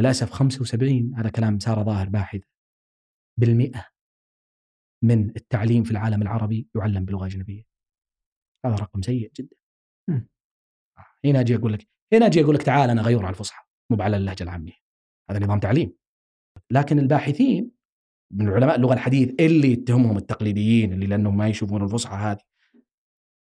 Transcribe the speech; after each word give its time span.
للأسف 0.00 0.30
75 0.30 1.14
هذا 1.14 1.30
كلام 1.30 1.58
سارة 1.58 1.82
ظاهر 1.82 2.08
باحث 2.08 2.40
بالمئة 3.40 3.88
من 5.04 5.30
التعليم 5.36 5.84
في 5.84 5.90
العالم 5.90 6.22
العربي 6.22 6.68
يعلم 6.76 7.04
بلغة 7.04 7.26
أجنبية. 7.26 7.64
هذا 8.66 8.74
رقم 8.74 9.02
سيء 9.02 9.30
جدا. 9.36 9.56
مم. 10.08 10.28
هنا 11.24 11.40
أجي 11.40 11.56
أقول 11.56 11.72
لك 11.72 11.88
هنا 12.12 12.26
أجي 12.26 12.44
أقول 12.44 12.54
لك 12.54 12.62
تعال 12.62 12.90
أنا 12.90 13.00
أغير 13.00 13.18
على 13.18 13.30
الفصحى 13.30 13.64
مو 13.90 14.02
على 14.02 14.16
اللهجة 14.16 14.42
العامية. 14.42 14.72
هذا 15.30 15.44
نظام 15.44 15.60
تعليم. 15.60 15.92
لكن 16.70 16.98
الباحثين 16.98 17.70
من 18.32 18.48
علماء 18.48 18.76
اللغة 18.76 18.94
الحديث 18.94 19.34
اللي 19.40 19.72
يتهمهم 19.72 20.16
التقليديين 20.16 20.92
اللي 20.92 21.06
لأنهم 21.06 21.36
ما 21.36 21.48
يشوفون 21.48 21.84
الفصحى 21.84 22.16
هذه 22.16 22.42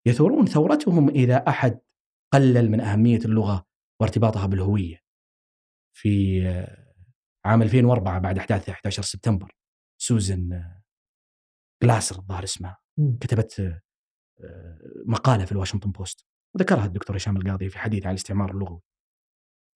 يثورون 0.07 0.47
ثورتهم 0.47 1.09
إذا 1.09 1.37
أحد 1.37 1.81
قلل 2.33 2.71
من 2.71 2.81
أهمية 2.81 3.19
اللغة 3.19 3.67
وارتباطها 4.01 4.47
بالهوية. 4.47 5.08
في 5.99 6.43
آه، 6.49 6.95
عام 7.45 7.63
2004 7.63 8.19
بعد 8.19 8.39
أحداث 8.39 8.69
11 8.69 9.03
سبتمبر 9.03 9.57
سوزن 10.01 10.53
آه، 10.53 10.83
جلاسر 11.83 12.19
الظاهر 12.19 12.45
اسمها. 12.45 12.79
كتبت 13.21 13.61
آه، 13.61 14.79
مقالة 15.07 15.45
في 15.45 15.53
الواشنطن 15.53 15.91
بوست 15.91 16.27
وذكرها 16.57 16.85
الدكتور 16.85 17.17
هشام 17.17 17.37
القاضي 17.37 17.69
في 17.69 17.79
حديث 17.79 18.07
عن 18.07 18.11
الاستعمار 18.11 18.51
اللغوي. 18.51 18.81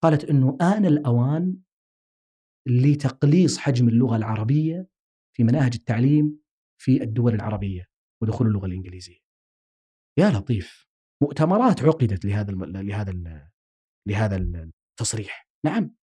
قالت 0.02 0.24
إنه 0.24 0.58
آن 0.60 0.86
الأوان 0.86 1.56
لتقليص 2.68 3.58
حجم 3.58 3.88
اللغة 3.88 4.16
العربية 4.16 4.88
في 5.36 5.44
مناهج 5.44 5.74
التعليم 5.74 6.40
في 6.80 7.02
الدول 7.02 7.34
العربية 7.34 7.88
ودخول 8.22 8.46
اللغة 8.46 8.66
الإنجليزية. 8.66 9.20
يا 10.18 10.30
لطيف 10.30 10.86
مؤتمرات 11.22 11.82
عقدت 11.82 12.24
لهذا 12.24 12.50
الم... 12.50 12.64
لهذا 12.64 13.10
ال... 13.10 13.48
لهذا 14.08 14.36
التصريح. 14.36 15.48
نعم 15.64 16.01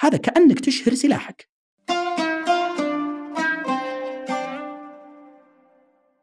هذا 0.00 0.18
كأنك 0.18 0.60
تشهر 0.60 0.94
سلاحك. 0.94 1.48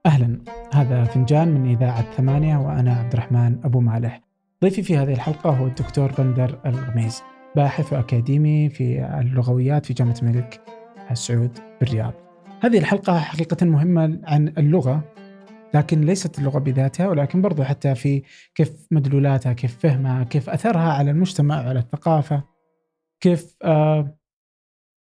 أهلا. 0.06 0.44
هذا 0.74 1.04
فنجان 1.04 1.48
من 1.48 1.70
إذاعة 1.70 2.12
ثمانية 2.12 2.58
وأنا 2.58 2.94
عبد 2.94 3.14
الرحمن 3.14 3.60
أبو 3.64 3.80
مالح. 3.80 4.22
ضيفي 4.64 4.84
في 4.84 4.98
هذه 4.98 5.14
الحلقة 5.14 5.50
هو 5.50 5.68
الدكتور 5.68 6.12
بندر 6.12 6.60
الغميز 6.66 7.22
باحث 7.56 7.94
وأكاديمي 7.94 8.70
في 8.70 9.06
اللغويات 9.20 9.86
في 9.86 9.94
جامعة 9.94 10.16
الملك 10.22 10.62
سعود 11.14 11.60
بالرياض. 11.82 12.14
هذه 12.62 12.78
الحلقة 12.78 13.20
حقيقة 13.20 13.66
مهمة 13.66 14.20
عن 14.24 14.54
اللغة 14.58 15.04
لكن 15.74 16.02
ليست 16.02 16.40
اللغة 16.40 16.60
بذاتها 16.60 17.08
ولكن 17.08 17.42
برضو 17.42 17.64
حتى 17.64 17.96
في 17.96 18.24
كيف 18.56 18.88
مدلولاتها 18.92 19.54
كيف 19.54 19.78
فهمها 19.80 20.24
كيف 20.24 20.50
أثرها 20.50 20.94
على 20.94 21.12
المجتمع 21.12 21.66
وعلى 21.66 21.80
الثقافة. 21.80 22.53
كيف 23.24 23.58
آه 23.64 24.18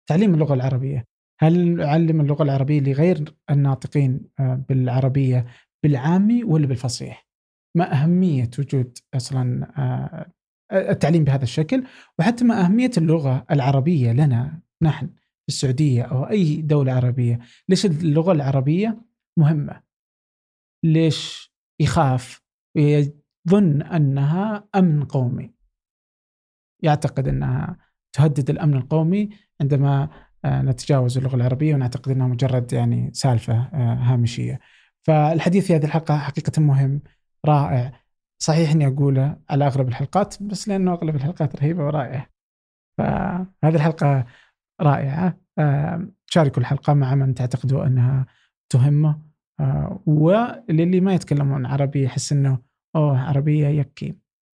تعليم 0.09 0.33
اللغة 0.33 0.53
العربية؟ 0.53 1.08
هل 1.41 1.75
نعلم 1.75 2.22
اللغة 2.22 2.44
العربية 2.44 2.80
لغير 2.80 3.36
الناطقين 3.50 4.30
آه، 4.39 4.66
بالعربية 4.69 5.45
بالعامي 5.83 6.44
ولا 6.44 6.67
بالفصيح؟ 6.67 7.27
ما 7.77 7.94
أهمية 7.94 8.49
وجود 8.59 8.97
أصلا 9.14 9.72
آه، 9.77 10.31
التعليم 10.92 11.23
بهذا 11.23 11.44
الشكل 11.44 11.83
وحتى 12.19 12.44
ما 12.44 12.66
أهمية 12.66 12.92
اللغة 12.97 13.45
العربية 13.52 14.11
لنا 14.11 14.61
نحن 14.83 15.08
في 15.08 15.47
السعودية 15.47 16.03
أو 16.03 16.23
أي 16.23 16.61
دولة 16.61 16.94
عربية؟ 16.94 17.39
ليش 17.69 17.86
اللغة 17.86 18.31
العربية 18.31 19.02
مهمة؟ 19.39 19.83
ليش 20.86 21.53
يخاف؟ 21.81 22.42
ويظن 22.77 23.81
أنها 23.81 24.69
أمن 24.75 25.05
قومي. 25.05 25.53
يعتقد 26.83 27.27
أنها 27.27 27.91
تهدد 28.14 28.50
الأمن 28.50 28.73
القومي 28.73 29.30
عندما 29.62 30.09
آه، 30.45 30.62
نتجاوز 30.62 31.17
اللغة 31.17 31.36
العربية 31.36 31.76
ونعتقد 31.76 32.12
أنها 32.12 32.28
مجرد 32.28 32.73
يعني 32.73 33.12
سالفة 33.14 33.54
آه، 33.54 33.94
هامشية. 33.94 34.59
فالحديث 35.08 35.67
في 35.67 35.76
هذه 35.76 35.86
الحلقة 35.86 36.17
حقيقة 36.17 36.61
مهم 36.61 37.02
رائع. 37.45 37.92
صحيح 38.39 38.72
أني 38.72 38.88
أقوله 38.88 39.38
على 39.49 39.67
أغلب 39.67 39.88
الحلقات 39.88 40.44
بس 40.44 40.67
لأنه 40.67 40.94
أغلب 40.94 41.16
الحلقات 41.16 41.55
رهيبة 41.55 41.86
ورائعة. 41.86 42.30
فهذه 42.98 43.76
الحلقة 43.76 44.26
رائعة. 44.82 45.38
آه، 45.58 46.08
شاركوا 46.26 46.61
الحلقة 46.61 46.93
مع 46.93 47.16
من 47.16 47.33
تعتقدوا 47.33 47.86
أنها 47.86 48.26
تهمه. 48.70 49.32
وللي 50.05 50.99
ما 50.99 51.14
يتكلمون 51.14 51.66
عربي 51.66 52.04
يحس 52.04 52.32
أنه 52.32 52.60
أوه 52.95 53.20
عربية 53.20 53.67
يكي. 53.67 54.16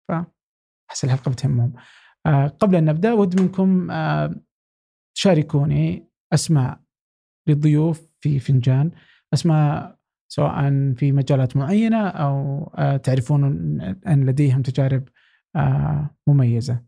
فأحس 0.09 1.03
الحلقة 1.03 1.31
بتهمهم. 1.31 1.73
قبل 2.59 2.75
أن 2.75 2.85
نبدأ 2.85 3.13
ود 3.13 3.41
منكم 3.41 3.91
آه، 3.91 4.35
تشاركوني 5.17 6.09
أسماء 6.33 6.81
للضيوف 7.47 8.13
في 8.21 8.39
فنجان. 8.39 8.91
أسماء 9.33 9.99
سواء 10.31 10.93
في 10.93 11.11
مجالات 11.11 11.57
معينة 11.57 12.07
أو 12.07 12.63
آه، 12.77 12.97
تعرفون 12.97 13.43
أن 14.07 14.25
لديهم 14.25 14.61
تجارب 14.61 15.09
آه، 15.55 16.09
مميزة. 16.27 16.85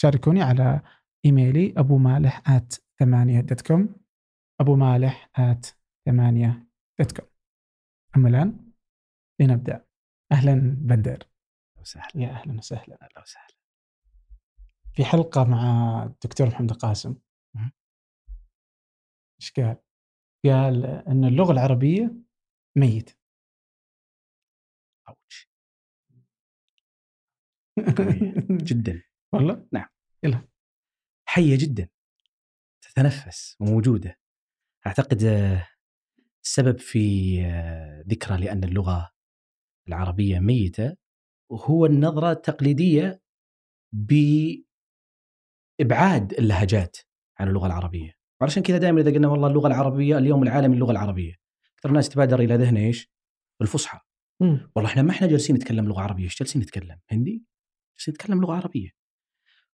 شاركوني 0.00 0.42
على 0.42 0.80
إيميلي 1.24 1.74
أبو 1.76 1.98
مالح 1.98 2.42
at 2.58 2.78
ثمانية 2.98 3.40
dot 3.40 3.60
com 3.60 3.94
أبو 4.60 4.76
مالح 4.76 5.30
at 5.38 5.66
ثمانية 6.06 6.66
dot 7.00 7.12
com 7.20 7.28
أما 8.16 8.28
الآن 8.28 8.72
لنبدأ. 9.40 9.84
أهلا 10.32 10.76
بندر. 10.78 11.18
وسهلا. 11.80 12.10
يا 12.14 12.28
أهلا 12.28 12.58
وسهلا. 12.58 12.98
أهلا 13.02 13.22
وسهلا. 13.22 13.57
في 14.98 15.04
حلقة 15.04 15.44
مع 15.44 16.02
الدكتور 16.04 16.46
محمد 16.46 16.72
قاسم 16.72 17.16
مم. 17.54 17.72
إيش 19.40 19.52
قال؟ 19.52 19.76
قال 20.44 20.84
إن 20.84 21.24
اللغة 21.24 21.52
العربية 21.52 22.14
ميت. 22.76 23.18
جدا. 28.70 29.02
والله؟ 29.32 29.68
حية 31.28 31.58
جدا. 31.58 31.88
تتنفس 32.82 33.56
وموجودة. 33.60 34.18
أعتقد 34.86 35.24
آه، 35.24 35.68
السبب 36.44 36.78
في 36.78 36.98
آه، 37.44 38.04
ذكرى 38.08 38.40
لأن 38.40 38.64
اللغة 38.64 39.10
العربية 39.88 40.38
ميتة 40.38 40.96
هو 41.52 41.86
النظرة 41.86 42.32
التقليدية 42.32 43.22
بابعاد 45.78 46.32
اللهجات 46.32 46.96
عن 47.38 47.48
اللغة 47.48 47.66
العربية 47.66 48.18
وعشان 48.40 48.62
كذا 48.62 48.78
دائما 48.78 49.00
إذا 49.00 49.10
قلنا 49.10 49.28
والله 49.28 49.48
اللغة 49.48 49.66
العربية 49.66 50.18
اليوم 50.18 50.42
العالمي 50.42 50.76
للغه 50.76 50.90
العربية 50.90 51.34
أكثر 51.78 51.88
الناس 51.88 52.08
تبادر 52.08 52.40
إلى 52.40 52.56
ذهنه 52.56 52.80
إيش؟ 52.80 53.12
الفصحى. 53.62 54.00
والله 54.76 54.90
إحنا 54.90 55.02
ما 55.02 55.10
إحنا 55.10 55.26
جالسين 55.26 55.56
نتكلم 55.56 55.88
لغة 55.88 56.00
عربية، 56.00 56.24
إيش 56.24 56.38
جالسين 56.38 56.62
نتكلم؟ 56.62 57.00
هندي؟ 57.10 57.44
جالسين 57.98 58.14
نتكلم 58.14 58.40
لغة 58.40 58.54
عربية. 58.54 58.90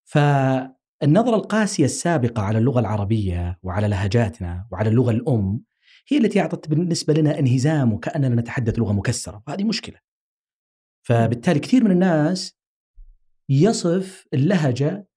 فالنظرة 0.03 1.35
القاسية 1.35 1.85
السابقة 1.85 2.41
على 2.41 2.57
اللغة 2.57 2.79
العربية 2.79 3.59
وعلى 3.63 3.87
لهجاتنا 3.87 4.67
وعلى 4.71 4.89
اللغة 4.89 5.11
الأم 5.11 5.63
هي 6.07 6.17
التي 6.17 6.41
أعطت 6.41 6.69
بالنسبة 6.69 7.13
لنا 7.13 7.39
انهزام 7.39 7.93
وكأننا 7.93 8.41
نتحدث 8.41 8.79
لغة 8.79 8.93
مكسرة، 8.93 9.43
وهذه 9.47 9.63
مشكلة. 9.63 9.99
فبالتالي 11.07 11.59
كثير 11.59 11.83
من 11.83 11.91
الناس 11.91 12.57
يصف 13.49 14.27
اللهجة 14.33 15.07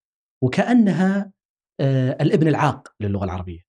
وكأنها 0.43 1.33
آه، 1.81 2.17
الابن 2.21 2.49
العاق 2.49 2.95
للغة 3.01 3.25
العربية. 3.25 3.67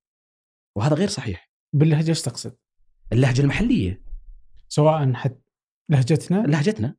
وهذا 0.78 0.96
غير 0.96 1.08
صحيح. 1.08 1.52
باللهجة 1.74 2.10
إيش 2.10 2.22
تقصد؟ 2.22 2.58
اللهجة 3.14 3.42
المحلية، 3.42 4.02
سواء 4.68 5.14
حت 5.14 5.40
لهجتنا؟ 5.90 6.44
لهجتنا. 6.48 6.96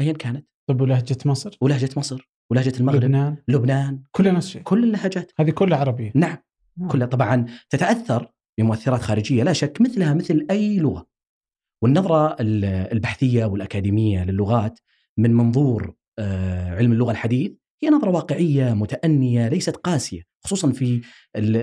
ايا 0.00 0.12
كانت، 0.12 0.46
طب 0.66 0.80
ولهجة 0.80 1.16
مصر؟ 1.26 1.56
ولهجة 1.60 1.90
مصر، 1.96 2.30
ولهجة 2.50 2.80
المغرب، 2.80 3.04
لبنان؟ 3.04 3.36
لبنان. 3.48 4.04
كلها 4.12 4.32
نفس 4.32 4.46
الشيء 4.46 4.62
كل 4.62 4.84
اللهجات. 4.84 5.32
هذه 5.38 5.50
كلها 5.50 5.78
عربية. 5.78 6.12
نعم. 6.14 6.38
آه. 6.82 6.88
كلها 6.88 7.06
طبعا 7.06 7.46
تتأثر 7.70 8.32
بمؤثرات 8.58 9.00
خارجية 9.00 9.42
لا 9.42 9.52
شك 9.52 9.80
مثلها 9.80 10.14
مثل 10.14 10.46
أي 10.50 10.76
لغة. 10.78 11.06
والنظرة 11.82 12.36
ال- 12.40 12.64
البحثية 12.64 13.44
والأكاديمية 13.44 14.24
للغات 14.24 14.80
من 15.16 15.34
منظور 15.34 15.94
آه، 16.18 16.74
علم 16.74 16.92
اللغة 16.92 17.10
الحديث 17.10 17.52
هي 17.82 17.90
نظرة 17.90 18.10
واقعية 18.10 18.74
متأنية 18.74 19.48
ليست 19.48 19.76
قاسية 19.76 20.22
خصوصا 20.44 20.72
في 20.72 21.02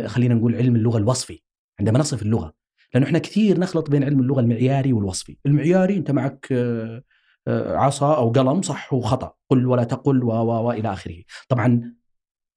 خلينا 0.08 0.36
نقول 0.36 0.56
علم 0.56 0.76
اللغة 0.76 0.98
الوصفي 0.98 1.42
عندما 1.80 2.00
نصف 2.00 2.22
اللغة. 2.22 2.54
لأنه 2.94 3.06
إحنا 3.06 3.20
كثير 3.20 3.60
نخلط 3.60 3.90
بين 3.90 4.04
علم 4.04 4.20
اللغة 4.20 4.40
المعياري 4.40 4.94
والوصفي. 4.94 5.38
المعياري 5.46 5.98
أنت 5.98 6.12
معك 6.12 6.48
آه، 6.52 7.04
آه، 7.48 7.76
عصا 7.78 8.16
أو 8.16 8.30
قلم 8.30 8.62
صح 8.62 8.94
وخطأ 8.94 9.34
قل 9.50 9.66
ولا 9.66 9.84
تقل 9.84 10.24
و 10.24 10.32
و 10.32 10.68
والى 10.68 10.94
آخره. 10.94 11.24
طبعا 11.50 11.96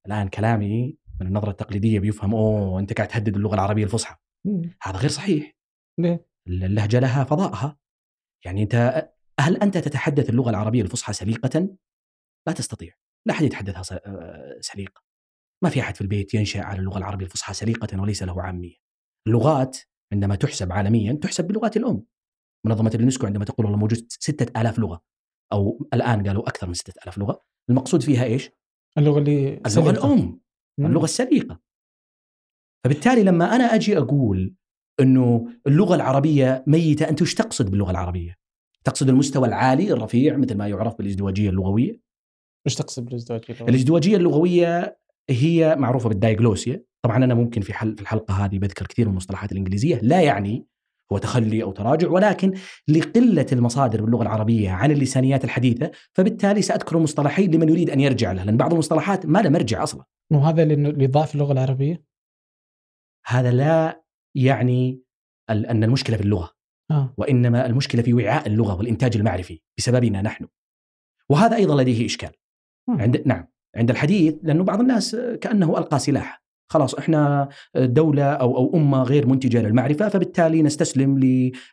الآن 0.06 0.28
كلامي 0.28 0.96
من 1.20 1.26
النظرة 1.26 1.50
التقليدية 1.50 2.00
بيفهم 2.00 2.34
أوه 2.34 2.80
أنت 2.80 2.92
قاعد 2.92 3.08
تهدد 3.08 3.36
اللغة 3.36 3.54
العربية 3.54 3.84
الفصحى. 3.84 4.16
هذا 4.82 4.98
غير 4.98 5.10
صحيح. 5.10 5.56
ليه؟ 5.98 6.26
اللهجة 6.46 7.00
لها 7.00 7.24
فضائها 7.24 7.76
يعني 8.44 8.62
أنت 8.62 9.08
هل 9.40 9.56
أنت 9.56 9.78
تتحدث 9.78 10.30
اللغة 10.30 10.50
العربية 10.50 10.82
الفصحى 10.82 11.12
سليقة؟ 11.12 11.76
لا 12.46 12.52
تستطيع. 12.52 12.94
لا 13.26 13.34
أحد 13.34 13.44
يتحدثها 13.44 13.82
س- 13.82 13.94
سليقه 14.60 15.02
ما 15.64 15.70
في 15.70 15.80
أحد 15.80 15.94
في 15.94 16.00
البيت 16.00 16.34
ينشأ 16.34 16.60
على 16.62 16.78
اللغة 16.78 16.98
العربية 16.98 17.24
الفصحى 17.26 17.54
سليقه 17.54 18.00
وليس 18.00 18.22
له 18.22 18.42
عامية. 18.42 18.74
اللغات 19.26 19.78
عندما 20.12 20.34
تحسب 20.34 20.72
عالميا 20.72 21.12
تحسب 21.12 21.46
بلغات 21.46 21.76
الأم. 21.76 22.04
منظمة 22.66 22.90
اليونسكو 22.94 23.26
عندما 23.26 23.44
تقول 23.44 23.66
والله 23.66 23.78
موجود 23.78 23.98
6000 24.08 24.78
لغة 24.78 25.02
أو 25.52 25.88
الآن 25.94 26.26
قالوا 26.26 26.48
أكثر 26.48 26.66
من 26.66 26.74
6000 26.74 27.18
لغة، 27.18 27.42
المقصود 27.70 28.02
فيها 28.02 28.24
إيش؟ 28.24 28.50
اللغة 28.98 29.18
اللي 29.18 29.48
اللغة 29.48 29.68
سليقة. 29.68 29.90
الأم، 29.90 30.40
مم. 30.78 30.86
اللغة 30.86 31.04
السليقه. 31.04 31.60
فبالتالي 32.84 33.22
لما 33.22 33.56
أنا 33.56 33.64
أجي 33.64 33.98
أقول 33.98 34.54
إنه 35.00 35.48
اللغة 35.66 35.94
العربية 35.94 36.64
ميتة 36.66 37.08
أنت 37.08 37.22
وش 37.22 37.34
تقصد 37.34 37.70
باللغة 37.70 37.90
العربية؟ 37.90 38.36
تقصد 38.84 39.08
المستوى 39.08 39.48
العالي 39.48 39.92
الرفيع 39.92 40.36
مثل 40.36 40.56
ما 40.56 40.68
يعرف 40.68 40.94
بالإزدواجية 40.94 41.50
اللغوية؟ 41.50 42.00
إيش 42.66 42.74
تقصد 42.74 43.04
بالازدواجيه 43.04 43.52
اللغوية؟ 43.52 43.68
الازدواجية 43.68 44.16
اللغوية 44.16 44.98
هي 45.30 45.76
معروفة 45.78 46.08
بالدايجلوسيا، 46.08 46.84
طبعا 47.02 47.16
أنا 47.16 47.34
ممكن 47.34 47.60
في 47.60 47.72
حل 47.74 47.96
في 47.96 48.02
الحلقة 48.02 48.34
هذه 48.34 48.58
بذكر 48.58 48.86
كثير 48.86 49.06
من 49.06 49.12
المصطلحات 49.12 49.52
الإنجليزية، 49.52 49.98
لا 50.02 50.20
يعني 50.20 50.66
هو 51.12 51.18
تخلي 51.18 51.62
أو 51.62 51.72
تراجع 51.72 52.08
ولكن 52.08 52.54
لقلة 52.88 53.46
المصادر 53.52 54.02
باللغة 54.02 54.22
العربية 54.22 54.70
عن 54.70 54.90
اللسانيات 54.90 55.44
الحديثة، 55.44 55.90
فبالتالي 56.14 56.62
سأذكر 56.62 56.98
مصطلحين 56.98 57.54
لمن 57.54 57.68
يريد 57.68 57.90
أن 57.90 58.00
يرجع 58.00 58.32
له، 58.32 58.44
لأن 58.44 58.56
بعض 58.56 58.72
المصطلحات 58.72 59.26
ما 59.26 59.38
له 59.38 59.48
مرجع 59.50 59.82
أصلا. 59.82 60.04
وهذا 60.32 60.62
اللي 60.62 61.06
ضعف 61.06 61.34
اللغة 61.34 61.52
العربية؟ 61.52 62.04
هذا 63.26 63.50
لا 63.50 64.02
يعني 64.34 65.02
أن 65.50 65.84
المشكلة 65.84 66.16
في 66.16 66.22
اللغة، 66.22 66.50
آه 66.90 67.14
وإنما 67.18 67.66
المشكلة 67.66 68.02
في 68.02 68.12
وعاء 68.12 68.46
اللغة 68.46 68.74
والإنتاج 68.74 69.16
المعرفي 69.16 69.60
بسببنا 69.78 70.22
نحن. 70.22 70.46
وهذا 71.28 71.56
أيضا 71.56 71.82
لديه 71.82 72.06
إشكال. 72.06 72.30
عند 73.00 73.22
نعم 73.26 73.46
عند 73.76 73.90
الحديث 73.90 74.34
لأنه 74.42 74.64
بعض 74.64 74.80
الناس 74.80 75.16
كأنه 75.40 75.78
ألقى 75.78 75.98
سلاح. 75.98 76.40
خلاص 76.72 76.94
إحنا 76.94 77.48
دولة 77.76 78.24
أو 78.24 78.56
أو 78.56 78.76
أمة 78.76 79.02
غير 79.02 79.26
منتجة 79.26 79.62
للمعرفة 79.62 80.08
فبالتالي 80.08 80.62
نستسلم 80.62 81.18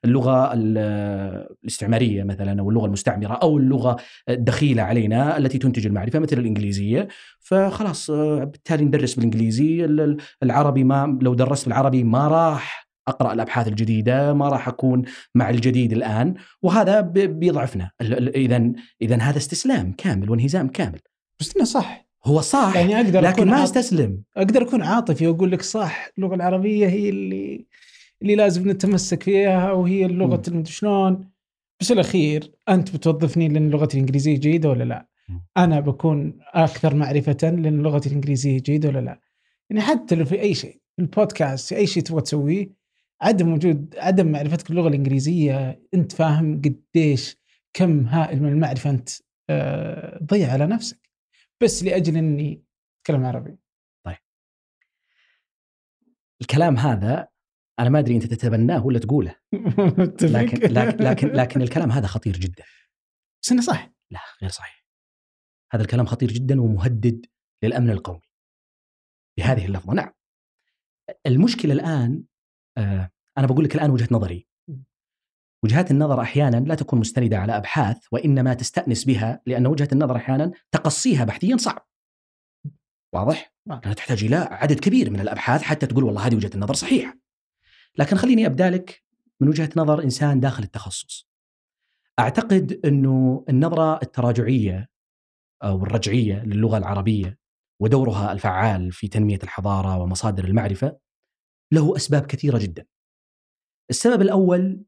للغة 0.06 0.54
ال- 0.54 1.48
الاستعمارية 1.64 2.24
مثلا 2.24 2.62
أو 2.62 2.70
اللغة 2.70 2.86
المستعمرة 2.86 3.34
أو 3.34 3.58
اللغة 3.58 3.96
الدخيلة 4.30 4.84
علينا 4.84 5.38
التي 5.38 5.58
تنتج 5.58 5.86
المعرفة 5.88 6.20
مثل 6.20 6.38
الإنجليزية. 6.40 7.08
فخلاص 7.40 8.12
بالتالي 8.12 8.86
ندرس 8.86 9.16
بالإنجليزي 9.16 9.86
ال- 9.86 10.02
ال- 10.02 10.18
العربي 10.44 10.84
ما 10.84 11.20
لو 11.22 11.34
درست 11.34 11.66
بالعربي 11.66 12.04
ما 12.04 12.28
راح 12.28 12.87
أقرأ 13.08 13.34
الأبحاث 13.34 13.68
الجديدة 13.68 14.34
ما 14.34 14.50
راح 14.50 14.68
أكون 14.68 15.04
مع 15.36 15.50
الجديد 15.50 15.94
الآن 15.94 16.36
وهذا 16.62 17.02
بيضعفنا 17.02 17.92
اذا 18.02 18.72
اذا 19.02 19.16
هذا 19.16 19.38
استسلام 19.38 19.92
كامل 19.98 20.30
وانهزام 20.30 20.68
كامل 20.68 21.00
بس 21.40 21.56
إنه 21.56 21.66
صح 21.66 22.08
هو 22.26 22.42
صح 22.42 22.76
يعني 22.76 22.96
أقدر 22.96 23.22
لكن 23.22 23.28
أكون 23.28 23.48
ما 23.48 23.64
استسلم 23.64 24.24
أقدر 24.38 24.62
أكون 24.62 24.82
عاطفي 24.82 25.28
وأقول 25.28 25.52
لك 25.52 25.62
صح 25.62 26.10
اللغة 26.18 26.36
العربية 26.36 26.88
هي 26.88 27.10
اللي 27.10 27.68
اللي 28.22 28.36
لازم 28.36 28.70
نتمسك 28.70 29.24
فيها 29.24 29.72
وهي 29.72 30.06
اللغة. 30.06 30.42
المدري 30.48 30.66
شلون 30.66 31.30
بس 31.82 31.92
الأخير 31.92 32.52
أنت 32.70 32.96
بتوظفني 32.96 33.48
لأن 33.48 33.70
لغتي 33.70 33.98
الإنجليزية 33.98 34.38
جيدة 34.38 34.70
ولا 34.70 34.84
لا؟ 34.84 35.08
أنا 35.58 35.80
بكون 35.80 36.40
أكثر 36.54 36.96
معرفة 36.96 37.38
لأن 37.44 37.82
لغتي 37.82 38.10
الإنجليزية 38.10 38.60
جيدة 38.60 38.90
ولا 38.90 39.00
لا؟ 39.00 39.22
يعني 39.70 39.82
حتى 39.82 40.16
لو 40.16 40.26
في 40.26 40.42
أي 40.42 40.54
شيء 40.54 40.80
البودكاست 41.00 41.70
في 41.70 41.76
أي 41.76 41.88
شيء 41.88 42.04
تبغى 42.04 42.22
تسويه 42.22 42.77
عدم 43.22 43.54
وجود 43.54 43.96
عدم 43.98 44.32
معرفتك 44.32 44.68
باللغة 44.68 44.88
الإنجليزية 44.88 45.82
أنت 45.94 46.12
فاهم 46.12 46.62
قديش 46.62 47.38
كم 47.74 48.06
هائل 48.06 48.44
من 48.44 48.50
المعرفة 48.50 48.90
أنت 48.90 49.10
آه، 49.50 50.20
ضيع 50.24 50.52
على 50.52 50.68
نفسك. 50.68 51.10
بس 51.64 51.84
لأجل 51.84 52.18
إني 52.18 52.64
أتكلم 53.02 53.26
عربي. 53.26 53.58
الكلام 56.42 56.78
هذا 56.78 57.28
أنا 57.80 57.90
ما 57.90 58.00
أدري 58.00 58.16
أنت 58.16 58.26
تتبناه 58.26 58.86
ولا 58.86 59.00
تقوله. 59.00 59.36
لكن 60.22 60.58
لكن 60.58 60.98
لكن, 60.98 61.28
لكن 61.28 61.62
الكلام 61.62 61.92
هذا 61.92 62.08
خطير 62.08 62.38
جدا. 62.38 62.64
بس 63.44 63.52
إنه 63.52 63.62
صح. 63.62 63.92
لا 64.12 64.20
غير 64.42 64.52
صحيح. 64.52 64.86
هذا 65.72 65.82
الكلام 65.82 66.06
خطير 66.06 66.32
جدا 66.32 66.62
ومهدد 66.62 67.26
للأمن 67.64 67.90
القومي. 67.90 68.30
بهذه 69.38 69.66
اللفظة. 69.66 69.94
نعم. 69.94 70.14
المشكلة 71.26 71.74
الآن 71.74 72.24
أنا 73.38 73.48
بقول 73.48 73.66
لك 73.66 73.76
الآن 73.76 73.92
وجهة 73.92 74.08
نظري 74.12 74.48
وجهات 75.64 75.92
النظر 75.92 76.22
أحيانا 76.22 76.58
لا 76.58 76.76
تكون 76.76 77.00
مستندة 77.00 77.38
على 77.38 77.58
أبحاث 77.58 77.98
وإنما 78.12 78.54
تستأنس 78.54 79.06
بها 79.06 79.42
لأن 79.46 79.68
وجهة 79.68 79.88
النظر 79.92 80.16
أحيانا 80.16 80.52
تقصيها 80.72 81.26
بحثيا 81.26 81.58
صعب 81.58 81.88
واضح؟ 83.14 83.54
نعم. 83.68 83.80
لأنها 83.80 83.94
تحتاج 83.94 84.24
إلى 84.24 84.36
عدد 84.36 84.80
كبير 84.80 85.10
من 85.10 85.20
الأبحاث 85.20 85.62
حتى 85.62 85.86
تقول 85.86 86.04
والله 86.04 86.28
هذه 86.28 86.36
وجهة 86.36 86.52
النظر 86.56 86.74
صحيحة. 86.74 87.18
لكن 87.98 88.16
خليني 88.16 88.46
أبدأ 88.46 88.70
لك 88.70 89.04
من 89.40 89.48
وجهة 89.48 89.70
نظر 89.76 90.04
إنسان 90.04 90.40
داخل 90.40 90.64
التخصص. 90.64 91.28
أعتقد 92.20 92.80
أنه 92.86 93.46
النظرة 93.50 94.00
التراجعية 94.04 94.90
أو 95.64 95.84
الرجعية 95.84 96.44
للغة 96.44 96.78
العربية 96.78 97.40
ودورها 97.82 98.32
الفعال 98.32 98.92
في 98.92 99.08
تنمية 99.08 99.40
الحضارة 99.44 99.98
ومصادر 99.98 100.46
المعرفة 100.46 100.98
له 101.72 101.96
أسباب 101.96 102.26
كثيرة 102.26 102.58
جدا. 102.58 102.86
السبب 103.90 104.22
الأول 104.22 104.84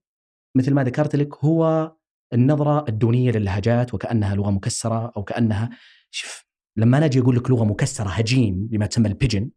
مثل 0.55 0.73
ما 0.73 0.83
ذكرت 0.83 1.15
لك 1.15 1.37
هو 1.37 1.91
النظرة 2.33 2.85
الدونية 2.89 3.31
للهجات 3.31 3.93
وكأنها 3.93 4.35
لغة 4.35 4.51
مكسرة 4.51 5.13
أو 5.17 5.23
كأنها 5.23 5.69
شوف 6.11 6.45
لما 6.77 6.97
أنا 6.97 7.05
أجي 7.05 7.19
أقول 7.19 7.35
لك 7.35 7.49
لغة 7.49 7.63
مكسرة 7.63 8.09
هجين 8.09 8.67
بما 8.67 8.85
تسمى 8.85 9.07
البيجن 9.07 9.49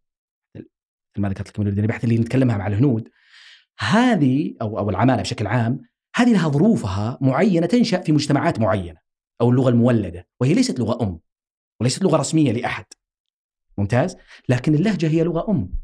مثل 0.57 1.23
ما 1.23 1.29
ذكرت 1.29 1.49
لك 1.49 1.61
من 1.61 1.79
البحث 1.79 2.05
اللي 2.05 2.19
نتكلمها 2.19 2.57
مع 2.57 2.67
الهنود 2.67 3.09
هذه 3.79 4.55
أو 4.63 4.79
أو 4.79 4.91
العمالة 4.91 5.23
بشكل 5.23 5.47
عام 5.47 5.81
هذه 6.15 6.33
لها 6.33 6.49
ظروفها 6.49 7.19
معينة 7.21 7.67
تنشأ 7.67 8.01
في 8.01 8.13
مجتمعات 8.13 8.61
معينة 8.61 9.01
أو 9.41 9.51
اللغة 9.51 9.69
المولدة 9.69 10.29
وهي 10.41 10.55
ليست 10.55 10.79
لغة 10.79 11.03
أم 11.03 11.21
وليست 11.81 12.03
لغة 12.03 12.17
رسمية 12.17 12.53
لأحد. 12.53 12.85
ممتاز؟ 13.79 14.17
لكن 14.49 14.75
اللهجة 14.75 15.09
هي 15.09 15.23
لغة 15.23 15.51
أم 15.51 15.75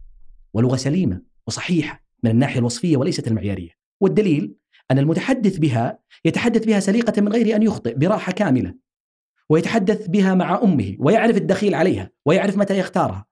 ولغة 0.53 0.77
سليمة. 0.77 1.23
وصحيحة 1.49 2.05
من 2.23 2.31
الناحية 2.31 2.59
الوصفية 2.59 2.97
وليست 2.97 3.29
المعيارية. 3.29 3.71
والدليل 4.01 4.55
أن 4.91 4.99
المتحدث 4.99 5.59
بها 5.59 5.99
يتحدث 6.25 6.65
بها 6.65 6.81
سليقة 6.81 7.23
من 7.23 7.33
غير 7.33 7.57
أن 7.57 7.63
يخطئ 7.63 7.95
براحة 7.95 8.33
كاملة 8.33 8.75
ويتحدث 9.51 10.09
بها 10.09 10.35
مع 10.35 10.63
أمه 10.63 10.97
ويعرف 10.99 11.37
الدخيل 11.37 11.75
عليها 11.75 12.11
ويعرف 12.27 12.57
متى 12.57 12.79
يختارها. 12.79 13.27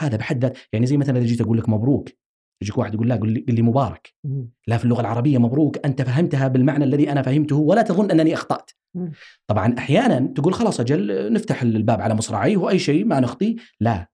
هذا 0.00 0.16
بحد 0.16 0.44
ذات 0.44 0.58
يعني 0.72 0.86
زي 0.86 0.96
مثلا 0.96 1.18
إذا 1.18 1.26
جيت 1.26 1.40
أقول 1.40 1.58
لك 1.58 1.68
مبروك 1.68 2.08
يجيك 2.62 2.78
واحد 2.78 2.94
يقول 2.94 3.08
لا 3.08 3.16
قل 3.16 3.44
لي, 3.48 3.62
مبارك. 3.62 4.14
لا 4.66 4.76
في 4.76 4.84
اللغة 4.84 5.00
العربية 5.00 5.38
مبروك 5.38 5.86
أنت 5.86 6.02
فهمتها 6.02 6.48
بالمعنى 6.48 6.84
الذي 6.84 7.12
أنا 7.12 7.22
فهمته 7.22 7.56
ولا 7.56 7.82
تظن 7.82 8.10
أنني 8.10 8.34
أخطأت. 8.34 8.70
طبعا 9.46 9.74
أحيانا 9.78 10.32
تقول 10.34 10.54
خلاص 10.54 10.80
أجل 10.80 11.32
نفتح 11.32 11.62
الباب 11.62 12.00
على 12.00 12.14
مصراعيه 12.14 12.56
وأي 12.56 12.78
شيء 12.78 13.04
ما 13.04 13.20
نخطي. 13.20 13.56
لا. 13.80 14.08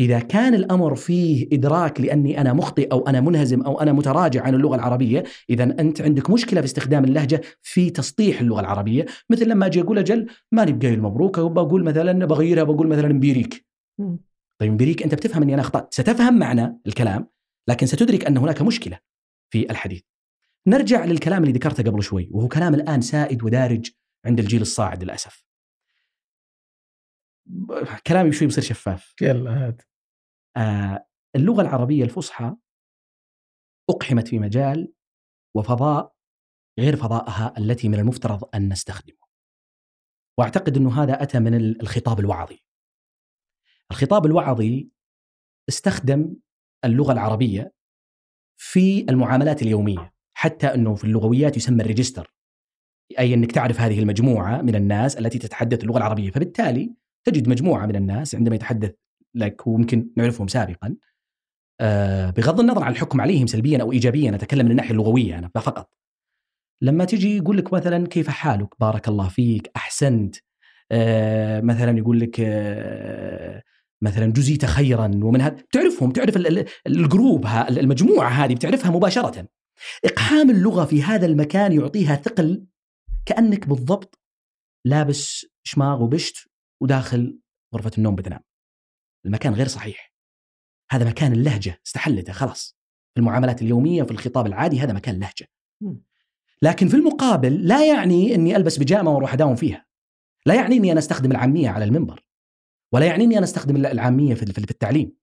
إذا 0.00 0.18
كان 0.18 0.54
الأمر 0.54 0.94
فيه 0.94 1.48
إدراك 1.52 2.00
لأني 2.00 2.40
أنا 2.40 2.52
مخطئ 2.52 2.92
أو 2.92 3.08
أنا 3.08 3.20
منهزم 3.20 3.62
أو 3.62 3.80
أنا 3.80 3.92
متراجع 3.92 4.42
عن 4.42 4.54
اللغة 4.54 4.74
العربية 4.74 5.24
إذا 5.50 5.64
أنت 5.64 6.00
عندك 6.00 6.30
مشكلة 6.30 6.60
في 6.60 6.66
استخدام 6.66 7.04
اللهجة 7.04 7.40
في 7.62 7.90
تسطيح 7.90 8.40
اللغة 8.40 8.60
العربية. 8.60 9.06
مثل 9.30 9.48
لما 9.48 9.66
أجي 9.66 9.80
أقول 9.80 9.98
أجل 9.98 10.26
ماني 10.52 10.72
بقايل 10.72 11.02
مبروك 11.02 11.40
بقول 11.40 11.84
مثلا 11.84 12.26
بغيرها 12.26 12.62
بقول 12.62 12.86
مثلا 12.88 13.08
مبيريك 13.08 13.66
مم. 14.00 14.18
طيب 14.60 14.72
مبيريك 14.72 15.02
أنت 15.02 15.14
بتفهم 15.14 15.42
إني 15.42 15.54
أنا 15.54 15.62
اخطات 15.62 15.94
ستفهم 15.94 16.38
معنى 16.38 16.80
الكلام 16.86 17.28
لكن 17.68 17.86
ستدرك 17.86 18.24
أن 18.24 18.36
هناك 18.36 18.62
مشكلة 18.62 18.98
في 19.50 19.70
الحديث. 19.70 20.02
نرجع 20.66 21.04
للكلام 21.04 21.42
اللي 21.42 21.54
ذكرته 21.54 21.82
قبل 21.90 22.02
شوي 22.02 22.28
وهو 22.30 22.48
كلام 22.48 22.74
الآن 22.74 23.00
سائد 23.00 23.42
ودارج 23.42 23.90
عند 24.26 24.40
الجيل 24.40 24.62
الصاعد 24.62 25.04
للأسف. 25.04 25.44
كلامي 28.06 28.32
شوي 28.32 28.48
بصير 28.48 28.64
شفاف 28.64 29.14
يلا 29.22 29.66
هات 29.66 29.82
آه 30.56 31.06
اللغة 31.36 31.62
العربية 31.62 32.04
الفصحى 32.04 32.56
أقحمت 33.90 34.28
في 34.28 34.38
مجال 34.38 34.92
وفضاء 35.56 36.14
غير 36.78 36.96
فضائها 36.96 37.54
التي 37.58 37.88
من 37.88 37.94
المفترض 37.98 38.44
أن 38.54 38.68
نستخدمه. 38.72 39.16
وأعتقد 40.38 40.76
إنه 40.76 41.02
هذا 41.02 41.22
أتى 41.22 41.38
من 41.40 41.54
ال- 41.54 41.82
الخطاب 41.82 42.20
الوعظي. 42.20 42.64
الخطاب 43.90 44.26
الوعظي 44.26 44.90
استخدم 45.68 46.36
اللغة 46.84 47.12
العربية 47.12 47.74
في 48.60 49.00
المعاملات 49.10 49.62
اليومية، 49.62 50.14
حتى 50.36 50.66
إنه 50.74 50.94
في 50.94 51.04
اللغويات 51.04 51.56
يسمى 51.56 51.82
الريجستر. 51.82 52.34
أي 53.18 53.34
إنك 53.34 53.52
تعرف 53.52 53.80
هذه 53.80 53.98
المجموعة 53.98 54.62
من 54.62 54.74
الناس 54.74 55.18
التي 55.18 55.38
تتحدث 55.38 55.82
اللغة 55.82 55.98
العربية، 55.98 56.30
فبالتالي 56.30 56.94
تجد 57.24 57.48
مجموعة 57.48 57.86
من 57.86 57.96
الناس 57.96 58.34
عندما 58.34 58.54
يتحدث 58.54 58.92
لك 59.34 59.66
وممكن 59.66 60.10
نعرفهم 60.16 60.48
سابقا 60.48 60.96
آه، 61.80 62.30
بغض 62.30 62.60
النظر 62.60 62.82
عن 62.84 62.92
الحكم 62.92 63.20
عليهم 63.20 63.46
سلبيا 63.46 63.82
أو 63.82 63.92
ايجابيا 63.92 64.34
أتكلم 64.34 64.64
من 64.64 64.70
الناحية 64.70 64.90
اللغوية 64.90 65.38
أنا 65.38 65.50
فقط. 65.54 65.90
لما 66.82 67.04
تجي 67.04 67.36
يقول 67.36 67.56
لك 67.58 67.72
مثلا 67.72 68.06
كيف 68.06 68.28
حالك؟ 68.28 68.68
بارك 68.80 69.08
الله 69.08 69.28
فيك 69.28 69.70
أحسنت. 69.76 70.36
آه، 70.92 71.60
مثلا 71.60 71.98
يقول 71.98 72.20
لك 72.20 72.36
آه، 72.40 73.62
مثلا 74.02 74.26
جزيت 74.32 74.64
خيرا 74.64 75.10
ومن 75.22 75.40
هذا 75.40 75.56
تعرفهم 75.72 76.10
تعرف 76.10 76.36
ال- 76.36 76.46
ال- 76.58 76.66
الجروب 76.86 77.46
المجموعة 77.70 78.28
هذه 78.28 78.54
بتعرفها 78.54 78.90
مباشرة. 78.90 79.48
إقحام 80.04 80.50
اللغة 80.50 80.84
في 80.84 81.02
هذا 81.02 81.26
المكان 81.26 81.72
يعطيها 81.72 82.16
ثقل 82.16 82.64
كأنك 83.26 83.68
بالضبط 83.68 84.18
لابس 84.86 85.46
شماغ 85.66 86.02
وبشت 86.02 86.48
وداخل 86.80 87.38
غرفة 87.74 87.90
النوم 87.98 88.14
بتنام. 88.14 88.40
المكان 89.26 89.54
غير 89.54 89.68
صحيح. 89.68 90.14
هذا 90.90 91.08
مكان 91.08 91.32
اللهجة 91.32 91.80
استحلته 91.86 92.32
خلاص. 92.32 92.78
في 93.14 93.20
المعاملات 93.20 93.62
اليومية 93.62 94.02
في 94.02 94.10
الخطاب 94.10 94.46
العادي 94.46 94.80
هذا 94.80 94.92
مكان 94.92 95.18
لهجة. 95.18 95.48
لكن 96.62 96.88
في 96.88 96.96
المقابل 96.96 97.68
لا 97.68 97.86
يعني 97.86 98.34
إني 98.34 98.56
ألبس 98.56 98.76
بيجامة 98.78 99.10
وأروح 99.10 99.32
أداوم 99.32 99.56
فيها. 99.56 99.86
لا 100.46 100.54
يعني 100.54 100.76
إني 100.76 100.92
أنا 100.92 100.98
أستخدم 100.98 101.30
العامية 101.30 101.68
على 101.68 101.84
المنبر. 101.84 102.24
ولا 102.92 103.06
يعني 103.06 103.24
إني 103.24 103.36
أنا 103.36 103.44
أستخدم 103.44 103.76
العامية 103.76 104.34
في 104.34 104.42
التعليم. 104.70 105.16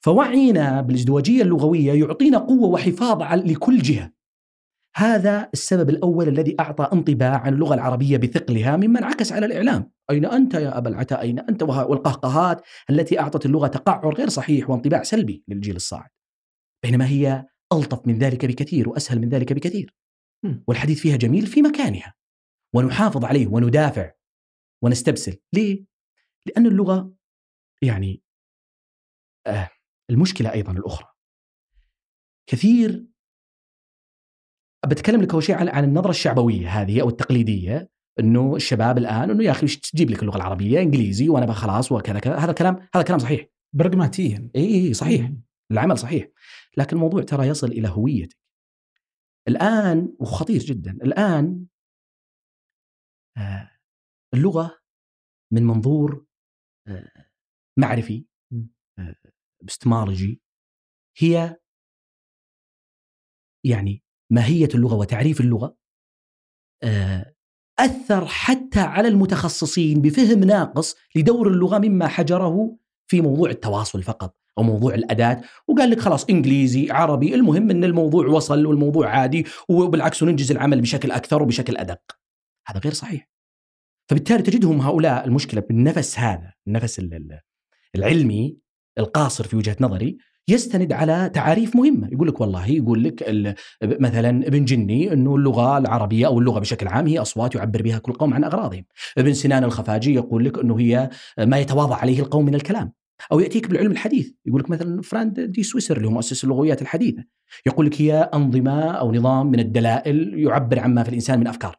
فوعينا 0.00 0.80
بالازدواجية 0.80 1.42
اللغوية 1.42 1.92
يعطينا 1.92 2.38
قوة 2.38 2.68
وحفاظ 2.68 3.22
على- 3.22 3.46
لكل 3.46 3.78
جهة. 3.78 4.12
هذا 4.98 5.50
السبب 5.52 5.90
الأول 5.90 6.28
الذي 6.28 6.56
أعطى 6.60 6.88
انطباع 6.92 7.36
عن 7.40 7.54
اللغة 7.54 7.74
العربية 7.74 8.16
بثقلها 8.16 8.76
مما 8.76 8.98
انعكس 8.98 9.32
على 9.32 9.46
الإعلام. 9.46 9.90
أين 10.10 10.24
أنت 10.26 10.54
يا 10.54 10.78
أبا 10.78 10.88
العتاء؟ 10.88 11.20
أين 11.20 11.38
أنت؟ 11.38 11.62
وه- 11.62 11.86
والقهقهات 11.86 12.62
التي 12.90 13.20
أعطت 13.20 13.46
اللغة 13.46 13.66
تقعر 13.66 14.14
غير 14.14 14.28
صحيح 14.28 14.70
وانطباع 14.70 15.02
سلبي 15.02 15.44
للجيل 15.48 15.76
الصاعد. 15.76 16.10
بينما 16.84 17.08
هي 17.08 17.46
ألطف 17.72 18.06
من 18.06 18.18
ذلك 18.18 18.44
بكثير 18.44 18.88
وأسهل 18.88 19.20
من 19.20 19.28
ذلك 19.28 19.52
بكثير. 19.52 19.94
والحديث 20.68 21.00
فيها 21.00 21.16
جميل 21.16 21.46
في 21.46 21.62
مكانها. 21.62 22.14
ونحافظ 22.74 23.24
عليه 23.24 23.46
وندافع 23.46 24.12
ونستبسل. 24.82 25.36
ليه؟ 25.52 25.84
لأن 26.46 26.66
اللغة 26.66 27.12
يعني 27.82 28.22
آه 29.46 29.70
المشكلة 30.10 30.52
أيضا 30.52 30.72
الأخرى. 30.72 31.08
كثير 32.46 33.06
بتكلم 34.88 35.22
لك 35.22 35.32
أول 35.32 35.42
شيء 35.42 35.54
عن 35.54 35.68
عن 35.68 35.84
النظرة 35.84 36.10
الشعبوية 36.10 36.68
هذه 36.68 37.00
أو 37.00 37.08
التقليدية 37.08 37.90
إنه 38.20 38.56
الشباب 38.56 38.98
الآن 38.98 39.30
إنه 39.30 39.44
يا 39.44 39.50
أخي 39.50 39.64
وش 39.64 39.76
تجيب 39.76 40.10
لك 40.10 40.22
اللغة 40.22 40.36
العربية؟ 40.36 40.80
إنجليزي 40.80 41.28
وأنا 41.28 41.52
خلاص 41.52 41.92
وكذا 41.92 42.18
كذا 42.18 42.36
هذا 42.36 42.52
كلام 42.52 42.88
هذا 42.94 43.04
كلام 43.04 43.18
صحيح. 43.18 43.46
برغماتيا. 43.72 44.50
اي 44.56 44.74
اي 44.74 44.94
صحيح. 44.94 45.32
العمل 45.70 45.98
صحيح. 45.98 46.28
لكن 46.76 46.96
الموضوع 46.96 47.22
ترى 47.22 47.46
يصل 47.46 47.66
إلى 47.66 47.88
هويتك. 47.88 48.36
الآن 49.48 50.16
وخطير 50.20 50.60
جدا 50.60 50.90
الآن 50.90 51.66
آه، 53.36 53.70
اللغة 54.34 54.78
من 55.52 55.62
منظور 55.62 56.26
آه، 56.88 57.26
معرفي 57.78 58.26
مم. 58.52 58.70
آه، 58.98 59.16
هي 61.18 61.56
يعني 63.64 64.02
ماهية 64.30 64.68
اللغة 64.74 64.94
وتعريف 64.94 65.40
اللغة 65.40 65.76
آه، 66.82 67.34
أثر 67.78 68.26
حتى 68.26 68.80
على 68.80 69.08
المتخصصين 69.08 70.00
بفهم 70.00 70.38
ناقص 70.44 70.96
لدور 71.16 71.48
اللغة 71.48 71.78
مما 71.78 72.08
حجره 72.08 72.76
في 73.10 73.20
موضوع 73.20 73.50
التواصل 73.50 74.02
فقط 74.02 74.36
أو 74.58 74.62
موضوع 74.62 74.94
الأداة. 74.94 75.40
وقال 75.68 75.90
لك 75.90 76.00
خلاص 76.00 76.24
إنجليزي 76.24 76.90
عربي 76.90 77.34
المهم 77.34 77.70
إن 77.70 77.84
الموضوع 77.84 78.26
وصل 78.26 78.66
والموضوع 78.66 79.08
عادي 79.08 79.46
وبالعكس 79.68 80.22
ننجز 80.22 80.50
العمل 80.50 80.80
بشكل 80.80 81.10
أكثر 81.10 81.42
وبشكل 81.42 81.76
أدق. 81.76 82.00
هذا 82.66 82.80
غير 82.80 82.92
صحيح. 82.92 83.28
فبالتالي 84.10 84.42
تجدهم 84.42 84.80
هؤلاء 84.80 85.24
المشكلة 85.26 85.60
بالنفس 85.60 86.18
هذا 86.18 86.52
النفس 86.66 86.98
ال- 86.98 87.14
ال- 87.14 87.40
العلمي 87.94 88.58
القاصر 88.98 89.44
في 89.44 89.56
وجهة 89.56 89.76
نظري 89.80 90.18
يستند 90.48 90.92
على 90.92 91.30
تعاريف 91.34 91.76
مهمة. 91.76 92.08
يقول 92.12 92.28
لك 92.28 92.40
والله 92.40 92.66
يقول 92.66 93.04
لك 93.04 93.24
مثلا 93.82 94.46
ابن 94.46 94.64
جني 94.64 95.12
إنه 95.12 95.36
اللغة 95.36 95.78
العربية 95.78 96.26
أو 96.26 96.38
اللغة 96.38 96.58
بشكل 96.58 96.88
عام 96.88 97.06
هي 97.06 97.18
أصوات 97.18 97.54
يعبر 97.54 97.82
بها 97.82 97.98
كل 97.98 98.12
قوم 98.12 98.34
عن 98.34 98.44
أغراضهم. 98.44 98.84
ابن 99.18 99.32
سنان 99.32 99.64
الخفاجي 99.64 100.14
يقول 100.14 100.44
لك 100.44 100.58
إنه 100.58 100.78
هي 100.78 101.10
ما 101.38 101.58
يتواضع 101.58 101.96
عليه 101.96 102.20
القوم 102.20 102.44
من 102.44 102.54
الكلام. 102.54 102.92
أو 103.32 103.40
يأتيك 103.40 103.68
بالعلم 103.68 103.90
الحديث. 103.90 104.30
يقول 104.46 104.60
لك 104.60 104.70
مثلا 104.70 105.02
فراند 105.02 105.40
دي 105.40 105.62
سويسر 105.62 105.96
اللي 105.96 106.08
هو 106.08 106.12
مؤسس 106.12 106.44
اللغويات 106.44 106.82
الحديثة. 106.82 107.24
يقول 107.66 107.86
لك 107.86 108.02
هي 108.02 108.30
أنظمة 108.34 108.90
أو 108.90 109.12
نظام 109.12 109.46
من 109.46 109.60
الدلائل 109.60 110.38
يعبر 110.38 110.78
عما 110.78 111.02
في 111.02 111.08
الإنسان 111.08 111.40
من 111.40 111.46
أفكار. 111.46 111.76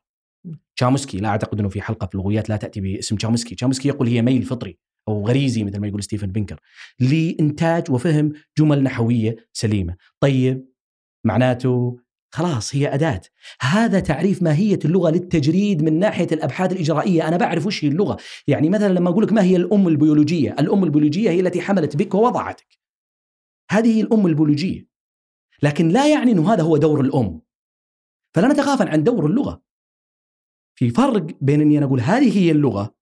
تشامسكي 0.75 1.17
لا 1.17 1.29
أعتقد 1.29 1.59
إنه 1.59 1.69
في 1.69 1.81
حلقة 1.81 2.07
في 2.07 2.15
اللغويات 2.15 2.49
لا 2.49 2.57
تأتي 2.57 2.81
باسم 2.81 3.15
تشامسكي 3.15 3.55
تشامسكي 3.55 3.87
يقول 3.87 4.07
هي 4.07 4.21
ميل 4.21 4.43
فطري. 4.43 4.77
أو 5.07 5.27
غريزي 5.27 5.63
مثل 5.63 5.79
ما 5.79 5.87
يقول 5.87 6.03
ستيفن 6.03 6.31
بينكر 6.31 6.59
لإنتاج 6.99 7.91
وفهم 7.91 8.33
جمل 8.57 8.83
نحوية 8.83 9.35
سليمة. 9.53 9.95
طيب 10.19 10.67
معناته 11.25 11.99
خلاص 12.31 12.75
هي 12.75 12.93
أداة. 12.93 13.21
هذا 13.61 13.99
تعريف 13.99 14.43
ماهية 14.43 14.79
اللغة 14.85 15.09
للتجريد 15.09 15.83
من 15.83 15.99
ناحية 15.99 16.27
الأبحاث 16.31 16.71
الإجرائية. 16.71 17.27
أنا 17.27 17.37
بعرف 17.37 17.65
وش 17.65 17.85
هي 17.85 17.89
اللغة. 17.89 18.17
يعني 18.47 18.69
مثلا 18.69 18.93
لما 18.93 19.09
أقول 19.09 19.23
لك 19.23 19.33
ما 19.33 19.43
هي 19.43 19.55
الأم 19.55 19.87
البيولوجية 19.87 20.55
الأم 20.59 20.83
البيولوجية 20.83 21.29
هي 21.29 21.39
التي 21.39 21.61
حملت 21.61 21.95
بك 21.95 22.15
ووضعتك. 22.15 22.79
هذه 23.71 23.97
هي 23.97 24.01
الأم 24.01 24.27
البيولوجية. 24.27 24.87
لكن 25.63 25.89
لا 25.89 26.09
يعني 26.09 26.31
إنه 26.31 26.53
هذا 26.53 26.63
هو 26.63 26.77
دور 26.77 27.01
الأم. 27.01 27.41
فلا 28.35 28.47
نتغافل 28.47 28.87
عن 28.87 29.03
دور 29.03 29.25
اللغة. 29.25 29.61
في 30.75 30.89
فرق 30.89 31.27
بين 31.41 31.61
إني 31.61 31.77
أنا 31.77 31.85
أقول 31.85 31.99
هذه 31.99 32.37
هي 32.37 32.51
اللغة 32.51 32.96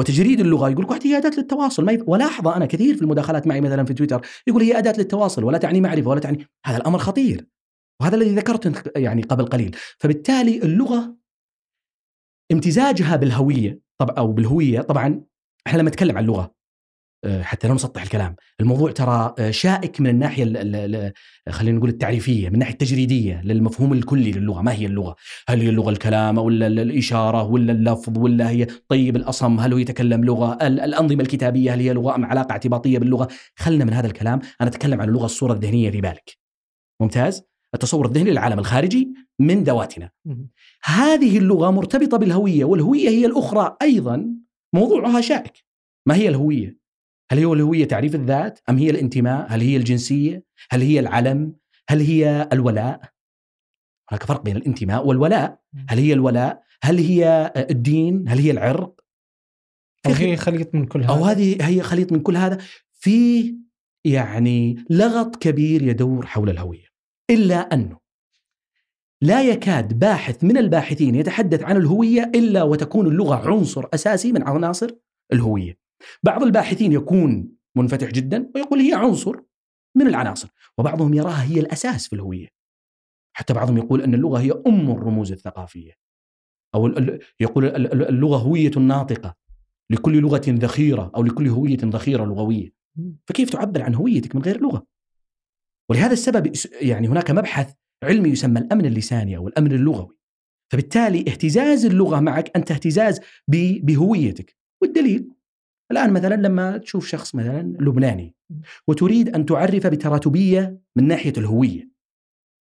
وتجريد 0.00 0.40
اللغة. 0.40 0.70
يقول 0.70 0.86
لك 0.90 1.06
هي 1.06 1.16
أداة 1.16 1.32
للتواصل. 1.38 1.84
ما 1.84 1.92
يف... 1.92 2.02
ولاحظ 2.06 2.48
أنا 2.48 2.66
كثير 2.66 2.94
في 2.96 3.02
المداخلات 3.02 3.46
معي 3.46 3.60
مثلا 3.60 3.84
في 3.84 3.94
تويتر. 3.94 4.26
يقول 4.46 4.62
هي 4.62 4.78
أداة 4.78 4.94
للتواصل 4.98 5.44
ولا 5.44 5.58
تعني 5.58 5.80
معرفة 5.80 6.10
ولا 6.10 6.20
تعني 6.20 6.46
هذا 6.66 6.76
الأمر 6.76 6.98
خطير. 6.98 7.46
وهذا 8.00 8.16
الذي 8.16 8.34
ذكرته 8.34 8.72
يعني 8.96 9.22
قبل 9.22 9.44
قليل. 9.44 9.76
فبالتالي 9.98 10.62
اللغة 10.62 11.16
امتزاجها 12.52 13.16
بالهوية 13.16 13.80
طبعا 14.00 14.14
أو 14.18 14.32
بالهوية 14.32 14.80
طبعا. 14.80 15.24
إحنا 15.66 15.78
لما 15.78 15.88
نتكلم 15.88 16.16
عن 16.16 16.24
اللغة 16.24 16.54
حتى 17.26 17.68
لا 17.68 17.74
نسطح 17.74 18.02
الكلام. 18.02 18.36
الموضوع 18.60 18.90
ترى 18.90 19.34
آه، 19.38 19.50
شائك 19.50 20.00
من 20.00 20.10
الناحية 20.10 20.42
ال- 20.42 20.56
ال- 20.56 20.76
ال- 20.96 21.12
خلينا 21.52 21.78
نقول 21.78 21.88
التعريفية 21.90 22.48
من 22.48 22.54
الناحيه 22.54 22.72
التجريدية 22.72 23.42
للمفهوم 23.44 23.92
الكلي 23.92 24.32
للغة. 24.32 24.62
ما 24.62 24.72
هي 24.72 24.86
اللغة؟ 24.86 25.16
هل 25.48 25.60
هي 25.60 25.68
اللغة 25.68 25.90
الكلام 25.90 26.38
ولا 26.38 26.66
ال- 26.66 26.78
الإشارة 26.78 27.42
ولا 27.42 27.72
اللفظ 27.72 28.18
ولا 28.18 28.50
هي 28.50 28.66
طيب 28.88 29.16
الأصم؟ 29.16 29.60
هل 29.60 29.72
هو 29.72 29.78
يتكلم 29.78 30.24
لغة؟ 30.24 30.58
ال- 30.62 30.80
الأنظمة 30.80 31.22
الكتابية 31.22 31.74
هل 31.74 31.80
هي 31.80 31.92
لغة 31.92 32.14
أم 32.14 32.24
علاقة 32.24 32.52
اعتباطية 32.52 32.98
باللغة؟ 32.98 33.28
خلنا 33.56 33.84
من 33.84 33.92
هذا 33.92 34.06
الكلام. 34.06 34.40
أنا 34.60 34.68
أتكلم 34.70 35.00
عن 35.00 35.08
اللغة 35.08 35.24
الصورة 35.24 35.52
الذهنية 35.52 35.90
في 35.90 36.00
بالك. 36.00 36.38
ممتاز؟ 37.00 37.42
التصور 37.74 38.06
الذهني 38.06 38.30
للعالم 38.30 38.58
الخارجي 38.58 39.14
من 39.40 39.62
ذواتنا. 39.64 40.10
هذه 40.84 41.38
اللغة 41.38 41.70
مرتبطة 41.70 42.16
بالهوية 42.16 42.64
والهوية 42.64 43.08
هي 43.08 43.26
الأخرى 43.26 43.76
أيضا. 43.82 44.26
موضوعها 44.74 45.20
شائك. 45.20 45.52
ما 46.06 46.14
هي 46.14 46.28
الهوية؟ 46.28 46.79
هل 47.30 47.38
هي 47.38 47.44
الهوية 47.44 47.84
تعريف 47.84 48.14
الذات 48.14 48.60
أم 48.68 48.78
هي 48.78 48.90
الانتماء؟ 48.90 49.46
هل 49.48 49.60
هي 49.60 49.76
الجنسية؟ 49.76 50.44
هل 50.70 50.80
هي 50.80 51.00
العلم؟ 51.00 51.54
هل 51.88 52.00
هي 52.00 52.48
الولاء؟ 52.52 53.00
هناك 54.10 54.22
فرق 54.22 54.42
بين 54.42 54.56
الانتماء 54.56 55.06
والولاء. 55.06 55.60
هل 55.88 55.98
هي 55.98 56.12
الولاء؟ 56.12 56.62
هل 56.82 56.98
هي 56.98 57.52
الدين؟ 57.56 58.28
هل 58.28 58.38
هي 58.38 58.50
العرق؟ 58.50 59.00
أو 60.06 60.12
هي 60.12 60.36
خليط 60.36 60.74
من 60.74 60.86
كل 60.86 61.02
هذا. 61.02 61.12
أو 61.12 61.24
هذه 61.24 61.68
هي 61.68 61.82
خليط 61.82 62.12
من 62.12 62.20
كل 62.20 62.36
هذا. 62.36 62.58
في 62.92 63.54
يعني 64.04 64.84
لغط 64.90 65.36
كبير 65.36 65.82
يدور 65.82 66.26
حول 66.26 66.50
الهوية. 66.50 66.86
إلا 67.30 67.56
أنه 67.56 67.98
لا 69.22 69.42
يكاد 69.42 69.98
باحث 69.98 70.44
من 70.44 70.56
الباحثين 70.56 71.14
يتحدث 71.14 71.62
عن 71.62 71.76
الهوية 71.76 72.32
إلا 72.34 72.62
وتكون 72.62 73.06
اللغة 73.06 73.50
عنصر 73.50 73.84
أساسي 73.94 74.32
من 74.32 74.42
عناصر 74.42 74.90
الهوية. 75.32 75.89
بعض 76.22 76.42
الباحثين 76.42 76.92
يكون 76.92 77.52
منفتح 77.76 78.10
جدا 78.10 78.50
ويقول 78.54 78.80
هي 78.80 78.94
عنصر 78.94 79.36
من 79.96 80.06
العناصر، 80.06 80.48
وبعضهم 80.78 81.14
يراها 81.14 81.42
هي 81.44 81.60
الأساس 81.60 82.08
في 82.08 82.12
الهوية. 82.12 82.48
حتى 83.36 83.54
بعضهم 83.54 83.76
يقول 83.78 84.02
أن 84.02 84.14
اللغة 84.14 84.40
هي 84.40 84.52
أم 84.66 84.90
الرموز 84.90 85.32
الثقافية. 85.32 85.92
أو 86.74 86.86
ال- 86.86 86.98
ال- 86.98 87.20
يقول 87.40 87.64
ال- 87.64 87.92
ال- 87.92 88.08
اللغة 88.08 88.36
هوية 88.36 88.70
ناطقة 88.70 89.36
لكل 89.90 90.20
لغة 90.20 90.42
ذخيرة 90.48 91.12
أو 91.16 91.22
لكل 91.22 91.48
هوية 91.48 91.78
ذخيرة 91.82 92.24
لغوية. 92.24 92.72
فكيف 93.26 93.50
تعبر 93.50 93.82
عن 93.82 93.94
هويتك 93.94 94.36
من 94.36 94.42
غير 94.42 94.60
لغة؟ 94.60 94.86
ولهذا 95.88 96.12
السبب 96.12 96.52
يعني 96.80 97.08
هناك 97.08 97.30
مبحث 97.30 97.74
علمي 98.02 98.28
يسمى 98.28 98.60
الأمن 98.60 98.86
اللساني 98.86 99.36
أو 99.36 99.48
الأمن 99.48 99.72
اللغوي. 99.72 100.16
فبالتالي 100.72 101.18
اهتزاز 101.18 101.84
اللغة 101.84 102.20
معك 102.20 102.56
أنت 102.56 102.70
اهتزاز 102.70 103.20
بهويتك، 103.82 104.56
والدليل 104.82 105.28
الآن 105.90 106.12
مثلا 106.12 106.34
لما 106.34 106.78
تشوف 106.78 107.06
شخص 107.06 107.34
مثلا 107.34 107.62
لبناني 107.62 108.34
وتريد 108.86 109.28
أن 109.28 109.46
تعرف 109.46 109.86
بتراتبية 109.86 110.80
من 110.96 111.08
ناحية 111.08 111.32
الهوية 111.38 111.90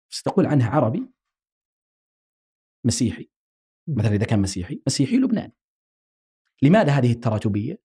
ستقول 0.10 0.46
عنه 0.46 0.66
عربي؟ 0.66 1.10
مسيحي. 2.86 3.30
مثلا 3.88 4.16
إذا 4.16 4.26
كان 4.26 4.42
مسيحي 4.42 4.82
مسيحي 4.88 5.18
لبناني. 5.18 5.54
لماذا 6.62 6.92
هذه 6.92 7.12
التراتبية؟ 7.12 7.82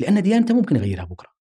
لأن 0.00 0.22
ديانته 0.22 0.54
ممكن 0.54 0.76
يغيرها 0.76 1.04
بكرة. 1.04 1.38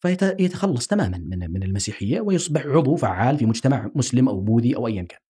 فيتخلص 0.00 0.86
تماما 0.86 1.18
من 1.18 1.50
من 1.50 1.62
المسيحية 1.62 2.20
ويصبح 2.20 2.66
عضو 2.66 2.96
فعال 2.96 3.38
في 3.38 3.46
مجتمع 3.46 3.90
مسلم 3.94 4.28
أو 4.28 4.40
بوذي 4.40 4.76
أو 4.76 4.86
ايا 4.86 5.02
كان. 5.02 5.20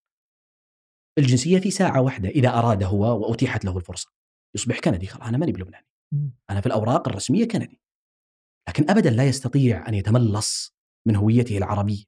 الجنسية 1.18 1.58
في 1.58 1.70
ساعة 1.70 2.00
واحدة 2.00 2.28
إذا 2.28 2.48
اراد 2.48 2.82
هو 2.82 3.20
وأتيحت 3.20 3.64
له 3.64 3.76
الفرصة. 3.76 4.12
يصبح 4.54 4.80
كندي 4.80 5.06
خلاص 5.06 5.28
أنا 5.28 5.38
ماني 5.38 5.52
بلبناني. 5.52 5.86
أنا 6.50 6.60
في 6.60 6.66
الأوراق 6.66 7.08
الرسمية 7.08 7.48
كندي. 7.48 7.80
لكن 8.68 8.90
ابدا 8.90 9.10
لا 9.10 9.24
يستطيع 9.24 9.88
أن 9.88 9.94
يتملص 9.94 10.76
من 11.08 11.16
هويته 11.16 11.58
العربية. 11.58 12.04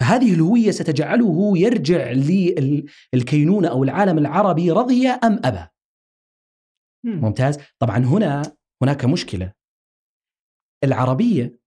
فهذه 0.00 0.34
الهوية 0.34 0.70
ستجعله 0.70 1.58
يرجع 1.58 2.10
للكينونه 3.14 3.68
أو 3.68 3.84
العالم 3.84 4.18
العربي 4.18 4.70
رضي 4.70 5.08
أم 5.08 5.40
ابى. 5.44 5.68
ممتاز؟ 7.04 7.58
طبعا 7.78 7.98
هنا 7.98 8.56
هناك 8.82 9.04
مشكلة 9.04 9.52
العربية 10.84 11.60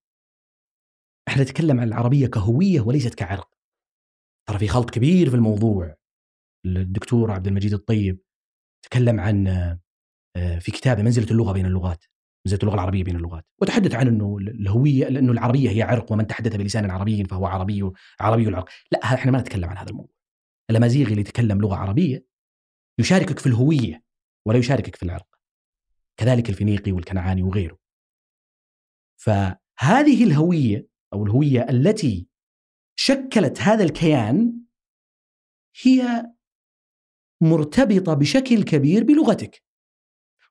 إحنا 1.28 1.42
نتكلم 1.42 1.80
عن 1.80 1.88
العربية 1.88 2.26
كهوية 2.26 2.80
وليست 2.80 3.14
كعرق. 3.14 3.50
ترى 4.48 4.58
في 4.58 4.68
خلط 4.68 4.90
كبير 4.90 5.30
في 5.30 5.36
الموضوع. 5.36 5.96
الدكتور 6.66 7.30
عبد 7.30 7.46
المجيد 7.46 7.72
الطيب 7.72 8.20
تكلم 8.84 9.20
عن 9.20 9.46
في 10.60 10.72
كتابة 10.72 11.02
منزلة 11.02 11.30
اللغة 11.30 11.52
بين 11.52 11.66
اللغات 11.66 12.04
منزلة 12.46 12.60
اللغة 12.62 12.74
العربية 12.74 13.04
بين 13.04 13.16
اللغات. 13.16 13.46
وتحدث 13.62 13.94
عن 13.94 14.08
إنه 14.08 14.36
الهوية 14.38 15.08
لأنه 15.08 15.32
العربية 15.32 15.70
هي 15.70 15.82
عرق 15.82 16.12
ومن 16.12 16.26
تحدث 16.26 16.56
بلسان 16.56 16.90
عربي 16.90 17.24
فهو 17.24 17.46
عربي 17.46 17.90
عربي 18.20 18.48
العرق. 18.48 18.68
لا 18.92 19.04
إحنا 19.04 19.32
ما 19.32 19.40
نتكلم 19.40 19.68
عن 19.68 19.76
هذا 19.76 19.90
الموضوع. 19.90 20.14
الأمازيغي 20.70 21.10
اللي 21.10 21.20
يتكلم 21.20 21.60
لغة 21.60 21.76
عربية 21.76 22.26
يشاركك 22.98 23.38
في 23.38 23.46
الهوية 23.46 24.04
ولا 24.46 24.58
يشاركك 24.58 24.96
في 24.96 25.02
العرق. 25.02 25.38
كذلك 26.16 26.48
الفينيقي 26.48 26.92
والكنعاني 26.92 27.42
وغيره. 27.42 27.78
فهذه 29.16 30.24
الهوية 30.24 30.88
أو 31.12 31.24
الهوية 31.24 31.66
التي 31.70 32.28
شكلت 32.98 33.60
هذا 33.60 33.84
الكيان 33.84 34.60
هي 35.82 36.26
مرتبطة 37.42 38.14
بشكل 38.14 38.62
كبير 38.62 39.04
بلغتك. 39.04 39.67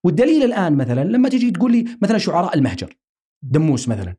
والدليل 0.07 0.43
الآن 0.43 0.77
مثلا 0.77 1.03
لما 1.03 1.29
تجي 1.29 1.51
تقول 1.51 1.71
لي 1.71 1.97
مثلا 2.01 2.17
شعراء 2.17 2.55
المهجر 2.55 2.97
دموس 3.41 3.87
مثلا. 3.87 4.15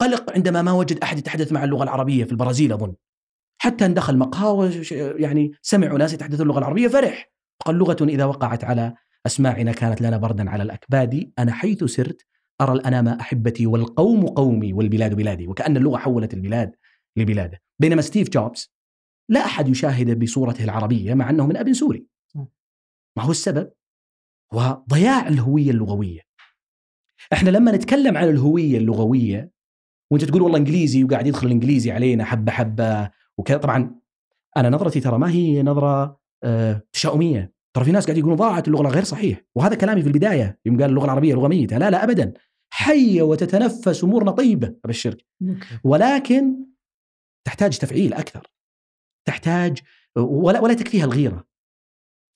قلق 0.00 0.32
عندما 0.32 0.62
ما 0.62 0.72
وجد 0.72 0.98
أحد 0.98 1.18
يتحدث 1.18 1.52
مع 1.52 1.64
اللغة 1.64 1.82
العربية 1.82 2.24
في 2.24 2.32
البرازيل 2.32 2.72
أظن. 2.72 2.94
حتى 3.58 3.86
إن 3.86 3.94
دخل 3.94 4.18
مقهى 4.18 4.82
يعني 5.22 5.52
سمعوا 5.62 5.98
ناس 5.98 6.12
يتحدثون 6.12 6.42
اللغة 6.42 6.58
العربية 6.58 6.88
فرح. 6.88 7.32
قال 7.64 7.76
لغة 7.76 7.96
إذا 8.00 8.24
وقعت 8.24 8.64
على 8.64 8.94
أسماعنا 9.26 9.72
كانت 9.72 10.00
لنا 10.00 10.16
بردا 10.16 10.50
على 10.50 10.62
الأكباد 10.62 11.32
أنا 11.38 11.52
حيث 11.52 11.84
سرت 11.84 12.26
أرى 12.60 12.72
الأنام 12.72 13.08
أحبتي 13.08 13.66
والقوم 13.66 14.26
قومي 14.26 14.72
والبلاد 14.72 15.14
بلادي 15.14 15.46
وكأن 15.46 15.76
اللغة 15.76 15.96
حولت 15.96 16.34
البلاد 16.34 16.76
لبلاده. 17.16 17.62
بينما 17.78 18.02
ستيف 18.02 18.28
جوبز 18.28 18.72
لا 19.28 19.44
أحد 19.44 19.68
يشاهد 19.68 20.18
بصورته 20.18 20.64
العربية 20.64 21.14
مع 21.14 21.30
أنه 21.30 21.46
من 21.46 21.56
أب 21.56 21.72
سوري. 21.72 22.06
ما 23.16 23.22
هو 23.22 23.30
السبب؟ 23.30 23.72
وضياع 24.52 25.28
الهوية 25.28 25.70
اللغوية. 25.70 26.20
إحنا 27.32 27.50
لما 27.50 27.72
نتكلم 27.72 28.16
عن 28.16 28.28
الهوية 28.28 28.78
اللغوية 28.78 29.50
وأنت 30.10 30.24
تقول 30.24 30.42
والله 30.42 30.58
إنجليزي 30.58 31.04
وقاعد 31.04 31.26
يدخل 31.26 31.46
الإنجليزي 31.46 31.90
علينا 31.90 32.24
حبة 32.24 32.52
حبة 32.52 33.10
وكذا 33.38 33.56
طبعا 33.58 34.00
أنا 34.56 34.70
نظرتي 34.70 35.00
ترى 35.00 35.18
ما 35.18 35.30
هي 35.30 35.62
نظرة 35.62 36.20
آه 36.44 36.82
تشاؤمية. 36.92 37.52
ترى 37.74 37.84
في 37.84 37.92
ناس 37.92 38.06
قاعد 38.06 38.18
يقولون 38.18 38.36
ضاعت 38.36 38.68
اللغة 38.68 38.88
غير 38.88 39.04
صحيح. 39.04 39.40
وهذا 39.54 39.74
كلامي 39.74 40.02
في 40.02 40.08
البداية 40.08 40.60
يوم 40.66 40.80
قال 40.80 40.90
اللغة 40.90 41.04
العربية 41.04 41.34
لغة 41.34 41.48
ميتة. 41.48 41.78
لا 41.78 41.90
لا 41.90 42.04
ابدا. 42.04 42.32
حية 42.70 43.22
وتتنفس 43.22 44.04
أمورنا 44.04 44.30
طيبة 44.30 44.74
أبشرك. 44.84 45.26
ولكن 45.84 46.66
تحتاج 47.46 47.78
تفعيل 47.78 48.14
أكثر. 48.14 48.46
تحتاج 49.26 49.78
ولا 50.16 50.60
ولا 50.60 50.74
تكفيها 50.74 51.04
الغيرة. 51.04 51.45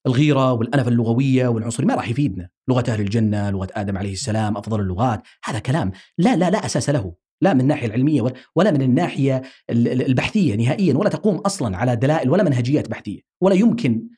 الغيرة 0.06 0.52
والأنف 0.52 0.88
اللغوية 0.88 1.48
والعنصرية 1.48 1.86
ما 1.86 1.94
راح 1.94 2.08
يفيدنا. 2.08 2.48
لغة 2.68 2.84
أهل 2.88 3.00
الجنة 3.00 3.50
لغة 3.50 3.68
آدم 3.72 3.98
عليه 3.98 4.12
السلام 4.12 4.56
أفضل 4.56 4.80
اللغات 4.80 5.22
هذا 5.44 5.58
كلام. 5.58 5.92
لا 6.18 6.36
لا 6.36 6.50
لا 6.50 6.66
أساس 6.66 6.90
له. 6.90 7.14
لا 7.42 7.54
من 7.54 7.60
الناحية 7.60 7.86
العلمية 7.86 8.22
ولا 8.56 8.70
من 8.70 8.82
الناحية 8.82 9.42
البحثية 9.70 10.54
نهائيا 10.54 10.94
ولا 10.94 11.08
تقوم 11.08 11.36
أصلا 11.36 11.76
على 11.76 11.96
دلائل 11.96 12.30
ولا 12.30 12.42
منهجيات 12.42 12.88
بحثية 12.88 13.20
ولا 13.40 13.54
يمكن 13.54 14.08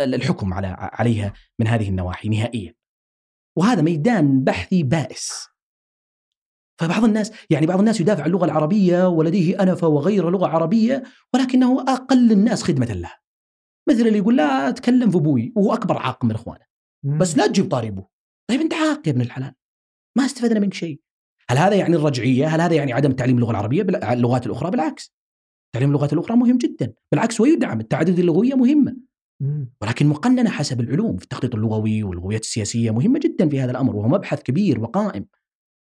الحكم 0.00 0.54
على 0.54 0.76
عليها 0.78 1.32
من 1.58 1.66
هذه 1.66 1.88
النواحي 1.88 2.28
نهائيا. 2.28 2.74
وهذا 3.56 3.82
ميدان 3.82 4.44
بحثي 4.44 4.82
بائس. 4.82 5.48
فبعض 6.80 7.04
الناس 7.04 7.32
يعني 7.50 7.66
بعض 7.66 7.78
الناس 7.78 8.00
يدافع 8.00 8.22
عن 8.22 8.26
اللغة 8.26 8.44
العربية 8.44 9.08
ولديه 9.08 9.62
أنفة 9.62 9.88
وغير 9.88 10.30
لغة 10.30 10.46
عربية 10.46 11.02
ولكنه 11.34 11.80
أقل 11.80 12.32
الناس 12.32 12.62
خدمة 12.62 12.86
له. 12.86 13.12
مثل 13.90 14.06
اللي 14.06 14.18
يقول 14.18 14.36
لا 14.36 14.68
أتكلم 14.68 15.10
في 15.10 15.16
أبوي 15.16 15.52
وهو 15.56 15.74
أكبر 15.74 15.96
عاق 15.96 16.24
من 16.24 16.30
إخوانه. 16.30 16.64
بس 17.04 17.36
لا 17.36 17.46
تجيب 17.46 17.70
طاري 17.70 17.88
أبوه. 17.88 18.08
طيب 18.50 18.60
أنت 18.60 18.74
عاق 18.74 19.08
يا 19.08 19.12
ابن 19.12 19.20
الحلال. 19.20 19.54
ما 20.18 20.24
استفدنا 20.24 20.60
منك 20.60 20.74
شيء. 20.74 21.00
هل 21.50 21.58
هذا 21.58 21.74
يعني 21.74 21.96
الرجعية؟ 21.96 22.46
هل 22.46 22.60
هذا 22.60 22.74
يعني 22.74 22.92
عدم 22.92 23.12
تعليم 23.12 23.36
اللغة 23.36 23.50
العربية؟ 23.50 23.82
اللغات 23.82 24.46
الأخرى؟ 24.46 24.70
بالعكس. 24.70 25.14
تعليم 25.74 25.88
اللغات 25.88 26.12
الأخرى 26.12 26.36
مهم 26.36 26.58
جدا. 26.58 26.92
بالعكس 27.12 27.40
ويدعم 27.40 27.80
التعدد 27.80 28.18
اللغوية 28.18 28.54
مهمة. 28.54 28.96
ولكن 29.82 30.06
مقننة 30.06 30.50
حسب 30.50 30.80
العلوم. 30.80 31.16
في 31.16 31.24
التخطيط 31.24 31.54
اللغوي 31.54 32.02
واللغويات 32.02 32.40
السياسية 32.40 32.90
مهمة 32.90 33.20
جدا 33.22 33.48
في 33.48 33.60
هذا 33.60 33.70
الأمر 33.70 33.96
وهو 33.96 34.08
مبحث 34.08 34.42
كبير 34.42 34.80
وقائم 34.80 35.26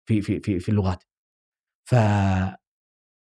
في 0.09 0.23
في 0.23 0.41
في 0.41 0.59
في 0.59 0.69
اللغات. 0.69 1.05
ف 1.89 1.95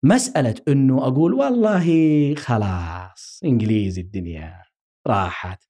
مسألة 0.06 0.56
إنه 0.68 1.08
أقول 1.08 1.34
والله 1.34 2.36
خلاص 2.36 3.40
إنجليزي 3.46 4.02
الدنيا 4.02 4.64
راحت. 5.08 5.64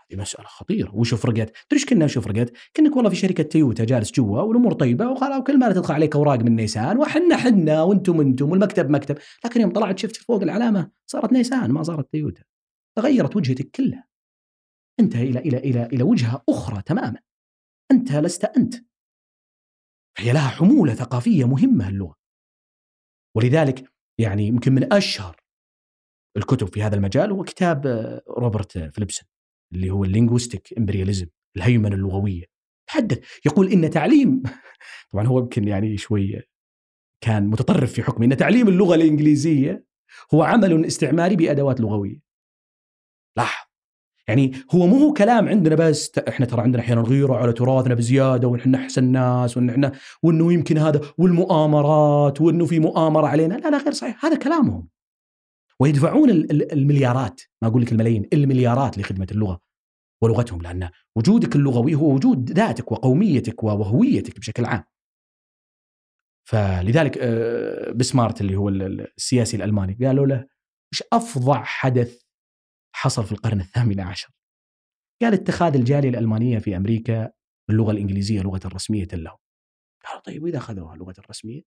هذه 0.00 0.20
مسألة 0.20 0.46
خطيرة. 0.46 0.94
وش 0.94 1.14
فرقت؟ 1.14 1.48
تدري 1.48 1.56
إيش 1.72 1.86
كنا 1.86 2.04
وش 2.04 2.18
فرقت؟ 2.18 2.52
كأنك 2.74 2.96
والله 2.96 3.10
في 3.10 3.16
شركة 3.16 3.42
تويوتا 3.42 3.84
جالس 3.84 4.12
جوا 4.12 4.40
والأمور 4.40 4.72
طيبة 4.72 5.08
وخلاص 5.08 5.40
وكل 5.40 5.58
ما 5.58 5.72
تدخل 5.72 5.94
عليك 5.94 6.16
أوراق 6.16 6.38
من 6.38 6.56
نيسان 6.56 6.98
وحنا 6.98 7.36
حنا 7.36 7.82
وأنتم 7.82 8.20
أنتم 8.20 8.50
والمكتب 8.50 8.90
مكتب. 8.90 9.18
لكن 9.44 9.60
يوم 9.60 9.72
طلعت 9.72 9.98
شفت 9.98 10.16
فوق 10.16 10.42
العلامة 10.42 10.90
صارت 11.06 11.32
نيسان 11.32 11.70
ما 11.70 11.82
صارت 11.82 12.12
تويوتا. 12.12 12.42
تغيرت 12.96 13.36
وجهتك 13.36 13.70
كلها. 13.70 14.08
انتهى 15.00 15.22
إلى 15.22 15.38
إلى 15.38 15.58
إلى 15.58 15.86
إلى 15.86 16.02
وجهة 16.02 16.42
أخرى 16.48 16.82
تماما. 16.82 17.18
أنت 17.90 18.12
لست 18.12 18.44
أنت. 18.44 18.74
هي 20.18 20.32
لها 20.32 20.48
حمولة 20.48 20.94
ثقافية 20.94 21.44
مهمة 21.44 21.88
اللغة. 21.88 22.23
ولذلك 23.36 23.84
يعني 24.20 24.46
يمكن 24.46 24.72
من 24.72 24.92
أشهر 24.92 25.36
الكتب 26.36 26.74
في 26.74 26.82
هذا 26.82 26.96
المجال 26.96 27.30
هو 27.30 27.42
كتاب 27.42 27.86
آه، 27.86 28.22
روبرت 28.28 28.78
فيليبسون 28.78 29.28
اللي 29.72 29.90
هو 29.90 30.04
الـ 30.04 30.10
Linguistic 30.10 30.74
Imperialism 30.78 31.26
الهيمنة 31.56 31.94
اللغوية. 31.94 32.44
تحدث 32.88 33.26
يقول 33.46 33.72
إن 33.72 33.90
تعليم 33.90 34.42
طبعا 35.12 35.26
هو 35.26 35.38
يمكن 35.38 35.68
يعني 35.68 35.96
شوي 35.96 36.42
كان 37.20 37.46
متطرف 37.46 37.92
في 37.92 38.02
حكمه 38.02 38.26
إن 38.26 38.36
تعليم 38.36 38.68
اللغة 38.68 38.94
الإنجليزية 38.94 39.84
هو 40.34 40.42
عمل 40.42 40.84
استعماري 40.86 41.36
بأدوات 41.36 41.80
لغوية. 41.80 42.20
لاحظ. 43.36 43.73
يعني 44.28 44.52
هو 44.70 44.86
مو 44.86 45.12
كلام 45.12 45.48
عندنا 45.48 45.74
بس 45.74 46.18
إحنا 46.18 46.46
ترى 46.46 46.60
عندنا 46.60 46.82
أحيانا 46.82 47.00
غيرة 47.00 47.34
على 47.34 47.52
تراثنا 47.52 47.94
بزيادة 47.94 48.48
ونحن 48.48 48.74
أحسن 48.74 49.04
ناس 49.04 49.56
وإن 49.56 49.70
إحنا 49.70 49.92
وإنه 50.22 50.52
يمكن 50.52 50.78
هذا 50.78 51.00
والمؤامرات 51.18 52.40
وإنه 52.40 52.66
في 52.66 52.78
مؤامرة 52.78 53.26
علينا. 53.26 53.54
لا 53.54 53.70
لا 53.70 53.78
غير 53.78 53.92
صحيح. 53.92 54.24
هذا 54.24 54.36
كلامهم. 54.36 54.88
ويدفعون 55.80 56.30
المليارات. 56.50 57.40
ما 57.62 57.68
أقول 57.68 57.82
لك 57.82 57.92
الملايين 57.92 58.28
المليارات 58.32 58.98
لخدمة 58.98 59.26
اللغة 59.30 59.60
ولغتهم 60.22 60.62
لأن 60.62 60.88
وجودك 61.16 61.56
اللغوي 61.56 61.94
هو 61.94 62.14
وجود 62.14 62.50
ذاتك 62.52 62.92
وقوميتك 62.92 63.64
وهويتك 63.64 64.38
بشكل 64.38 64.64
عام. 64.64 64.84
فلذلك 66.48 67.18
آه، 67.20 67.92
بسمارت 67.92 68.40
اللي 68.40 68.56
هو 68.56 68.68
السياسي 68.68 69.56
الألماني. 69.56 69.98
قالوا 70.06 70.26
له 70.26 70.46
إيش 70.92 71.02
أفظع 71.12 71.62
حدث 71.62 72.23
حصل 72.94 73.24
في 73.24 73.32
القرن 73.32 73.60
الثامن 73.60 74.00
عشر؟ 74.00 74.30
قال 75.22 75.34
اتخاذ 75.34 75.74
الجالية 75.74 76.08
الألمانية 76.08 76.58
في 76.58 76.76
أمريكا 76.76 77.32
اللغة 77.70 77.90
الإنجليزية 77.90 78.40
لغة 78.40 78.60
رسمية 78.66 79.08
لهم. 79.12 79.38
قالوا 80.04 80.22
طيب 80.22 80.42
وإذا 80.42 80.58
أخذوها 80.58 80.96
لغة 80.96 81.14
رسمية؟ 81.30 81.62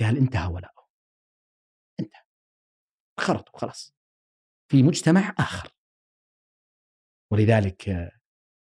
قال 0.00 0.16
انتهى 0.16 0.46
ولاؤه. 0.46 0.88
انتهى 2.00 2.22
خرطوا 3.20 3.58
خلاص 3.58 3.94
في 4.70 4.82
مجتمع 4.82 5.34
آخر 5.38 5.72
ولذلك 7.32 7.88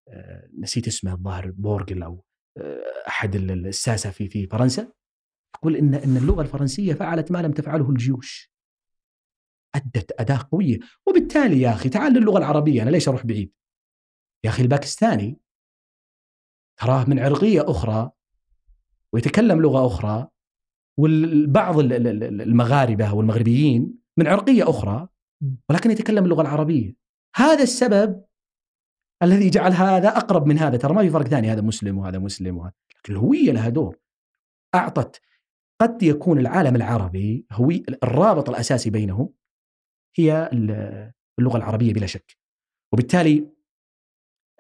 آه، 0.08 0.50
نسيت 0.60 0.88
اسمه 0.88 1.14
الظاهر 1.14 1.52
بورغل 1.52 2.04
أو 2.04 2.26
آه، 2.58 3.08
أحد 3.08 3.36
الساسة 3.36 4.12
في 4.12 4.30
في 4.30 4.48
فرنسا 4.48 4.94
يقول 5.56 5.76
إن 5.76 5.94
إن 5.94 6.18
اللغة 6.18 6.42
الفرنسية 6.42 6.94
فعلت 6.94 7.32
ما 7.32 7.42
لم 7.42 7.52
تفعله 7.52 7.90
الجيوش 7.90 8.55
أدت 9.76 10.12
أداة 10.20 10.40
قوية. 10.52 10.80
وبالتالي 11.08 11.62
يا 11.62 11.70
أخي 11.70 11.90
تعال 11.90 12.14
للغة 12.14 12.38
العربية 12.38 12.82
أنا 12.82 12.90
ليش 12.90 13.08
أروح 13.08 13.26
بعيد؟ 13.26 13.52
يا 14.44 14.50
أخي 14.50 14.64
الباكستاني 14.64 15.40
تراه 16.80 17.06
من 17.10 17.20
عرقية 17.20 17.72
أخرى 17.72 18.12
ويتكلم 19.14 19.62
لغة 19.62 19.88
أخرى 19.88 20.28
والبعض 21.00 21.80
ال- 21.80 21.94
ال- 21.94 22.08
ال- 22.08 22.42
المغاربة 22.42 23.14
والمغربيين 23.14 23.94
من 24.18 24.28
عرقية 24.28 24.70
أخرى 24.70 25.08
ولكن 25.70 25.92
يتكلم 25.92 26.24
اللغة 26.24 26.42
العربية. 26.42 26.96
هذا 27.36 27.64
السبب 27.64 28.24
الذي 29.24 29.50
جعل 29.50 29.72
هذا 29.72 30.10
أقرب 30.10 30.46
من 30.46 30.58
هذا. 30.60 30.78
ترى 30.78 30.94
ما 30.94 31.02
في 31.02 31.10
فرق 31.10 31.28
ثاني 31.28 31.52
هذا 31.52 31.62
مسلم 31.62 31.98
وهذا 31.98 32.20
مسلم 32.20 32.58
وهذا. 32.58 32.74
لكن 33.00 33.14
الهوية 33.14 33.52
لها 33.52 33.70
دور. 33.70 33.98
أعطت 34.76 35.22
قد 35.82 36.04
يكون 36.04 36.40
العالم 36.40 36.76
العربي 36.76 37.46
هو 37.52 37.72
الرابط 38.04 38.50
الأساسي 38.50 38.90
بينهم 38.90 39.30
هي 40.18 40.50
ال- 40.54 41.12
اللغة 41.40 41.58
العربية 41.58 41.94
بلا 41.94 42.06
شك. 42.08 42.38
وبالتالي 42.94 43.48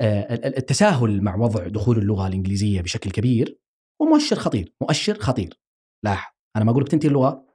آه، 0.01 0.33
ال- 0.33 0.45
ال- 0.45 0.57
التساهل 0.57 1.21
مع 1.21 1.35
وضع 1.35 1.67
دخول 1.67 1.97
اللغة 1.97 2.27
الإنجليزية 2.27 2.81
بشكل 2.81 3.11
كبير 3.11 3.59
هو 4.01 4.05
مؤشر 4.05 4.35
خطير 4.35 4.73
مؤشر 4.81 5.19
خطير. 5.19 5.59
لاحظ 6.03 6.33
أنا 6.55 6.65
ما 6.65 6.71
أقول 6.71 6.83
لك 6.83 6.89
تنتهي 6.89 7.07
اللغة 7.09 7.45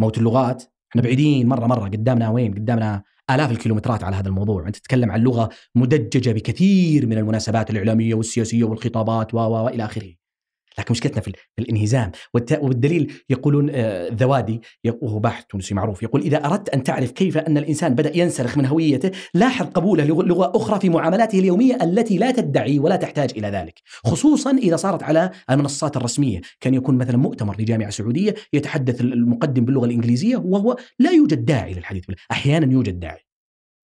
موت 0.00 0.18
اللغات. 0.18 0.64
إحنا 0.90 1.02
بعيدين 1.02 1.48
مرة 1.48 1.66
مرة 1.66 1.88
قدامنا 1.88 2.28
وين؟ 2.30 2.54
قدامنا 2.54 3.02
آلاف 3.30 3.50
الكيلومترات 3.50 4.04
على 4.04 4.16
هذا 4.16 4.28
الموضوع. 4.28 4.66
أنت 4.66 4.76
تتكلم 4.76 5.10
عن 5.10 5.20
لغة 5.20 5.48
مدججة 5.74 6.30
بكثير 6.32 7.06
من 7.06 7.18
المناسبات 7.18 7.70
الإعلامية 7.70 8.14
والسياسية 8.14 8.64
والخطابات 8.64 9.34
و 9.34 9.68
إلى 9.68 9.84
آخره. 9.84 10.14
لكن 10.78 10.92
مشكلتنا 10.92 11.20
في, 11.20 11.28
ال- 11.28 11.34
في 11.56 11.62
الانهزام. 11.62 12.12
والدليل 12.34 13.12
يقولون 13.30 13.70
آه، 13.70 14.08
الذوادي 14.08 14.60
يق- 14.84 14.98
وهو 15.02 15.18
باحث 15.18 15.44
تونسي 15.44 15.74
معروف 15.74 16.02
يقول 16.02 16.20
إذا 16.22 16.46
أردت 16.46 16.68
أن 16.68 16.82
تعرف 16.82 17.10
كيف 17.10 17.38
أن 17.38 17.58
الإنسان 17.58 17.94
بدأ 17.94 18.16
ينسلخ 18.18 18.58
من 18.58 18.66
هويته 18.66 19.10
لاحظ 19.34 19.66
قبوله 19.66 20.04
لغ- 20.04 20.22
لغة 20.22 20.52
أخرى 20.56 20.80
في 20.80 20.88
معاملاته 20.88 21.38
اليومية 21.38 21.78
التي 21.82 22.18
لا 22.18 22.30
تدعي 22.30 22.78
ولا 22.78 22.96
تحتاج 22.96 23.30
إلى 23.36 23.48
ذلك. 23.48 23.80
خصوصا 24.04 24.50
إذا 24.50 24.76
صارت 24.76 25.02
على 25.02 25.30
المنصات 25.50 25.96
الرسمية. 25.96 26.40
كان 26.60 26.74
يكون 26.74 26.98
مثلا 26.98 27.16
مؤتمر 27.16 27.60
لجامعة 27.60 27.90
سعودية 27.90 28.34
يتحدث 28.52 29.00
المقدم 29.00 29.64
باللغة 29.64 29.84
الإنجليزية 29.86 30.36
وهو 30.36 30.76
لا 30.98 31.10
يوجد 31.10 31.44
داعي 31.44 31.74
للحديث 31.74 32.04
أحيانا 32.30 32.72
يوجد 32.72 33.00
داعي. 33.00 33.20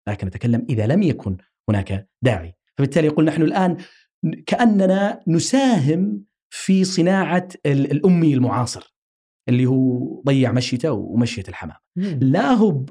لكن 0.07 0.27
أتكلم 0.27 0.65
إذا 0.69 0.87
لم 0.87 1.03
يكن 1.03 1.37
هناك 1.69 2.07
داعي. 2.21 2.53
فبالتالي 2.77 3.07
يقول 3.07 3.25
نحن 3.25 3.41
الآن 3.41 3.77
كأننا 4.45 5.19
نساهم 5.27 6.23
في 6.49 6.83
صناعة 6.83 7.47
ال- 7.65 7.91
الأمي 7.91 8.33
المعاصر 8.33 8.95
اللي 9.49 9.65
هو 9.65 10.21
ضيع 10.25 10.51
مشيته 10.51 10.91
ومشية 10.91 11.43
الحمام. 11.49 11.77
لا 12.21 12.51
هو 12.51 12.85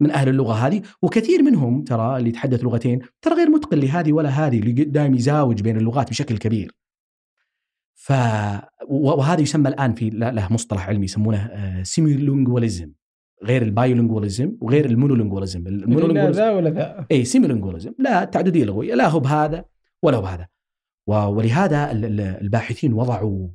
من 0.00 0.10
أهل 0.10 0.28
اللغة 0.28 0.52
هذه 0.54 0.82
وكثير 1.02 1.42
منهم 1.42 1.84
ترى 1.84 2.16
اللي 2.16 2.28
يتحدث 2.28 2.64
لغتين 2.64 2.98
ترى 3.22 3.34
غير 3.34 3.50
متقن 3.50 3.78
لهذه 3.78 4.12
ولا 4.12 4.28
هذه 4.28 4.58
اللي 4.58 4.72
دائما 4.72 5.16
يزاوج 5.16 5.62
بين 5.62 5.76
اللغات 5.76 6.10
بشكل 6.10 6.38
كبير. 6.38 6.72
ف 7.94 8.12
وهذا 8.88 9.40
يسمى 9.40 9.68
الآن 9.68 9.94
في 9.94 10.10
له 10.10 10.52
مصطلح 10.52 10.88
علمي 10.88 11.04
يسمونه 11.04 11.82
semilingualism 11.82 12.92
غير 13.44 13.62
ال 13.62 13.69
bilingualism 13.69 14.56
وغير 14.60 14.84
ال 14.84 14.89
monolingualism 14.89 15.62
لا 15.62 15.68
ال 15.68 15.73
monolingualism 15.73 16.42
ذا 16.42 16.50
ولا 16.50 16.70
ذا 16.70 17.06
اي 17.10 17.24
semilingualism 17.24 17.92
لا 17.98 18.22
التعدديه 18.22 18.62
اللغويه 18.62 18.94
لا 18.94 19.08
هو 19.08 19.20
بهذا 19.20 19.64
ولا 20.02 20.16
هو 20.16 20.22
بهذا. 20.22 20.48
ولهذا 21.06 21.90
ال- 21.92 22.04
ال- 22.04 22.20
الباحثين 22.20 22.92
وضعوا 22.92 23.48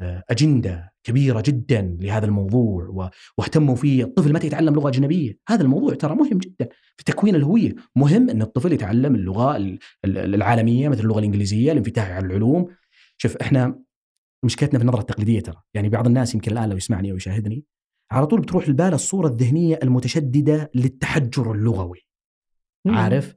آه، 0.00 0.24
أجندة 0.30 0.92
كبيرة 1.04 1.42
جدا 1.46 1.96
لهذا 2.00 2.26
الموضوع 2.26 3.10
واهتموا 3.38 3.74
فيه 3.76 4.04
الطفل 4.04 4.32
متى 4.32 4.46
يتعلم 4.46 4.74
لغة 4.74 4.88
أجنبية. 4.88 5.38
هذا 5.48 5.62
الموضوع 5.62 5.94
ترى 5.94 6.14
مهم 6.14 6.38
جدا 6.38 6.68
في 6.96 7.04
تكوين 7.04 7.34
الهوية. 7.34 7.74
مهم 7.96 8.30
إن 8.30 8.42
الطفل 8.42 8.72
يتعلم 8.72 9.14
اللغة 9.14 9.56
ال- 9.56 9.78
ال- 10.04 10.34
العالمية 10.34 10.88
مثل 10.88 11.00
اللغة 11.00 11.18
الإنجليزية 11.18 11.72
الانفتاح 11.72 12.10
على 12.10 12.26
العلوم. 12.26 12.66
شوف 13.16 13.36
إحنا 13.36 13.80
مشكلتنا 14.44 14.78
في 14.78 14.84
النظرة 14.84 15.00
التقليدية 15.00 15.40
ترى. 15.40 15.62
يعني 15.74 15.88
بعض 15.88 16.06
الناس 16.06 16.34
يمكن 16.34 16.52
الآن 16.52 16.68
لو 16.68 16.76
يسمعني 16.76 17.10
أو 17.10 17.16
يشاهدني 17.16 17.64
على 18.12 18.26
طول 18.26 18.40
بتروح 18.40 18.66
البال 18.66 18.94
الصورة 18.94 19.28
الذهنية 19.28 19.78
المتشددة 19.82 20.70
للتحجر 20.74 21.52
اللغوي. 21.52 22.06
عارف؟ 22.86 23.36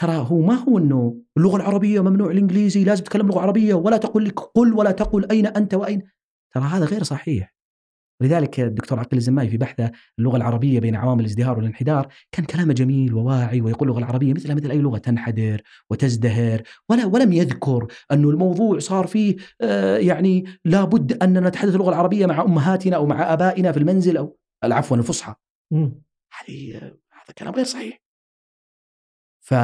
ترى 0.00 0.16
هو 0.16 0.40
ما 0.40 0.54
هو 0.54 0.78
إنه 0.78 1.16
اللغة 1.36 1.56
العربية 1.56 2.00
ممنوع 2.00 2.30
الإنجليزي 2.30 2.84
لازم 2.84 3.04
تتكلم 3.04 3.28
لغة 3.28 3.40
عربية 3.40 3.74
ولا 3.74 3.96
تقول 3.96 4.24
لك 4.24 4.40
قل 4.40 4.74
ولا 4.74 4.90
تقل 4.90 5.30
أين 5.30 5.46
أنت 5.46 5.74
وأين. 5.74 6.02
ترى 6.54 6.64
هذا 6.64 6.84
غير 6.84 7.02
صحيح. 7.02 7.54
لذلك 8.22 8.60
الدكتور 8.60 8.98
عقيل 8.98 9.18
الزماي 9.18 9.48
في 9.48 9.56
بحثه 9.56 9.90
اللغة 10.18 10.36
العربية 10.36 10.80
بين 10.80 10.96
عوامل 10.96 11.20
الازدهار 11.20 11.58
والانحدار 11.58 12.08
كان 12.32 12.44
كلامه 12.44 12.72
جميل 12.72 13.14
وواعي 13.14 13.60
ويقول 13.60 13.88
اللغة 13.88 13.98
العربية 13.98 14.34
مثلها 14.34 14.54
مثل 14.54 14.70
أي 14.70 14.78
لغة 14.78 14.98
تنحدر 14.98 15.62
وتزدهر 15.90 16.62
ولا 16.88 17.04
ولم 17.06 17.32
يذكر 17.32 17.86
انه 18.12 18.30
الموضوع 18.30 18.78
صار 18.78 19.06
فيه 19.06 19.36
آه 19.60 19.96
يعني 19.96 20.44
لابد 20.64 21.22
أننا 21.22 21.48
نتحدث 21.48 21.74
اللغة 21.74 21.88
العربية 21.88 22.26
مع 22.26 22.42
أمهاتنا 22.42 22.96
أو 22.96 23.06
مع 23.06 23.32
آبائنا 23.32 23.72
في 23.72 23.78
المنزل 23.78 24.16
أو 24.16 24.38
عفوا 24.64 24.96
الفصحى. 24.96 25.34
هذه 26.38 26.76
هذا 27.12 27.34
كلام 27.38 27.54
غير 27.54 27.64
صحيح. 27.64 28.09
ف 29.50 29.54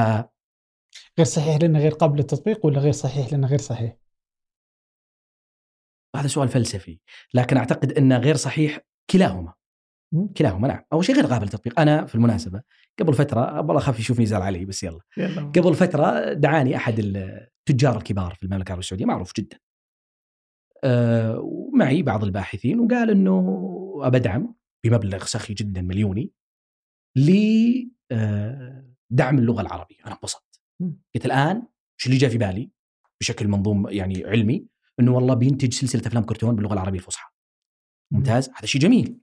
غير 1.18 1.27
صحيح 1.27 1.57
لأنه 1.57 1.79
غير 1.79 1.92
قابل 1.92 2.16
للتطبيق 2.16 2.66
ولا 2.66 2.79
غير 2.79 2.92
صحيح 2.92 3.33
لأنه 3.33 3.46
غير 3.46 3.59
صحيح؟ 3.59 3.96
هذا 6.16 6.27
سؤال 6.27 6.49
فلسفي 6.49 7.01
لكن 7.35 7.57
أعتقد 7.57 7.92
أنه 7.92 8.18
غير 8.18 8.37
صحيح 8.37 8.81
كلاهما. 9.11 9.55
كلاهما 10.37 10.68
نعم. 10.68 10.85
أول 10.92 11.05
شيء 11.05 11.14
غير 11.14 11.27
قابل 11.27 11.44
للتطبيق. 11.44 11.81
أنا 11.81 12.07
في 12.07 12.14
المناسبة 12.14 12.62
قبل 12.99 13.14
فترة 13.14 13.57
والله 13.57 13.79
أخاف 13.79 13.99
يشوفني 13.99 14.22
يزعل 14.22 14.42
علي 14.42 14.64
بس 14.64 14.83
يلا. 14.83 15.01
يلا. 15.16 15.42
قبل 15.42 15.75
فترة 15.75 16.33
دعاني 16.33 16.77
أحد 16.77 16.99
التجار 16.99 17.96
الكبار 17.96 18.35
في 18.35 18.42
المملكة 18.42 18.68
العربية 18.68 18.81
السعودية 18.81 19.05
معروف 19.05 19.33
جدا. 19.37 19.59
أه 20.85 21.38
ومعي 21.38 22.03
بعض 22.03 22.25
الباحثين 22.25 22.81
وقال 22.81 23.11
إنه 23.11 23.72
أبدعم 24.03 24.55
بمبلغ 24.85 25.25
سخي 25.25 25.55
جدا 25.55 25.83
مليوني 25.83 26.33
لدعم 29.11 29.38
اللغة 29.38 29.61
العربية. 29.61 29.97
أنا 30.07 30.14
انبسطت. 30.14 30.61
قلت 31.14 31.27
الآن 31.27 31.57
إيش 31.57 32.07
اللي 32.07 32.16
جاء 32.16 32.31
في 32.31 32.38
بالي؟ 32.38 32.71
بشكل 33.21 33.49
منظوم 33.49 33.88
يعني 33.88 34.25
علمي 34.25 34.66
إنه 35.01 35.14
والله 35.14 35.35
بينتج 35.35 35.73
سلسلة 35.73 36.03
أفلام 36.07 36.25
كرتون 36.25 36.57
باللغة 36.57 36.73
العربية 36.73 36.99
الفصحى. 36.99 37.31
ممتاز. 38.11 38.49
هذا 38.49 38.66
شيء 38.66 38.81
جميل. 38.81 39.19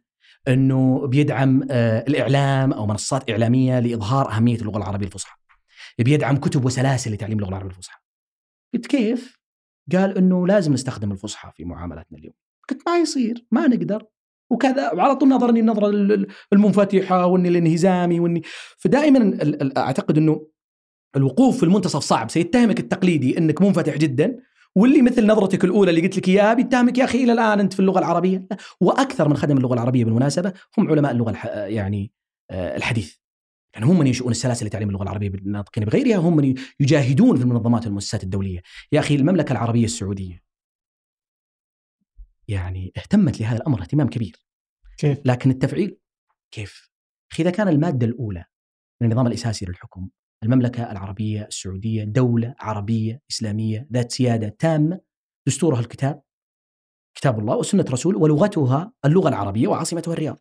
إنه 0.48 1.08
بيدعم 1.08 1.68
آه، 1.72 2.00
الإعلام 2.08 2.74
أو 2.74 2.86
منصات 2.86 3.30
إعلامية 3.30 3.80
لإظهار 3.80 4.32
أهمية 4.32 4.56
اللغة 4.56 4.78
العربية 4.78 5.06
الفصحى. 5.06 5.38
بيدعم 6.00 6.38
كتب 6.38 6.66
وسلاسل 6.66 7.14
لتعليم 7.14 7.38
اللغة 7.38 7.50
العربية 7.50 7.70
الفصحى. 7.70 8.00
قلت 8.74 8.88
كيف؟ 8.88 9.38
قال 9.92 10.18
إنه 10.18 10.48
لازم 10.48 10.74
نستخدم 10.74 11.12
الفصحى 11.12 11.52
في 11.56 11.66
معاملاتنا 11.66 12.18
اليوم 12.18 12.34
قلت 12.70 12.88
ما 12.88 12.98
يصير. 12.98 13.48
ما 13.52 13.68
نقدر. 13.68 14.08
وكذا 14.54 14.92
وعلى 14.94 15.16
طول 15.16 15.30
نظرني 15.30 15.60
النظرة 15.60 15.88
ال- 15.88 16.12
ال- 16.12 16.28
المنفتحة 16.54 17.26
وإني 17.26 17.50
الانهزامي 17.50 18.20
وإني 18.20 18.42
فدائما 18.78 19.38
أعتقد 19.78 20.18
إنه 20.18 20.48
الوقوف 21.16 21.58
في 21.58 21.64
المنتصف 21.64 22.00
صعب. 22.00 22.30
سيتهمك 22.32 22.80
التقليدي 22.80 23.38
إنك 23.38 23.62
منفتح 23.62 23.98
جدا 23.98 24.38
واللي 24.76 25.02
مثل 25.02 25.28
نظرتك 25.28 25.64
الأولى 25.64 25.90
اللي 25.90 26.02
قلت 26.02 26.18
لك 26.18 26.28
إياها 26.30 26.54
بيتهمك 26.54 26.98
يا 26.98 27.04
أخي 27.04 27.24
إلى 27.24 27.34
الآن 27.34 27.60
أنت 27.60 27.74
في 27.74 27.80
اللغة 27.80 28.00
العربية. 28.00 28.48
وأكثر 28.82 29.28
من 29.30 29.38
خدم 29.38 29.58
اللغة 29.58 29.74
العربية 29.74 30.06
بالمناسبة 30.06 30.54
هم 30.78 30.88
علماء 30.90 31.12
اللغة 31.12 31.30
الح... 31.30 31.46
يعني 31.56 32.12
آه، 32.52 32.78
الحديث. 32.78 33.16
يعني 33.74 33.86
هم 33.86 34.00
من 34.00 34.08
ينشؤون 34.08 34.32
السلاسل 34.32 34.66
لتعليم 34.66 34.90
اللغة 34.90 35.04
العربية 35.04 35.30
بالناطقين 35.30 35.86
بغيرها 35.86 36.18
هم 36.18 36.36
من 36.36 36.54
يجاهدون 36.80 37.38
في 37.38 37.44
المنظمات 37.44 37.86
والمؤسسات 37.86 38.24
الدولية. 38.24 38.60
يا 38.92 39.00
أخي 39.00 39.16
المملكة 39.16 39.52
العربية 39.52 39.86
السعودية 39.86 40.43
يعني 42.54 42.92
اهتمت 42.98 43.40
لهذا 43.40 43.58
الأمر 43.58 43.82
اهتمام 43.82 44.10
كبير 44.10 44.46
كيف؟ 44.98 45.22
لكن 45.26 45.50
التفعيل 45.50 45.98
كيف؟ 46.52 46.90
إذا 47.40 47.50
كان 47.50 47.68
المادة 47.68 48.06
الأولى 48.06 48.46
من 49.02 49.08
النظام 49.08 49.28
الأساسي 49.28 49.66
للحكم 49.66 50.10
المملكة 50.44 50.92
العربية 50.92 51.46
السعودية 51.46 52.04
دولة 52.04 52.56
عربية 52.60 53.22
إسلامية 53.32 53.88
ذات 53.94 54.12
سيادة 54.12 54.56
تامة 54.60 55.02
دستورها 55.48 55.80
الكتاب 55.80 56.22
كتاب 57.18 57.40
الله 57.40 57.58
وسنة 57.58 57.86
رسول 57.90 58.16
ولغتها 58.16 58.94
اللغة 59.06 59.30
العربية 59.30 59.68
وعاصمتها 59.68 60.14
الرياض 60.14 60.40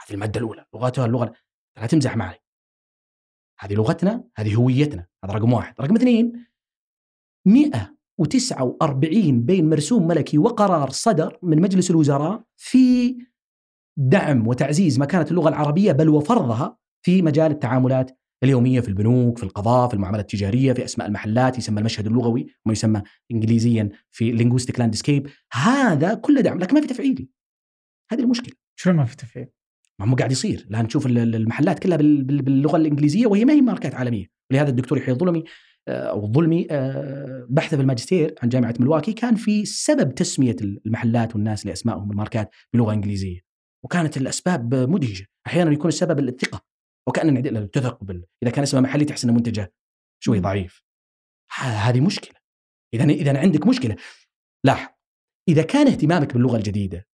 هذه 0.00 0.14
المادة 0.14 0.40
الأولى 0.40 0.66
لغتها 0.74 1.06
اللغة 1.06 1.34
لا 1.76 1.86
تمزح 1.86 2.16
معي 2.16 2.38
هذه 3.58 3.74
لغتنا 3.74 4.28
هذه 4.36 4.54
هويتنا 4.54 5.06
هذا 5.24 5.32
رقم 5.32 5.52
واحد 5.52 5.80
رقم 5.80 5.96
اثنين 5.96 6.46
149 8.18 9.40
بين 9.44 9.68
مرسوم 9.68 10.06
ملكي 10.06 10.38
وقرار 10.38 10.90
صدر 10.90 11.38
من 11.42 11.60
مجلس 11.60 11.90
الوزراء 11.90 12.42
في 12.56 13.16
دعم 13.96 14.46
وتعزيز 14.48 14.98
مكانة 14.98 15.26
اللغة 15.30 15.48
العربية 15.48 15.92
بل 15.92 16.08
وفرضها 16.08 16.78
في 17.02 17.22
مجال 17.22 17.50
التعاملات 17.50 18.18
اليومية 18.44 18.80
في 18.80 18.88
البنوك 18.88 19.38
في 19.38 19.44
القضاء 19.44 19.88
في 19.88 19.94
المعاملات 19.94 20.24
التجارية 20.34 20.72
في 20.72 20.84
أسماء 20.84 21.08
المحلات 21.08 21.58
يسمى 21.58 21.78
المشهد 21.80 22.06
اللغوي 22.06 22.46
ما 22.66 22.72
يسمى 22.72 23.02
إنجليزيا 23.32 23.88
في 24.10 24.38
linguistic 24.38 24.76
landscape. 24.82 25.30
هذا 25.52 26.14
كله 26.14 26.40
دعم 26.40 26.58
لكن 26.58 26.74
ما 26.74 26.80
في 26.80 26.86
تفعيلي 26.86 27.28
هذه 28.12 28.20
المشكلة. 28.20 28.54
شلون 28.76 28.96
ما 28.96 29.04
في 29.04 29.16
تفعيل؟ 29.16 29.46
ما 30.00 30.10
هو 30.10 30.14
قاعد 30.14 30.32
يصير. 30.32 30.66
الان 30.70 30.88
ال- 31.06 31.34
المحلات 31.34 31.78
كلها 31.78 31.96
بال- 31.96 32.22
بال- 32.22 32.42
باللغة 32.42 32.76
الإنجليزية 32.76 33.26
وهي 33.26 33.44
ما 33.44 33.52
هي 33.52 33.60
ماركات 33.60 33.94
عالمية. 33.94 34.26
ولهذا 34.50 34.70
الدكتور 34.70 34.98
يحيى 34.98 35.14
الظلمي 35.14 35.44
أو 35.88 36.26
الظلمي 36.26 36.66
آه، 36.70 37.46
بحثه 37.50 37.76
في 37.76 37.82
الماجستير 37.82 38.34
عن 38.42 38.48
جامعة 38.48 38.74
ملواكي 38.80 39.12
كان 39.12 39.34
في 39.34 39.64
سبب 39.64 40.14
تسمية 40.14 40.56
المحلات 40.60 41.34
والناس 41.34 41.66
لأسمائهم 41.66 42.10
الماركات 42.10 42.50
بلغة 42.74 42.92
إنجليزية 42.92 43.40
وكانت 43.84 44.16
الأسباب 44.16 44.74
مدهشة. 44.74 45.26
أحيانا 45.46 45.72
يكون 45.72 45.88
السبب 45.88 46.18
الثقة 46.18 46.64
وكان 47.08 47.70
تثق 47.70 48.04
بال... 48.04 48.26
إذا 48.42 48.50
كان 48.50 48.62
اسمه 48.62 48.80
محلي 48.80 49.04
تحس 49.04 49.24
إنه 49.24 49.32
منتجه 49.32 49.72
شوي 50.22 50.40
ضعيف. 50.40 50.82
هذه 51.60 52.00
مشكلة. 52.00 52.38
إذا 52.94 53.04
إذا 53.04 53.38
عندك 53.38 53.66
مشكلة 53.66 53.96
لاحظ 54.64 54.88
إذا 55.48 55.62
كان 55.62 55.86
اهتمامك 55.86 56.32
باللغة 56.32 56.56
الجديدة 56.56 57.08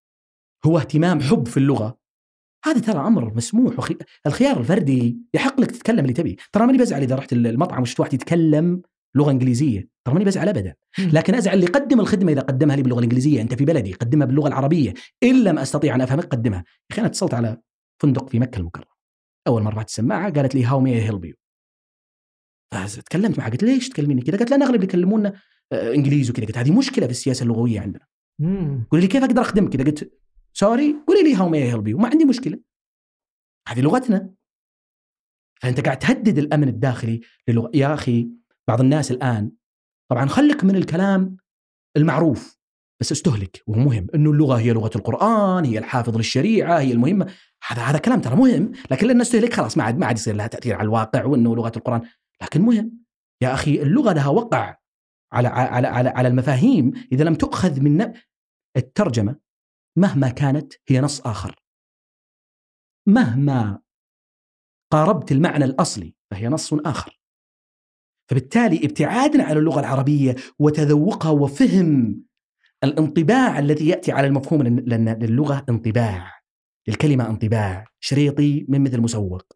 هو 0.66 0.78
اهتمام 0.78 1.20
حب 1.20 1.48
في 1.48 1.56
اللغة 1.56 1.99
هذا 2.64 2.80
ترى 2.80 3.06
أمر 3.06 3.34
مسموح 3.34 3.78
وخي... 3.78 3.96
الخيار 4.26 4.60
الفردي 4.60 5.18
يحق 5.34 5.60
لك 5.60 5.70
تتكلم 5.70 5.98
اللي 5.98 6.12
تبي. 6.12 6.36
ترى 6.52 6.66
ماني 6.66 6.78
بزعل 6.78 7.02
إذا 7.02 7.14
رحت 7.14 7.32
المطعم 7.32 7.82
وشفت 7.82 8.00
واحد 8.00 8.14
يتكلم 8.14 8.82
لغة 9.16 9.30
إنجليزية. 9.30 9.88
ترى 10.04 10.14
ماني 10.14 10.24
بزعل 10.24 10.48
ابدا. 10.48 10.74
لكن 10.98 11.34
أزعل 11.34 11.54
اللي 11.54 11.66
قدم 11.66 12.00
الخدمة 12.00 12.32
إذا 12.32 12.40
قدمها 12.40 12.76
لي 12.76 12.82
باللغة 12.82 12.98
الإنجليزية. 12.98 13.40
أنت 13.40 13.54
في 13.54 13.64
بلدي 13.64 13.92
قدمها 13.92 14.26
باللغة 14.26 14.48
العربية. 14.48 14.94
إن 15.22 15.44
لم 15.44 15.58
أستطيع 15.58 15.94
أن 15.94 16.00
أفهمك 16.00 16.24
قدمها. 16.24 16.58
يا 16.58 16.64
أخي 16.90 17.00
أنا 17.00 17.08
اتصلت 17.08 17.34
على 17.34 17.60
فندق 18.02 18.28
في 18.28 18.38
مكة 18.38 18.58
المكرمة. 18.58 18.90
أول 19.46 19.62
مرة 19.62 19.72
رفعت 19.72 19.88
السماعة 19.88 20.32
قالت 20.32 20.54
لي 20.54 20.64
how 20.64 20.80
may 20.80 20.94
help 20.94 21.24
you 21.24 21.34
تكلمت 23.06 23.38
معها. 23.38 23.50
قلت 23.50 23.62
ليش 23.62 23.88
تكلميني 23.88 24.22
كذا؟ 24.22 24.36
قالت 24.36 24.50
لا 24.50 24.66
أغلب 24.66 24.84
يكلمونا 24.84 25.32
آه، 25.72 25.94
انجليزي 25.94 26.30
وكذا. 26.30 26.46
قلت 26.46 26.58
هذه 26.58 26.70
مشكلة 26.78 27.06
في 27.06 27.12
السياسة 27.12 27.42
اللغوية 27.42 27.80
عندنا. 27.80 28.06
قولي 28.90 29.02
لي 29.02 29.06
كيف 29.06 29.24
أقدر 29.24 29.40
أخدمك 29.40 29.76
كذا؟ 29.76 29.84
قلت 29.84 30.20
sorry؟ 30.52 30.96
قولي 31.06 31.22
لي 31.22 31.34
how 31.34 31.48
may 31.48 31.58
help 31.58 31.88
you 31.88 31.98
ما 31.98 32.08
عندي 32.08 32.24
مشكلة. 32.24 32.60
هذه 33.68 33.80
لغتنا. 33.80 34.34
فأنت 35.62 35.80
قاعد 35.80 35.98
تهدد 35.98 36.38
الأمن 36.38 36.68
الداخلي 36.68 37.20
للغة 37.48 37.70
يا 37.74 37.94
أخي 37.94 38.30
بعض 38.68 38.80
الناس 38.80 39.10
الآن. 39.10 39.52
طبعا 40.10 40.26
خلك 40.26 40.64
من 40.64 40.76
الكلام 40.76 41.36
المعروف 41.96 42.60
بس 43.00 43.12
استهلك 43.12 43.62
وهو 43.66 43.80
مهم. 43.80 44.06
إنه 44.14 44.30
اللغة 44.30 44.58
هي 44.58 44.72
لغة 44.72 44.90
القرآن 44.96 45.64
هي 45.64 45.78
الحافظ 45.78 46.16
للشريعة 46.16 46.78
هي 46.78 46.92
المهمة. 46.92 47.32
هذا 47.68 47.82
هذا 47.82 47.98
كلام 47.98 48.20
ترى 48.20 48.36
مهم. 48.36 48.72
لكن 48.90 49.06
لأن 49.06 49.20
استهلك 49.20 49.52
خلاص 49.52 49.76
ما 49.76 49.84
عاد 49.84 49.98
ما 49.98 50.06
عاد 50.06 50.16
يصير 50.16 50.34
لها 50.34 50.46
تأثير 50.46 50.74
على 50.74 50.84
الواقع 50.84 51.24
وإنه 51.24 51.56
لغة 51.56 51.72
القرآن. 51.76 52.02
لكن 52.42 52.60
مهم. 52.60 53.00
يا 53.42 53.54
أخي 53.54 53.82
اللغة 53.82 54.12
لها 54.12 54.28
وقع 54.28 54.76
على 55.32 55.48
على 55.48 55.88
على, 55.88 56.08
على 56.08 56.28
المفاهيم 56.28 56.92
إذا 57.12 57.24
لم 57.24 57.34
تؤخذ 57.34 57.80
من 57.80 58.12
الترجمة. 58.76 59.36
مهما 59.96 60.28
كانت 60.28 60.72
هي 60.88 61.00
نص 61.00 61.20
آخر. 61.20 61.62
مهما 63.08 63.82
قاربت 64.92 65.32
المعنى 65.32 65.64
الأصلي 65.64 66.14
فهي 66.30 66.48
نص 66.48 66.72
آخر. 66.74 67.20
فبالتالي 68.30 68.86
ابتعادنا 68.86 69.44
عن 69.44 69.56
اللغة 69.56 69.80
العربية 69.80 70.36
وتذوقها 70.58 71.30
وفهم 71.30 72.22
الانطباع 72.84 73.58
الذي 73.58 73.88
يأتي 73.88 74.12
على 74.12 74.26
المفهوم 74.26 74.62
لأن 74.62 75.08
للغة 75.08 75.66
انطباع 75.68 76.40
للكلمة 76.88 77.30
انطباع. 77.30 77.86
شريطي 78.00 78.66
من 78.68 78.84
مثل 78.84 79.00
مسوق. 79.00 79.52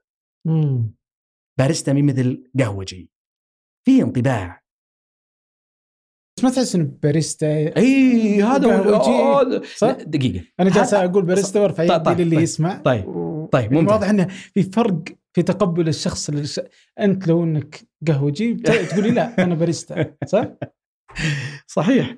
باريستا 1.58 1.92
من 1.92 2.06
مثل 2.06 2.50
قهوجي. 2.58 3.10
في 3.86 4.02
انطباع. 4.02 4.63
بس 6.44 6.50
ما 6.50 6.62
تحس 6.62 6.74
ان 6.74 6.90
باريستا. 7.02 7.76
إي 7.76 8.42
هذا 8.42 8.76
هو 8.76 9.60
صح؟ 9.76 9.90
دقيقة. 9.90 10.44
أنا 10.60 10.70
جالس 10.70 10.94
أقول 10.94 11.24
باريستا 11.24 11.60
وأرفع 11.60 11.82
يدي 11.82 11.98
طيب 11.98 12.20
للي 12.20 12.36
طيب 12.36 12.42
يسمع. 12.42 12.78
طيب 12.84 13.08
و... 13.08 13.46
طيب 13.52 13.72
يعني 13.72 13.86
واضح 13.86 14.08
إنه 14.08 14.28
في 14.54 14.62
فرق 14.62 15.02
في 15.32 15.42
تقبل 15.42 15.88
الشخص 15.88 16.30
للش... 16.30 16.60
أنت 17.00 17.28
لو 17.28 17.44
إنك 17.44 17.80
قهوجي 18.08 18.54
تقولي 18.90 19.10
لا 19.10 19.44
أنا 19.44 19.54
باريستا 19.54 20.14
صح؟ 20.26 20.46
صحيح. 21.66 22.16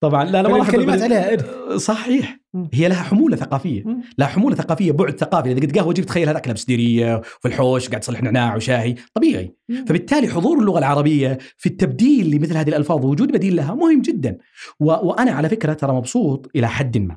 طبعا 0.00 0.24
لا 0.24 0.42
لا 0.42 0.48
ما 0.48 0.62
الكلمات 0.62 1.02
عليها 1.02 1.76
صحيح. 1.76 2.40
هي 2.72 2.88
لها 2.88 3.02
حمولة 3.02 3.36
ثقافية. 3.36 3.84
لها 4.18 4.28
حمولة 4.28 4.56
ثقافية 4.56 4.92
بعد 4.92 5.18
ثقافي. 5.20 5.52
إذا 5.52 5.60
قلت 5.60 5.78
قهوة 5.78 5.92
جيب 5.92 6.06
تخيل 6.06 6.28
هذاك 6.28 6.48
لابس 6.48 6.64
ديريه 6.64 7.16
وفي 7.16 7.48
الحوش 7.48 7.88
قاعد 7.88 8.00
تصلح 8.00 8.22
نعناع 8.22 8.56
وشاهي. 8.56 8.94
طبيعي. 9.14 9.54
فبالتالي 9.86 10.28
حضور 10.28 10.58
اللغة 10.58 10.78
العربية 10.78 11.38
في 11.56 11.68
التبديل 11.68 12.30
لمثل 12.30 12.56
هذه 12.56 12.68
الألفاظ 12.68 13.04
ووجود 13.04 13.32
بديل 13.32 13.56
لها 13.56 13.74
مهم 13.74 14.02
جدا. 14.02 14.38
و... 14.80 14.84
وأنا 14.84 15.30
على 15.32 15.48
فكرة 15.48 15.72
ترى 15.72 15.92
مبسوط 15.92 16.50
إلى 16.56 16.68
حد 16.68 16.98
ما 16.98 17.16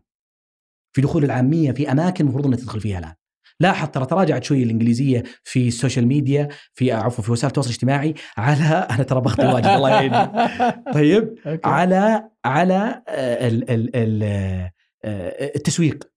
في 0.95 1.02
دخول 1.02 1.23
العامية 1.23 1.71
في 1.71 1.91
أماكن 1.91 2.23
المفروض 2.23 2.45
أنها 2.45 2.58
تدخل 2.58 2.80
فيها 2.80 2.99
الآن. 2.99 3.13
لاحظ 3.60 3.88
ترى 3.88 4.06
تراجعت 4.06 4.43
شوي 4.43 4.63
الإنجليزية 4.63 5.23
في 5.43 5.67
ال 5.67 5.73
social 5.73 6.08
media 6.08 6.47
في 6.73 6.91
عفوا 6.91 7.23
في 7.23 7.32
وسائل 7.32 7.47
التواصل 7.47 7.69
الاجتماعي 7.69 8.13
على 8.38 8.63
أنا 8.95 9.04
ترى 9.04 9.21
بخطي 9.21 9.45
واجد 9.47 9.65
الله 9.65 9.89
يعيني 9.89 10.32
طيب؟ 10.93 11.36
على 11.63 12.30
على 12.45 13.02
آه، 13.08 13.47
ال 13.47 13.69
ال 13.69 13.95
ال 13.95 14.23
آه، 14.23 14.71
التسويق. 15.05 16.12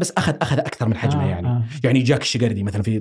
بس 0.00 0.10
أخذ 0.10 0.34
أخذ 0.42 0.58
أكثر 0.58 0.88
من 0.88 0.96
حجمه 0.96 1.24
آه 1.24 1.28
يعني. 1.28 1.48
آه. 1.48 1.64
يعني 1.84 2.02
جاك 2.02 2.22
الشقردي 2.22 2.62
مثلا 2.62 2.82
في 2.82 3.00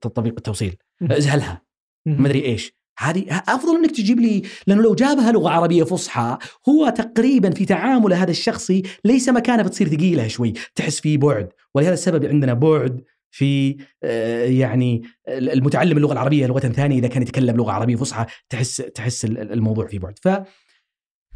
تطبيق 0.00 0.34
التوصيل 0.36 0.76
زهلها 1.18 1.62
ما 2.06 2.26
أدري 2.26 2.44
إيش. 2.44 2.76
هذه 2.98 3.24
أفضل 3.30 3.76
إنك 3.76 3.90
تجيب 3.90 4.20
لي 4.20 4.42
لأنه 4.66 4.82
لو 4.82 4.94
جابها 4.94 5.32
لغة 5.32 5.50
عربية 5.50 5.84
فصحى 5.84 6.38
هو 6.68 6.88
تقريبا 6.88 7.50
في 7.50 7.64
تعامله 7.64 8.22
هذا 8.22 8.30
الشخصي 8.30 8.82
ليس 9.04 9.28
مكانه 9.28 9.62
بتصير 9.62 9.88
ثقيلة 9.88 10.28
شوي. 10.28 10.52
تحس 10.74 11.00
فيه 11.00 11.18
بعد. 11.18 11.48
ولهذا 11.74 11.94
السبب 11.94 12.24
عندنا 12.24 12.54
بعد 12.54 13.04
في 13.30 13.76
آه، 14.02 14.44
يعني 14.44 15.02
المتعلم 15.28 15.96
اللغة 15.96 16.12
العربية 16.12 16.46
لغة 16.46 16.60
ثانية 16.60 16.98
إذا 16.98 17.08
كان 17.08 17.22
يتكلم 17.22 17.56
لغة 17.56 17.72
عربية 17.72 17.96
فصحى 17.96 18.26
تحس 18.48 18.76
تحس 18.76 19.24
الموضوع 19.24 19.86
فيه 19.86 19.98
بعد. 19.98 20.18
ف 20.22 20.28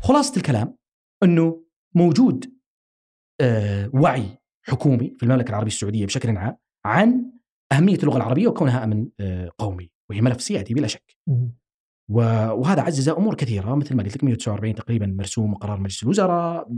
خلاصة 0.03 0.37
الكلام 0.37 0.77
إنه 1.23 1.65
موجود. 1.95 2.45
آه، 2.45 2.60
وعي 3.95 4.39
حكومي 4.63 5.15
في 5.19 5.23
المملكة 5.23 5.51
العربية 5.51 5.71
السعودية 5.73 6.07
بشكل 6.07 6.37
عام 6.37 6.57
عن 6.85 7.33
أهمية 7.73 7.97
اللغة 7.97 8.17
العربية 8.17 8.49
وكونها 8.49 8.85
امن 8.85 9.09
آه، 9.21 9.51
قومي 9.59 9.91
وهي 10.11 10.21
ملف 10.21 10.41
سيادي 10.43 10.75
بلا 10.75 10.87
شك. 10.87 11.17
وهذا 12.11 12.83
عزز 12.83 13.09
أمور 13.09 13.35
كثيرة 13.35 13.75
مثل 13.75 13.95
ما 13.97 14.03
قلت 14.03 14.17
لك 14.17 14.25
149 14.25 14.75
تقريبا 14.75 15.07
مرسوم 15.07 15.53
وقرار 15.53 15.81
مجلس 15.81 16.03
الوزراء 16.03 16.69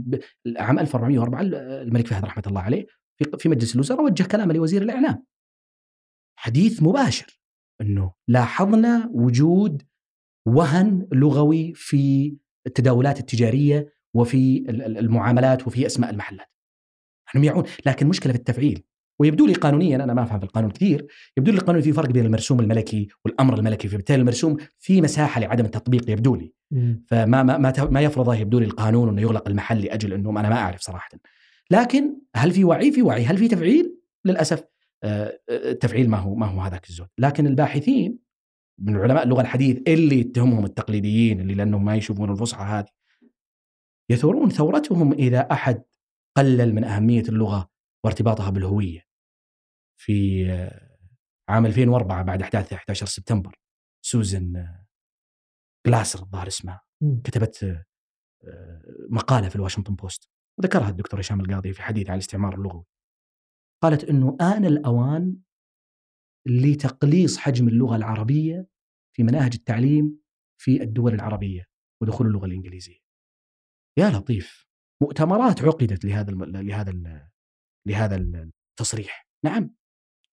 عام 0.57 0.79
1404 0.79 1.41
الملك 1.81 2.07
فهد 2.07 2.25
رحمة 2.25 2.43
الله 2.47 2.61
عليه 2.61 2.85
في 3.37 3.49
مجلس 3.49 3.75
الوزراء 3.75 4.03
وجه 4.03 4.23
كلامه 4.23 4.53
لوزير 4.53 4.81
الإعلام. 4.81 5.25
حديث 6.39 6.83
مباشر 6.83 7.41
إنه 7.81 8.13
لاحظنا 8.27 9.09
وجود 9.13 9.83
وهن 10.47 11.07
لغوي 11.13 11.73
في 11.75 12.35
التداولات 12.67 13.19
التجارية 13.19 13.93
وفي 14.15 14.69
المعاملات 14.69 15.67
وفي 15.67 15.85
أسماء 15.85 16.09
المحلات. 16.09 16.52
إنهم 17.35 17.45
يعون. 17.45 17.63
لكن 17.85 18.07
مشكلة 18.07 18.33
في 18.33 18.39
التفعيل. 18.39 18.83
ويبدو 19.19 19.47
لي 19.47 19.53
قانونيا 19.53 19.95
أنا 19.95 20.13
ما 20.13 20.23
أفهم 20.23 20.39
في 20.39 20.45
القانون 20.45 20.71
كثير 20.71 21.07
يبدو 21.37 21.51
لي 21.51 21.57
القانون 21.57 21.81
في 21.81 21.93
فرق 21.93 22.09
بين 22.09 22.25
المرسوم 22.25 22.59
الملكي 22.59 23.07
والأمر 23.25 23.57
الملكي. 23.57 23.87
فبالتالي 23.87 24.21
المرسوم 24.21 24.57
في 24.79 25.01
مساحة 25.01 25.41
لعدم 25.41 25.65
التطبيق 25.65 26.09
يبدو 26.09 26.35
لي. 26.35 26.53
فما 27.07 27.43
ما 27.43 27.57
ما, 27.57 27.73
ما 27.79 28.01
يفرضه 28.01 28.35
يبدو 28.35 28.59
لي 28.59 28.65
القانون 28.65 29.09
إنه 29.09 29.21
يغلق 29.21 29.47
المحل 29.47 29.81
لأجل 29.81 30.13
إنه 30.13 30.29
أنا 30.29 30.49
ما 30.49 30.55
أعرف 30.55 30.81
صراحة. 30.81 31.09
لكن 31.71 32.15
هل 32.35 32.51
في 32.51 32.63
وعي؟ 32.63 32.91
في 32.91 33.01
وعي. 33.01 33.25
هل 33.25 33.37
في 33.37 33.47
تفعيل؟ 33.47 33.95
للأسف 34.25 34.63
آه، 35.03 35.39
التفعيل 35.49 36.09
ما 36.09 36.17
هو 36.17 36.35
ما 36.35 36.45
هو 36.45 36.61
هذاك 36.61 36.89
الزود. 36.89 37.07
لكن 37.17 37.47
الباحثين 37.47 38.17
من 38.79 38.97
علماء 38.97 39.23
اللغة 39.23 39.41
الحديث 39.41 39.77
اللي 39.87 40.19
يتهمهم 40.19 40.65
التقليديين 40.65 41.41
اللي 41.41 41.53
لأنهم 41.53 41.85
ما 41.85 41.95
يشوفون 41.95 42.31
الفصحى 42.31 42.63
هذه 42.63 42.87
يثورون 44.09 44.49
ثورتهم 44.49 45.13
إذا 45.13 45.39
أحد 45.39 45.83
قلل 46.37 46.75
من 46.75 46.83
أهمية 46.83 47.21
اللغة 47.21 47.69
وارتباطها 48.05 48.49
بالهوية. 48.49 49.07
في 49.99 50.45
عام 51.49 51.65
2004 51.65 52.23
بعد 52.23 52.41
أحداث 52.41 52.73
11 52.73 53.05
سبتمبر 53.05 53.55
سوزن 54.05 54.67
جلاسر 55.87 56.19
الظاهر 56.19 56.47
اسمها 56.47 56.81
كتبت 57.23 57.85
مقالة 59.09 59.49
في 59.49 59.55
الواشنطن 59.55 59.95
بوست. 59.95 60.29
وذكرها 60.59 60.89
الدكتور 60.89 61.19
هشام 61.19 61.41
القاضي 61.41 61.73
في 61.73 61.81
حديث 61.81 62.09
عن 62.09 62.15
الاستعمار 62.15 62.55
اللغوي. 62.55 62.85
قالت 63.83 64.03
إنه 64.03 64.37
آن 64.41 64.65
الأوان 64.65 65.37
لتقليص 66.47 67.37
حجم 67.37 67.67
اللغة 67.67 67.95
العربية 67.95 68.67
في 69.15 69.23
مناهج 69.23 69.53
التعليم 69.53 70.19
في 70.61 70.83
الدول 70.83 71.13
العربية 71.13 71.67
ودخول 72.01 72.27
اللغة 72.27 72.45
الإنجليزية. 72.45 72.99
يا 73.97 74.09
لطيف! 74.09 74.67
مؤتمرات 75.03 75.61
عقدت 75.61 76.05
لهذا 76.05 76.31
لهذا 76.31 76.93
لهذا 77.87 78.15
التصريح. 78.15 79.27
نعم. 79.45 79.75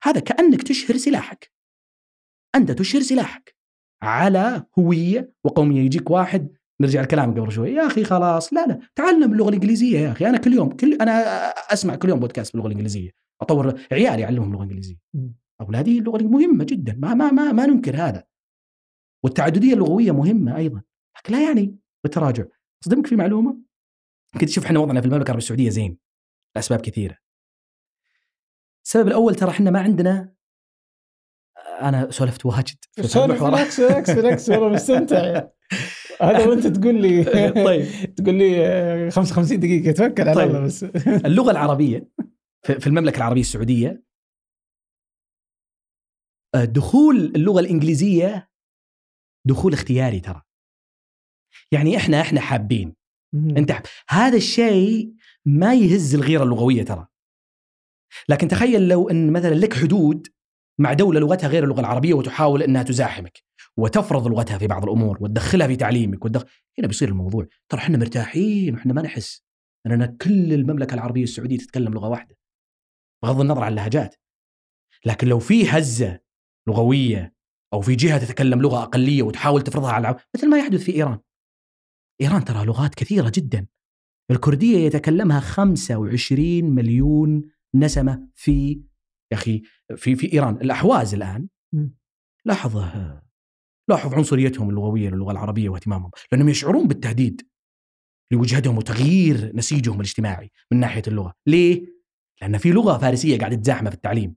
هذا 0.02 0.20
كأنك 0.20 0.62
تشهر 0.62 0.96
سلاحك. 0.96 1.52
أنت 2.54 2.70
تشهر 2.70 3.02
سلاحك. 3.02 3.56
على 4.02 4.66
هوية 4.78 5.34
وقومية 5.44 5.80
يجيك 5.80 6.10
واحد 6.10 6.52
نرجع 6.80 7.00
الكلام 7.00 7.34
قبل 7.34 7.52
شوي. 7.52 7.70
يا 7.70 7.86
أخي 7.86 8.04
خلاص 8.04 8.52
لا 8.52 8.66
لا 8.66 8.80
تعلم 8.94 9.32
اللغة 9.32 9.48
الإنجليزية 9.48 9.98
يا 9.98 10.12
أخي. 10.12 10.26
أنا 10.26 10.38
كل 10.38 10.52
يوم 10.52 10.76
كل 10.76 10.94
أنا 10.94 11.12
أسمع 11.72 11.94
كل 11.94 12.08
يوم 12.08 12.20
بودكاست 12.20 12.52
باللغة 12.52 12.66
الإنجليزية. 12.66 13.10
أطور 13.40 13.80
عيالي 13.92 14.24
أعلمهم 14.24 14.48
اللغة 14.48 14.62
الانجليزيه 14.62 14.96
أولادي 15.60 15.98
اللغة 15.98 16.22
مهمة 16.22 16.64
جدا. 16.64 16.94
ما 16.94 17.14
ما 17.14 17.30
ما, 17.30 17.52
ما 17.52 17.66
ننكر 17.66 17.96
هذا. 17.96 18.24
والتعددية 19.24 19.74
اللغوية 19.74 20.12
مهمة 20.12 20.56
أيضا. 20.56 20.82
لكن 21.18 21.32
لا 21.32 21.48
يعني 21.48 21.76
بالتراجع. 22.04 22.44
أصدمك 22.84 23.06
في 23.06 23.16
معلومة؟ 23.16 23.69
يمكن 24.34 24.46
تشوف 24.46 24.64
إحنا 24.64 24.78
وضعنا 24.78 25.00
في 25.00 25.06
المملكة 25.06 25.24
العربية 25.24 25.42
السعودية 25.42 25.70
زين 25.70 25.98
لأسباب 26.56 26.80
كثيرة. 26.80 27.18
السبب 28.84 29.08
الأول 29.08 29.34
ترى 29.34 29.50
إحنا 29.50 29.70
ما 29.70 29.80
عندنا 29.80 30.34
أنا 31.80 32.10
سولفت 32.10 32.46
واجد 32.46 32.76
سولف 33.00 33.42
بالعكس 33.42 33.80
بالعكس 33.80 34.10
بالعكس 34.10 34.48
والله 34.48 34.68
مستمتع. 34.68 35.18
هذا 36.22 36.46
وأنت 36.46 36.66
تقول 36.66 37.02
لي 37.02 37.24
طيب. 37.68 37.86
تقول 38.16 38.34
لي 38.34 39.10
55 39.10 39.60
دقيقة 39.60 39.92
توكل 39.92 40.22
على 40.22 40.34
طيب. 40.34 40.48
الله 40.50 40.60
بس. 40.60 40.84
اللغة 41.06 41.50
العربية 41.50 42.08
في 42.62 42.80
في 42.80 42.86
المملكة 42.86 43.16
العربية 43.16 43.40
السعودية 43.40 44.02
آه، 46.54 46.64
دخول 46.64 47.16
اللغة 47.16 47.60
الإنجليزية 47.60 48.50
دخول 49.46 49.72
اختياري 49.72 50.20
ترى. 50.20 50.42
يعني 51.72 51.96
إحنا 51.96 52.20
إحنا 52.20 52.40
حابين 52.40 52.96
أنت 53.34 53.72
حاب. 53.72 53.82
هذا 54.08 54.36
الشيء 54.36 55.12
ما 55.44 55.74
يهز 55.74 56.14
الغيرة 56.14 56.42
اللغوية 56.42 56.82
ترى. 56.82 57.06
لكن 58.28 58.48
تخيل 58.48 58.88
لو 58.88 59.08
أن 59.08 59.32
مثلا 59.32 59.54
لك 59.54 59.74
حدود 59.74 60.26
مع 60.78 60.92
دولة 60.92 61.20
لغتها 61.20 61.48
غير 61.48 61.64
اللغة 61.64 61.80
العربية 61.80 62.14
وتحاول 62.14 62.62
إنها 62.62 62.82
تزاحمك 62.82 63.42
وتفرض 63.76 64.28
لغتها 64.28 64.58
في 64.58 64.66
بعض 64.66 64.84
الأمور 64.84 65.18
وتدخلها 65.20 65.66
في 65.66 65.76
تعليمك 65.76 66.24
وتدخل 66.24 66.46
هنا 66.78 66.86
بيصير 66.86 67.08
الموضوع. 67.08 67.46
ترى 67.68 67.80
إحنا 67.80 67.98
مرتاحين 67.98 68.74
وإحنا 68.74 68.92
ما 68.92 69.02
نحس 69.02 69.42
اننا 69.86 70.06
كل 70.06 70.52
المملكة 70.52 70.94
العربية 70.94 71.22
السعودية 71.22 71.58
تتكلم 71.58 71.94
لغة 71.94 72.08
واحدة 72.08 72.36
بغض 73.22 73.40
النظر 73.40 73.62
عن 73.62 73.72
اللهجات. 73.72 74.16
لكن 75.04 75.28
لو 75.28 75.38
في 75.38 75.70
هزة 75.70 76.20
لغوية 76.68 77.34
أو 77.72 77.80
في 77.80 77.94
جهة 77.94 78.18
تتكلم 78.18 78.62
لغة 78.62 78.82
أقلية 78.82 79.22
وتحاول 79.22 79.62
تفرضها 79.62 79.92
على 79.92 80.00
العالم 80.00 80.18
مثل 80.36 80.50
ما 80.50 80.58
يحدث 80.58 80.82
في 80.82 80.94
إيران. 80.94 81.18
إيران 82.20 82.44
ترى 82.44 82.64
لغات 82.64 82.94
كثيرة 82.94 83.32
جدا. 83.34 83.66
الكردية 84.30 84.78
يتكلمها 84.78 85.40
25 85.40 86.64
مليون 86.64 87.42
نسمة 87.74 88.28
في 88.34 88.82
يا 89.32 89.36
أخي 89.36 89.62
في 89.96 90.16
في 90.16 90.32
إيران. 90.32 90.54
الأحواز 90.54 91.14
الآن 91.14 91.48
مم. 91.74 91.94
لاحظ 92.44 92.76
لاحظ 93.88 94.14
عنصريتهم 94.14 94.70
اللغوية 94.70 95.10
للغة 95.10 95.32
العربية 95.32 95.68
واهتمامهم 95.68 96.10
لأنهم 96.32 96.48
يشعرون 96.48 96.88
بالتهديد 96.88 97.48
لوجهتهم 98.32 98.76
وتغيير 98.78 99.56
نسيجهم 99.56 99.94
الاجتماعي 99.94 100.50
من 100.72 100.80
ناحية 100.80 101.02
اللغة. 101.08 101.34
ليه؟ 101.46 101.86
لأن 102.42 102.58
في 102.58 102.70
لغة 102.70 102.98
فارسية 102.98 103.38
قاعدة 103.38 103.56
تزاحمة 103.56 103.90
في 103.90 103.96
التعليم. 103.96 104.34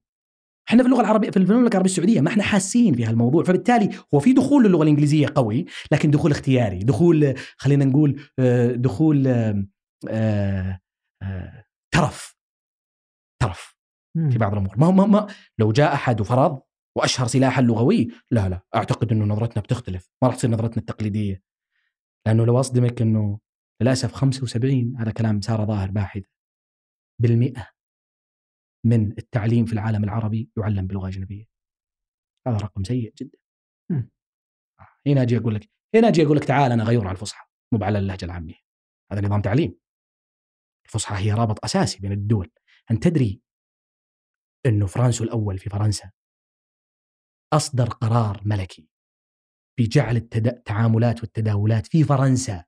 إحنا 0.69 0.83
في 0.83 0.89
اللغة 0.89 1.01
العربيه 1.01 1.29
في 1.29 1.37
المملكة 1.37 1.71
العربية 1.73 1.89
السعودية 1.91 2.21
ما 2.21 2.29
إحنا 2.29 2.43
حاسين 2.43 2.95
في 2.95 3.05
هالموضوع. 3.05 3.43
فبالتالي 3.43 3.89
هو 4.13 4.19
في 4.19 4.33
دخول 4.33 4.63
للغة 4.63 4.83
الإنجليزية 4.83 5.27
قوي 5.35 5.65
لكن 5.91 6.11
دخول 6.11 6.31
اختياري 6.31 6.79
دخول 6.79 7.33
خلينا 7.57 7.85
نقول 7.85 8.21
آه، 8.39 8.71
دخول 8.71 9.27
آه، 9.27 10.79
آه، 11.23 11.63
ترف. 11.93 12.35
ترف 13.41 13.75
في 14.31 14.37
بعض 14.37 14.51
الأمور. 14.51 14.75
ما, 14.77 14.91
ما, 14.91 15.05
ما 15.05 15.27
لو 15.59 15.71
جاء 15.71 15.93
أحد 15.93 16.21
وفرض 16.21 16.61
وأشهر 16.97 17.27
سلاحا 17.27 17.61
لغوي 17.61 18.07
لا 18.31 18.49
لا 18.49 18.61
أعتقد 18.75 19.11
إنه 19.11 19.25
نظرتنا 19.25 19.63
بتختلف. 19.63 20.09
ما 20.21 20.27
راح 20.27 20.37
تصير 20.37 20.49
نظرتنا 20.49 20.77
التقليدية. 20.77 21.43
لأنه 22.27 22.45
لو 22.45 22.59
أصدمك 22.59 23.01
إنه 23.01 23.39
للأسف 23.81 24.13
75 24.13 24.95
هذا 24.97 25.11
كلام 25.11 25.41
سارة 25.41 25.65
ظاهر 25.65 25.91
باحث 25.91 26.23
بالمئة. 27.21 27.67
من 28.85 29.11
التعليم 29.11 29.65
في 29.65 29.73
العالم 29.73 30.03
العربي 30.03 30.49
يعلم 30.57 30.87
بلغه 30.87 31.07
اجنبيه 31.07 31.45
هذا 32.47 32.57
رقم 32.57 32.83
سيء 32.83 33.13
جدا. 33.17 33.37
مم. 33.91 34.09
هنا 35.07 35.21
أجي 35.21 35.37
أقول 35.37 35.55
لك 35.55 35.69
هنا 35.95 36.07
أجي 36.07 36.25
أقول 36.25 36.37
لك 36.37 36.45
تعال 36.45 36.71
أنا 36.71 36.83
اغير 36.83 37.01
على 37.01 37.11
الفصحى 37.11 37.45
مو 37.73 37.85
على 37.85 37.99
اللهجة 37.99 38.25
العامية. 38.25 38.55
هذا 39.11 39.21
نظام 39.21 39.41
تعليم. 39.41 39.79
الفصحى 40.85 41.25
هي 41.25 41.33
رابط 41.33 41.65
أساسي 41.65 41.99
بين 41.99 42.11
الدول. 42.11 42.51
أنت 42.91 43.03
تدري 43.03 43.41
إنه 44.65 44.87
فرانسو 44.87 45.23
الأول 45.23 45.57
في 45.57 45.69
فرنسا 45.69 46.11
أصدر 47.53 47.89
قرار 47.89 48.41
ملكي 48.45 48.89
بجعل 49.79 50.17
التعاملات 50.17 51.21
والتداولات 51.21 51.87
في 51.87 52.03
فرنسا 52.03 52.65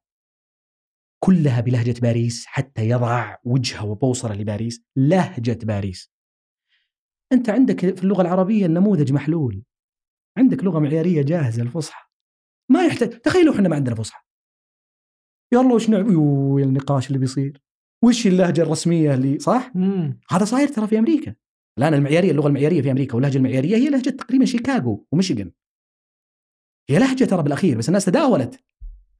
كلها 1.25 1.61
بلهجة 1.61 1.99
باريس 2.01 2.45
حتى 2.45 2.89
يضع 2.89 3.35
وجهه 3.43 3.85
وبوصرة 3.85 4.33
لباريس 4.33 4.83
لهجة 4.95 5.65
باريس. 5.65 6.11
أنت 7.31 7.49
عندك 7.49 7.79
في 7.95 8.03
اللغة 8.03 8.21
العربية 8.21 8.65
النموذج 8.65 9.13
محلول. 9.13 9.63
عندك 10.37 10.63
لغة 10.63 10.79
معيارية 10.79 11.21
جاهزة 11.21 11.61
الفصحى 11.61 12.09
ما 12.71 12.85
يحتاج 12.85 13.09
تخيلوا 13.09 13.55
إحنا 13.55 13.69
ما 13.69 13.75
عندنا 13.75 13.95
فصحى. 13.95 14.23
يلا 15.53 15.73
وش 15.73 15.89
نعمل 15.89 16.11
يو 16.11 16.59
النقاش 16.59 17.07
اللي 17.07 17.19
بيصير. 17.19 17.61
وش 18.03 18.27
اللهجة 18.27 18.61
الرسمية 18.61 19.13
اللي 19.13 19.39
صح؟ 19.39 19.71
مم. 19.75 20.19
هذا 20.29 20.45
صاير 20.45 20.67
ترى 20.67 20.87
في 20.87 20.99
أمريكا. 20.99 21.35
الآن 21.77 21.93
المعيارية 21.93 22.31
اللغة 22.31 22.47
المعيارية 22.47 22.81
في 22.81 22.91
أمريكا 22.91 23.15
واللهجة 23.15 23.37
المعيارية 23.37 23.75
هي 23.75 23.89
لهجة 23.89 24.09
تقريبا 24.09 24.45
شيكاغو 24.45 25.07
وميشيغان. 25.11 25.51
هي 26.89 26.99
لهجة 26.99 27.23
ترى 27.23 27.43
بالأخير 27.43 27.77
بس 27.77 27.87
الناس 27.87 28.05
تداولت. 28.05 28.59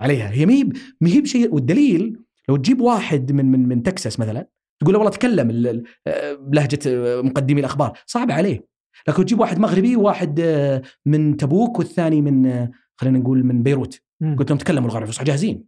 عليها. 0.02 0.32
هي 0.32 0.46
مهيب 0.46 0.78
مهيب 1.02 1.26
شيء 1.26 1.54
والدليل 1.54 2.20
لو 2.50 2.56
تجيب 2.58 2.82
واحد 2.82 3.32
من 3.32 3.46
من 3.52 3.68
من 3.68 3.84
تكساس 3.84 4.20
مثلا 4.20 4.48
تقول 4.80 4.94
له 4.94 5.00
والله 5.00 5.12
تكلم 5.12 5.50
ال- 5.50 5.84
آه، 6.08 6.34
بلهجه 6.34 6.80
آه، 6.88 7.22
مقدمي 7.22 7.60
الأخبار 7.60 7.98
صعب 8.06 8.32
عليه. 8.32 8.68
لكن 9.08 9.26
تجيب 9.26 9.40
واحد 9.40 9.60
مغربي 9.60 9.96
وواحد 9.96 10.40
آه، 10.40 10.82
من 11.06 11.38
تبوك 11.38 11.80
والثاني 11.80 12.22
من 12.22 12.68
خلينا 12.96 13.20
نقول 13.20 13.44
من 13.44 13.64
بيروت. 13.64 14.02
مم. 14.22 14.36
قلت 14.40 14.50
لهم 14.50 14.58
تكلموا 14.60 14.90
اللغة 14.90 15.04
الفصحى 15.04 15.24
جاهزين. 15.26 15.64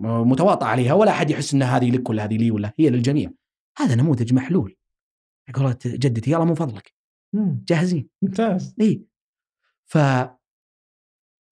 م- 0.00 0.30
متواطئ 0.30 0.64
عليها 0.66 0.92
ولا 0.94 1.10
أحد 1.10 1.30
يحس 1.30 1.54
إن 1.54 1.62
هذه 1.62 1.90
لك 1.90 2.10
ولا 2.10 2.24
هذه 2.24 2.36
لي 2.36 2.50
ولا 2.50 2.72
هي 2.78 2.90
للجميع. 2.90 3.30
هذا 3.78 3.94
نموذج 3.94 4.34
محلول. 4.34 4.76
قالت 5.54 5.86
جدتي 5.88 6.30
يلا 6.30 6.44
من 6.44 6.54
فضلك. 6.54 6.92
مم. 7.32 7.64
جاهزين. 7.68 8.08
ممتاز. 8.22 8.74
اي 8.80 9.02
ف 9.86 9.98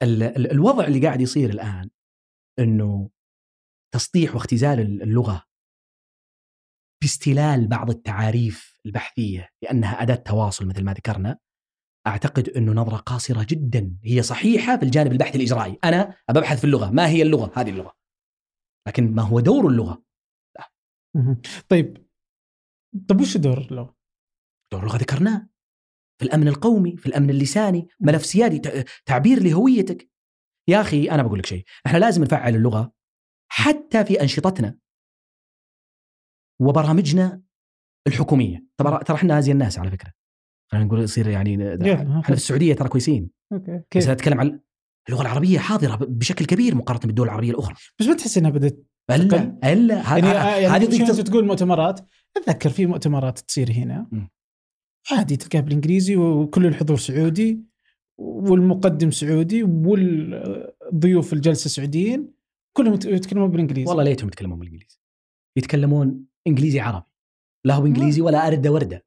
ال- 0.02 0.22
ال- 0.22 0.50
الوضع 0.52 0.84
اللي 0.86 1.00
قاعد 1.06 1.20
يصير 1.20 1.50
الآن 1.50 1.88
إنه 2.58 3.10
تسطيح 3.94 4.34
واختزال 4.34 5.02
اللغة 5.02 5.44
باستلال 7.02 7.68
بعض 7.68 7.90
التعاريف 7.90 8.80
البحثية 8.86 9.48
لأنها 9.62 10.02
أداة 10.02 10.14
تواصل 10.14 10.66
مثل 10.66 10.84
ما 10.84 10.92
ذكرنا 10.92 11.38
أعتقد 12.06 12.48
إنه 12.48 12.72
نظرة 12.72 12.96
قاصرة 12.96 13.46
جدا. 13.48 13.96
هي 14.04 14.22
صحيحة 14.22 14.76
في 14.76 14.82
الجانب 14.82 15.12
البحثي 15.12 15.38
الإجرائي. 15.38 15.78
أنا 15.84 16.16
أبحث 16.28 16.58
في 16.58 16.64
اللغة. 16.64 16.90
ما 16.90 17.08
هي 17.08 17.22
اللغة؟ 17.22 17.52
هذه 17.56 17.70
اللغة. 17.70 17.96
لكن 18.88 19.14
ما 19.14 19.22
هو 19.22 19.40
دور 19.40 19.68
اللغة؟ 19.68 20.02
مم. 21.16 21.40
طيب. 21.68 22.06
طيب 23.08 23.20
وش 23.20 23.36
دور 23.36 23.58
اللغة؟ 23.58 23.96
دور 24.72 24.80
اللغة 24.82 24.96
ذكرناه. 24.96 25.48
في 26.18 26.24
الأمن 26.24 26.48
القومي 26.48 26.96
في 26.96 27.06
الأمن 27.06 27.30
اللساني 27.30 27.88
ملف 28.00 28.26
سيادي 28.26 28.58
تعبير 29.06 29.42
لهويتك. 29.42 30.10
يا 30.68 30.80
أخي 30.80 31.10
أنا 31.10 31.22
بقول 31.22 31.38
لك 31.38 31.46
شيء 31.46 31.64
إحنا 31.86 31.98
لازم 31.98 32.22
نفعل 32.22 32.54
اللغة 32.54 32.92
حتى 33.52 34.04
في 34.04 34.20
أنشطتنا 34.22 34.78
وبرامجنا 36.60 37.42
الحكومية. 38.06 38.66
طبعا 38.76 39.02
ترى 39.02 39.16
إحنا 39.16 39.38
ازين 39.38 39.52
الناس 39.52 39.78
على 39.78 39.90
فكرة. 39.90 40.12
خلينا 40.72 40.86
نقول 40.86 41.00
يصير 41.02 41.28
يعني 41.28 41.74
إحنا 41.74 42.22
في 42.22 42.30
السعودية 42.32 42.74
ترى 42.74 42.88
كويسين. 42.88 43.30
أوكي 43.52 43.76
بس 43.78 43.84
كيف؟ 43.90 44.08
أتكلم 44.08 44.40
عن 44.40 44.60
اللغة 45.08 45.22
العربية 45.22 45.58
حاضرة 45.58 45.96
بشكل 45.96 46.44
كبير 46.44 46.74
مقارنة 46.74 47.00
بالدول 47.06 47.26
العربية 47.26 47.50
الأخرى. 47.50 47.74
بس 48.00 48.06
ما 48.06 48.14
تحس 48.14 48.38
إنها 48.38 48.50
بدأت 48.50 48.86
ألا 49.10 49.58
ألا 49.72 50.12
ه- 50.12 50.14
يعني, 50.16 50.28
آه، 50.28 50.56
يعني 50.56 50.66
هذه 50.66 50.88
هذه 50.88 51.10
انت 51.10 51.20
تقول 51.20 51.46
مؤتمرات؟ 51.46 52.00
أتذكر 52.36 52.70
في 52.70 52.86
مؤتمرات 52.86 53.38
تصير 53.38 53.72
هنا. 53.72 54.28
عادي 55.10 55.36
تلقاها 55.36 55.60
بالإنجليزي 55.60 56.16
وكل 56.16 56.66
الحضور 56.66 56.96
سعودي. 56.96 57.60
والمقدم 58.18 59.10
سعودي 59.10 59.62
والضيوف 59.62 61.32
الجلسة 61.32 61.70
سعوديين 61.70 62.32
كلهم 62.76 62.94
يت- 62.94 63.04
يتكلمون 63.04 63.50
بالإنجليزي. 63.50 63.88
والله 63.88 64.02
ليتهم 64.04 64.28
يتكلمون 64.28 64.58
بالإنجليزي. 64.58 64.98
يتكلمون 65.58 66.24
إنجليزي 66.46 66.80
عربي. 66.80 67.06
لا 67.64 67.74
هو 67.74 67.86
إنجليزي 67.86 68.20
ولا 68.20 68.46
ارد 68.46 68.66
ورده. 68.66 69.06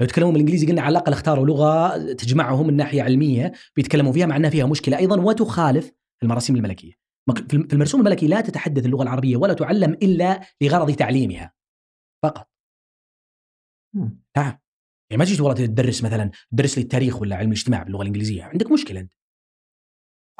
لو 0.00 0.04
يتكلمون 0.04 0.32
بالإنجليزي 0.32 0.66
قلنا 0.66 0.82
على 0.82 0.92
الأقل 0.92 1.12
اختاروا 1.12 1.46
لغة 1.46 1.96
تجمعهم 2.12 2.66
من 2.66 2.76
ناحية 2.76 3.02
علمية 3.02 3.52
بيتكلموا 3.76 4.12
فيها 4.12 4.26
مع 4.26 4.36
أنها 4.36 4.50
فيها 4.50 4.66
مشكلة 4.66 4.98
أيضا 4.98 5.20
وتخالف 5.20 5.92
المراسيم 6.22 6.56
الملكية. 6.56 6.92
في 7.48 7.54
المرسوم 7.72 8.00
الملكي 8.00 8.26
لا 8.26 8.40
تتحدث 8.40 8.86
اللغة 8.86 9.02
العربية 9.02 9.36
ولا 9.36 9.52
تعلم 9.54 9.92
إلا 9.92 10.40
لغرض 10.62 10.92
تعليمها. 10.92 11.52
فقط. 12.22 12.50
مم. 13.94 14.22
نعم. 14.36 14.58
يعني 15.10 15.18
ما 15.18 15.24
تجي 15.24 15.42
والله 15.42 15.66
تدرس 15.66 16.04
مثلا 16.04 16.30
تدرس 16.52 16.78
لي 16.78 16.82
التاريخ 16.84 17.20
ولا 17.22 17.36
علم 17.36 17.48
الاجتماع 17.48 17.82
باللغة 17.82 18.02
الإنجليزية 18.02 18.42
عندك 18.42 18.72
مشكلة 18.72 19.00
أنت. 19.00 19.12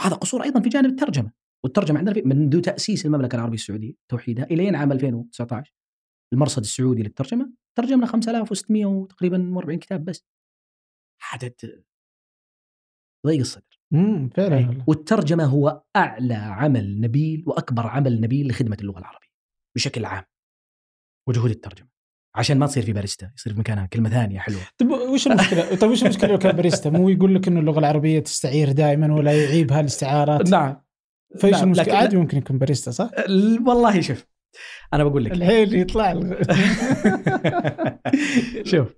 وهذا 0.00 0.14
قصور 0.14 0.42
أيضا 0.42 0.60
في 0.60 0.68
جانب 0.68 0.90
الترجمة 0.90 1.32
والترجمة 1.64 1.98
عندنا 1.98 2.14
في 2.14 2.22
منذ 2.22 2.60
تأسيس 2.60 3.06
المملكة 3.06 3.36
العربية 3.36 3.54
السعودية 3.54 3.92
توحيدها 4.10 4.44
الين 4.44 4.74
عام 4.74 4.92
2019 4.92 5.74
المرصد 6.32 6.62
السعودي 6.62 7.02
للترجمة 7.02 7.52
ترجمنا 7.78 8.06
5600 8.06 8.86
وتقريبا 8.86 9.54
40 9.56 9.78
كتاب 9.78 10.04
بس. 10.04 10.26
عدد 11.32 11.84
يضيق 13.26 13.40
الصدر. 13.40 13.80
امم 13.94 14.28
فعلا. 14.28 14.56
والله. 14.56 14.84
والترجمة 14.88 15.44
هو 15.44 15.82
أعلى 15.96 16.34
عمل 16.34 17.00
نبيل 17.00 17.44
وأكبر 17.46 17.86
عمل 17.86 18.20
نبيل 18.20 18.48
لخدمة 18.48 18.76
اللغة 18.80 18.98
العربية 18.98 19.28
بشكل 19.76 20.04
عام 20.04 20.24
وجهود 21.28 21.50
الترجمة. 21.50 21.88
عشان 22.34 22.58
ما 22.58 22.66
تصير 22.66 22.82
في 22.82 22.92
باريستا 22.92 23.30
يصير 23.36 23.52
في 23.52 23.58
مكانها 23.60 23.86
كلمة 23.86 24.10
ثانية 24.10 24.38
حلوة 24.38 24.60
طيب 24.78 24.90
وش 24.90 25.26
المشكلة؟ 25.26 25.74
طيب 25.76 25.90
وش 25.90 26.02
المشكلة 26.02 26.30
لو 26.30 26.38
كان 26.38 26.52
باريستا 26.56 26.90
مو 26.90 27.08
يقول 27.08 27.34
لك 27.34 27.48
إنه 27.48 27.60
اللغة 27.60 27.78
العربية 27.78 28.20
تستعير 28.20 28.72
دائما 28.72 29.14
ولا 29.14 29.44
يعيبها 29.44 29.80
الاستعارات 29.80 30.50
نعم 30.50 30.76
فإيش 31.38 31.54
نعم، 31.54 31.64
المشكلة؟ 31.64 31.96
عادي 31.96 32.16
ممكن 32.16 32.38
يكون 32.38 32.58
باريستا 32.58 32.90
صح؟ 32.90 33.10
ال- 33.18 33.64
والله 33.68 34.00
شوف 34.00 34.26
أنا 34.94 35.04
بقول 35.04 35.24
لك 35.24 35.32
الحين 35.32 35.74
يطلع 35.80 36.20
شوف 38.64 38.94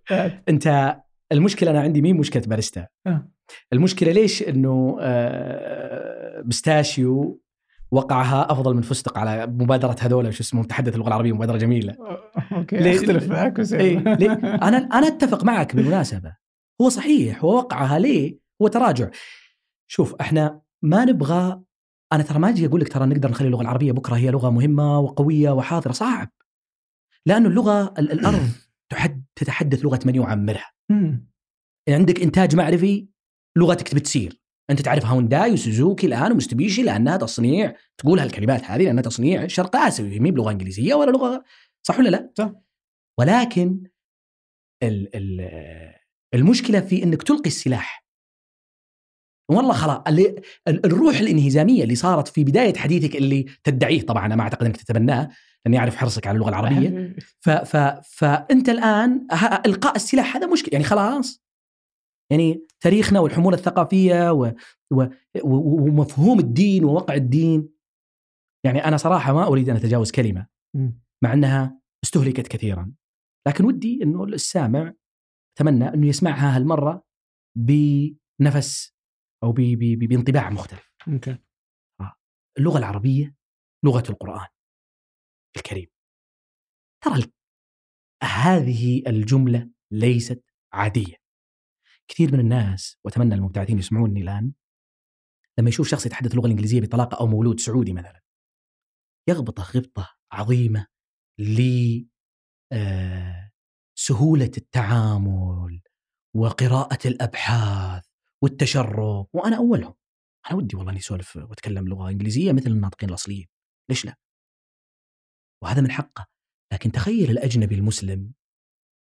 أنت 0.49 0.97
المشكلة 1.33 1.70
أنا 1.70 1.80
عندي 1.80 2.03
مين 2.03 2.16
مشكلة 2.16 2.43
باريستا 2.47 2.87
آه. 3.07 3.28
المشكلة 3.72 4.12
ليش 4.12 4.43
إنه 4.43 4.97
آه، 5.01 6.43
pistachio 6.47 7.41
وقعها 7.93 8.53
أفضل 8.53 8.74
من 8.74 8.82
فستق 8.82 9.18
على 9.18 9.47
مبادرة 9.47 9.97
هذول 10.01 10.34
شو 10.34 10.43
اسمه 10.43 10.61
متحدث 10.61 10.95
اللغة 10.95 11.09
العربية 11.09 11.32
مبادرة 11.32 11.57
جميلة 11.57 11.97
okay 12.53 12.77
ليه- 12.76 12.97
أختلف 12.97 13.30
معك 13.30 13.61
إيه. 13.72 13.99
ليه؟ 13.99 14.32
أنا 14.68 14.76
أنا 14.76 15.07
أتفق 15.07 15.45
معك 15.45 15.76
بالمناسبة 15.76 16.36
هو 16.82 16.88
صحيح 16.88 17.45
هو 17.45 17.57
وقعها 17.57 17.99
ليه؟ 17.99 18.38
هو 18.62 18.68
تراجع 18.68 19.11
شوف 19.90 20.14
إحنا 20.20 20.61
ما 20.82 21.05
نبغى 21.05 21.61
أنا 22.12 22.22
ترى 22.22 22.38
ما 22.38 22.49
أجي 22.49 22.66
أقول 22.66 22.80
لك 22.80 22.88
ترى 22.93 23.07
نقدر 23.07 23.30
نخلي 23.30 23.47
اللغة 23.47 23.62
العربية 23.62 23.93
بكرة 23.93 24.16
هي 24.16 24.30
لغة 24.30 24.51
مهمة 24.51 24.99
وقوية 24.99 25.51
وحاضرة 25.51 25.93
صعب 25.93 26.28
لأنه 27.26 27.49
اللغة 27.49 27.95
ال- 27.99 28.12
الأرض 28.12 28.49
تحد 28.93 29.24
تتحدث 29.36 29.84
لغة 29.84 30.01
من 30.07 30.14
يعمرها 30.14 30.70
مم. 30.90 31.28
عندك 31.88 32.20
إنتاج 32.22 32.57
معرفي 32.57 33.09
لغتك 33.57 33.95
بتصير 33.95 34.41
أنت 34.73 34.81
تعرف 34.83 35.07
هونداي 35.07 35.53
وسوزوكي 35.53 36.07
الآن 36.07 36.33
ومستبيشي 36.33 36.83
لأنها 36.83 37.16
تصنيع 37.16 37.75
تقول 37.99 38.18
هالكلمات 38.18 38.64
هذه 38.64 38.83
لأنها 38.85 39.03
تصنيع 39.03 39.47
شرق 39.47 39.77
اسيوي 39.77 40.18
مي 40.20 40.31
بلغة 40.31 40.51
إنجليزية 40.51 40.95
ولا 40.95 41.11
لغة 41.11 41.45
صح 41.87 41.99
ولا 41.99 42.09
لا؟ 42.09 42.31
صح. 42.39 42.53
ولكن 43.18 43.83
ال 44.83 45.16
ال 45.16 45.51
المشكلة 46.35 46.81
في 46.81 47.03
إنك 47.03 47.23
تلقي 47.23 47.47
السلاح 47.47 48.03
والله 49.51 49.73
خلاص 49.73 50.03
اللي 50.09 50.43
ال- 50.68 50.87
الروح 50.87 51.16
الانهزامية 51.18 51.83
اللي 51.83 51.95
صارت 51.95 52.29
في 52.29 52.45
بداية 52.45 52.75
حديثك 52.75 53.16
اللي 53.16 53.47
تدعيه 53.64 54.03
طبعا 54.03 54.27
أنا 54.27 54.37
ما 54.37 54.43
أعتقد 54.43 54.66
إنك 54.66 54.77
تتبناه 54.77 55.29
لأني 55.64 55.79
أعرف 55.79 55.97
حرصك 55.97 56.27
على 56.27 56.35
اللغة 56.35 56.49
العربية 56.49 57.16
ف 57.41 57.51
ف 57.51 57.77
فأنت 58.16 58.68
الآن 58.68 59.27
إلقاء 59.66 59.97
السلاح 59.97 60.37
هذا 60.37 60.47
مشكلة 60.47 60.73
يعني 60.73 60.85
خلاص 60.85 61.43
يعني 62.33 62.66
تاريخنا 62.80 63.20
والحمولة 63.20 63.57
الثقافية 63.57 64.33
و 64.33 64.55
و 64.93 65.07
ومفهوم 65.45 66.39
الدين 66.39 66.85
ووقع 66.85 67.14
الدين. 67.14 67.68
يعني 68.66 68.85
أنا 68.85 68.97
صراحة 68.97 69.33
ما 69.33 69.47
أريد 69.47 69.68
أن 69.68 69.76
أتجاوز 69.76 70.11
كلمة 70.11 70.47
مم. 70.76 71.01
مع 71.24 71.33
أنها 71.33 71.80
استهلكت 72.05 72.49
كثيرا. 72.49 72.95
لكن 73.49 73.64
ودي 73.64 74.03
إنه 74.03 74.24
السامع 74.24 74.95
اتمنى 75.57 75.85
أنه 75.89 76.07
يسمعها 76.07 76.57
هالمرة 76.57 77.05
بنفس 77.59 78.95
أو 79.45 79.53
ب- 79.53 79.61
ب- 79.61 80.09
بانطباع 80.09 80.51
مختلف. 80.51 80.93
أوكي. 81.09 81.39
اللغة 82.59 82.78
العربية 82.78 83.35
لغة 83.85 84.11
القرآن 84.11 84.47
الكريم. 85.57 85.87
ترى 87.05 87.33
هذه 88.22 89.03
الجملة 89.07 89.70
ليست 89.93 90.45
عادية. 90.72 91.22
كثير 92.13 92.33
من 92.33 92.41
الناس 92.41 92.99
وأتمنى 93.05 93.35
المبتعثين 93.35 93.79
يسمعوني 93.79 94.21
الآن 94.21 94.53
لما 95.59 95.69
يشوف 95.69 95.89
شخص 95.89 96.07
يتحدث 96.07 96.31
اللغة 96.31 96.47
الإنجليزية 96.47 96.81
بطلاقة 96.81 97.21
أو 97.21 97.27
مولود 97.27 97.61
سعودي 97.61 97.93
مثلا 97.93 98.23
يغبطة 99.29 99.63
غبطة 99.63 100.17
عظيمة 100.33 100.87
ل 101.39 101.63
آه، 102.73 103.51
سهولة 103.99 104.51
التعامل 104.57 105.81
وقراءة 106.37 107.09
الأبحاث 107.09 108.05
والتشرب 108.43 109.29
وأنا 109.33 109.57
أولهم. 109.57 109.95
أنا 110.51 110.57
ودي 110.59 110.77
والله 110.77 110.91
إني 110.91 111.01
أسولف 111.01 111.37
وأتكلم 111.37 111.89
لغة 111.89 112.11
إنجليزية 112.11 112.53
مثل 112.53 112.71
الناطقين 112.71 113.09
الأصليين. 113.09 113.49
ليش 113.91 114.05
لا؟ 114.05 114.17
وهذا 115.63 115.81
من 115.81 115.91
حقه. 115.91 116.27
لكن 116.73 116.93
تخيل 116.93 117.31
الأجنبي 117.31 117.75
المسلم 117.75 118.33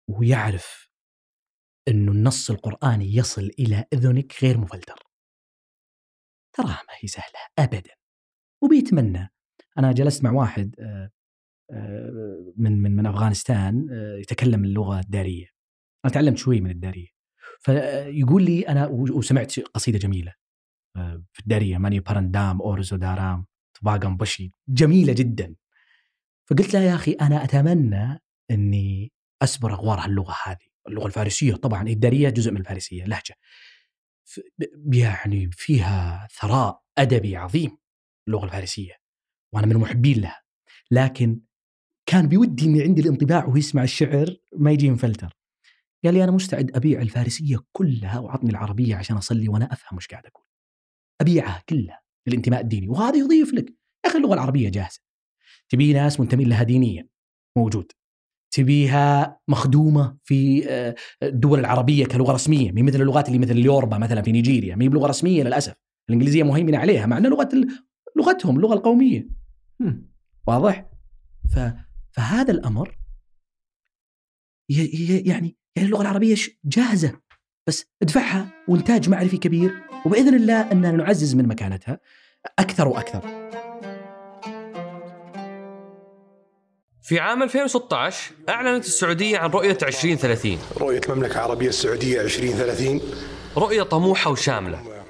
ويعرف 0.10 0.89
إنه 1.90 2.12
النص 2.12 2.50
القرآني 2.50 3.16
يصل 3.16 3.52
إلى 3.60 3.86
إذنك 3.94 4.44
غير 4.44 4.58
مفلتر. 4.58 5.04
تراها 6.54 6.84
ما 6.88 6.94
هي 7.00 7.08
سهلة 7.08 7.40
ابدا. 7.60 7.92
وبيتمنى 8.64 9.34
أنا 9.78 9.92
جلست 9.92 10.24
مع 10.24 10.32
واحد 10.32 10.76
آه، 10.80 11.12
آه، 11.72 12.54
من 12.58 12.82
من 12.82 12.96
من 12.96 13.06
أفغانستان 13.06 13.88
آه، 13.92 14.18
يتكلم 14.18 14.64
اللغة 14.64 15.00
الدارية. 15.00 15.48
أنا 16.06 16.14
تعلمت 16.14 16.38
شوي 16.38 16.62
من 16.62 16.72
الدارية. 16.72 17.08
فيقول 17.60 18.44
لي 18.44 18.62
أنا 18.68 18.88
وسمعت 18.88 19.60
قصيدة 19.60 19.98
جميلة 19.98 20.34
آه، 20.96 21.24
في 21.34 21.40
الدارية 21.40 21.78
ماني 21.78 22.00
بارندام 22.00 22.62
اورزو 22.62 22.96
دارام 22.96 23.46
تباقم 23.80 24.18
بشي. 24.18 24.54
جميلة 24.70 25.14
جدا. 25.14 25.56
فقلت 26.50 26.74
له 26.74 26.80
يا 26.80 26.96
أخي 26.96 27.12
أنا 27.12 27.44
أتمنى 27.44 28.20
إني 28.52 29.12
أسبر 29.44 29.74
أغوار 29.74 30.00
هاللغة 30.00 30.36
هذه. 30.46 30.69
اللغة 30.90 31.08
الفارسية 31.08 31.56
طبعا 31.56 31.88
الداريه 31.88 32.30
جزء 32.30 32.52
من 32.52 32.58
الفارسية 32.58 33.06
لهجة. 33.06 33.36
يعني 34.94 35.50
فيها 35.52 36.28
ثراء 36.42 36.82
أدبي 36.98 37.38
عظيم 37.38 37.78
اللغة 38.28 38.46
الفارسية 38.46 38.94
وأنا 39.54 39.68
من 39.68 39.78
محبين 39.78 40.22
لها. 40.22 40.42
لكن 40.92 41.42
كان 42.06 42.28
بودي 42.28 42.66
اني 42.66 42.82
عندي 42.82 43.02
الانطباع 43.02 43.46
وهو 43.46 43.58
يسمع 43.58 43.84
الشعر 43.84 44.36
ما 44.58 44.72
يجي 44.72 44.90
مفلتر 44.92 45.38
قال 46.06 46.14
لي 46.14 46.24
أنا 46.24 46.32
مستعد 46.32 46.76
أبيع 46.76 47.02
الفارسية 47.02 47.58
كلها 47.72 48.20
وعطني 48.20 48.50
العربية 48.50 48.96
عشان 48.96 49.18
أصلي 49.18 49.50
وأنا 49.50 49.74
أفهم 49.74 49.98
وش 49.98 50.08
قاعد 50.08 50.26
أقول. 50.26 50.46
أبيعها 51.22 51.64
كلها 51.70 52.02
للانتماء 52.28 52.62
الديني 52.62 52.90
وهذا 52.90 53.18
يضيف 53.18 53.54
لك. 53.54 53.70
يا 54.06 54.10
أخي 54.10 54.18
اللغة 54.18 54.34
العربية 54.34 54.70
جاهزة. 54.70 55.00
تبي 55.70 55.94
ناس 55.94 56.20
منتمين 56.20 56.50
لها 56.50 56.64
دينيا؟ 56.64 57.08
موجود. 57.58 57.92
تبيها 58.52 59.40
مخدومة 59.48 60.18
في 60.24 60.70
آه، 60.70 60.96
الدول 61.24 61.60
العربية 61.60 62.06
كلغة 62.06 62.34
رسمية 62.34 62.72
مي 62.72 62.84
مثل 62.84 63.02
اللغات 63.02 63.28
اللي 63.28 63.40
مثل 63.40 63.52
اليوربا 63.52 63.98
مثلا 63.98 64.22
في 64.22 64.32
نيجيريا 64.32 64.76
مي 64.76 64.90
بلغة 64.90 65.08
رسمية 65.08 65.44
للأسف 65.44 65.76
الإنجليزية 66.10 66.44
مهيمنة 66.44 66.78
عليها 66.78 67.06
مع 67.06 67.18
انها 67.18 67.30
لغة 67.30 67.50
لغتهم 68.18 68.56
اللغة 68.56 68.74
القومية. 68.74 69.30
واضح 70.48 70.90
ف... 71.50 71.60
فهذا 72.12 72.52
الأمر. 72.52 72.98
يعني 74.70 75.18
يعني 75.26 75.58
اللغة 75.78 76.02
العربية 76.02 76.36
جاهزة 76.66 77.20
بس 77.68 77.86
ادفعها 78.02 78.52
وانتاج 78.68 79.10
معرفي 79.10 79.38
كبير 79.38 79.72
وبإذن 80.06 80.36
الله 80.36 80.72
إننا 80.72 80.92
نعزز 80.92 81.36
من 81.36 81.48
مكانتها 81.48 82.00
أكثر 82.60 82.88
وأكثر 82.88 83.49
في 87.10 87.20
عام 87.20 87.44
2016 87.44 88.32
أعلنت 88.50 88.86
السعودية 88.86 89.38
عن 89.38 89.50
رؤية 89.50 89.78
2030 89.84 90.60
رؤية 90.78 91.02
المملكة 91.10 91.34
العربية 91.34 91.68
السعودية 91.68 92.22
2030 92.22 93.02
رؤية 93.58 93.84
طموحة 93.84 94.32
وشاملة. 94.32 95.04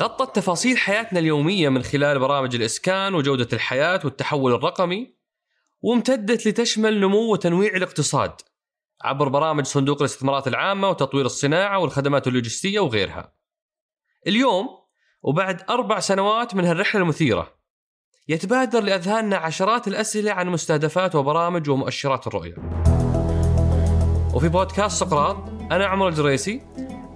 غطت 0.00 0.36
تفاصيل 0.36 0.78
حياتنا 0.78 1.18
اليومية 1.18 1.68
من 1.68 1.82
خلال 1.82 2.18
برامج 2.18 2.54
الإسكان 2.54 3.14
وجودة 3.14 3.48
الحياة 3.52 4.00
والتحول 4.04 4.54
الرقمي 4.54 5.16
وامتدت 5.80 6.46
لتشمل 6.46 7.00
نمو 7.00 7.32
وتنويع 7.32 7.76
الاقتصاد 7.76 8.32
عبر 9.02 9.28
برامج 9.28 9.64
صندوق 9.64 9.98
الاستثمارات 9.98 10.48
العامة 10.48 10.88
وتطوير 10.88 11.26
الصناعة 11.26 11.78
والخدمات 11.78 12.26
اللوجستية 12.26 12.80
وغيرها. 12.80 13.34
اليوم 14.26 14.68
وبعد 15.22 15.62
أربع 15.70 16.00
سنوات 16.00 16.54
من 16.54 16.64
هالرحلة 16.64 17.02
المثيرة 17.02 17.59
يتبادر 18.30 18.80
لأذهاننا 18.80 19.36
عشرات 19.36 19.88
الأسئلة 19.88 20.32
عن 20.32 20.48
مستهدفات 20.48 21.14
وبرامج 21.14 21.70
ومؤشرات 21.70 22.26
الرؤية. 22.26 22.54
وفي 24.34 24.48
بودكاست 24.48 25.00
سقراط 25.00 25.36
أنا 25.72 25.86
عمر 25.86 26.08
الجريسي 26.08 26.62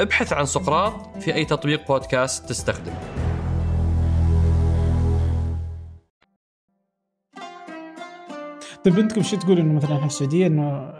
ابحث 0.00 0.32
عن 0.32 0.46
سقراط 0.46 1.18
في 1.18 1.34
أي 1.34 1.44
تطبيق 1.44 1.88
بودكاست 1.88 2.48
تستخدم. 2.48 2.92
طيب 8.84 8.98
انتكم 8.98 9.22
شو 9.22 9.36
تقول 9.36 9.58
إنه 9.58 9.74
مثلا 9.74 9.94
إحنا 9.94 10.06
السعودية 10.06 10.46
إنه 10.46 10.92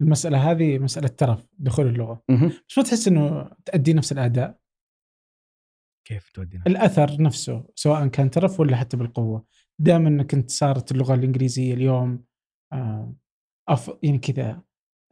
المسألة 0.00 0.50
هذه 0.50 0.78
مسألة 0.78 1.08
ترف 1.08 1.46
دخول 1.58 1.86
اللغة؟ 1.86 2.22
بس 2.68 2.78
ما 2.78 2.84
تحس 2.84 3.08
إنه 3.08 3.50
تؤدي 3.64 3.92
نفس 3.92 4.12
الأداء؟ 4.12 4.58
كيف 6.08 6.30
تودينا 6.30 6.64
الأثر 6.66 7.22
نفسه 7.22 7.64
سواء 7.74 8.06
كان 8.06 8.30
ترف 8.30 8.60
ولا 8.60 8.76
حتى 8.76 8.96
بالقوة. 8.96 9.44
دائما 9.78 10.08
إنك 10.08 10.34
أنت 10.34 10.50
صارت 10.50 10.92
اللغة 10.92 11.14
الإنجليزية 11.14 11.74
اليوم 11.74 12.24
آه، 12.72 13.14
أف... 13.68 13.90
يعني 14.02 14.18
كذا 14.18 14.62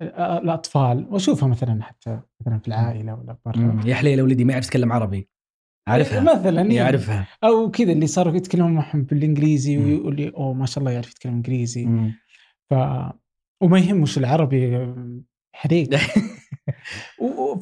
الأطفال 0.03 1.07
وأشوفها 1.11 1.49
مثلا 1.49 1.83
حتى 1.83 2.21
مثلا 2.41 2.59
في 2.59 2.69
العائلة 2.69 3.15
ولا 3.15 3.37
برا. 3.47 3.81
يا 3.87 3.95
حليله 3.95 4.23
ولدي 4.23 4.45
ما 4.45 4.53
يعرف 4.53 4.67
يتكلم 4.67 4.93
عربي 4.93 5.29
عارفها 5.89 6.21
مثلا. 6.21 6.63
يعرفها 6.63 7.27
أو 7.45 7.71
كذا 7.71 7.93
اللي 7.93 8.07
صاروا 8.07 8.37
يتكلمون 8.37 8.73
معهم 8.73 9.03
بالإنجليزي. 9.03 9.79
ويقول 9.79 10.17
لي 10.17 10.29
أوه 10.29 10.53
ما 10.55 10.67
شاء 10.67 10.79
الله 10.79 10.91
يعرف 10.91 11.11
يتكلم 11.11 11.33
إنجليزي 11.33 11.87
مم. 11.87 12.15
ف 12.71 12.75
وما 13.61 13.79
يهمش 13.79 14.19
العربي 14.19 14.95
حريق 15.55 15.91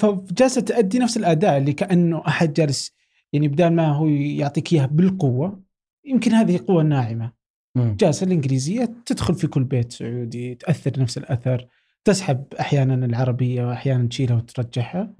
فجالسة 0.00 0.60
تؤدي 0.60 0.98
نفس 0.98 1.16
الأداء 1.16 1.56
اللي 1.56 1.72
كأنه 1.72 2.22
أحد 2.28 2.52
جالس 2.52 2.94
يعني 3.32 3.48
بدال 3.48 3.76
ما 3.76 3.88
هو 3.88 4.06
يعطيك 4.08 4.72
اياها 4.72 4.86
بالقوة 4.86 5.62
يمكن 6.04 6.32
هذه 6.32 6.60
قوة 6.68 6.82
ناعمة. 6.82 7.32
جالسة 7.76 8.26
الإنجليزية 8.26 8.94
تدخل 9.06 9.34
في 9.34 9.46
كل 9.46 9.64
بيت 9.64 9.92
سعودي 9.92 10.54
تأثر 10.54 11.00
نفس 11.00 11.18
الأثر 11.18 11.66
تسحب 12.04 12.54
أحيانا 12.60 13.06
العربية 13.06 13.64
وأحيانا 13.64 14.08
تشيلها 14.08 14.36
وترجعها 14.36 15.14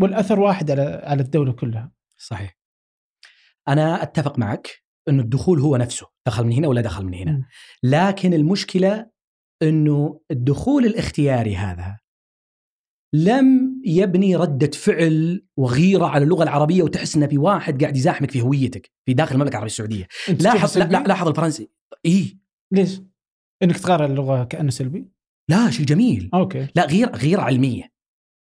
والأثر 0.00 0.40
واحد 0.40 0.70
على 0.70 1.00
على 1.04 1.22
الدولة 1.22 1.52
كلها. 1.52 1.92
صحيح. 2.18 2.58
أنا 3.68 4.02
أتفق 4.02 4.38
معك 4.38 4.84
إنه 5.08 5.22
الدخول 5.22 5.60
هو 5.60 5.76
نفسه 5.76 6.06
دخل 6.26 6.44
من 6.44 6.52
هنا 6.52 6.68
ولا 6.68 6.80
دخل 6.80 7.04
من 7.04 7.14
هنا. 7.14 7.32
مم. 7.32 7.44
لكن 7.82 8.34
المشكلة 8.34 9.10
إنه 9.62 10.20
الدخول 10.30 10.86
الاختياري 10.86 11.56
هذا 11.56 11.98
لم 13.14 13.80
يبني 13.84 14.36
ردة 14.36 14.70
فعل 14.70 15.46
وغيرة 15.56 16.06
على 16.06 16.24
اللغة 16.24 16.42
العربية 16.42 16.82
وتحس 16.82 17.16
انه 17.16 17.26
في 17.26 17.38
واحد 17.38 17.80
قاعد 17.82 17.96
يزاحمك 17.96 18.30
في 18.30 18.40
هويتك 18.40 18.90
في 19.06 19.14
داخل 19.14 19.34
المملكة 19.34 19.50
العربية 19.52 19.66
السعودية. 19.66 20.08
لاحظ 20.40 20.78
لا, 20.78 21.02
لاحظ 21.02 21.28
الفرنسي. 21.28 21.70
اي 22.06 22.38
ليش؟ 22.72 23.00
إنك 23.62 23.78
تغير 23.78 24.04
اللغة 24.04 24.44
كأنه 24.44 24.70
سلبي؟ 24.70 25.08
لا 25.48 25.70
شيء 25.70 25.86
جميل. 25.86 26.30
أوكي. 26.34 26.66
لا 26.74 26.86
غير 26.86 27.16
غيرة 27.16 27.40
علمية. 27.40 27.98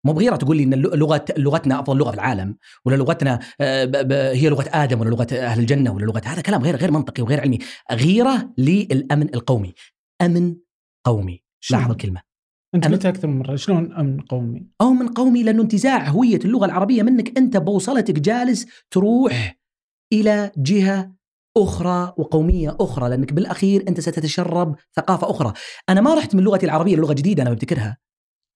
مو 0.06 0.14
بغيرة 0.14 0.36
تقول 0.36 0.58
لي 0.58 0.64
إن 0.64 0.74
لغة 0.74 1.26
لغتنا 1.38 1.80
أفضل 1.80 1.98
لغة 1.98 2.10
في 2.10 2.16
العالم 2.16 2.56
ولا 2.86 2.96
لغتنا 2.96 3.40
آه، 3.62 4.34
هي 4.34 4.50
لغة 4.50 4.66
آدم 4.74 5.02
ولا 5.02 5.10
لغة 5.10 5.28
أهل 5.32 5.60
الجنة 5.60 5.94
ولا 5.94 6.06
لغة 6.06 6.22
هذا 6.26 6.42
كلام 6.42 6.64
غير 6.64 6.76
غير 6.76 6.92
منطقي 6.92 7.24
وغير 7.24 7.42
علمي. 7.42 7.60
غيرة 7.92 8.54
للأمن 8.58 9.30
القومي. 9.36 9.74
أمن 10.22 10.56
قومي؟ 11.06 11.44
لاحظ 11.72 11.92
الكلمة. 11.92 12.22
أنت 12.76 12.88
قلتها 12.88 13.10
أكثر 13.10 13.28
من 13.28 13.40
مرة. 13.40 13.56
شلون 13.56 13.94
أمن 13.94 14.22
قومي؟ 14.22 14.68
أو 14.82 14.94
من 14.94 15.08
قومي 15.08 15.44
لأنه 15.44 15.62
انتزاع 15.62 16.10
هوية 16.10 16.40
اللغة 16.46 16.66
العربية 16.66 17.04
منك 17.04 17.38
أنت 17.38 17.58
بوصلتك 17.58 18.20
جالس 18.20 18.66
تروح 18.92 19.60
إلى 20.14 20.52
جهة 20.58 21.16
أخرى 21.58 22.14
وقومية 22.18 22.78
أخرى 22.80 23.10
لأنك 23.10 23.34
بالأخير 23.34 23.84
أنت 23.88 24.00
ستتشرب 24.00 24.76
ثقافة 24.96 25.30
أخرى، 25.30 25.54
أنا 25.90 26.02
ما 26.02 26.16
رحت 26.16 26.36
من 26.36 26.44
لغتي 26.44 26.66
العربية 26.66 26.96
للغة 26.96 27.14
جديدة 27.14 27.44
أنا 27.44 27.52
ببتكرها. 27.52 27.98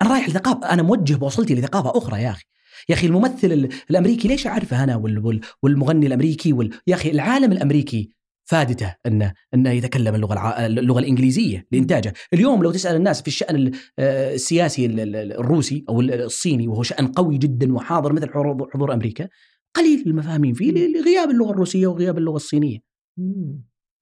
أنا 0.02 0.12
رايح 0.12 0.30
لثقافة 0.30 0.70
أنا 0.74 0.84
موجه 0.84 1.14
بوصلتي 1.16 1.56
لثقافة 1.56 1.98
أخرى 1.98 2.22
يا 2.22 2.30
أخي. 2.30 2.44
يا 2.90 2.96
أخي 2.96 3.08
الممثل 3.08 3.52
ال- 3.52 3.70
الأمريكي 3.90 4.28
ليش 4.28 4.48
أعرفه 4.48 4.84
أنا 4.84 4.96
وال- 4.96 5.26
وال- 5.26 5.42
والمغني 5.64 6.08
الأمريكي 6.08 6.54
وال... 6.54 6.70
يا 6.88 6.96
أخي 6.96 7.12
العالم 7.12 7.52
الأمريكي 7.52 8.10
فادته 8.46 8.96
انه 9.06 9.34
انه 9.54 9.70
يتكلم 9.72 10.16
اللغة 10.16 10.34
الع... 10.34 10.66
اللغة 10.66 11.00
الإنجليزية 11.00 11.66
لإنتاجه، 11.72 12.14
اليوم 12.34 12.64
لو 12.64 12.72
تسأل 12.72 12.96
الناس 12.96 13.22
في 13.22 13.28
الشأن 13.28 13.56
ال- 13.56 13.72
آه، 14.00 14.34
السياسي 14.34 14.86
ال- 14.86 15.00
ال- 15.00 15.34
الروسي 15.34 15.86
أو 15.90 16.02
ال- 16.02 16.22
الصيني 16.22 16.68
وهو 16.68 16.84
شأن 16.84 17.08
قوي 17.08 17.38
جدا 17.38 17.74
وحاضر 17.74 18.14
مثل 18.14 18.30
حضور 18.74 18.94
أمريكا 18.94 19.28
قليل 19.76 20.04
المفاهيم 20.08 20.54
فيه 20.54 20.72
لغياب 20.72 21.30
اللغة 21.30 21.52
الروسية 21.52 21.88
وغياب 21.88 22.18
اللغة 22.18 22.36
الصينية. 22.36 22.87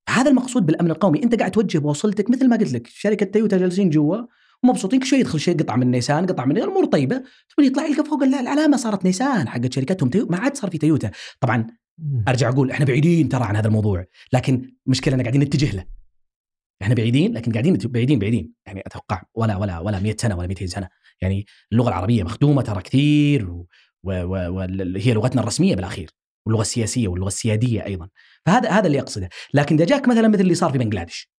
هذا 0.09 0.29
المقصود 0.29 0.65
بالأمن 0.65 0.91
القومي، 0.91 1.23
أنت 1.23 1.35
قاعد 1.35 1.51
توجه 1.51 1.77
بوصلتك 1.77 2.29
مثل 2.29 2.49
ما 2.49 2.57
قلت 2.57 2.73
لك. 2.73 2.87
شركة 2.87 3.25
تويوتا 3.25 3.57
جالسين 3.57 3.89
جوا 3.89 4.17
ومبسوطين. 4.63 4.99
كل 4.99 5.05
شوي 5.05 5.19
يدخل 5.19 5.39
شيء 5.39 5.57
قطعه 5.57 5.75
من 5.75 5.91
نيسان 5.91 6.25
قطعه 6.25 6.45
من 6.45 6.57
الأمور 6.57 6.85
طيبة. 6.85 7.23
ثم 7.55 7.63
يطلع 7.63 7.85
يلقى 7.85 8.05
فوق 8.05 8.23
العلامة 8.23 8.77
صارت 8.77 9.05
نيسان 9.05 9.47
حقت 9.47 9.73
شركتهم. 9.73 10.09
تيو... 10.09 10.27
ما 10.29 10.37
عاد 10.37 10.55
صار 10.55 10.71
في 10.71 10.77
تويوتا. 10.77 11.11
طبعا 11.39 11.67
أرجع 12.27 12.49
أقول 12.49 12.71
إحنا 12.71 12.85
بعيدين 12.85 13.29
ترى 13.29 13.43
عن 13.43 13.55
هذا 13.55 13.67
الموضوع. 13.67 14.05
لكن 14.33 14.71
مشكلة 14.85 15.17
قاعدين 15.17 15.41
نتجه 15.41 15.75
له. 15.75 15.85
إحنا 16.81 16.95
بعيدين 16.95 17.33
لكن 17.33 17.51
قاعدين 17.51 17.77
بعيدين 17.77 18.19
بعيدين. 18.19 18.53
يعني 18.65 18.83
أتوقع 18.85 19.23
ولا 19.35 19.57
ولا 19.57 19.79
ولا 19.79 19.99
100 19.99 20.15
سنة 20.19 20.37
ولا 20.37 20.47
200 20.47 20.65
سنة. 20.65 20.89
يعني 21.21 21.45
اللغة 21.71 21.89
العربية 21.89 22.23
مخدومة 22.23 22.61
ترى 22.61 22.81
كثير 22.81 23.63
وهي 24.03 25.13
لغتنا 25.13 25.41
الرسمية 25.41 25.75
بالأخير. 25.75 26.11
واللغة 26.45 26.61
السياسية 26.61 27.07
واللغة 27.07 27.27
السيادية 27.27 27.85
أيضا. 27.85 28.09
فهذا 28.45 28.69
هذا 28.69 28.87
اللي 28.87 28.99
اقصده 28.99 29.29
لكن 29.53 29.75
إذا 29.75 29.85
جاك 29.85 30.07
مثلا 30.07 30.27
مثل 30.27 30.41
اللي 30.41 30.55
صار 30.55 30.71
في 30.71 30.77
بنغلاديش. 30.77 31.31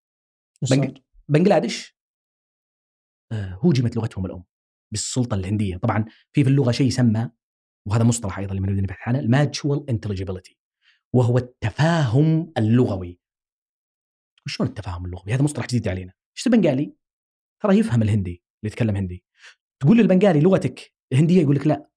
بنغلاديش؟ 1.28 1.96
آه، 3.32 3.58
هوجمت 3.62 3.96
لغتهم 3.96 4.26
الأم 4.26 4.44
بالسلطة 4.92 5.34
الهندية. 5.34 5.76
طبعا 5.76 6.04
في 6.32 6.44
في 6.44 6.50
اللغة 6.50 6.70
شيء 6.70 6.86
يسمى 6.86 7.30
وهذا 7.88 8.04
مصطلح 8.04 8.38
أيضا 8.38 8.54
اللي 8.54 8.82
نبحث 8.82 9.08
عنه 9.08 9.18
ال 9.18 9.28
mutual 9.28 9.90
intelligibility 9.90 10.58
وهو 11.14 11.38
التفاهم 11.38 12.52
اللغوي. 12.58 13.20
شلون 14.46 14.68
التفاهم 14.68 15.04
اللغوي؟ 15.04 15.32
هذا 15.32 15.42
مصطلح 15.42 15.66
جديد 15.66 15.88
علينا. 15.88 16.12
إيش 16.36 16.46
البنغالي 16.46 16.94
ترى 17.62 17.78
يفهم 17.78 18.02
الهندي 18.02 18.30
اللي 18.30 18.72
يتكلم 18.72 18.96
هندي. 18.96 19.24
تقول 19.82 19.98
للبنغالي 19.98 20.40
لغتك 20.40 20.94
هنديه 21.12 21.42
يقول 21.42 21.56
لك 21.56 21.66
لا. 21.66 21.90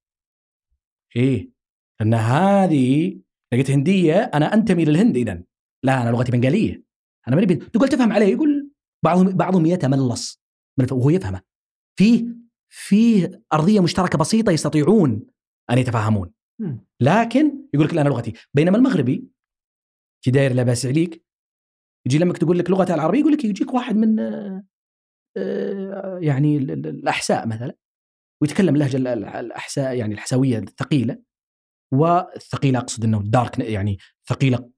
إيه 1.16 1.52
لأن 2.00 2.14
هذه 2.14 3.20
لقيت 3.54 3.72
هندية 3.72 4.14
أنا 4.14 4.54
أنتمي 4.54 4.86
للهند 4.86 5.18
اذا 5.18 5.44
لا 5.86 6.02
أنا 6.02 6.10
لغتي 6.10 6.32
بنغالية. 6.32 6.84
أنا 7.28 7.36
ماني 7.36 7.56
تقول 7.56 7.90
تفهم 7.90 8.12
عليه 8.12 8.26
يقول 8.26 8.72
بعضهم 9.06 9.38
بعضهم 9.38 9.66
يتملص 9.66 10.44
وهو 10.92 11.10
يفهمه. 11.10 11.42
في 12.00 12.36
في 12.72 13.30
أرضية 13.54 13.80
مشتركة 13.80 14.18
بسيطة 14.18 14.52
يستطيعون 14.52 15.28
أن 15.72 15.78
يتفاهمون. 15.78 16.32
لكن 17.02 17.68
يقول 17.74 17.88
لك 17.88 17.98
أنا 17.98 18.10
لغتي. 18.10 18.34
بينما 18.54 18.78
المغربي 18.78 19.28
في 20.26 20.32
داير 20.32 20.54
لا 20.54 20.64
باس 20.64 20.86
عليك 20.86 21.26
يجي 22.08 22.18
لما 22.18 22.34
تقول 22.34 22.60
لك 22.60 22.70
لغتها 22.70 22.96
العربية 22.96 23.20
يقول 23.20 23.34
لك 23.34 23.46
يجيك 23.46 23.74
واحد 23.74 23.96
من 23.96 24.20
يعني 26.22 26.58
الأحساء 26.58 27.48
مثلا 27.48 27.76
ويتكلم 28.42 28.76
اللهجه 28.76 28.98
الأحساء 29.40 29.96
يعني 29.96 30.14
الحساوية 30.14 30.58
الثقيلة. 30.58 31.29
والثقيله 31.92 32.80
أقصد 32.80 33.04
إنه 33.04 33.22
دارك 33.24 33.60
يعني 33.60 33.98
ثقيلة 34.28 34.70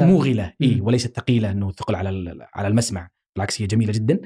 موغله 0.00 0.54
اي 0.62 0.80
وليست 0.80 1.16
ثقيلة 1.16 1.50
إنه 1.50 1.72
ثقل 1.72 1.94
على 1.94 2.48
على 2.54 2.68
المسمع 2.68 3.10
بالعكس 3.36 3.62
هي 3.62 3.66
جميلة 3.66 3.92
جدا. 3.92 4.20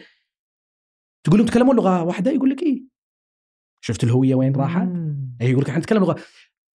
تقول 1.26 1.38
لهم 1.38 1.48
تكلمون 1.48 1.76
لغة 1.76 2.02
واحدة؟ 2.02 2.30
يقول 2.30 2.50
لك 2.50 2.62
إيه. 2.62 2.82
شفت 3.80 4.04
الهوية 4.04 4.34
وين 4.34 4.56
راحت؟ 4.56 4.88
اي 5.40 5.50
يقول 5.50 5.62
لك 5.62 5.68
إحنا 5.68 5.80
نتكلم 5.80 6.02
لغة. 6.02 6.16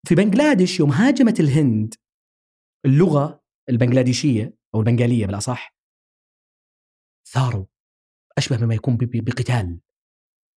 في 0.07 0.15
بنغلاديش 0.15 0.79
يوم 0.79 0.91
هاجمت 0.91 1.39
الهند 1.39 1.93
اللغة 2.85 3.43
البنغلاديشية 3.69 4.55
أو 4.75 4.79
البنغالية 4.79 5.25
بالأصح 5.25 5.75
ثاروا 7.27 7.65
أشبه 8.37 8.65
مما 8.65 8.75
يكون 8.75 8.97
بقتال. 8.97 9.79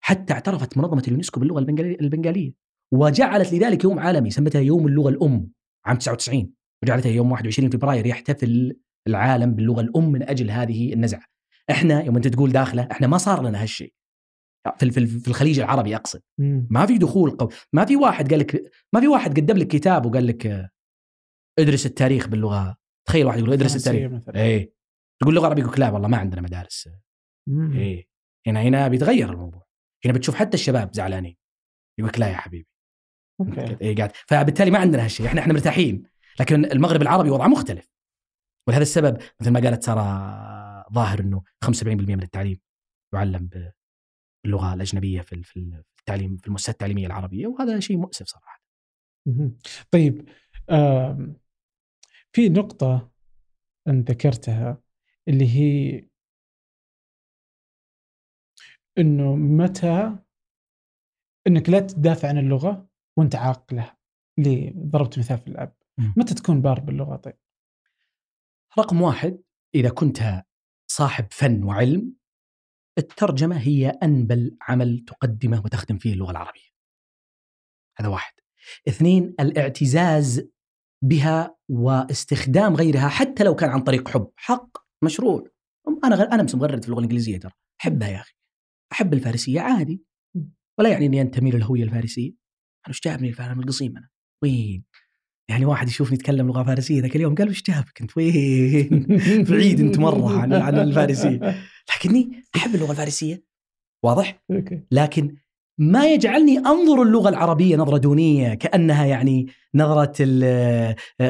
حتى 0.00 0.32
اعترفت 0.32 0.78
منظمة 0.78 1.02
اليونسكو 1.09 1.40
باللغة 1.40 1.59
البنغالية. 2.00 2.63
وجعلت 2.95 3.53
لذلك 3.53 3.84
يوم 3.84 3.99
عالمي 3.99 4.30
سمتها 4.30 4.61
يوم 4.61 4.86
اللغة 4.86 5.09
الأم 5.09 5.51
عام 5.86 5.97
99 5.97 6.53
وجعلتها 6.82 7.11
يوم 7.11 7.32
21 7.32 7.70
فبراير 7.70 8.07
يحتفل 8.07 8.76
العالم 9.09 9.55
باللغة 9.55 9.80
الأم 9.80 10.12
من 10.12 10.22
أجل 10.22 10.51
هذه 10.51 10.92
النزعة. 10.92 11.24
إحنا 11.70 12.03
يوم 12.03 12.16
أنت 12.16 12.28
تقول 12.28 12.53
داخله 12.53 12.88
إحنا 12.90 13.07
ما 13.07 13.18
صار 13.18 13.42
لنا 13.42 13.62
هالشيء. 13.62 13.95
في 14.78 14.90
في 15.07 15.28
الخليج 15.28 15.59
العربي 15.59 15.97
أقصد. 15.97 16.22
ما 16.70 16.86
في 16.86 16.99
دخول 16.99 17.30
قو... 17.30 17.49
ما 17.72 17.84
في 17.84 17.97
واحد 17.97 18.30
قال 18.30 18.40
لك 18.40 18.72
ما 18.92 19.01
في 19.01 19.09
واحد 19.09 19.40
قدم 19.40 19.57
لك 19.57 19.66
كتاب 19.66 20.07
وقال 20.07 20.26
لك 20.26 20.70
ادرس 21.59 21.86
التاريخ 21.86 22.28
باللغة. 22.28 22.76
تخيل 23.09 23.26
واحد 23.26 23.38
يقول 23.38 23.53
ادرس 23.53 23.76
التاريخ. 23.76 24.22
اي 24.36 24.74
تقول 25.22 25.34
لغة 25.34 25.47
عربية 25.47 25.62
يقول 25.62 25.80
لا 25.80 25.90
والله 25.90 26.09
ما 26.09 26.16
عندنا 26.16 26.40
مدارس. 26.40 26.88
اي 27.49 28.09
هنا 28.47 28.62
هنا 28.62 28.88
بيتغير 28.88 29.32
الموضوع. 29.32 29.66
هنا 30.05 30.14
بتشوف 30.14 30.34
حتى 30.34 30.55
الشباب 30.55 30.95
زعلانين. 30.95 31.36
يقول 31.99 32.09
لك 32.09 32.18
لا 32.18 32.28
يا 32.28 32.36
حبيبي. 32.36 32.68
okay. 33.40 33.76
اي 33.82 33.95
قاعد. 33.95 34.12
فبالتالي 34.28 34.70
ما 34.70 34.78
عندنا 34.78 35.05
هالشيء. 35.05 35.26
إحنا 35.26 35.41
إحنا 35.41 35.53
مرتاحين. 35.53 36.03
لكن 36.41 36.64
المغرب 36.64 37.03
العربي 37.03 37.30
وضعه 37.30 37.47
مختلف. 37.47 37.91
ولهذا 38.68 38.82
السبب 38.82 39.18
مثل 39.41 39.51
ما 39.51 39.61
قالت 39.61 39.82
سارة 39.82 40.03
ظاهر 40.93 41.20
إنه 41.20 41.43
75% 41.64 42.16
من 42.16 42.22
التعليم 42.22 42.61
يعلم 43.14 43.51
باللغة 44.45 44.74
الأجنبية 44.74 45.20
في 45.20 45.43
في 45.43 45.82
التعليم 46.01 46.37
في 46.37 46.47
المؤسسات 46.47 46.74
التعليمية 46.74 47.07
العربية. 47.07 47.47
وهذا 47.47 47.80
شيء 47.80 47.97
مؤسف 47.97 48.26
صراحة. 48.26 48.62
طيب 49.91 50.28
في 52.32 52.49
نقطة 52.49 53.12
أن 53.89 54.01
ذكرتها 54.01 54.82
اللي 55.28 55.49
هي 55.49 56.05
إنه 58.99 59.37
متى 59.37 60.16
إنك 61.47 61.68
لا 61.68 61.80
تدافع 61.80 62.28
عن 62.28 62.39
اللغة 62.39 62.89
وانت 63.16 63.36
عاق 63.36 63.74
لها 63.74 63.96
اللي 64.38 64.74
ضربت 64.76 65.18
مثال 65.18 65.38
في 65.38 65.48
الأب. 65.48 65.76
متى 66.16 66.34
تكون 66.34 66.60
بار 66.62 66.80
باللغة 66.80 67.16
طيب 67.16 67.38
رقم 68.78 69.02
واحد 69.02 69.42
إذا 69.74 69.88
كنت 69.88 70.44
صاحب 70.86 71.26
فن 71.30 71.64
وعلم 71.64 72.14
الترجمة 72.98 73.58
هي 73.58 73.88
أنبل 73.88 74.56
عمل 74.68 75.04
تقدمه 75.06 75.62
وتخدم 75.64 75.98
فيه 75.98 76.12
اللغة 76.12 76.30
العربية. 76.30 76.74
هذا 77.98 78.08
واحد. 78.08 78.32
اثنين 78.88 79.34
الاعتزاز 79.40 80.48
بها 81.04 81.56
واستخدام 81.68 82.76
غيرها 82.76 83.08
حتى 83.08 83.44
لو 83.44 83.54
كان 83.54 83.70
عن 83.70 83.80
طريق 83.80 84.08
حب، 84.08 84.30
حق 84.36 84.78
مشروع. 85.04 85.50
أنا 86.04 86.16
غ... 86.16 86.22
أنا 86.22 86.46
مغرد 86.54 86.82
في 86.82 86.88
اللغة 86.88 86.98
الإنجليزية 86.98 87.38
ترى، 87.38 87.52
أحبها 87.80 88.08
يا 88.08 88.20
أخي. 88.20 88.34
أحب 88.92 89.14
الفارسية 89.14 89.60
عادي. 89.60 90.04
ولا 90.78 90.90
يعني 90.90 91.06
إني 91.06 91.20
أنتمي 91.20 91.50
للهوية 91.50 91.82
الفارسية. 91.82 92.43
أنا 92.87 92.89
إيش 92.89 93.01
جابني 93.05 93.28
الفارس 93.28 93.57
من 93.57 93.62
القصيم 93.62 93.97
أنا؟ 93.97 94.09
وين؟ 94.43 94.85
يعني 95.51 95.64
واحد 95.64 95.89
يشوفني 95.89 96.16
اتكلم 96.16 96.47
لغة 96.47 96.62
فارسية 96.62 97.03
ذاك 97.03 97.16
اليوم 97.16 97.35
قال 97.35 97.49
إيش 97.49 97.62
جابك 97.62 98.01
أنت 98.01 98.16
وين؟ 98.16 99.07
بعيد 99.51 99.80
أنت 99.80 99.99
مرة 99.99 100.41
عن 100.41 100.53
عن 100.53 100.78
الفارسية 100.78 101.57
لكني 101.97 102.45
أحب 102.57 102.74
اللغة 102.74 102.91
الفارسية 102.91 103.45
واضح؟ 104.05 104.43
لكن 104.91 105.37
ما 105.80 106.12
يجعلني 106.12 106.59
أنظر 106.59 107.03
اللغة 107.03 107.28
العربية 107.28 107.76
نظرة 107.76 107.99
دونية 107.99 108.55
كأنها 108.55 109.07
يعني 109.07 109.47
نظرة 109.74 110.12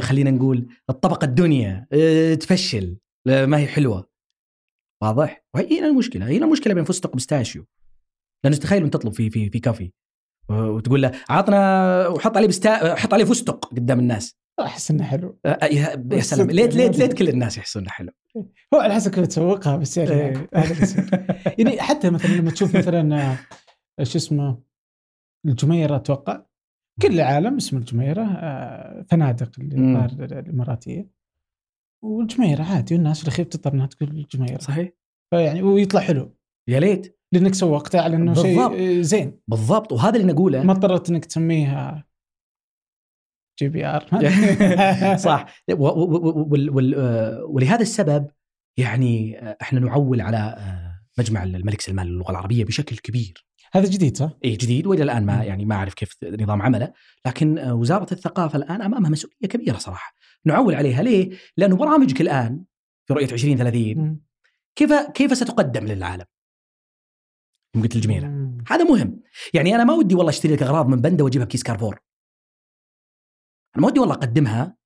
خلينا 0.00 0.30
نقول 0.30 0.68
الطبقة 0.90 1.24
الدنيا 1.24 1.86
آه، 1.92 2.34
تفشل 2.34 2.98
ما 3.26 3.58
هي 3.58 3.66
حلوة 3.66 4.10
واضح؟ 5.02 5.44
وهي 5.54 5.78
هنا 5.78 5.86
المشكلة 5.86 6.26
هنا 6.26 6.44
المشكلة 6.44 6.74
بين 6.74 6.84
فستق 6.84 7.10
و 7.10 7.16
pistachio 7.16 7.66
لأنه 8.44 8.56
تخيل 8.56 8.82
انت 8.82 8.92
تطلب 8.92 9.12
في 9.12 9.30
في 9.30 9.50
في 9.50 9.58
كافي 9.58 9.92
وتقول 10.48 11.02
له 11.02 11.12
عطنا 11.28 12.08
وحط 12.08 12.36
عليه 12.36 12.48
pista 12.48 12.94
حط 12.94 13.14
عليه 13.14 13.24
فستق 13.24 13.64
قدام 13.66 13.98
الناس. 13.98 14.36
احس 14.60 14.90
انه 14.90 15.04
حلو. 15.04 15.38
أه، 15.46 15.64
يا 15.64 16.06
يا 16.12 16.20
سلام. 16.20 16.50
ليت 16.50 16.74
ليت 16.74 16.98
ليت 16.98 17.12
كل 17.12 17.28
الناس 17.28 17.58
يحسون 17.58 17.82
انه 17.82 17.90
حلو 17.90 18.10
هو 18.74 18.80
على 18.80 18.94
حسب 18.94 19.10
كيف 19.10 19.26
تسوقها 19.26 19.76
بس 19.76 19.96
يعني 19.96 20.10
إيه. 20.10 20.48
يصير. 20.54 21.10
يعني 21.58 21.80
حتى 21.80 22.10
مثلا 22.10 22.30
لما 22.30 22.50
تشوف 22.50 22.76
مثلا 22.76 23.32
آه، 24.00 24.04
شو 24.04 24.18
اسمه 24.18 24.62
الجميرة 25.46 25.96
أتوقع 25.96 26.46
كل 27.02 27.12
العالم 27.14 27.56
اسم 27.56 27.76
الجميرة 27.76 28.22
آه، 28.22 29.02
فنادق 29.10 29.50
الإماراتية. 29.60 31.10
والجميرة 32.04 32.62
عادي 32.62 32.94
والناس 32.94 33.22
الأخير 33.22 33.44
بتضطر 33.44 33.72
إنها 33.72 33.86
تقول 33.86 34.10
الجميرة. 34.10 34.58
صحيح. 34.58 34.90
فيعني 35.30 35.62
ويطلع 35.62 36.00
حلو. 36.00 36.36
يا 36.68 36.80
ليت 36.80 37.18
لأنك 37.32 37.54
سوقته 37.54 38.00
على 38.00 38.16
انه 38.16 38.34
شيء. 38.34 38.60
آه، 38.60 39.02
زين 39.02 39.38
بالضبط 39.48 39.92
وهذا 39.92 40.16
اللي 40.16 40.32
نقوله 40.32 40.62
ما 40.62 40.72
اضطرت 40.72 41.10
إنك 41.10 41.24
تسميها 41.24 42.04
JBR 43.58 44.06
صح 45.16 45.46
ولهذا 47.48 47.82
السبب 47.82 48.26
يعني 48.78 49.38
آه، 49.38 49.56
إحنا 49.62 49.80
نعول 49.80 50.20
على 50.20 50.36
آه، 50.36 51.00
مجمع 51.18 51.42
الملك 51.42 51.80
سلمان 51.80 52.06
للغة 52.06 52.30
العربية 52.30 52.64
بشكل 52.64 52.96
كبير 52.96 53.46
هذا 53.72 53.90
جديد 53.90 54.16
صح؟ 54.16 54.30
اي 54.44 54.56
جديد 54.56 54.86
وإلى 54.86 55.02
الآن 55.02 55.26
ما. 55.26 55.44
يعني 55.44 55.64
ما 55.64 55.74
أعرف 55.74 55.94
كيف 55.94 56.16
نظام 56.24 56.62
عمله 56.62 56.92
لكن 57.26 57.58
وزارة 57.58 58.12
الثقافة 58.12 58.56
الآن 58.56 58.82
أمامها 58.82 59.10
مسؤولية 59.10 59.48
كبيرة 59.48 59.78
صراحة 59.78 60.14
نعول 60.44 60.74
عليها 60.74 61.02
ليه؟ 61.02 61.30
لأنه 61.56 61.76
برامجك 61.76 62.20
الآن 62.20 62.64
في 63.06 63.14
رؤية 63.14 63.32
2030 63.32 63.94
مم. 63.98 64.20
كيف 64.76 64.92
كيف 64.92 65.36
ستقدم 65.36 65.86
للعالم؟ 65.86 66.24
يوم 67.74 67.82
قلت 67.82 67.96
الجميله. 67.96 68.54
هذا 68.68 68.84
مهم. 68.84 69.20
يعني 69.54 69.74
أنا 69.74 69.84
ما 69.84 69.94
ودي 69.94 70.14
والله 70.14 70.30
أشتري 70.30 70.52
لك 70.52 70.62
أغراض 70.62 70.88
من 70.88 71.00
بندا 71.00 71.24
وأجيبها 71.24 71.46
بكيس 71.46 71.62
كارفور. 71.62 71.98
أنا 73.76 73.82
ما 73.82 73.86
ودي 73.86 74.00
والله 74.00 74.14
أقدمها. 74.14 74.76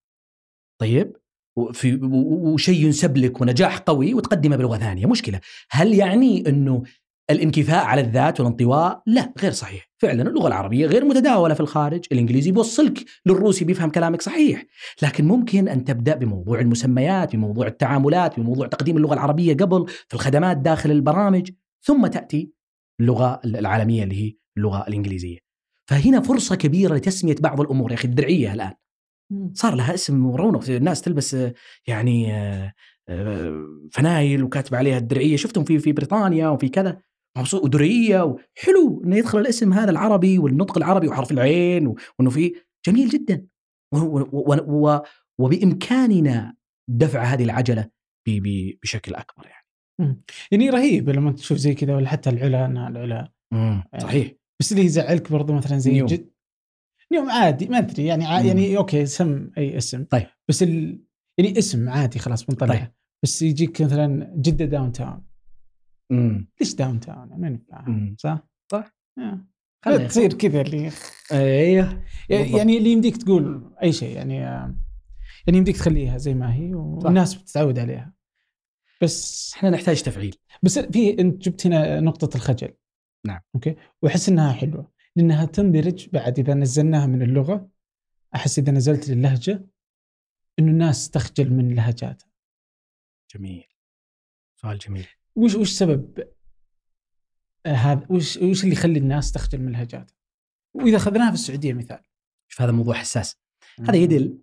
طيب. 0.80 1.16
وفي 1.57 1.99
وشيء 2.03 2.84
ينسب 2.84 3.16
لك 3.16 3.41
ونجاح 3.41 3.78
قوي 3.78 4.14
وتقدمه 4.14 4.57
بلغة 4.57 4.78
ثانية. 4.78 5.07
مشكلة. 5.07 5.41
هل 5.70 5.95
يعني 5.95 6.49
إنه 6.49 6.82
الانكفاء 7.30 7.84
على 7.84 8.01
الذات 8.01 8.41
والانطواء؟ 8.41 9.03
لا 9.07 9.32
غير 9.39 9.53
صحيح. 9.53 9.91
فعلا 9.99 10.22
اللغة 10.22 10.47
العربية 10.47 10.86
غير 10.86 11.05
متداولة 11.05 11.55
في 11.55 11.61
الخارج. 11.61 12.05
الإنجليزي 12.12 12.53
بيوصلك 12.53 13.05
للروسي 13.26 13.64
بيفهم 13.64 13.91
كلامك 13.91 14.22
صحيح. 14.22 14.64
لكن 15.03 15.24
ممكن 15.24 15.68
أن 15.68 15.84
تبدأ 15.84 16.14
بموضوع 16.14 16.61
المسميات 16.61 17.36
بموضوع 17.36 17.66
التعاملات 17.66 18.41
بموضوع 18.41 18.66
تقديم 18.66 18.97
اللغة 18.97 19.14
العربية 19.14 19.55
قبل 19.55 19.86
في 19.89 20.14
الخدمات 20.14 20.57
داخل 20.57 20.91
البرامج. 20.91 21.51
ثم 21.82 22.07
تأتي 22.07 22.57
اللغة 23.01 23.40
العالمية 23.44 24.03
اللي 24.05 24.24
هي 24.24 24.34
اللغة 24.57 24.88
الإنجليزية. 24.88 25.38
فهنا 25.88 26.20
فرصة 26.20 26.57
كبيرة 26.57 26.94
لتسمية 26.94 27.36
بعض 27.40 27.61
الأمور 27.61 27.90
يا 27.90 27.96
أخي 27.96 28.09
الدرعية 28.09 28.55
الآن. 28.55 28.74
صار 29.55 29.74
لها 29.74 29.94
اسم 29.94 30.26
ورونق 30.26 30.70
الناس 30.70 31.01
تلبس 31.01 31.34
آه، 31.34 31.55
يعني 31.86 32.34
آه، 32.34 32.72
آه، 33.09 33.64
فنايل 33.92 34.42
وكاتب 34.42 34.74
عليها 34.74 34.99
الدرعية 34.99 35.36
شفتهم 35.36 35.64
في 35.64 35.78
في 35.78 35.92
بريطانيا 35.92 36.49
وفي 36.49 36.68
كذا 36.68 37.01
مبسوط 37.38 37.64
ودرعية 37.64 38.22
وحلو 38.22 39.03
إنه 39.05 39.16
يدخل 39.16 39.38
الاسم 39.38 39.72
هذا 39.72 39.90
العربي 39.90 40.38
والنطق 40.38 40.78
العربي 40.78 41.09
وحرف 41.09 41.30
العين 41.30 41.94
وإنه 42.18 42.30
في 42.30 42.55
جميل 42.86 43.09
جدا 43.09 43.46
وبإمكاننا 45.38 46.57
دفع 46.88 47.22
هذه 47.22 47.44
العجلة 47.44 47.90
بشكل 48.82 49.14
أكبر 49.14 49.46
يعني. 49.46 49.68
يعني 50.51 50.70
رهيب 50.70 51.11
لما 51.11 51.32
تشوف 51.32 51.59
زي 51.59 51.74
كذا 51.74 51.96
ولا 51.96 52.09
حتى 52.09 52.30
العلا 52.30 52.88
العلا 52.88 53.32
صحيح 53.99 54.32
بس 54.61 54.72
اللي 54.72 54.84
يزعلك 54.84 55.32
برضو 55.32 55.53
مثلا 55.53 55.78
زي 55.78 55.92
نيوم. 55.92 56.07
جد 56.07 56.30
نيوم 57.12 57.30
عادي 57.30 57.68
ما 57.68 57.78
أدري 57.78 58.07
يعني 58.07 58.26
ع... 58.26 58.40
مم. 58.40 58.46
يعني 58.46 58.76
okay 58.76 59.07
سم 59.07 59.51
أي 59.59 59.76
اسم 59.76 60.05
طيب. 60.05 60.26
بس 60.49 60.62
ال... 60.62 61.01
يعني 61.38 61.59
اسم 61.59 61.88
عادي 61.88 62.18
خلاص 62.18 62.44
بنطلع 62.44 62.74
طيب. 62.74 62.92
بس 63.22 63.42
يجيك 63.42 63.82
مثلا 63.82 64.34
جدة 64.36 64.64
downtown 64.64 65.22
امم 66.11 66.49
ليش 66.61 66.74
downtown؟ 66.74 67.28
ما 67.36 67.46
ينفع 67.46 67.88
مم. 67.88 68.16
صح؟ 68.18 68.49
صح. 68.72 68.96
آه. 69.18 69.44
تصير 70.07 70.32
كذا 70.32 70.61
اللي 70.61 70.90
أيوه. 71.32 72.03
يعني 72.28 72.78
اللي 72.78 72.92
يمديك 72.92 73.16
تقول 73.16 73.70
أي 73.82 73.92
شيء 73.92 74.16
يعني 74.16 74.46
آه، 74.46 74.74
يعني 75.46 75.59
يمديك 75.59 75.76
تخليها 75.76 76.18
زي 76.18 76.34
ما 76.34 76.55
هي 76.55 76.74
والناس 76.74 77.34
بتتعود 77.34 77.78
عليها 77.78 78.12
بس 79.01 79.53
إحنا 79.55 79.70
نحتاج 79.70 80.03
تفعيل. 80.03 80.36
بس 80.62 80.78
في 80.78 81.20
أنت 81.20 81.42
جبت 81.42 81.66
هنا 81.66 82.01
نقطة 82.01 82.36
الخجل. 82.36 82.74
نعم. 83.26 83.40
أوكي؟ 83.55 83.76
وأحس 84.03 84.28
إنها 84.28 84.53
حلوة. 84.53 84.92
لأنها 85.16 85.44
تندرج 85.44 86.09
بعد 86.09 86.38
إذا 86.38 86.55
نزلناها 86.55 87.07
من 87.07 87.22
اللغة. 87.22 87.70
أحس 88.34 88.59
إذا 88.59 88.72
نزلت 88.72 89.09
للهجة 89.09 89.66
إنه 90.59 90.70
الناس 90.70 91.11
تخجل 91.11 91.53
من 91.53 91.74
لهجاتها. 91.74 92.30
جميل. 93.34 93.64
سؤال 94.57 94.78
جميل. 94.78 95.07
وش 95.36 95.55
وش 95.55 95.70
سبب 95.70 96.28
آه، 97.66 97.72
هذا 97.72 98.07
وش 98.11 98.36
وش 98.36 98.64
اللي 98.64 98.74
يخلي 98.74 98.99
الناس 98.99 99.32
تخجل 99.32 99.61
من 99.61 99.72
لهجاتها؟ 99.72 100.16
وإذا 100.74 100.96
أخذناها 100.96 101.28
في 101.28 101.34
السعودية 101.34 101.72
مثال. 101.72 102.03
شوف 102.49 102.62
هذا 102.62 102.72
موضوع 102.72 102.94
حساس. 102.94 103.36
هذا 103.80 103.96
يدل 103.96 104.38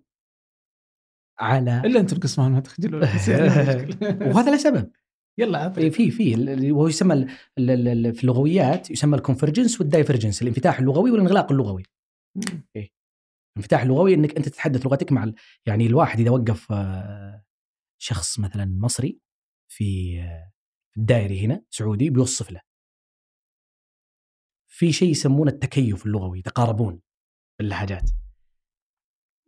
على 1.38 1.80
إلا 1.84 2.00
أنت 2.00 2.12
القسمان 2.12 2.52
ما 2.52 2.62
مشكلة. 2.86 4.28
وهذا 4.28 4.50
له 4.50 4.56
سبب 4.56 4.90
يلا 5.38 5.58
عطني. 5.58 5.90
في 5.90 6.10
في 6.10 6.34
وهو 6.72 6.88
يسمى 6.88 7.26
في 8.12 8.24
اللغويات 8.24 8.90
يسمى 8.90 9.16
ال 9.16 9.21
convergence 9.21 9.80
وال 9.80 9.90
divergence 9.90 10.42
الانفتاح 10.42 10.78
اللغوي 10.78 11.10
والانغلاق 11.10 11.52
اللغوي 11.52 11.82
مم. 12.36 12.64
الانفتاح 13.56 13.82
اللغوي 13.82 14.14
إنك 14.14 14.36
أنت 14.36 14.48
تتحدث 14.48 14.86
لغتك 14.86 15.12
مع 15.12 15.32
يعني 15.66 15.86
الواحد 15.86 16.20
إذا 16.20 16.30
وقف 16.30 16.72
آه، 16.72 17.44
شخص 17.98 18.38
مثلا 18.38 18.78
مصري 18.80 19.20
في 19.68 20.14
في 20.96 21.00
الدائري 21.00 21.44
هنا 21.44 21.64
سعودي 21.70 22.10
بيوصف 22.10 22.50
له 22.50 22.60
في 24.68 24.92
شيء 24.92 25.10
يسمونه 25.10 25.50
التكيف 25.50 26.06
اللغوي 26.06 26.38
يتقاربون 26.38 27.00
اللهجات 27.60 28.10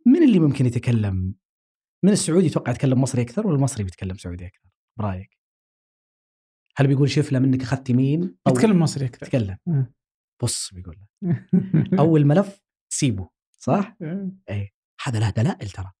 من 0.05 0.23
اللي 0.23 0.39
ممكن 0.39 0.65
يتكلم 0.65 1.35
من 2.05 2.11
السعودي 2.11 2.45
يتوقع 2.45 2.71
يتكلم 2.71 3.01
مصري 3.01 3.21
أكثر 3.21 3.47
ولا 3.47 3.55
المصري 3.55 3.83
بيتكلم 3.83 4.15
سعودي 4.15 4.45
أكثر؟ 4.47 4.69
برأيك؟ 4.99 5.39
هل 6.77 6.87
بيقول 6.87 7.09
شفله 7.09 7.39
منك 7.39 7.61
اخذت 7.61 7.89
يمين 7.89 8.37
يتكلم 8.47 8.79
مصري 8.79 9.05
أكثر. 9.05 9.27
يتكلم. 9.27 9.57
مم. 9.67 9.93
بص 10.43 10.73
بيقول 10.73 10.97
له 11.21 11.47
أول 11.99 12.25
ملف 12.25 12.63
تسيبه 12.91 13.29
صح؟ 13.59 13.97
مم. 14.01 14.39
هذا 15.03 15.19
له 15.19 15.29
دلائل 15.29 15.69
ترى. 15.69 15.91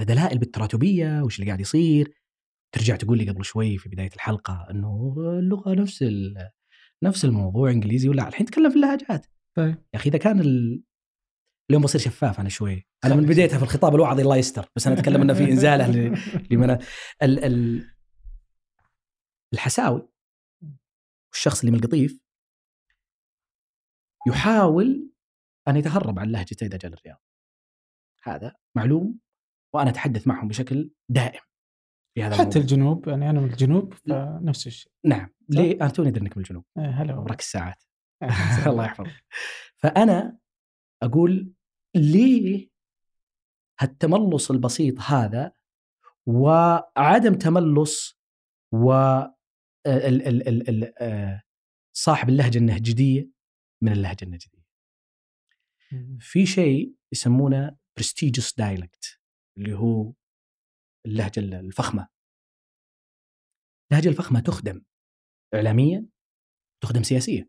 له 0.00 0.06
دلائل 0.06 0.38
بالتراتبية 0.38 1.22
وش 1.22 1.38
اللي 1.38 1.46
قاعد 1.46 1.60
يصير. 1.60 2.12
ترجع 2.72 2.96
تقول 2.96 3.18
لي 3.18 3.30
قبل 3.30 3.44
شوي 3.44 3.78
في 3.78 3.88
بداية 3.88 4.10
الحلقة 4.14 4.66
إنه 4.70 5.14
اللغة 5.18 5.74
نفس 5.74 6.04
نفس 7.02 7.24
الموضوع 7.24 7.70
إنجليزي 7.70 8.08
ولا 8.08 8.28
الحين 8.28 8.46
تكلم 8.46 8.70
في 8.70 8.76
اللهجات. 8.76 9.26
طيب. 9.56 9.74
يا 9.94 9.98
أخي 9.98 10.10
إذا 10.10 10.18
كان 10.18 10.40
ال... 10.40 10.82
اليوم 11.70 11.82
بصير 11.82 12.00
شفاف 12.00 12.40
أنا 12.40 12.48
شوي. 12.48 12.86
أنا 13.04 13.14
من 13.14 13.26
بدايتها 13.26 13.58
في 13.58 13.64
الخطاب 13.64 13.94
الوعظي 13.94 14.22
الله 14.22 14.36
يستر 14.36 14.70
بس 14.76 14.86
أنا 14.86 14.98
أتكلم 14.98 15.22
إنه 15.22 15.34
في 15.34 15.44
إنزاله 15.52 15.86
لمن 16.50 16.70
ال... 17.22 17.44
ال... 17.44 17.86
الحساوي 19.52 20.08
والشخص 21.32 21.60
اللي 21.60 21.70
من 21.70 21.78
القطيف 21.78 22.20
يحاول 24.26 25.10
أن 25.68 25.76
يتهرب 25.76 26.18
عن 26.18 26.30
لهجته 26.30 26.66
اذا 26.66 26.76
جاء 26.76 26.90
للرياض 26.90 27.22
هذا 28.22 28.54
معلوم 28.74 29.18
وأنا 29.74 29.90
أتحدث 29.90 30.26
معهم 30.26 30.48
بشكل 30.48 30.90
دائم 31.08 31.40
في 32.14 32.22
هذا 32.22 32.34
حتى 32.34 32.42
الموضوع. 32.42 32.62
الجنوب 32.62 33.08
يعني 33.08 33.30
أنا 33.30 33.40
من 33.40 33.50
الجنوب 33.50 33.94
فنفس 33.94 34.66
الشيء. 34.66 34.92
نعم. 35.04 35.28
ليه؟ 35.48 35.76
أنا 35.76 35.88
توني 35.88 36.08
أدري 36.08 36.20
إنك 36.20 36.36
من 36.36 36.42
الجنوب. 36.42 36.64
إيه، 36.78 37.02
هلا 37.02 37.34
الساعات. 37.38 37.82
الله 38.66 38.84
يحفظك. 38.84 39.24
فأنا 39.76 40.38
أقول 41.06 41.52
ليه 41.96 42.70
هالتملص 43.80 44.50
البسيط 44.50 45.00
هذا 45.00 45.52
وعدم 46.26 47.34
تملص 47.34 48.20
و 48.72 48.92
ال- 49.86 50.22
ال- 50.26 50.48
ال- 50.48 50.68
ال- 50.68 50.94
آه، 50.98 51.42
صاحب 51.92 52.28
اللهجة 52.28 52.58
النهجدية 52.58 53.30
من 53.82 53.92
اللهجة 53.92 54.24
النجديه. 54.24 54.66
في 56.20 56.46
شيء 56.46 56.94
يسمونه 57.12 57.78
prestigious 58.00 58.52
dialect 58.62 59.18
اللي 59.58 59.74
هو 59.74 60.12
اللهجة 61.06 61.40
الفخمة. 61.40 62.08
اللهجة 63.90 64.08
الفخمة 64.08 64.40
تخدم 64.40 64.82
اعلاميا 65.54 66.06
تخدم 66.82 67.02
سياسيا. 67.02 67.48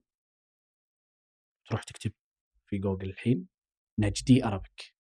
تروح 1.70 1.84
تكتب 1.84 2.12
في 2.70 2.78
جوجل 2.78 3.09
الحين 3.09 3.47
نجدي 3.99 4.43
Arabic. 4.43 4.93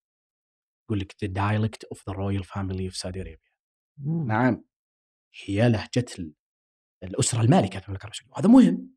يقول 0.85 0.99
لك 0.99 1.11
the 1.11 1.27
dialect 1.27 1.87
of 1.95 1.99
the 1.99 2.15
royal 2.17 2.43
family 2.43 2.91
of 2.91 2.95
Saudi 2.95 3.19
Arabia. 3.23 3.51
مم. 3.97 4.27
نعم. 4.27 4.63
هي 5.45 5.69
لهجة 5.69 6.05
ال- 6.19 6.33
الأسرة 7.03 7.41
المالكة 7.41 7.79
في 7.79 7.85
المملكة 7.85 8.03
العربية. 8.03 8.11
السعودية 8.11 8.33
وهذا 8.35 8.47
مهم. 8.49 8.95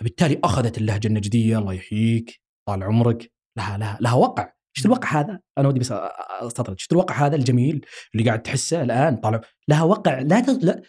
فبالتالي 0.00 0.40
أخذت 0.44 0.78
اللهجة 0.78 1.06
النجدية 1.08 1.58
الله 1.58 1.72
يحييك 1.72 2.40
طال 2.68 2.82
عمرك. 2.82 3.32
لها 3.58 3.78
لها 3.78 3.98
لها 4.00 4.14
وقع. 4.14 4.52
شفت 4.76 4.86
الوقع 4.86 5.20
هذا؟ 5.20 5.40
أنا 5.58 5.68
ودي 5.68 5.80
بس 5.80 5.92
أستطرد. 5.92 6.78
شفت 6.78 6.92
الوقع 6.92 7.26
هذا 7.26 7.36
الجميل 7.36 7.86
اللي 8.14 8.26
قاعد 8.26 8.42
تحسه 8.42 8.82
الآن؟ 8.82 9.16
طالع 9.16 9.40
لها 9.68 9.82
وقع. 9.82 10.18
لا 10.20 10.40
ت- 10.40 10.64
لا, 10.64 10.82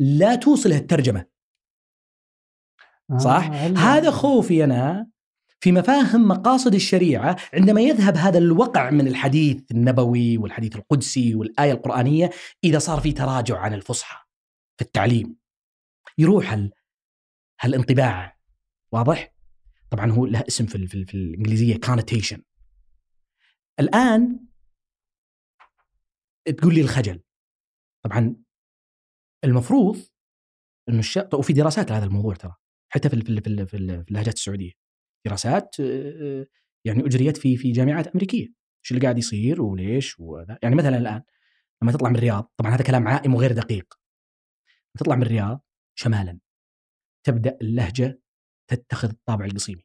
لا 0.00 0.34
توصله 0.36 0.76
الترجمة. 0.78 1.26
صح؟ 3.18 3.44
آه،. 3.52 3.68
هذا 3.78 4.10
خوفي 4.10 4.64
أنا 4.64 5.10
في 5.64 5.72
مفاهيم 5.72 6.28
مقاصد 6.28 6.74
الشريعة 6.74 7.36
عندما 7.54 7.80
يذهب 7.80 8.16
هذا 8.16 8.38
الوقع 8.38 8.90
من 8.90 9.08
الحديث 9.08 9.70
النبوي 9.70 10.38
والحديث 10.38 10.76
القدسي 10.76 11.34
والآية 11.34 11.72
القرآنية 11.72 12.30
إذا 12.64 12.78
صار 12.78 13.00
في 13.00 13.12
تراجع 13.12 13.58
عن 13.58 13.74
الفصحى 13.74 14.24
في 14.78 14.84
التعليم. 14.84 15.36
يروح 16.18 16.52
هال 16.52 16.72
هالانطباع. 17.60 18.38
واضح؟ 18.92 19.34
طبعا 19.90 20.10
هو 20.10 20.26
له 20.26 20.44
اسم 20.48 20.66
في, 20.66 20.86
في, 20.86 21.04
في 21.04 21.14
الإنجليزية 21.14 21.74
connotation. 21.74 22.40
الآن 23.80 24.46
تقول 26.58 26.74
لي 26.74 26.80
الخجل. 26.80 27.22
طبعا 28.04 28.36
المفروض 29.44 29.98
إنه 30.88 30.98
الشيء 30.98 31.36
وفي 31.36 31.52
دراسات 31.52 31.90
على 31.90 31.98
هذا 31.98 32.06
الموضوع 32.06 32.34
ترى. 32.34 32.54
حتى 32.88 33.08
في 33.08 33.20
في 33.20 33.40
في 33.40 33.66
في 33.66 33.76
اللهجات 33.76 34.34
السعودية. 34.34 34.83
دراسات 35.26 35.76
آه، 35.80 36.46
يعني 36.86 37.06
أجريت 37.06 37.36
في 37.36 37.56
في 37.56 37.72
جامعات 37.72 38.06
أمريكية. 38.06 38.46
إيش 38.46 38.90
اللي 38.90 39.02
قاعد 39.02 39.18
يصير 39.18 39.62
وليش 39.62 40.20
وذا؟ 40.20 40.58
يعني 40.62 40.74
مثلا 40.74 40.98
الآن 40.98 41.22
لما 41.82 41.92
تطلع 41.92 42.08
من 42.08 42.16
الرياض 42.16 42.52
طبعا 42.56 42.74
هذا 42.74 42.82
كلام 42.84 43.08
عائم 43.08 43.34
وغير 43.34 43.52
دقيق. 43.52 43.94
تطلع 44.98 45.16
من 45.16 45.22
الرياض 45.22 45.64
شمالا 45.98 46.38
تبدأ 47.26 47.58
اللهجة 47.62 48.20
تتخذ 48.70 49.08
الطابع 49.08 49.44
القصيمي 49.44 49.84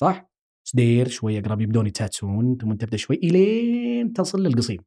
صح؟ 0.00 0.32
سدير 0.64 1.08
شوية 1.08 1.42
قراب 1.42 1.60
يبدون 1.60 1.86
يتساتسون 1.86 2.56
ثم 2.56 2.72
تبدأ 2.72 2.96
شوي 2.96 3.16
إلين 3.16 4.12
تصل 4.12 4.42
للقصيم. 4.42 4.84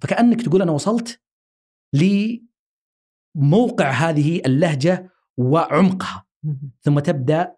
فكأنك 0.00 0.42
تقول 0.42 0.62
أنا 0.62 0.72
وصلت 0.72 1.20
لموقع 3.36 3.90
هذه 3.90 4.42
اللهجة 4.46 5.10
وعمقها. 5.36 6.26
ثم 6.80 6.98
تبدأ 6.98 7.54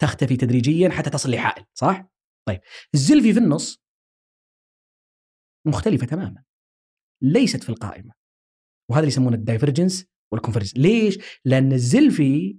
تختفي 0.00 0.36
تدريجيا 0.36 0.90
حتى 0.90 1.10
تصل 1.10 1.30
لحائل 1.30 1.64
صح؟ 1.74 2.10
طيب 2.48 2.60
الزلفي 2.94 3.32
في 3.32 3.38
النص 3.38 3.82
مختلفة 5.66 6.06
تماما 6.06 6.44
ليست 7.22 7.62
في 7.62 7.68
القائمة 7.68 8.12
وهذا 8.90 9.00
اللي 9.00 9.12
يسمونه 9.12 9.36
ال 9.36 9.42
divergence 9.42 10.06
وال 10.32 10.39
convergence 10.39 10.76
ليش؟ 10.76 11.18
لأن 11.44 11.72
الزلفي 11.72 12.58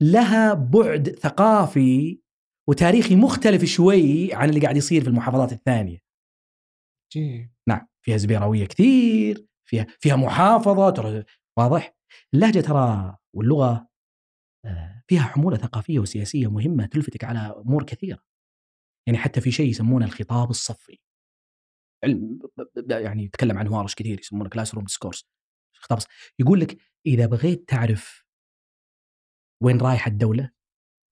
لها 0.00 0.54
بعد 0.54 1.08
ثقافي 1.08 2.20
وتاريخي 2.68 3.16
مختلف 3.16 3.64
شوي 3.64 4.34
عن 4.34 4.48
اللي 4.48 4.60
قاعد 4.60 4.76
يصير 4.76 5.02
في 5.02 5.08
المحافظات 5.08 5.52
الثانية 5.52 5.98
جي. 7.12 7.50
نعم 7.68 7.86
فيها 8.04 8.16
زبيراويه 8.16 8.66
كثير 8.66 9.46
فيها 9.68 9.86
فيها 10.00 10.16
محافظة 10.16 10.90
ترى 10.90 11.24
واضح 11.58 11.96
اللهجه 12.34 12.60
ترى 12.60 13.16
واللغة 13.34 13.70
آه، 13.70 13.88
فيها 15.08 15.22
حمولة 15.22 15.56
ثقافية 15.56 15.98
وسياسية 15.98 16.50
مهمة 16.50 16.86
تلفتك 16.86 17.24
على 17.24 17.38
أمور 17.38 17.82
كثيرة. 17.82 18.22
يعني 19.06 19.18
حتى 19.18 19.40
في 19.40 19.50
شيء 19.50 19.70
يسمونه 19.70 20.06
الخطاب 20.06 20.50
الصفي. 20.50 20.98
علم 22.04 22.38
يعني 22.90 23.24
يتكلم 23.24 23.58
عنه 23.58 23.70
هوارش 23.70 23.94
كثير 23.94 24.20
يسمونه 24.20 24.48
classroom 24.48 24.84
discourse 24.84 25.26
خطاب 25.76 25.98
يقول 26.38 26.60
لك 26.60 26.78
إذا 27.06 27.26
بغيت 27.26 27.68
تعرف 27.68 28.24
وين 29.62 29.80
رايحة 29.80 30.10
الدولة 30.10 30.50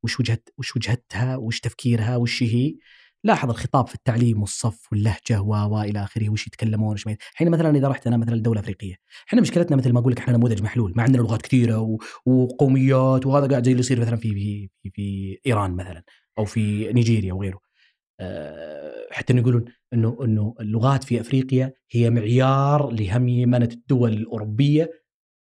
وش 0.04 0.20
وجهت 0.20 0.48
وش 0.58 0.76
وجهتها 0.76 1.36
وش 1.36 1.60
تفكيرها 1.60 2.16
وش 2.16 2.42
هي 2.42 2.76
لاحظ 3.24 3.50
الخطاب 3.50 3.86
في 3.86 3.94
التعليم 3.94 4.40
والصف 4.40 4.92
واللهجة 4.92 5.40
و 5.40 5.54
و 5.54 5.80
إلى 5.80 6.04
آخره 6.04 6.30
وش 6.30 6.46
يتكلمون 6.46 6.94
وش 6.94 7.06
الحين 7.06 7.50
مثلا 7.50 7.76
إذا 7.76 7.88
رحت 7.88 8.06
أنا 8.06 8.16
مثلا 8.16 8.42
دولة 8.42 8.60
أفريقية 8.60 8.94
إحنا 9.28 9.40
مشكلتنا 9.40 9.76
مثل 9.76 9.92
ما 9.92 10.00
أقول 10.00 10.12
لك 10.12 10.18
إحنا 10.18 10.36
نموذج 10.36 10.62
محلول 10.62 10.92
ما 10.96 11.02
عندنا 11.02 11.22
لغات 11.22 11.42
كثيرة 11.42 11.78
و... 11.80 11.98
وقوميات 12.26 13.26
وهذا 13.26 13.46
قاعد 13.46 13.64
زي 13.64 13.70
اللي 13.70 13.80
يصير 13.80 14.00
مثلا 14.00 14.16
في 14.16 14.34
في 14.34 14.70
في, 14.82 14.90
في 14.90 15.38
إيران 15.46 15.76
مثلا 15.76 16.02
أو 16.38 16.44
في 16.44 16.92
نيجيريا 16.92 17.32
وغيره 17.32 17.60
أه 18.20 19.08
حتى 19.10 19.32
إنه 19.32 19.40
يقولون 19.40 19.64
انه 19.92 20.18
إنه 20.24 20.54
اللغات 20.60 21.04
في 21.04 21.20
أفريقيا 21.20 21.72
هي 21.90 22.10
معيار 22.10 22.90
لهيمنه 22.90 23.68
الدول 23.72 24.12
الأوروبية. 24.12 24.90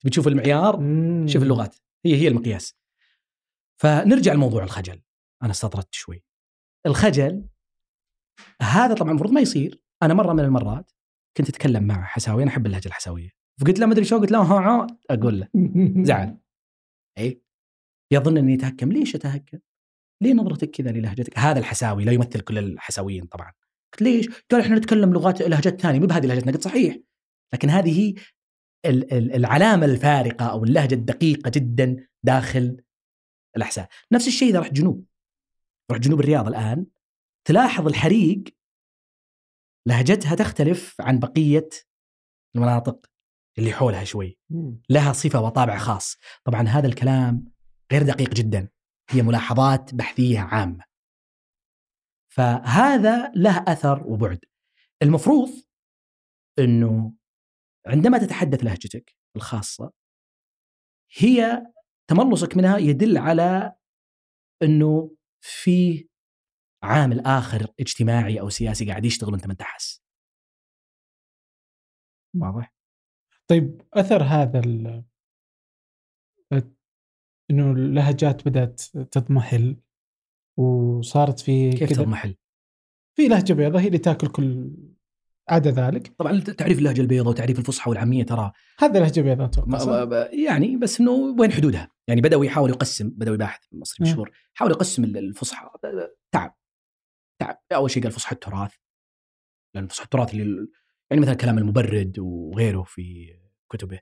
بتشوف 0.04 0.28
المعيار؟ 0.28 0.80
مم. 0.80 1.26
شوف 1.28 1.42
اللغات. 1.42 1.76
هي 2.06 2.16
هي 2.16 2.28
المقياس. 2.28 2.74
فنرجع 3.80 4.32
لموضوع 4.32 4.64
الخجل. 4.64 5.02
أنا 5.42 5.50
استطردت 5.50 5.94
شوي. 5.94 6.24
الخجل 6.86 7.44
هذا 8.62 8.94
طبعا 8.94 9.10
المفروض 9.10 9.32
ما 9.32 9.40
يصير. 9.40 9.82
أنا 10.02 10.14
مرة 10.14 10.32
من 10.32 10.40
المرات 10.40 10.92
كنت 11.36 11.48
أتكلم 11.48 11.84
مع 11.84 12.04
حساوي 12.04 12.42
أنا 12.42 12.50
أحب 12.50 12.66
اللهجة 12.66 12.88
الحساوية. 12.88 13.30
فقلت 13.60 13.78
له 13.78 13.86
ما 13.86 13.92
أدري 13.92 14.04
شو 14.04 14.18
قلت 14.18 14.30
له 14.30 14.42
ها 14.42 14.86
أقول 15.10 15.40
له. 15.40 15.48
زعل. 16.08 16.38
اي 17.18 17.42
يظن 18.12 18.36
إني 18.36 18.54
أتهكم. 18.54 18.92
ليش 18.92 19.14
أتهكم؟ 19.14 19.58
ليه 20.22 20.32
نظرتك 20.32 20.70
كذا 20.70 20.90
للهجتك؟ 20.90 21.38
هذا 21.38 21.58
الحساوي 21.58 22.04
لا 22.04 22.12
يمثل 22.12 22.40
كل 22.40 22.58
الحساويين 22.58 23.24
طبعا. 23.24 23.52
قلت 23.92 24.02
ليش؟ 24.02 24.28
قال 24.50 24.60
إحنا 24.60 24.76
نتكلم 24.76 25.12
لغات 25.12 25.42
لهجات 25.42 25.80
ثانية. 25.80 26.00
مو 26.00 26.06
بهذه 26.06 26.26
لهجتنا 26.26 26.52
قلت 26.52 26.62
صحيح. 26.62 26.96
لكن 27.54 27.70
هذه 27.70 28.14
العلامة 29.34 29.84
الفارقة 29.86 30.46
أو 30.46 30.64
اللهجة 30.64 30.94
الدقيقة 30.94 31.50
جدا 31.54 32.06
داخل 32.22 32.76
الأحساء. 33.56 33.88
نفس 34.12 34.28
الشيء 34.28 34.48
إذا 34.48 34.60
رحت 34.60 34.72
جنوب. 34.72 35.06
رحت 35.90 36.00
جنوب 36.00 36.20
الرياض 36.20 36.48
الآن. 36.48 36.86
تلاحظ 37.44 37.86
الحريق 37.86 38.44
لهجتها 39.88 40.34
تختلف 40.34 41.00
عن 41.00 41.18
بقية 41.18 41.68
المناطق 42.56 43.06
اللي 43.58 43.72
حولها 43.72 44.04
شوي. 44.04 44.38
لها 44.90 45.12
صفة 45.12 45.40
وطابع 45.40 45.78
خاص. 45.78 46.16
طبعا 46.44 46.62
هذا 46.62 46.86
الكلام 46.86 47.52
غير 47.92 48.02
دقيق 48.02 48.34
جدا. 48.34 48.68
هي 49.10 49.22
ملاحظات 49.22 49.94
بحثية 49.94 50.40
عامة. 50.40 50.84
فهذا 52.32 53.32
له 53.36 53.64
أثر 53.68 54.06
وبعد. 54.06 54.40
المفروض 55.02 55.50
إنه 56.58 57.14
عندما 57.86 58.18
تتحدث 58.18 58.64
لهجتك 58.64 59.16
الخاصة 59.36 59.92
هي 61.16 61.66
تملصك 62.10 62.56
منها 62.56 62.78
يدل 62.78 63.18
على 63.18 63.74
إنه 64.62 65.16
في 65.44 66.08
عامل 66.82 67.20
آخر 67.20 67.66
اجتماعي 67.80 68.40
أو 68.40 68.48
سياسي 68.48 68.86
قاعد 68.88 69.04
يشتغل 69.04 69.32
وأنت 69.32 69.46
ما 69.46 69.52
أنت 69.52 69.62
حاس 69.62 70.02
واضح؟ 72.36 72.74
طيب 73.48 73.82
أثر 73.94 74.22
هذا 74.22 74.58
ال... 74.60 75.04
إنه 77.50 77.70
اللهجات 77.72 78.48
بدأت 78.48 78.80
تضمحل 79.10 79.76
وصارت 80.58 81.40
في 81.40 81.70
كيف 81.70 81.88
كذا 81.90 82.02
تضمحل؟ 82.02 82.36
في 83.16 83.28
لهجة 83.28 83.52
بيضاء 83.52 83.82
هي 83.82 83.86
اللي 83.86 83.98
تاكل 83.98 84.28
كل 84.28 84.70
عدا 85.48 85.70
ذلك 85.70 86.14
طبعا 86.18 86.40
تعريف 86.40 86.78
اللهجة 86.78 87.00
البيضاء 87.00 87.28
وتعريف 87.30 87.58
الفصحى 87.58 87.90
والعامية 87.90 88.24
ترى 88.24 88.52
هذا 88.78 89.00
لهجة 89.00 89.20
بيضاء 89.20 89.46
أتوقع 89.46 89.78
يعني 90.32 90.76
بس 90.76 91.00
إنه 91.00 91.10
وين 91.10 91.52
حدودها؟ 91.52 91.90
يعني 92.08 92.20
بدأوا 92.20 92.44
يحاول 92.44 92.70
يقسم 92.70 93.08
بدأوا 93.10 93.36
باحث 93.36 93.60
مصري. 93.72 94.04
مشهور 94.10 94.30
حاول 94.54 94.70
يقسم 94.70 95.04
ال- 95.04 95.16
الفصحى 95.18 95.70
تعب 96.34 96.56
تعب 97.44 97.58
أول 97.72 97.90
شيء 97.90 98.02
قال 98.02 98.12
فصحى 98.12 98.34
التراث 98.34 98.74
لأن 99.74 99.86
فصحى 99.86 100.04
التراث 100.04 100.34
اللي 100.34 100.68
يعني 101.10 101.22
مثلا 101.22 101.34
كلام 101.34 101.58
المبرد 101.58 102.18
وغيره 102.18 102.82
في 102.82 103.34
كتبه 103.72 104.00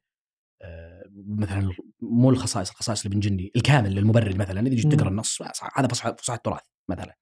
آه، 0.63 1.03
مثلا 1.27 1.73
مو 2.01 2.31
الخصائص 2.31 2.71
الخصائص 2.71 3.07
لابن 3.07 3.21
جندي 3.21 3.53
الكامل 3.57 3.95
للمبرد 3.95 4.37
مثلا 4.37 4.61
إذا 4.61 4.75
جيت. 4.75 4.95
تقرأ 4.95 5.09
النص 5.09 5.43
هذا 5.77 5.89
فصحى 5.89 6.15
فصحى 6.19 6.37
التراث 6.37 6.63
مثلا 6.89 7.17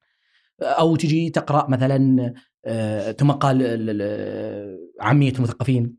أو 0.61 0.95
تجي 0.95 1.29
تقرأ 1.29 1.69
مثلا 1.69 2.33
آه، 2.65 3.11
ثم 3.11 3.31
قال 3.31 3.61
ال- 3.61 4.01
ال- 4.01 4.91
عامية 5.01 5.33
المثقفين. 5.33 5.97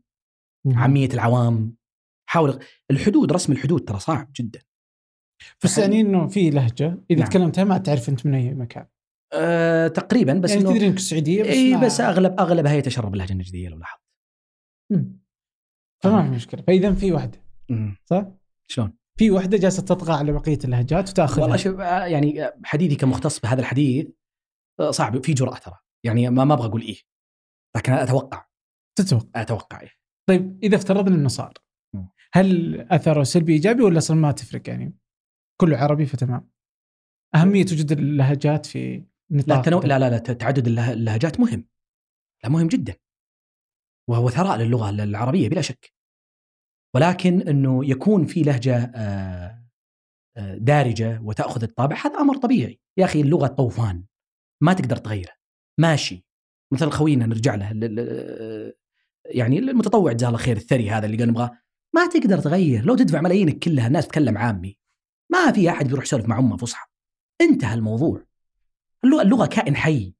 عامية 0.75 1.09
العوام 1.13 1.75
حاول 2.25 2.59
الحدود 2.91 3.31
رسم 3.31 3.53
الحدود 3.53 3.81
ترى 3.83 3.99
صعب 3.99 4.31
جدا 4.35 4.59
بس 5.63 5.77
يعني 5.77 6.01
إنه 6.01 6.27
في 6.27 6.49
لهجة 6.49 7.03
إذا 7.11 7.19
نعم. 7.19 7.29
تكلمتها 7.29 7.63
ما 7.63 7.77
تعرف 7.77 8.09
أنت 8.09 8.25
من 8.25 8.35
أي 8.35 8.53
مكان 8.53 8.85
أه 9.33 9.87
تقريبا 9.87 10.33
بس 10.33 10.51
يعني 10.51 10.63
تدري 10.63 10.87
إنك 10.87 10.97
السعودية 10.97 11.43
بس 11.43 11.49
إي 11.49 11.77
بس 11.77 12.01
اغلب 12.01 12.39
أغلبها 12.39 12.73
يتشرب 12.73 13.13
اللهجه 13.13 13.33
النجديه 13.33 13.69
لو 13.69 13.77
لاحظت. 13.77 14.01
فما 16.03 16.23
في 16.23 16.29
مشكلة 16.29 16.61
فاذا 16.61 16.93
في 16.93 17.29
أمم. 17.71 17.97
صح؟ 18.05 18.25
شلون؟ 18.67 18.93
في 19.17 19.31
وحدة 19.31 19.57
جالسة 19.57 19.83
تطغى 19.83 20.13
على 20.13 20.31
بقية 20.31 20.59
اللهجات 20.63 21.09
وتأخذها 21.09 21.41
والله 21.41 21.57
شوف 21.57 21.79
آه، 21.79 22.05
يعني 22.05 22.45
آه، 22.45 22.59
حديثي 22.63 22.95
كمختص 22.95 23.39
بهذا 23.39 23.61
الحديث 23.61 24.07
آه، 24.79 24.91
صعب 24.91 25.25
في 25.25 25.33
جرأة 25.33 25.57
ترى 25.57 25.77
يعني 26.05 26.29
ما 26.29 26.43
ما 26.43 26.53
أبغى 26.53 26.67
أقول 26.67 26.81
إيه 26.81 26.97
لكن 27.77 27.93
أتوقع 27.93 28.45
تتوقع 28.97 29.41
أتوقع 29.41 29.81
إيه. 29.81 29.91
طيب 30.29 30.59
إذا 30.63 30.75
افترضنا 30.75 31.15
إنه 31.15 31.27
صار. 31.27 31.53
هل 32.33 32.81
أثره 32.81 33.23
سلبي 33.23 33.53
إيجابي 33.53 33.83
ولا 33.83 33.97
أصلا 33.97 34.17
ما 34.17 34.31
تفرق 34.31 34.69
يعني؟ 34.69 34.97
كله 35.61 35.77
عربي 35.77 36.05
فتمام. 36.05 36.49
أهمية 37.35 37.65
وجود 37.71 37.91
اللهجات 37.91 38.65
في 38.65 39.05
لا 39.31 39.55
التنوع 39.55 39.85
لا 39.85 39.99
لا 39.99 40.09
لا 40.09 40.17
تعدد 40.17 40.67
اللهجات 40.67 41.39
مهم. 41.39 41.67
لا 42.43 42.49
مهم 42.49 42.67
جدا. 42.67 42.95
وهو 44.09 44.29
ثراء 44.29 44.57
للغة 44.57 44.89
العربية 44.89 45.49
بلا 45.49 45.61
شك. 45.61 45.93
ولكن 46.95 47.41
إنه 47.41 47.85
يكون 47.85 48.25
في 48.25 48.43
لهجة 48.43 48.91
آه، 48.95 49.65
آه، 50.37 50.55
دارجة 50.55 51.21
وتأخذ 51.23 51.63
الطابع 51.63 51.95
هذا 52.05 52.19
أمر 52.19 52.37
طبيعي. 52.37 52.79
يا 52.97 53.05
أخي 53.05 53.21
اللغة 53.21 53.47
طوفان. 53.47 54.03
ما 54.61 54.73
تقدر 54.73 54.97
تغيره. 54.97 55.33
ماشي. 55.79 56.25
مثل 56.73 56.89
خوينا 56.89 57.25
نرجع 57.25 57.55
له 57.55 57.71
ال- 57.71 58.73
يعني 59.25 59.59
المتطوع 59.59 60.11
جزاه 60.13 60.27
الله 60.27 60.39
خير 60.39 60.57
الثري 60.57 60.89
هذا 60.89 61.05
اللي 61.05 61.17
قال 61.17 61.27
نبغاه. 61.27 61.57
ما 61.95 62.07
تقدر 62.07 62.37
تغير. 62.39 62.85
لو 62.85 62.95
تدفع 62.95 63.21
ملايينك 63.21 63.59
كلها 63.59 63.87
الناس 63.87 64.07
تتكلم 64.07 64.37
عامي. 64.37 64.77
ما 65.31 65.51
في 65.51 65.69
أحد 65.69 65.87
بيروح 65.87 66.03
يسولف 66.03 66.25
مع 66.25 66.39
أمه 66.39 66.57
فصحى. 66.57 66.87
انتهى 67.41 67.73
الموضوع. 67.73 68.25
اللغة 69.05 69.21
اللغة 69.21 69.45
كائن 69.45 69.75
حي 69.75 70.13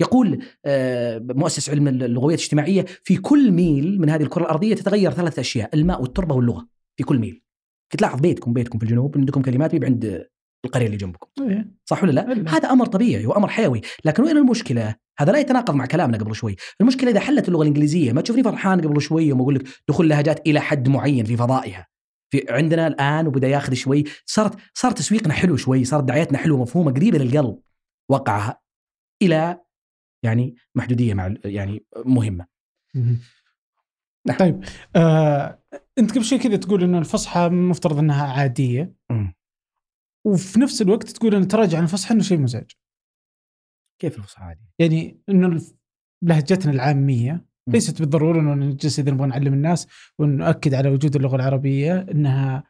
يقول 0.00 0.44
آه، 0.64 1.18
مؤسس 1.18 1.70
علم 1.70 1.88
اللغويات 1.88 2.38
الاجتماعية 2.38 2.84
في 3.04 3.16
كل 3.16 3.50
ميل 3.50 4.00
من 4.00 4.10
هذه 4.10 4.22
الكرة 4.22 4.42
الأرضية 4.42 4.74
تتغير 4.74 5.10
ثلاث 5.10 5.38
أشياء 5.38 5.70
الماء 5.74 6.02
والتربة 6.02 6.34
واللغة 6.34 6.68
في 6.96 7.04
كل 7.04 7.18
ميل 7.18 7.42
تلاحظ 7.90 8.20
بيتكم 8.20 8.52
بيتكم 8.52 8.78
في 8.78 8.84
الجنوب 8.84 9.18
عندكم 9.18 9.42
كلمات 9.42 9.72
بيبقى 9.72 9.88
عند 9.88 10.28
القرية 10.64 10.86
اللي 10.86 10.96
جنبكم 10.96 11.28
إيه. 11.40 11.70
صح 11.84 12.02
ولا 12.02 12.12
لا؟ 12.12 12.32
هذا 12.56 12.70
أمر 12.70 12.86
طبيعي 12.86 13.26
وأمر 13.26 13.48
حيوي، 13.48 13.80
لكن 14.04 14.22
وين 14.22 14.36
المشكلة؟ 14.36 14.94
هذا 15.18 15.32
لا 15.32 15.38
يتناقض 15.38 15.74
مع 15.74 15.86
كلامنا 15.86 16.18
قبل 16.18 16.34
شوي، 16.34 16.56
المشكلة 16.80 17.10
إذا 17.10 17.20
حلت 17.20 17.48
اللغة 17.48 17.62
الإنجليزية 17.62 18.12
ما 18.12 18.20
تشوفني 18.20 18.42
فرحان 18.42 18.80
قبل 18.80 19.00
شوي 19.00 19.32
وما 19.32 19.42
أقول 19.42 19.54
لك 19.54 19.68
دخول 19.88 20.08
لهجات 20.08 20.46
إلى 20.46 20.60
حد 20.60 20.88
معين 20.88 21.24
في 21.24 21.36
فضائها. 21.36 21.86
في 22.30 22.44
عندنا 22.48 22.86
الآن 22.86 23.26
وبدأ 23.26 23.48
ياخذ 23.48 23.74
شوي 23.74 24.04
صارت 24.26 24.58
صار 24.74 24.90
تسويقنا 24.90 25.34
حلو 25.34 25.56
شوي، 25.56 25.84
صارت 25.84 26.04
دعايتنا 26.04 26.38
حلوة 26.38 26.62
مفهومة 26.62 26.92
قريبة 26.92 27.18
للقلب. 27.18 27.58
وقعها 28.08 28.60
إلى 29.22 29.60
يعني 30.24 30.56
محدودية 30.74 31.14
مع 31.14 31.34
يعني 31.44 31.84
مهمة. 32.06 32.46
مهم. 32.94 33.18
نعم. 34.26 34.38
طيب 34.38 34.64
آه، 34.96 35.62
أنت 35.98 36.10
قبل 36.10 36.24
شوي 36.24 36.38
كذا 36.38 36.56
تقول 36.56 36.82
انه 36.82 36.98
الفصحى 36.98 37.48
مفترض 37.48 37.98
إنها 37.98 38.32
عادية. 38.32 38.94
وفي 40.26 40.60
نفس 40.60 40.82
الوقت 40.82 41.10
تقول 41.10 41.34
إن 41.34 41.42
التراجع 41.42 41.78
عن 41.78 41.84
الفصحى 41.84 42.14
إنه 42.14 42.22
شيء 42.22 42.38
مزعج 42.38 42.70
كيف 43.98 44.18
الفصحى 44.18 44.44
عادي؟ 44.44 44.60
يعني 44.78 45.20
إنه 45.28 45.60
لهجتنا 46.22 46.72
العامية. 46.72 47.48
ليست 47.68 48.00
بالضرورة 48.00 48.40
إنه 48.40 48.54
نجلس 48.54 48.98
إذا 48.98 49.10
نبغى 49.10 49.26
نعلم 49.26 49.52
الناس 49.54 49.88
ونؤكد 50.18 50.74
على 50.74 50.88
وجود 50.88 51.16
اللغة 51.16 51.36
العربية 51.36 52.06
إنها 52.10 52.64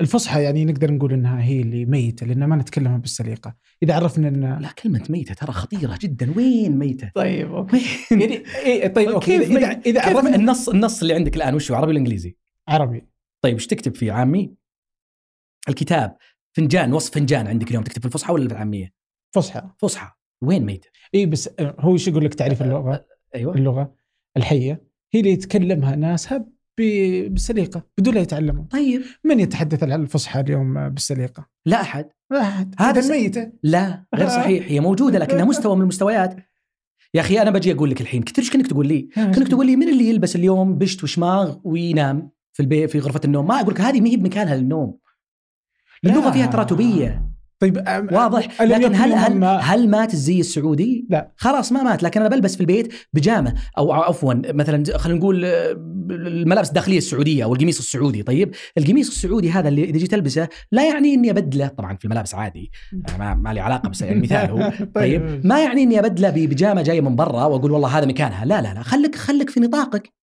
الفصحى 0.00 0.42
يعني 0.42 0.64
نقدر 0.64 0.92
نقول 0.92 1.12
إنها 1.12 1.42
هي 1.42 1.60
اللي 1.60 1.84
ميتة 1.84 2.26
لأن 2.26 2.44
ما 2.44 2.56
نتكلمها 2.56 2.98
بالسليقة 2.98 3.56
إذا 3.82 3.94
عرفنا 3.94 4.28
إن 4.28 4.58
لا 4.62 4.72
كلمة 4.82 5.04
ميتة 5.08 5.34
ترى 5.34 5.52
خطيرة 5.52 5.98
جدا، 6.00 6.32
وين 6.36 6.78
ميتة؟ 6.78 7.10
طيب 7.14 7.54
أوكي؟ 7.54 7.82
يعني 8.10 8.42
إيه 8.64 8.88
طيب 8.88 9.08
أوكي 9.08 9.36
اذا؟ 9.36 9.80
إذا 9.86 10.02
عرفنا 10.02 10.36
النص 10.36 10.68
النص 10.68 11.00
اللي 11.00 11.14
عندك 11.14 11.36
الآن 11.36 11.54
وش 11.54 11.70
هو 11.70 11.76
عربي 11.76 11.90
ولا 11.90 11.98
إنجليزي؟ 11.98 12.36
عربي 12.68 13.08
طيب 13.42 13.54
إيش 13.54 13.66
تكتب 13.66 13.94
في 13.94 14.10
عامي؟ 14.10 14.54
الكتاب 15.68 16.16
فنجان 16.52 16.92
وصف 16.92 17.14
فنجان 17.14 17.46
عندك 17.46 17.68
اليوم 17.68 17.84
تكتب 17.84 18.00
في 18.00 18.06
الفصحى 18.06 18.32
ولا 18.32 18.48
في 18.48 18.54
العامية؟ 18.54 18.92
فصحى 19.34 19.62
فصحى 19.78 20.10
وين 20.42 20.64
ميتة؟ 20.64 20.88
اي 21.14 21.26
بس 21.26 21.50
آه، 21.58 21.76
هو 21.78 21.92
إيش 21.92 22.08
يقول 22.08 22.24
لك 22.24 22.34
تعريف 22.34 22.62
اللغة 22.62 23.06
أيوه 23.34 23.54
اللغة 23.54 23.94
الحية 24.36 24.84
هي 25.12 25.20
اللي 25.20 25.30
يتكلمها 25.30 25.96
ناسها 25.96 26.46
بالسليقة 27.28 27.82
بدون 27.98 28.14
لا 28.14 28.20
يتعلموا 28.20 28.64
طيب. 28.70 29.02
من 29.24 29.40
يتحدث 29.40 29.82
الفصحى 29.82 30.40
اليوم 30.40 30.88
بالسليقة؟ 30.88 31.46
لا 31.66 31.80
أحد. 31.80 32.06
لا 32.30 32.40
أحد. 32.40 32.74
هذا 32.78 33.10
ميتة. 33.10 33.52
لا 33.62 34.04
غير 34.14 34.28
صحيح. 34.28 34.66
هي 34.68 34.80
موجودة 34.80 35.18
لكنها 35.18 35.44
مستوى 35.44 35.76
من 35.76 35.82
المستويات. 35.82 36.36
يا 37.14 37.20
أخي 37.20 37.42
أنا 37.42 37.50
بجي 37.50 37.72
أقول 37.72 37.90
لك 37.90 38.00
الحين 38.00 38.22
كنت 38.22 38.38
إيش 38.38 38.50
كنك 38.50 38.66
تقول 38.66 38.86
لي؟ 38.86 39.08
كنك 39.14 39.48
تقول 39.48 39.66
لي 39.66 39.76
من 39.76 39.88
اللي 39.88 40.08
يلبس 40.08 40.36
اليوم 40.36 40.78
بشت 40.78 41.04
وشماغ 41.04 41.56
وينام 41.64 42.30
في 42.52 42.62
البيت 42.62 42.90
في 42.90 42.98
غرفة 42.98 43.20
النوم؟ 43.24 43.46
ما 43.46 43.60
أقول 43.60 43.74
لك 43.74 43.80
هذه 43.80 44.00
ما 44.00 44.08
هي 44.08 44.16
بمكانها 44.16 44.56
للنوم. 44.56 44.98
اللغة 46.04 46.30
فيها 46.30 46.46
تراتبية. 46.46 47.31
طيب 47.62 48.08
واضح. 48.12 48.62
لكن 48.62 48.94
هل 48.94 49.12
هل 49.12 49.34
ما- 49.36 49.56
هل 49.56 49.88
مات 49.90 50.14
الزي 50.14 50.40
السعودي؟ 50.40 51.06
لا. 51.10 51.32
خلاص 51.36 51.72
ما 51.72 51.82
مات 51.82 52.02
لكن 52.02 52.20
أنا 52.20 52.28
بلبس 52.28 52.54
في 52.54 52.60
البيت 52.60 52.92
بيجامة. 53.12 53.54
أو 53.78 53.92
عفوا 53.92 54.34
مثلا 54.34 54.98
خلينا 54.98 55.18
نقول 55.18 55.44
آه، 55.44 55.72
الملابس 56.10 56.68
الداخلية 56.68 56.98
السعودية 56.98 57.44
أو 57.44 57.54
القميص 57.54 57.78
السعودي. 57.78 58.22
طيب 58.22 58.54
القميص 58.78 59.08
السعودي 59.08 59.50
هذا 59.50 59.68
اللي 59.68 59.84
إذا 59.84 59.98
جيت 59.98 60.14
ألبسه 60.14 60.48
لا 60.72 60.88
يعني 60.88 61.14
إني 61.14 61.30
أبدله. 61.30 61.66
طبعا 61.68 61.96
في 61.96 62.04
الملابس 62.04 62.34
عادي. 62.34 62.70
أنا 63.08 63.18
ما, 63.18 63.34
ما 63.34 63.54
لي 63.54 63.60
علاقة 63.60 63.88
بس 63.88 64.02
يعني 64.02 64.20
مثال 64.20 64.50
هو. 64.50 64.72
طيب 64.94 65.40
ما 65.46 65.64
يعني 65.64 65.82
إني 65.82 65.98
أبدله 65.98 66.30
ببيجامة 66.30 66.82
جاية 66.82 67.00
من 67.00 67.16
برا 67.16 67.44
وأقول 67.44 67.70
والله 67.70 67.98
هذا 67.98 68.06
مكانها. 68.06 68.44
لا 68.44 68.62
لا 68.62 68.74
لا. 68.74 68.82
خليك 68.82 69.14
خليك 69.16 69.50
في 69.50 69.60
نطاقك. 69.60 70.21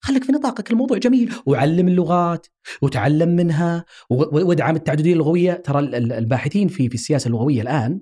خليك 0.00 0.24
في 0.24 0.32
نطاقك 0.32 0.70
الموضوع 0.70 0.98
جميل. 0.98 1.34
وعلم 1.46 1.88
اللغات 1.88 2.46
وتعلم 2.82 3.28
منها 3.28 3.84
وادعم 4.10 4.76
التعددية 4.76 5.12
اللغوية. 5.12 5.52
ترى 5.52 5.78
ال- 5.78 5.94
ال- 5.94 6.12
الباحثين 6.12 6.68
في 6.68 6.88
في 6.88 6.94
السياسة 6.94 7.28
اللغوية 7.28 7.62
الآن 7.62 8.00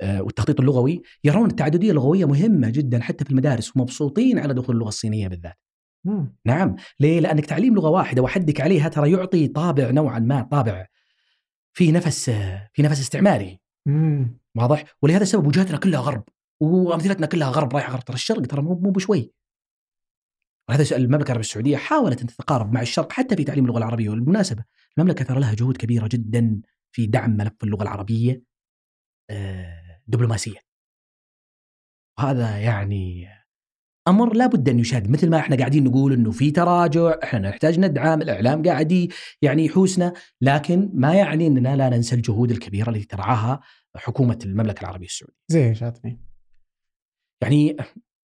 آه، 0.00 0.22
والتخطيط 0.22 0.60
اللغوي 0.60 1.02
يرون 1.24 1.50
التعددية 1.50 1.90
اللغوية 1.90 2.24
مهمة 2.24 2.70
جدا 2.70 3.00
حتى 3.00 3.24
في 3.24 3.30
المدارس 3.30 3.76
ومبسوطين 3.76 4.38
على 4.38 4.54
دخول 4.54 4.74
اللغة 4.76 4.88
الصينية 4.88 5.28
بالذات. 5.28 5.58
مم. 6.06 6.36
نعم. 6.46 6.76
ليه؟ 7.00 7.20
لأنك 7.20 7.46
تعليم 7.46 7.74
لغة 7.74 7.88
واحدة 7.88 8.22
وحدك 8.22 8.60
عليها 8.60 8.88
ترى 8.88 9.12
يعطي 9.12 9.48
طابع 9.48 9.90
نوعا 9.90 10.18
ما 10.18 10.42
طابع 10.42 10.86
في 11.76 11.92
نفس 11.92 12.30
في 12.72 12.82
نفس 12.82 13.00
استعماري 13.00 13.60
مم. 13.86 14.38
واضح؟ 14.56 14.84
ولهذا 15.02 15.22
السبب 15.22 15.46
وجهتنا 15.46 15.76
كلها 15.78 16.00
غرب 16.00 16.24
وأمثلتنا 16.60 17.26
كلها 17.26 17.48
غرب 17.50 17.72
رايحة 17.74 17.92
غرب. 17.92 18.04
ترى 18.04 18.14
الشرق 18.14 18.42
ترى 18.46 18.62
مو 18.62 18.74
مو 18.74 18.90
بشوي. 18.90 19.32
وهذا 20.68 20.96
المملكة 20.96 21.26
العربية 21.26 21.40
السعودية 21.40 21.76
حاولت 21.76 22.20
أن 22.20 22.26
تتقارب 22.26 22.72
مع 22.72 22.82
الشرق 22.82 23.12
حتى 23.12 23.36
في 23.36 23.44
تعليم 23.44 23.64
اللغة 23.64 23.78
العربية 23.78 24.08
وبالمناسبة 24.08 24.64
المملكة 24.98 25.24
ترى 25.24 25.40
لها 25.40 25.54
جهود 25.54 25.76
كبيرة 25.76 26.08
جدا 26.12 26.60
في 26.92 27.06
دعم 27.06 27.30
ملف 27.30 27.64
اللغة 27.64 27.82
العربية 27.82 28.42
آه، 29.30 30.00
دبلوماسيا 30.06 30.60
وهذا 32.18 32.58
يعني 32.58 33.28
أمر 34.08 34.34
لا 34.34 34.46
بد 34.46 34.68
أن 34.68 34.78
يشاد 34.78 35.10
مثل 35.10 35.30
ما 35.30 35.38
إحنا 35.38 35.56
قاعدين 35.56 35.84
نقول 35.84 36.12
إنه 36.12 36.30
في 36.30 36.50
تراجع 36.50 37.18
إحنا 37.22 37.48
نحتاج 37.48 37.80
ندعم 37.80 38.22
الإعلام 38.22 38.62
قاعد 38.62 39.08
يعني 39.42 39.64
يحوسنا 39.64 40.12
لكن 40.40 40.90
ما 40.94 41.14
يعني 41.14 41.46
إننا 41.46 41.76
لا 41.76 41.88
ننسى 41.88 42.16
الجهود 42.16 42.50
الكبيرة 42.50 42.90
التي 42.90 43.04
ترعاها 43.06 43.60
حكومة 43.96 44.38
المملكة 44.44 44.80
العربية 44.80 45.06
السعودية. 45.06 45.36
زي 45.48 45.68
إيش 45.68 45.82
عطني 45.82 46.20
يعني 47.42 47.76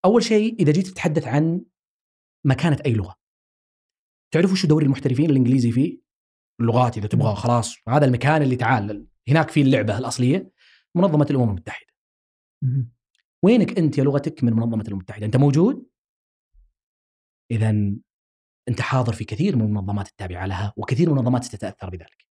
أول 0.05 0.23
شيء 0.23 0.55
إذا 0.59 0.71
جيت 0.71 0.87
تتحدث 0.87 1.27
عن 1.27 1.61
مكانه 2.45 2.77
أي 2.85 2.93
لغة. 2.93 3.15
تعرفوا 4.31 4.55
شو 4.55 4.67
دوري 4.67 4.85
المحترفين 4.85 5.29
الإنجليزي 5.29 5.71
فيه؟ 5.71 5.99
اللغات 6.59 6.97
إذا 6.97 7.07
تبغى 7.07 7.35
خلاص. 7.35 7.75
هذا 7.87 8.05
المكان 8.05 8.41
اللي 8.41 8.55
تعال. 8.55 9.07
هناك 9.27 9.49
في 9.49 9.61
اللعبة 9.61 9.97
الأصلية 9.97 10.51
منظمة 10.95 11.27
الأمم 11.29 11.49
المتحدة. 11.49 11.93
وينك 13.43 13.77
أنت 13.77 13.97
يا 13.97 14.03
لغتك 14.03 14.43
من 14.43 14.53
منظمة 14.53 14.81
الأمم 14.81 14.93
المتحدة؟ 14.93 15.25
أنت 15.25 15.37
موجود؟ 15.37 15.89
اذا 17.51 17.69
أنت 18.69 18.81
حاضر 18.81 19.13
في 19.13 19.23
كثير 19.23 19.55
من 19.55 19.61
المنظمات 19.61 20.07
التابعة 20.07 20.45
لها 20.45 20.73
وكثير 20.77 21.09
من 21.09 21.17
المنظمات 21.17 21.43
ستتأثر 21.43 21.89
بذلك. 21.89 22.25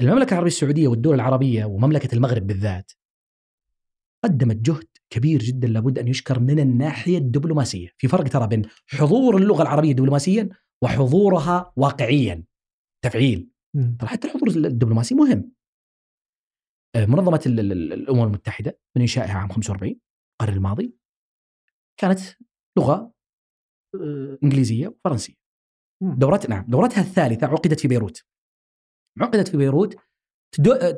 المملكة 0.00 0.32
العربية 0.32 0.48
السعودية 0.48 0.88
والدول 0.88 1.14
العربية 1.14 1.64
ومملكة 1.64 2.14
المغرب 2.14 2.46
بالذات 2.46 2.92
قدمت 4.24 4.56
جهد 4.56 4.88
كبير 5.12 5.38
جدا 5.42 5.68
لابد 5.68 5.98
أن 5.98 6.08
يشكر 6.08 6.40
من 6.40 6.60
الناحية 6.60 7.18
الدبلوماسية، 7.18 7.88
في 7.98 8.08
فرق 8.08 8.24
ترى 8.28 8.46
بين 8.46 8.62
حضور 8.90 9.36
اللغة 9.36 9.62
العربية 9.62 9.92
دبلوماسيا 9.92 10.48
وحضورها 10.82 11.72
واقعيا 11.76 12.44
تفعيل. 13.04 13.50
ترى 13.98 14.08
حتى 14.08 14.28
الحضور 14.28 14.48
الدبلوماسي 14.48 15.14
مهم. 15.14 15.52
آه، 16.96 17.06
منظمة 17.06 17.40
ال- 17.46 17.60
ال- 17.60 17.72
ال- 17.72 17.92
الأمم 17.92 18.22
المتحدة 18.22 18.78
من 18.96 19.02
إنشائها 19.02 19.34
عام 19.38 19.48
45 19.48 20.00
القرن 20.42 20.56
الماضي 20.56 20.94
كانت 22.00 22.20
لغة 22.78 23.12
آه، 23.94 24.38
إنجليزية 24.44 24.88
وفرنسية. 24.88 25.34
مم. 26.02 26.14
دورت 26.18 26.48
نعم 26.50 26.64
دورتها 26.68 27.00
الثالثة 27.00 27.46
عقدت 27.46 27.80
في 27.80 27.88
بيروت. 27.88 28.24
عقدت 29.20 29.48
في 29.48 29.56
بيروت 29.56 29.96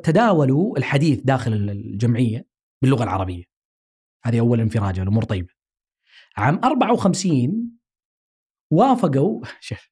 تداولوا 0.03 0.77
الحديث 0.77 1.21
داخل 1.21 1.53
ال- 1.53 1.69
الجمعية 1.69 2.47
باللغة 2.83 3.03
العربية. 3.03 3.43
هذه 4.25 4.39
أول 4.39 4.61
انفراجة 4.61 5.01
الأمور 5.01 5.23
طيبة. 5.23 5.53
عام 6.37 6.59
54 6.63 7.71
وافقوا 8.71 9.41
شوف 9.59 9.89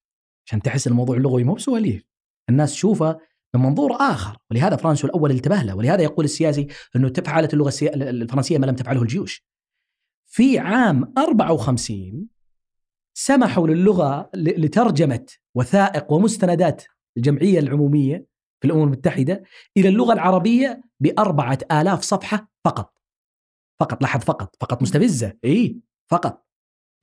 عشان 0.47 0.61
تحس 0.61 0.87
الموضوع 0.87 1.17
اللغوي 1.17 1.43
مو 1.43 1.53
بسواليف 1.53 2.03
الناس 2.49 2.71
تشوفه 2.71 3.19
من 3.53 3.61
منظور 3.61 3.93
آخر 3.93 4.37
ولهذا 4.51 4.75
فرانسو 4.75 5.07
الأول 5.07 5.31
انتبه 5.31 5.61
له 5.61 5.75
ولهذا 5.75 6.03
يقول 6.03 6.25
السياسي 6.25 6.67
إنه 6.95 7.09
تفعلت 7.09 7.53
اللغة. 7.53 7.73
الفرنسية 7.83 8.57
ما 8.57 8.65
لم 8.65 8.75
تفعله 8.75 9.01
الجيوش. 9.01 9.45
في 10.25 10.59
عام 10.59 11.13
54 11.17 12.27
سمحوا 13.13 13.67
للغة 13.67 14.29
لترجمة 14.35 15.25
وثائق 15.55 16.11
ومستندات 16.11 16.83
الجمعية 17.17 17.59
العمومية 17.59 18.25
في 18.61 18.67
الأمم 18.67 18.83
المتحدة 18.83 19.43
إلى 19.77 19.89
اللغة 19.89 20.13
العربية 20.13 20.81
بأربعة 20.99 21.57
آلاف 21.71 22.01
صفحة 22.01 22.51
فقط. 22.63 23.02
فقط 23.83 24.01
لاحظ 24.01 24.21
فقط 24.21 24.55
فقط 24.61 24.81
مستفزة 24.81 25.37
إي 25.45 25.79
فقط. 26.11 26.47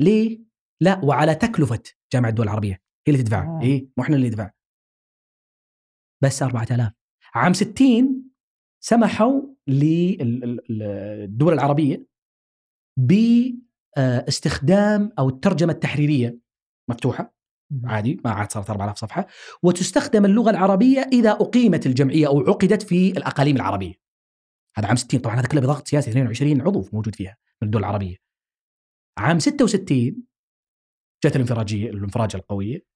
ليه؟ 0.00 0.40
لا 0.80 1.00
وعلى 1.04 1.34
تكلفة 1.34 1.82
جامعة 2.12 2.28
الدول 2.30 2.46
العربية 2.46 2.72
هي 2.72 3.12
اللي 3.12 3.22
تدفع 3.22 3.58
آه. 3.58 3.62
إي 3.62 3.90
مو 3.96 4.04
إحنا 4.04 4.16
اللي 4.16 4.28
ندفع. 4.28 4.50
بس 6.22 6.42
4000 6.42 6.92
عام 7.34 7.52
60 7.52 8.30
سمحوا 8.84 9.42
للدول 9.68 11.52
العربية 11.52 12.06
باستخدام 13.96 15.12
أو 15.18 15.28
الترجمة 15.28 15.72
التحريرية 15.72 16.38
مفتوحة 16.90 17.34
عادي 17.84 18.20
ما 18.24 18.30
عاد 18.30 18.52
صارت 18.52 18.70
4000 18.70 18.98
صفحة 18.98 19.26
وتستخدم 19.62 20.24
اللغة 20.24 20.50
العربية 20.50 21.00
إذا 21.00 21.30
أقيمت 21.30 21.86
الجمعية 21.86 22.26
أو 22.26 22.40
عقدت 22.40 22.82
في 22.82 23.10
الأقاليم 23.10 23.56
العربية. 23.56 23.94
هذا 24.76 24.86
عام 24.86 24.96
60 24.96 25.20
طبعا 25.20 25.36
هذا 25.36 25.48
كله 25.48 25.60
بضغط 25.60 25.88
سياسي. 25.88 26.10
22 26.10 26.60
عضو 26.60 26.88
موجود 26.92 27.14
فيها 27.14 27.36
من 27.62 27.66
الدول 27.66 27.80
العربية. 27.80 28.16
عام 29.18 29.38
66 29.38 30.26
جت 31.24 31.36
الانفراجيه 31.36 31.90
الانفراجه 31.90 32.36
القويه 32.36 32.86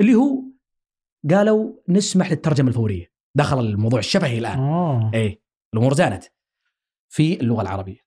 اللي 0.00 0.14
هو 0.14 0.42
قالوا 1.30 1.72
نسمح 1.88 2.30
للترجمة 2.30 2.68
الفورية. 2.68 3.12
دخل 3.34 3.60
الموضوع 3.60 3.98
الشفهي 3.98 4.38
الآن. 4.38 4.58
آه. 4.58 5.10
إيه. 5.14 5.42
الأمور 5.74 5.94
زانت. 5.94 6.24
في 7.08 7.40
اللغة 7.40 7.62
العربية. 7.62 8.00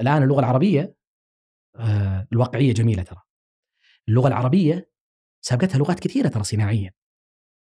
الآن 0.00 0.22
اللغة 0.22 0.40
العربية 0.40 0.96
آه 1.76 2.28
الواقعية 2.32 2.72
جميلة 2.72 3.02
ترى. 3.02 3.22
اللغة 4.08 4.28
العربية 4.28 4.90
سابقتها 5.40 5.78
لغات 5.78 6.00
كثيرة 6.00 6.28
ترى 6.28 6.44
صناعيا 6.44 6.92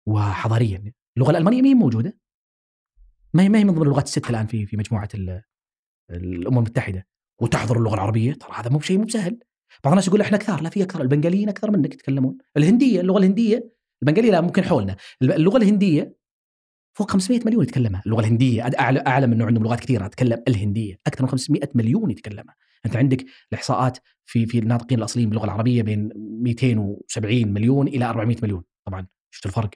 وحضاريا. 0.06 0.92
اللغة 1.16 1.30
الألمانية 1.30 1.62
ما 1.62 1.74
موجودة؟ 1.74 2.19
ما 3.34 3.42
هي 3.42 3.48
ما 3.48 3.58
هي 3.58 3.64
من 3.64 3.74
ضمن 3.74 3.82
اللغات 3.82 4.06
الست 4.06 4.30
الآن 4.30 4.46
في 4.46 4.66
في 4.66 4.76
مجموعة 4.76 5.08
ال- 5.14 5.42
الأمم 6.10 6.58
المتحدة. 6.58 7.06
وتحضر 7.40 7.78
اللغة 7.78 7.94
العربية؟ 7.94 8.32
ترى 8.32 8.50
هذا 8.54 8.70
مو 8.70 8.78
بشيء 8.78 8.98
مو 8.98 9.04
بسهل 9.04 9.38
بعض 9.84 9.92
الناس 9.92 10.08
يقول 10.08 10.20
أحنا 10.20 10.36
أكثر 10.36 10.60
لا 10.62 10.70
في 10.70 10.82
أكثر. 10.82 11.02
البنغاليين 11.02 11.48
أكثر 11.48 11.70
منك 11.70 11.94
يتكلمون. 11.94 12.38
الهندية 12.56 13.00
اللغة 13.00 13.18
الهندية 13.18 13.70
البنغاليه 14.02 14.30
لا 14.30 14.40
ممكن 14.40 14.64
حولنا. 14.64 14.96
اللغة 15.22 15.56
الهندية 15.56 16.16
فوق 16.96 17.10
500 17.10 17.40
مليون 17.46 17.62
يتكلمها. 17.62 18.02
اللغة 18.06 18.20
الهندية 18.20 18.62
اعلى 19.06 19.26
من 19.26 19.32
انه 19.32 19.46
عندهم 19.46 19.64
لغات 19.64 19.80
كثيرة. 19.80 20.06
أتكلم 20.06 20.42
الهندية. 20.48 20.98
أكثر 21.06 21.22
من 21.24 21.28
500 21.28 21.60
مليون 21.74 22.10
يتكلمها. 22.10 22.56
أنت 22.86 22.96
عندك 22.96 23.24
الإحصاءات 23.52 23.98
في 24.26 24.46
في 24.46 24.58
الناطقين 24.58 24.98
الأصليين 24.98 25.28
باللغة 25.28 25.44
العربية 25.44 25.82
بين 25.82 26.10
270 26.16 27.52
مليون 27.52 27.88
إلى 27.88 28.04
400 28.04 28.36
مليون. 28.42 28.62
طبعا 28.86 29.06
شفت 29.30 29.46
الفرق؟ 29.46 29.70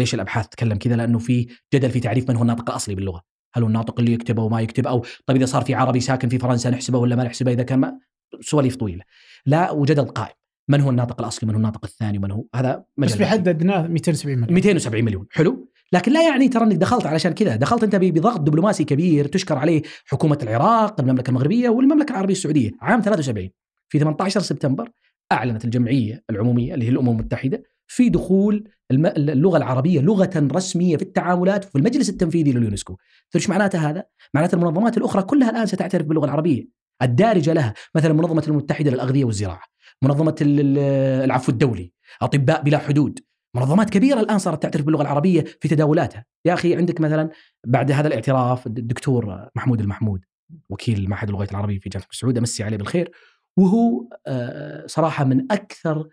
ليش 0.00 0.14
الأبحاث 0.14 0.48
تتكلم 0.48 0.78
كذا؟ 0.78 0.96
لأنه 0.96 1.18
في 1.18 1.46
جدل 1.74 1.90
في 1.90 2.00
تعريف 2.00 2.28
من 2.30 2.36
هو 2.36 2.42
الناطق 2.42 2.70
الأصلي 2.70 2.94
باللغة. 2.94 3.22
هل 3.54 3.62
هو 3.62 3.68
الناطق 3.68 4.00
اللي 4.00 4.12
يكتبه 4.12 4.42
وما 4.42 4.60
يكتب؟ 4.60 4.86
أو 4.86 5.04
طيب 5.26 5.36
إذا 5.36 5.46
صار 5.46 5.62
في 5.62 5.74
عربي 5.74 6.00
ساكن 6.00 6.28
في 6.28 6.38
فرنسا 6.38 6.70
نحسبه 6.70 6.98
ولا 6.98 7.16
ما 7.16 7.24
نحسبه؟ 7.24 7.52
إذا 7.52 7.62
كان 7.62 7.78
ما 7.78 7.98
سواليف 8.40 8.76
طويله 8.76 9.02
لا 9.46 9.70
وجدل 9.70 10.04
قائم. 10.04 10.34
من 10.68 10.80
هو 10.80 10.90
الناطق 10.90 11.20
الأصلي؟ 11.20 11.46
من 11.46 11.54
هو 11.54 11.58
الناطق 11.58 11.84
الثاني؟ 11.84 12.18
ومن 12.18 12.30
هو؟ 12.30 12.44
هذا 12.54 12.84
بس 12.96 13.16
بيحددناه 13.16 13.86
270 13.86 14.38
مليون. 14.38 14.54
270 14.54 15.04
مليون. 15.04 15.26
حلو. 15.30 15.70
لكن 15.92 16.12
لا 16.12 16.28
يعني 16.28 16.48
ترى 16.48 16.64
إنك 16.64 16.76
دخلت 16.76 17.06
علشان 17.06 17.32
كذا. 17.32 17.56
دخلت 17.56 17.84
أنت 17.84 17.96
بضغط 17.96 18.40
دبلوماسي 18.40 18.84
كبير 18.84 19.26
تشكر 19.26 19.58
عليه 19.58 19.82
حكومة 20.06 20.38
العراق 20.42 21.00
المملكة 21.00 21.30
المغربية 21.30 21.68
والمملكة 21.68 22.12
العربية 22.12 22.34
السعودية. 22.34 22.70
عام 22.80 23.00
73 23.00 23.50
في 23.88 23.98
18 23.98 24.40
سبتمبر 24.40 24.90
أعلنت 25.32 25.64
الجمعية 25.64 26.24
العمومية 26.30 26.74
اللي 26.74 26.84
هي 26.84 26.88
الأمم 26.88 27.10
المتحدة 27.10 27.62
في 27.86 28.08
دخول 28.08 28.68
اللغة 28.90 29.56
العربية 29.56 30.00
لغة 30.00 30.30
رسمية 30.36 30.96
في 30.96 31.02
التعاملات 31.02 31.64
في 31.64 31.78
المجلس 31.78 32.08
التنفيذي 32.08 32.52
لليونسكو. 32.52 32.96
إيش 33.34 33.48
معناته 33.48 33.90
هذا؟ 33.90 34.04
معناته 34.34 34.54
المنظمات 34.54 34.96
الأخرى 34.98 35.22
كلها 35.22 35.50
الآن 35.50 35.66
ستعترف 35.66 36.06
باللغة 36.06 36.24
العربية. 36.24 36.80
الدارجة 37.02 37.52
لها 37.52 37.74
مثلا 37.94 38.12
منظمة 38.12 38.44
المتحدة 38.48 38.90
للأغذية 38.90 39.24
والزراعة 39.24 39.62
منظمة 40.02 40.34
ال- 40.42 40.60
ال- 40.60 40.78
العفو 41.24 41.52
الدولي 41.52 41.92
أطباء 42.22 42.62
بلا 42.62 42.78
حدود. 42.78 43.18
منظمات 43.56 43.90
كبيرة 43.90 44.20
الآن 44.20 44.38
صارت 44.38 44.62
تعترف 44.62 44.84
باللغة 44.84 45.02
العربية 45.02 45.44
في 45.60 45.68
تداولاتها، 45.68 46.24
يا 46.44 46.54
أخي 46.54 46.76
عندك 46.76 47.00
مثلا 47.00 47.30
بعد 47.66 47.92
هذا 47.92 48.08
الاعتراف 48.08 48.66
الدكتور 48.66 49.48
محمود 49.56 49.80
المحمود 49.80 50.24
وكيل 50.70 51.10
معهد 51.10 51.28
اللغات 51.28 51.50
العربية 51.50 51.78
في 51.78 51.88
جامعة 51.88 52.06
السعود 52.12 52.38
امسي 52.38 52.62
عليه 52.64 52.76
بالخير 52.76 53.10
وهو 53.56 54.04
آه، 54.26 54.86
صراحة 54.86 55.24
من 55.24 55.52
أكثر 55.52 56.08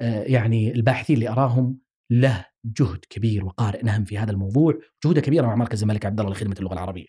آه، 0.00 0.22
يعني 0.22 0.74
الباحثين 0.74 1.16
اللي 1.16 1.28
أراهم 1.28 1.76
له 2.12 2.46
جهد 2.64 3.04
كبير 3.10 3.44
وقارئ 3.44 3.84
نهم 3.84 4.04
في 4.04 4.18
هذا 4.18 4.30
الموضوع، 4.30 4.78
جهودة 5.04 5.20
كبيرة 5.20 5.46
مع 5.46 5.54
مركز 5.54 5.82
الملك 5.82 6.06
عبد 6.06 6.20
الله 6.20 6.32
لخدمة 6.32 6.54
اللغة 6.58 6.72
العربية. 6.72 7.06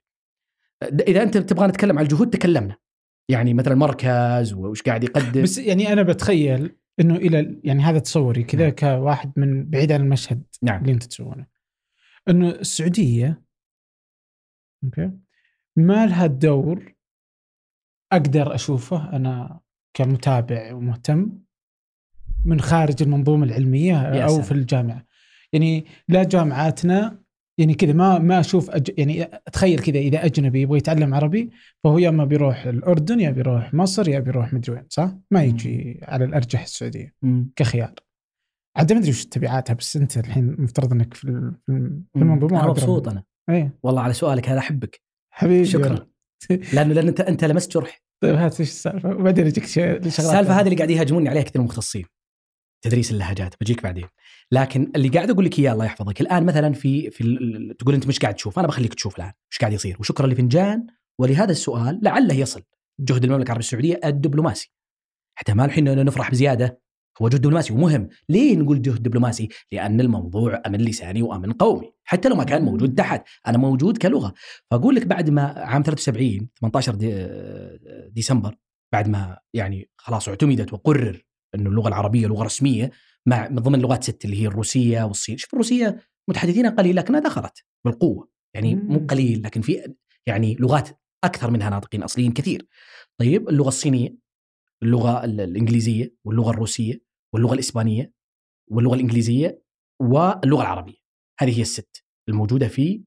إذا 0.84 1.24
أنت 1.24 1.38
تبغى 1.38 1.68
نتكلم 1.68 1.97
عن 1.97 2.04
الجهود 2.04 2.30
تكلمنا. 2.30 2.76
يعني 3.30 3.54
مثلا 3.54 3.76
مركز 3.76 4.54
وش 4.54 4.82
قاعد 4.82 5.04
يقدم 5.04 5.41
بس 5.41 5.58
يعني 5.58 5.93
أنا 5.93 6.04
بتخيل 6.04 6.76
إنه 6.99 7.16
إلى 7.16 7.62
يعني 7.64 7.84
هذا 7.84 7.99
تصوري 7.99 8.43
كذا 8.43 8.64
نعم. 8.64 8.76
كواحد 8.76 9.34
من 9.38 9.70
بعيد 9.70 9.91
عن 9.91 10.01
المشهد 10.01 10.43
نعم 10.62 10.82
اللي 10.82 10.91
أنت 10.91 11.04
تسوونه 11.04 11.47
إنه 12.30 12.49
السعودية 12.49 13.43
أوكي 14.84 15.12
ما 15.76 16.06
لها 16.06 16.28
دور 16.28 16.95
أقدر 18.12 18.56
أشوفه 18.56 19.16
أنا 19.16 19.60
كمتابع 19.93 20.74
ومهتم 20.74 21.43
من 22.46 22.62
خارج 22.62 23.04
المنظومة 23.04 23.46
العلمية 23.46 24.02
أو. 24.26 24.41
في 24.41 24.52
الجامعة. 24.52 25.06
يعني 25.54 25.86
لا 26.08 26.24
جامعاتنا 26.24 27.20
يعني 27.58 27.74
كذا 27.74 27.94
ما 27.94 28.20
ما 28.20 28.39
أشوف 28.39 28.70
أج... 28.70 28.91
يعني 28.98 29.24
أتخيل 29.24 29.80
كذا 29.80 30.00
إذا 30.00 30.26
أجنبي 30.26 30.62
يبغى 30.62 30.78
يتعلم 30.78 31.14
عربي 31.14 31.50
فهو 31.84 31.98
يا 31.98 32.10
أما 32.10 32.26
بيروح 32.26 32.66
الأردن 32.66 33.20
يا 33.20 33.30
بيروح 33.32 33.74
مصر 33.74 34.10
يا 34.10 34.20
بيروح 34.20 34.54
مدري 34.54 34.74
وين 34.76 34.84
صح؟ 34.89 35.12
ما 35.32 35.44
يجي 35.44 36.00
على 36.04 36.26
الأرجح 36.26 36.62
السعودية 36.62 37.14
مم. 37.22 37.52
كخيار. 37.56 37.94
عاد 38.78 38.94
ما 38.94 39.00
أدري 39.00 39.10
وش 39.10 39.26
تبعاتها 39.26 39.74
بس 39.74 39.96
أنت 39.98 40.18
الحين 40.18 40.56
مفترض 40.60 40.91
إنك 40.94 41.14
في 41.14 41.24
ال- 41.26 41.56
في 41.66 41.72
ال- 41.72 42.02
في 42.14 42.20
المنظومة 42.20 42.60
أنا 42.64 42.70
مبسوط. 42.70 43.08
أنا. 43.08 43.24
إيه. 43.50 43.78
والله 43.84 44.02
على 44.02 44.14
سؤالك 44.14 44.50
هذا 44.50 44.60
أحبك. 44.60 45.02
حبيبي. 45.34 45.66
شكرا. 45.66 46.08
لأنه 46.74 46.94
لأن 46.94 47.08
أنت 47.08 47.22
أنت 47.22 47.44
لمست 47.44 47.74
جرح. 47.74 48.04
طيب 48.24 48.36
هات 48.36 48.60
إيش 48.60 48.70
السالفه 48.70 49.10
وبعدين 49.10 49.46
اجيك 49.46 49.64
السالفة 49.80 50.54
هذه 50.60 50.64
اللي 50.66 50.76
قاعد 50.76 50.89
يهاجموني 50.91 51.30
عليها 51.30 51.44
كثير 51.44 51.62
مختصين. 51.62 52.06
تدريس 52.84 53.12
اللهجات 53.12 53.56
بجيك 53.62 53.84
بعدين. 53.84 54.08
لكن 54.52 54.92
اللي 54.96 55.10
قاعد 55.10 55.30
أقول 55.30 55.46
لك 55.46 55.60
إياه 55.60 55.74
الله 55.74 55.86
يحفظك 55.86 56.22
الآن 56.22 56.46
مثلا 56.46 56.74
في 56.74 57.12
في 57.12 57.24
تقول 57.80 57.94
أنت 57.94 58.08
مش 58.08 58.20
قاعد 58.20 58.36
تشوف 58.36 58.60
أنا 58.60 58.68
بخليك 58.68 58.94
تشوف 58.94 59.18
الآن 59.18 59.32
إيش 59.52 59.60
قاعد 59.60 59.74
يصير. 59.74 59.98
وشكرا 60.00 60.28
لفنجان 60.28 60.88
ولهذا 61.20 61.52
السؤال 61.52 62.00
لعله 62.04 62.34
يصل. 62.34 62.62
جهد 63.00 63.24
المملكة 63.24 63.46
العربية 63.46 63.60
السعودية 63.60 64.00
الدبلوماسي. 64.06 64.74
حتى 65.36 65.54
ما 65.54 65.66
الحين 65.66 66.06
نفرح 66.06 66.32
بزيادة 66.32 66.82
هو 67.22 67.30
جهد 67.30 67.42
دبلوماسي 67.42 67.74
ومهم. 67.74 68.10
ليه 68.30 68.56
نقول 68.56 68.82
جهد 68.82 69.04
دبلوماسي؟ 69.04 69.50
لأن 69.72 70.02
الموضوع 70.02 70.62
أمن 70.68 70.82
لساني 70.82 71.22
وأمن 71.22 71.52
قومي 71.52 71.92
حتى 72.04 72.30
لو 72.30 72.36
ما 72.36 72.44
كان 72.44 72.62
موجود 72.62 72.96
تحت. 72.96 73.24
أنا 73.48 73.58
موجود 73.58 73.98
كلغة. 73.98 74.34
فأقول 74.72 74.96
لك 74.96 75.08
بعد 75.08 75.30
ما 75.30 75.42
عام 75.42 75.84
73 75.84 76.50
18 76.62 76.96
دي 76.96 77.28
ديسمبر 78.12 78.56
بعد 78.94 79.08
ما 79.10 79.38
يعني 79.54 79.90
خلاص 79.98 80.30
اعتمدت 80.30 80.74
وقرر 80.74 81.24
إنه 81.56 81.70
اللغة 81.70 81.88
العربية 81.88 82.28
لغة 82.28 82.43
رسمية 82.43 82.91
مع 83.26 83.49
من 83.49 83.56
ضمن 83.56 83.76
اللغات 83.76 84.04
ست 84.04 84.26
اللي 84.26 84.41
هي 84.41 84.47
الروسية 84.47 85.04
والصين، 85.04 85.38
شوف 85.38 85.54
الروسية 85.54 85.99
متحدثينها 86.30 86.70
قليل 86.72 86.95
لكنها 86.95 87.20
دخلت 87.20 87.64
بالقوة 87.86 88.30
يعني 88.56 88.76
مو. 88.76 89.08
قليل 89.10 89.43
لكن 89.43 89.62
في 89.62 89.93
يعني 90.28 90.56
لغات 90.56 90.89
أكثر 91.24 91.51
منها 91.51 91.70
ناطقين 91.70 92.04
أصليين 92.04 92.32
كثير. 92.32 92.68
طيب 93.20 93.49
اللغة 93.49 93.68
الصينية 93.68 94.16
اللغة 94.84 95.26
ال- 95.26 95.41
الإنجليزية 95.41 96.16
واللغة 96.26 96.49
الروسية 96.51 97.01
واللغة 97.34 97.54
الإسبانية 97.54 98.12
واللغة 98.72 98.95
الإنجليزية 98.95 99.64
واللغة 100.01 100.62
العربية. 100.62 100.97
هذه 101.39 101.58
هي 101.58 101.62
الست 101.62 102.04
الموجودة 102.30 102.68
في 102.68 103.04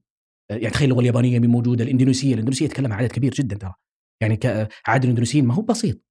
يعني 0.51 0.69
تخيل 0.69 0.89
اللغة 0.89 1.01
اليابانية 1.01 1.39
موجودة 1.39 1.83
الإندونيسية 1.83 2.33
الإندونيسية 2.33 2.65
يتكلمها 2.65 2.97
عدد 2.97 3.11
كبير 3.11 3.31
جدا 3.33 3.55
ترى 3.57 3.73
يعني 4.21 4.35
ك- 4.37 4.69
عدد 4.87 5.03
الإندونيسيين 5.03 5.45
ما 5.45 5.53
هو 5.53 5.61
بسيط 5.61 6.01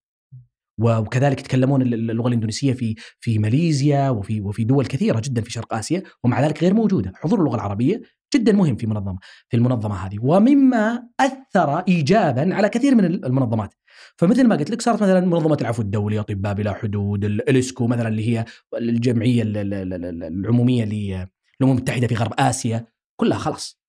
وكذلك 0.81 1.41
يتكلمون 1.41 1.83
الل- 1.83 2.11
اللغة 2.11 2.29
الإندونيسية 2.29 2.72
في 2.72 2.95
في 3.20 3.39
ماليزيا 3.39 4.11
وفي 4.11 4.41
وفي 4.41 4.64
دول 4.64 4.87
كثيرة 4.87 5.20
جدا 5.24 5.41
في 5.43 5.51
شرق 5.51 5.74
آسيا 5.74 6.03
ومع 6.24 6.41
ذلك 6.41 6.62
غير 6.62 6.74
موجودة. 6.74 7.12
حضور 7.14 7.41
اللغة 7.41 7.55
العربية 7.55 8.03
جدا 8.35 8.53
مهم 8.53 8.77
في 8.77 8.87
منظمه 8.87 9.18
في 9.49 9.57
المنظمة 9.57 9.95
هذه 10.07 10.18
ومما 10.22 11.09
أثر 11.20 11.79
ايجابا 11.79 12.55
على 12.55 12.68
كثير 12.68 12.95
من 12.95 13.05
ال- 13.05 13.24
المنظمات. 13.27 13.74
فمثل 14.16 14.47
ما 14.47 14.57
قلت 14.57 14.70
لك 14.70 14.83
صارت 14.83 15.03
مثلا 15.03 15.20
منظمة 15.20 15.57
العفو 15.61 15.83
الدولي 15.83 16.20
أطباء 16.20 16.55
بلا 16.55 16.72
حدود 16.72 17.24
ال- 17.24 17.49
الإسكو 17.51 17.87
مثلا 17.87 18.09
اللي 18.09 18.29
هي 18.29 18.45
الجمعية 18.79 19.43
ال- 19.43 19.57
ال- 19.57 19.74
ال- 19.74 20.05
ال- 20.05 20.22
العمومية 20.24 20.85
للامم 20.85 21.29
المتحدة 21.62 22.07
في 22.07 22.14
غرب 22.14 22.33
آسيا 22.39 22.87
كلها 23.20 23.39
خلاص. 23.39 23.81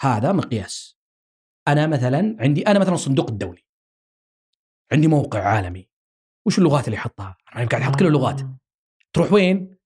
هذا 0.00 0.32
مقياس. 0.32 0.98
أنا 1.68 1.86
مثلا 1.86 2.36
عندي 2.40 2.66
أنا 2.66 2.78
مثلا 2.78 2.94
الصندوق 2.94 3.30
الدولي. 3.30 3.62
عندي 4.92 5.08
موقع 5.08 5.42
عالمي. 5.42 5.89
وش 6.46 6.58
اللغات 6.58 6.86
اللي 6.88 6.96
احطها؟ 6.98 7.36
أنا 7.56 7.64
قاعد 7.64 7.82
أحط 7.82 7.98
كل 7.98 8.06
اللغات 8.06 8.40
آه. 8.40 8.58
تروح 9.12 9.32
وين؟ 9.32 9.76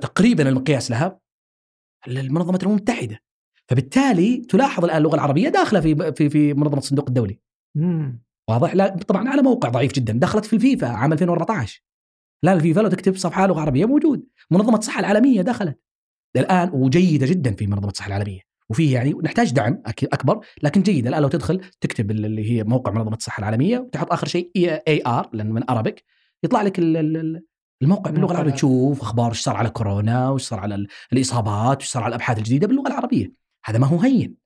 تقريبا 0.00 0.48
المقياس 0.48 0.90
لها 0.90 1.20
المنظمه 2.08 2.56
الامم 2.56 2.72
المتحدة 2.72 3.20
فبالتالي 3.68 4.36
تلاحظ 4.36 4.84
الآن 4.84 4.98
اللغة 4.98 5.14
العربية 5.14 5.48
داخلة 5.48 5.80
في 5.80 6.12
في 6.12 6.30
في 6.30 6.54
منظمة 6.54 6.78
الصندوق 6.78 7.08
الدولي 7.08 7.40
مم. 7.76 8.24
واضح؟ 8.50 8.74
لا 8.74 8.96
طبعا 8.96 9.28
على 9.28 9.42
موقع 9.42 9.68
ضعيف 9.68 9.92
جدا 9.92 10.12
دخلت 10.12 10.44
في 10.44 10.56
الفيفا 10.56 10.88
عام 10.88 11.12
2014 11.12 11.82
لا 12.42 12.52
الفيفا 12.52 12.80
لو 12.80 12.88
تكتب 12.88 13.16
صفحة 13.16 13.46
لغة 13.46 13.60
عربية 13.60 13.84
موجود 13.84 14.26
منظمة 14.50 14.78
الصحة 14.78 15.00
العالمية 15.00 15.42
دخلت 15.42 15.80
الآن 16.36 16.70
وجيدة 16.72 17.26
جدا 17.26 17.54
في 17.54 17.66
منظمة 17.66 17.88
الصحة 17.88 18.06
العالمية 18.06 18.40
وفيه 18.70 18.94
يعني 18.94 19.14
نحتاج 19.24 19.52
دعم 19.52 19.82
أكبر 19.86 20.46
لكن 20.62 20.82
جيدة. 20.82 21.08
الان 21.08 21.22
لو 21.22 21.28
تدخل 21.28 21.60
تكتب 21.80 22.10
اللي 22.10 22.50
هي 22.50 22.64
موقع 22.64 22.92
منظمة 22.92 23.16
الصحة 23.16 23.38
العالمية 23.40 23.78
وتحط 23.78 24.12
آخر 24.12 24.26
شيء 24.26 24.50
AR 24.88 25.30
لأن 25.32 25.50
من 25.52 25.70
Arabic 25.70 26.04
يطلع 26.44 26.62
لك 26.62 26.78
ال- 26.78 26.96
ال- 26.96 27.16
ال- 27.16 27.44
الموقع 27.82 28.10
باللغة 28.10 28.32
العربية. 28.32 28.52
تشوف 28.52 29.00
أخبار 29.02 29.28
إيش 29.30 29.40
صار 29.40 29.56
على 29.56 29.70
كورونا 29.70 30.28
وإيش 30.28 30.42
صار 30.42 30.60
على 30.60 30.74
ال- 30.74 30.88
الإصابات 31.12 31.76
وإيش 31.78 31.88
صار 31.90 32.02
على 32.02 32.08
الأبحاث 32.08 32.38
الجديدة 32.38 32.66
باللغة 32.66 32.88
العربية. 32.88 33.32
هذا 33.64 33.78
ما 33.78 33.86
هو 33.86 33.98
هين. 34.00 34.36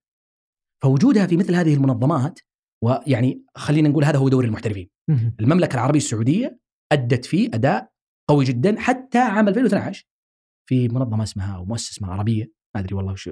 فوجودها 0.83 1.27
في 1.27 1.37
مثل 1.37 1.55
هذه 1.55 1.75
المنظمات 1.75 2.39
ويعني 2.85 3.43
خلينا 3.55 3.89
نقول 3.89 4.05
هذا 4.05 4.19
هو 4.19 4.29
دور 4.29 4.45
المحترفين. 4.45 4.89
مم. 5.09 5.37
المملكة 5.41 5.75
العربية 5.75 5.99
السعودية 5.99 6.59
أدت 6.93 7.25
فيه 7.25 7.49
أداء 7.55 7.91
قوي 8.29 8.45
جدا 8.45 8.81
حتى 8.81 9.19
عام 9.19 9.49
2012 9.49 10.07
في 10.69 10.89
منظمة 10.89 11.23
اسمها 11.23 11.57
أو 11.57 11.65
مؤسسه 11.65 11.91
اسمها 11.93 12.11
عربية. 12.13 12.58
ما 12.79 12.85
أدري 12.85 12.95
والله 12.95 13.13
وش. 13.13 13.27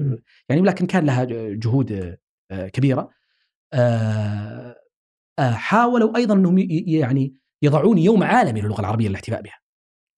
يعني 0.49 0.63
لكن 0.63 0.87
كان 0.87 1.07
لها 1.07 1.25
جهود 1.55 2.17
آه، 2.51 2.69
كبيرة. 2.69 3.11
آه، 3.73 4.77
آه، 5.39 5.51
حاولوا 5.51 6.17
أيضا 6.17 6.35
أنهم 6.35 6.59
يعني 6.87 7.35
يضعون 7.63 7.99
يوم 7.99 8.23
عالمي 8.23 8.61
للغة 8.61 8.81
العربية 8.81 9.09
للاحتفاء 9.09 9.43
بها. 9.43 9.61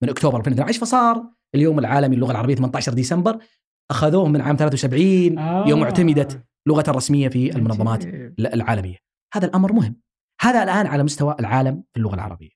من 0.03 0.09
أكتوبر 0.09 0.39
2012 0.39 0.81
فصار 0.81 1.31
اليوم 1.55 1.79
العالمي 1.79 2.16
للغة 2.16 2.31
العربية 2.31 2.55
18 2.55 2.95
ديسمبر 2.95 3.39
اخذوه 3.91 4.29
من 4.29 4.41
عام 4.41 4.57
73 4.57 5.39
يوم 5.68 5.81
آه. 5.81 5.85
اعتمدت 5.85 6.45
لغه 6.68 6.85
رسميه 6.89 7.29
في 7.29 7.57
المنظمات. 7.57 8.05
العالمية. 8.39 8.97
هذا 9.35 9.47
الأمر 9.47 9.72
مهم. 9.72 10.01
هذا 10.41 10.62
الآن 10.62 10.87
على 10.87 11.03
مستوى 11.03 11.37
العالم 11.41 11.85
في 11.93 11.97
اللغة 11.97 12.14
العربية. 12.14 12.51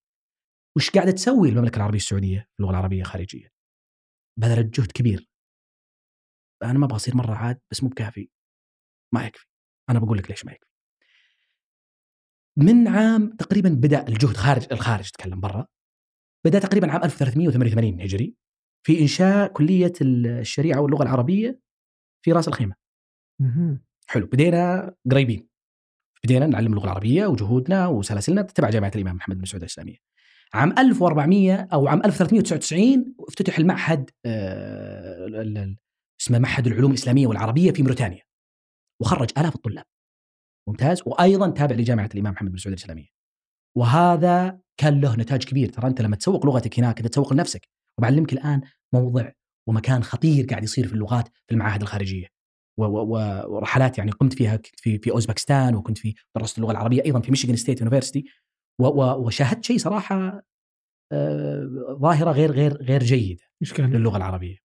وش 0.77 0.91
قاعدة 0.91 1.11
تسوي 1.11 1.49
المملكة 1.49 1.77
العربية 1.77 1.99
السعودية 1.99 2.39
في 2.39 2.61
اللغة 2.61 2.71
العربية 2.71 3.03
خارجيا؟ 3.03 3.51
بذلت 4.41 4.81
جهد 4.81 4.93
كبير. 4.93 5.32
أنا 6.71 6.79
ما 6.79 6.87
أبغى 6.87 6.97
أصير 6.97 7.17
مرة 7.17 7.35
عاد 7.35 7.61
بس 7.71 7.83
مو 7.83 7.89
بكافي. 7.89 8.31
ما 9.15 9.27
يكفي. 9.27 9.47
أنا 9.91 9.99
بقول 9.99 10.19
لك 10.19 10.31
ليش 10.31 10.45
ما 10.45 10.53
يكفي. 10.53 10.73
من 12.57 12.89
عام 12.89 13.37
تقريبا 13.37 13.69
بدأ 13.69 14.09
الجهد 14.09 14.37
خارج 14.37 14.67
الخارج 14.73 15.11
تكلم 15.11 15.41
برا. 15.41 15.67
بدأ 16.47 16.59
تقريبا 16.59 16.93
عام 16.93 17.05
1388 17.05 18.01
هجري 18.01 18.35
في 18.87 19.01
إنشاء 19.01 19.53
كلية 19.53 19.93
الشريعة 20.03 20.81
واللغة 20.81 21.03
العربية 21.03 21.61
في 22.25 22.33
رأس 22.33 22.49
الخيمة. 22.49 22.75
حلو. 24.07 24.27
بدينا 24.27 24.95
قريبين. 25.11 25.49
بدينا 26.25 26.47
نعلم 26.47 26.73
اللغة 26.73 26.85
العربية 26.85 27.27
وجهودنا 27.27 27.87
وسلاسلنا 27.87 28.43
تبع 28.43 28.71
جامعة 28.71 28.93
الإمام 28.95 29.17
محمد 29.17 29.39
بن 29.39 29.45
سعود 29.45 29.63
الإسلامية. 29.63 29.97
عام 30.55 30.79
1400 30.79 31.69
أو 31.73 31.89
عام 31.89 32.03
1399 32.05 33.15
افتتح 33.29 33.59
المعهد 33.59 34.11
آه، 34.27 35.27
اسمه 36.23 36.39
معهد 36.39 36.67
العلوم 36.67 36.91
الإسلامية 36.91 37.27
والعربية 37.27 37.71
في 37.73 37.83
موريتانيا. 37.83 38.23
وخرج 39.01 39.31
آلاف 39.39 39.55
الطلاب. 39.55 39.85
ممتاز 40.69 41.03
وأيضا 41.07 41.51
تابع 41.51 41.77
لجامعة 41.77 42.11
الإمام 42.15 42.33
محمد 42.33 42.51
بن 42.51 42.59
سعود 42.59 42.73
الإسلامية. 42.73 43.09
وهذا 43.77 44.61
كان 44.77 45.01
له 45.01 45.17
نتاج 45.17 45.45
كبير 45.45 45.69
ترى 45.69 45.87
أنت 45.87 46.01
لما 46.01 46.17
تسوق 46.17 46.47
لغتك 46.47 46.79
هناك 46.79 46.99
انت 46.99 47.09
تسوق 47.09 47.33
لنفسك 47.33 47.69
وبعلمك 47.99 48.33
الآن 48.33 48.61
موضع 48.95 49.31
ومكان 49.69 50.03
خطير 50.03 50.47
قاعد 50.47 50.63
يصير 50.65 50.87
في 50.89 50.95
اللغات 50.95 51.29
في 51.29 51.55
المعاهد 51.55 51.83
الخارجية. 51.83 52.27
ورحلات 52.79 53.99
يعني 53.99 54.11
قمت 54.11 54.35
فيها 54.35 54.57
كنت 54.57 54.81
في 54.81 54.99
في 54.99 55.11
أوزبكستان 55.11 55.75
وكنت 55.75 55.99
في 55.99 56.15
درست 56.37 56.59
اللغة 56.59 56.71
العربية 56.73 57.05
أيضا 57.05 57.21
في 57.21 57.31
ميشيغان 57.31 57.57
State 57.57 57.81
University 57.81 58.25
وشاهدت 58.81 59.65
شيء 59.65 59.79
صراحة 59.79 60.43
آه، 61.13 61.97
ظاهرة 62.01 62.31
غير 62.33 62.53
غير 62.53 62.83
غير 62.83 63.03
جيدة؟ 63.03 63.43
للغة 63.79 64.17
العربية. 64.17 64.62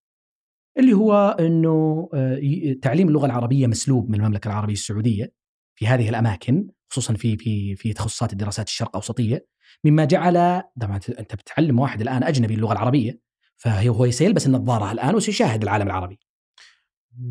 اللي 0.79 0.93
هو 0.93 1.37
إنه 1.39 2.09
آه، 2.13 2.39
تعليم 2.81 3.07
اللغة 3.07 3.25
العربية 3.25 3.67
مسلوب 3.67 4.09
من 4.09 4.15
المملكة 4.15 4.47
العربية 4.47 4.73
السعودية 4.73 5.33
في 5.75 5.87
هذه 5.87 6.09
الأماكن 6.09 6.67
خصوصا 6.89 7.13
في 7.13 7.37
في 7.37 7.75
في 7.75 7.93
تخصصات 7.93 8.33
الدراسات 8.33 8.67
الشرق 8.67 8.95
أوسطية 8.95 9.47
مما 9.83 10.05
جعل 10.05 10.63
طبعا 10.81 10.99
أنت 11.19 11.35
بتعلم 11.35 11.79
واحد 11.79 12.01
الآن 12.01 12.23
أجنبي 12.23 12.53
اللغة 12.53 12.73
العربية 12.73 13.19
فهو 13.57 13.93
هو 13.93 14.11
سيلبس 14.11 14.47
النظارة 14.47 14.91
الآن 14.91 15.15
وسيشاهد 15.15 15.63
العالم 15.63 15.87
العربي. 15.87 16.19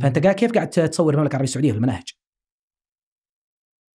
فأنت 0.02 0.18
قاعد 0.18 0.34
كيف 0.34 0.52
قاعد 0.52 0.70
تصور 0.70 1.14
المملكة 1.14 1.32
العربية 1.32 1.48
السعودية 1.48 1.70
في 1.70 1.76
المناهج؟ 1.76 2.12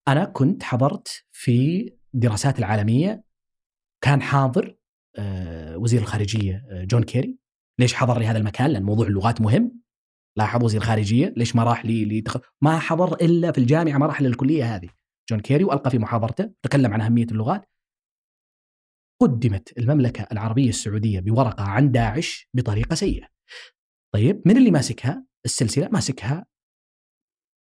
أنا 0.09 0.25
كنت 0.25 0.63
حضرت 0.63 1.25
في 1.31 1.89
الدراسات 2.15 2.59
العالمية 2.59 3.25
كان 4.01 4.23
حاضر 4.23 4.77
آه، 5.19 5.77
وزير 5.79 6.01
الخارجية 6.01 6.67
آه، 6.71 6.85
جون 6.85 7.03
كيري 7.03 7.39
ليش 7.79 7.95
حضر 7.95 8.19
لهذا 8.19 8.39
المكان؟ 8.39 8.71
لأن 8.71 8.83
موضوع 8.83 9.07
اللغات 9.07 9.41
مهم 9.41 9.81
لاحظ 10.37 10.65
وزير 10.65 10.81
الخارجية 10.81 11.35
ليش 11.37 11.57
ما 11.57 11.65
راح 11.65 11.87
لي 11.87 12.05
لي 12.05 12.25
ما 12.61 12.79
حضر 12.79 13.15
إلا 13.15 13.53
في 13.53 13.59
الجامعة 13.59 13.99
ما 13.99 14.07
راح 14.07 14.23
للكليه 14.23 14.77
هذه 14.77 14.89
جون 15.31 15.41
كيري 15.41 15.65
وألقى 15.65 15.91
في 15.91 15.99
محاضرته 15.99 16.53
تكلم 16.63 16.93
عن 16.93 17.01
أهمية 17.01 17.27
اللغات 17.31 17.71
قدمت 19.21 19.79
المملكة 19.79 20.27
العربية 20.33 20.69
السعودية 20.69 21.21
بورقة 21.21 21.65
عن 21.65 21.93
داعش 21.93 22.49
بطريقة 22.55 22.95
سيئة. 22.95 23.27
طيب 24.15 24.43
من 24.47 24.57
اللي 24.57 24.71
ماسكها؟ 24.71 25.25
السلسلة 25.45 25.89
ماسكها 25.89 26.47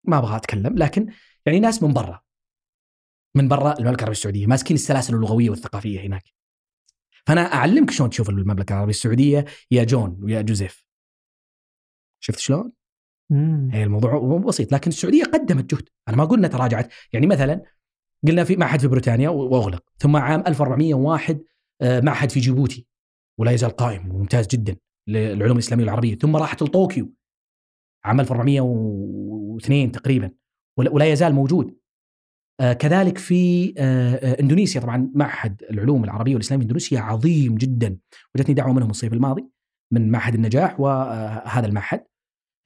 ما 0.04 0.18
أبغى 0.18 0.36
أتكلم 0.36 0.78
لكن 0.78 1.12
يعني 1.46 1.60
ناس 1.60 1.82
من 1.82 1.92
برا 1.92 2.22
من 3.36 3.48
برا 3.48 3.78
المملكة 3.78 4.00
العربية 4.00 4.12
السعودية 4.12 4.46
ماسكين 4.46 4.74
السلاسل 4.74 5.14
اللغوية 5.14 5.50
والثقافية 5.50 6.00
هناك. 6.00 6.37
فأنا 7.26 7.40
أعلمك 7.40 7.90
شلون 7.90 8.10
تشوف 8.10 8.30
المملكة 8.30 8.72
العربية 8.72 8.90
السعودية. 8.90 9.44
يا 9.70 9.84
جون 9.84 10.18
ويا 10.22 10.42
جوزيف. 10.42 10.86
شفت 12.20 12.38
شلون؟ 12.38 12.72
هي 13.72 13.84
الموضوع 13.84 14.18
مو 14.18 14.38
بسيط 14.38 14.72
لكن 14.72 14.88
السعودية 14.88 15.24
قدمت 15.24 15.74
جهد. 15.74 15.88
أنا 16.08 16.16
ما 16.16 16.24
قلنا 16.24 16.48
تراجعت. 16.48 16.92
يعني 17.12 17.26
مثلا 17.26 17.62
قلنا 18.26 18.44
في 18.44 18.56
معهد 18.56 18.80
في 18.80 18.88
بريطانيا 18.88 19.28
وأغلق 19.28 19.84
ثم 19.98 20.16
عام 20.16 20.40
1401 20.46 21.44
آه، 21.80 22.00
معهد 22.00 22.30
في 22.30 22.40
جيبوتي 22.40 22.86
ولا 23.38 23.50
يزال 23.50 23.70
قائم 23.70 24.14
وممتاز 24.14 24.46
جدا 24.46 24.76
للعلوم 25.08 25.56
الإسلامية 25.56 25.84
والعربيه 25.84 26.14
ثم 26.14 26.36
راحت 26.36 26.62
لطوكيو 26.62 27.12
عام 28.04 28.20
1402 28.20 29.92
تقريبا 29.92 30.30
ولا 30.76 31.12
يزال 31.12 31.34
موجود. 31.34 31.78
كذلك 32.60 33.18
في 33.18 33.74
آه، 33.78 34.14
آه، 34.14 34.40
إندونيسيا. 34.40 34.80
طبعا 34.80 35.10
معهد 35.14 35.62
العلوم 35.70 36.04
العربية 36.04 36.34
والإسلامية 36.34 36.62
إندونيسيا 36.62 37.00
عظيم 37.00 37.54
جدا 37.54 37.98
وجتني 38.34 38.54
دعوة 38.54 38.72
منهم 38.72 38.90
الصيف 38.90 39.12
الماضي 39.12 39.48
من 39.92 40.10
معهد 40.10 40.34
النجاح 40.34 40.80
وهذا 40.80 41.66
المعهد. 41.66 42.04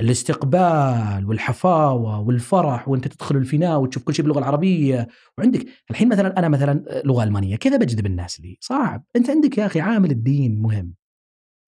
الاستقبال 0.00 1.26
والحفاوة 1.26 2.20
والفرح 2.20 2.88
وأنت 2.88 3.08
تدخل 3.08 3.36
الفناء 3.36 3.80
وتشوف 3.80 4.02
كل 4.02 4.14
شيء 4.14 4.24
باللغة 4.24 4.38
العربية. 4.38 5.08
وعندك 5.38 5.66
الحين 5.90 6.08
مثلا 6.08 6.38
أنا 6.38 6.48
مثلا 6.48 7.02
لغة 7.04 7.24
ألمانية 7.24 7.56
كيف 7.56 7.74
بجذب 7.74 8.06
الناس 8.06 8.40
لي؟ 8.40 8.58
صعب. 8.60 9.04
أنت 9.16 9.30
عندك 9.30 9.58
يا 9.58 9.66
أخي 9.66 9.80
عامل 9.80 10.10
الدين 10.10 10.62
مهم. 10.62 10.94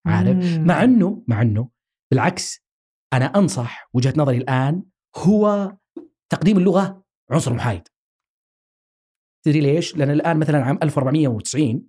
عارف؟ 0.07 0.37
مم. 0.37 0.67
مع 0.67 0.85
إنه 0.85 1.25
مع 1.29 1.43
إنه 1.43 1.69
بالعكس 2.11 2.65
أنا 3.13 3.25
أنصح 3.25 3.89
وجهة 3.95 4.15
نظري 4.17 4.37
الآن 4.37 4.83
هو 5.17 5.73
تقديم 6.33 6.59
اللغة 6.59 7.05
عنصر 7.31 7.55
محايد. 7.55 7.89
تدري 9.45 9.61
ليش؟ 9.61 9.97
لأن 9.97 10.11
الآن 10.11 10.37
مثلا 10.39 10.65
عام 10.65 10.79
1490 10.83 11.83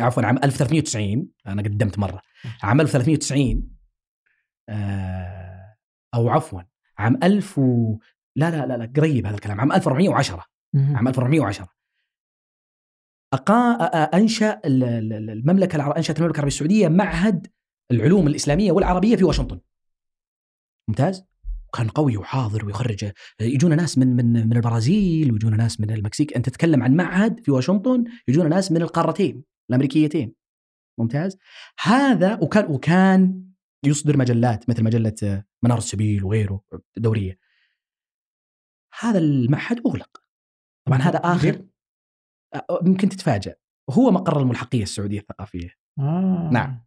عفوا 0.00 0.22
عام 0.22 0.36
1390 0.44 1.28
أنا 1.46 1.62
قدمت 1.62 1.98
مرة. 1.98 2.22
عام 2.62 2.80
1390 2.80 3.70
آه، 4.68 5.76
أو 6.14 6.28
عفوا 6.28 6.60
عام 6.98 7.18
1000 7.22 7.58
و... 7.58 7.98
لا 8.36 8.50
لا 8.50 8.66
لا 8.66 8.76
لا 8.76 8.92
قريب 8.96 9.26
هذا 9.26 9.34
الكلام 9.34 9.60
عام 9.60 9.72
1410 9.72 10.44
مم. 10.74 10.96
عام 10.96 11.08
1410 11.08 11.68
أقا... 13.32 13.72
أنشأ 14.14 14.60
ال- 14.64 14.84
ال- 14.84 15.12
ال- 15.12 15.30
المملكة 15.30 15.76
العر... 15.76 15.96
أنشأت 15.96 16.16
المملكة 16.18 16.36
العربية 16.36 16.52
السعودية 16.54 16.88
معهد 16.88 17.46
العلوم 17.90 18.26
الإسلامية 18.26 18.72
والعربية 18.72 19.16
في 19.16 19.24
واشنطن. 19.24 19.60
ممتاز؟ 20.88 21.24
كان 21.74 21.88
قوي 21.88 22.16
وحاضر 22.16 22.66
ويخرج 22.66 23.12
يجونا 23.40 23.74
ناس 23.76 23.98
من 23.98 24.16
من 24.16 24.48
من 24.48 24.56
البرازيل 24.56 25.32
ويجونا 25.32 25.56
ناس 25.56 25.80
من 25.80 25.90
المكسيك. 25.90 26.36
أنت 26.36 26.48
تتكلم 26.48 26.82
عن 26.82 26.94
معهد 26.94 27.40
في 27.40 27.50
واشنطن 27.50 28.04
يجونا 28.28 28.48
ناس 28.48 28.72
من 28.72 28.82
القارتين 28.82 29.44
الأمريكيتين. 29.70 30.34
ممتاز؟ 30.98 31.38
هذا 31.80 32.38
وكان 32.42 32.72
وكان 32.72 33.42
يصدر 33.84 34.16
مجلات 34.16 34.70
مثل 34.70 34.84
مجلة 34.84 35.44
منار 35.62 35.78
السبيل 35.78 36.24
وغيره 36.24 36.62
دورية. 36.96 37.38
هذا 39.00 39.18
المعهد 39.18 39.80
أغلق. 39.86 40.22
طبعا 40.86 40.98
هذا 40.98 41.18
آخر 41.18 41.64
يمكن 42.86 43.08
تتفاجأ. 43.08 43.54
هو 43.90 44.10
مقر 44.10 44.40
الملحقية 44.40 44.82
السعودية 44.82 45.18
الثقافية. 45.18 45.70
آه. 45.98 46.50
نعم. 46.52 46.86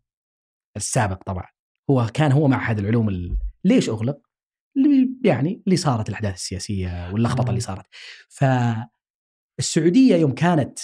السابق 0.78 1.24
طبعا. 1.24 1.48
هو 1.90 2.08
كان 2.14 2.32
هو 2.32 2.48
معهد 2.48 2.80
العلوم 2.80 3.10
ال... 3.10 3.38
ليش 3.64 3.90
أغلق؟ 3.90 4.29
اللي 4.78 5.10
يعني 5.24 5.62
اللي 5.68 5.78
صارت 5.78 6.10
الأحداث 6.10 6.34
السياسية 6.34 7.12
واللخبطة. 7.12 7.50
اللي 7.50 7.60
صارت. 7.60 7.86
فالسعودية 8.30 10.16
يوم 10.16 10.32
كانت. 10.34 10.80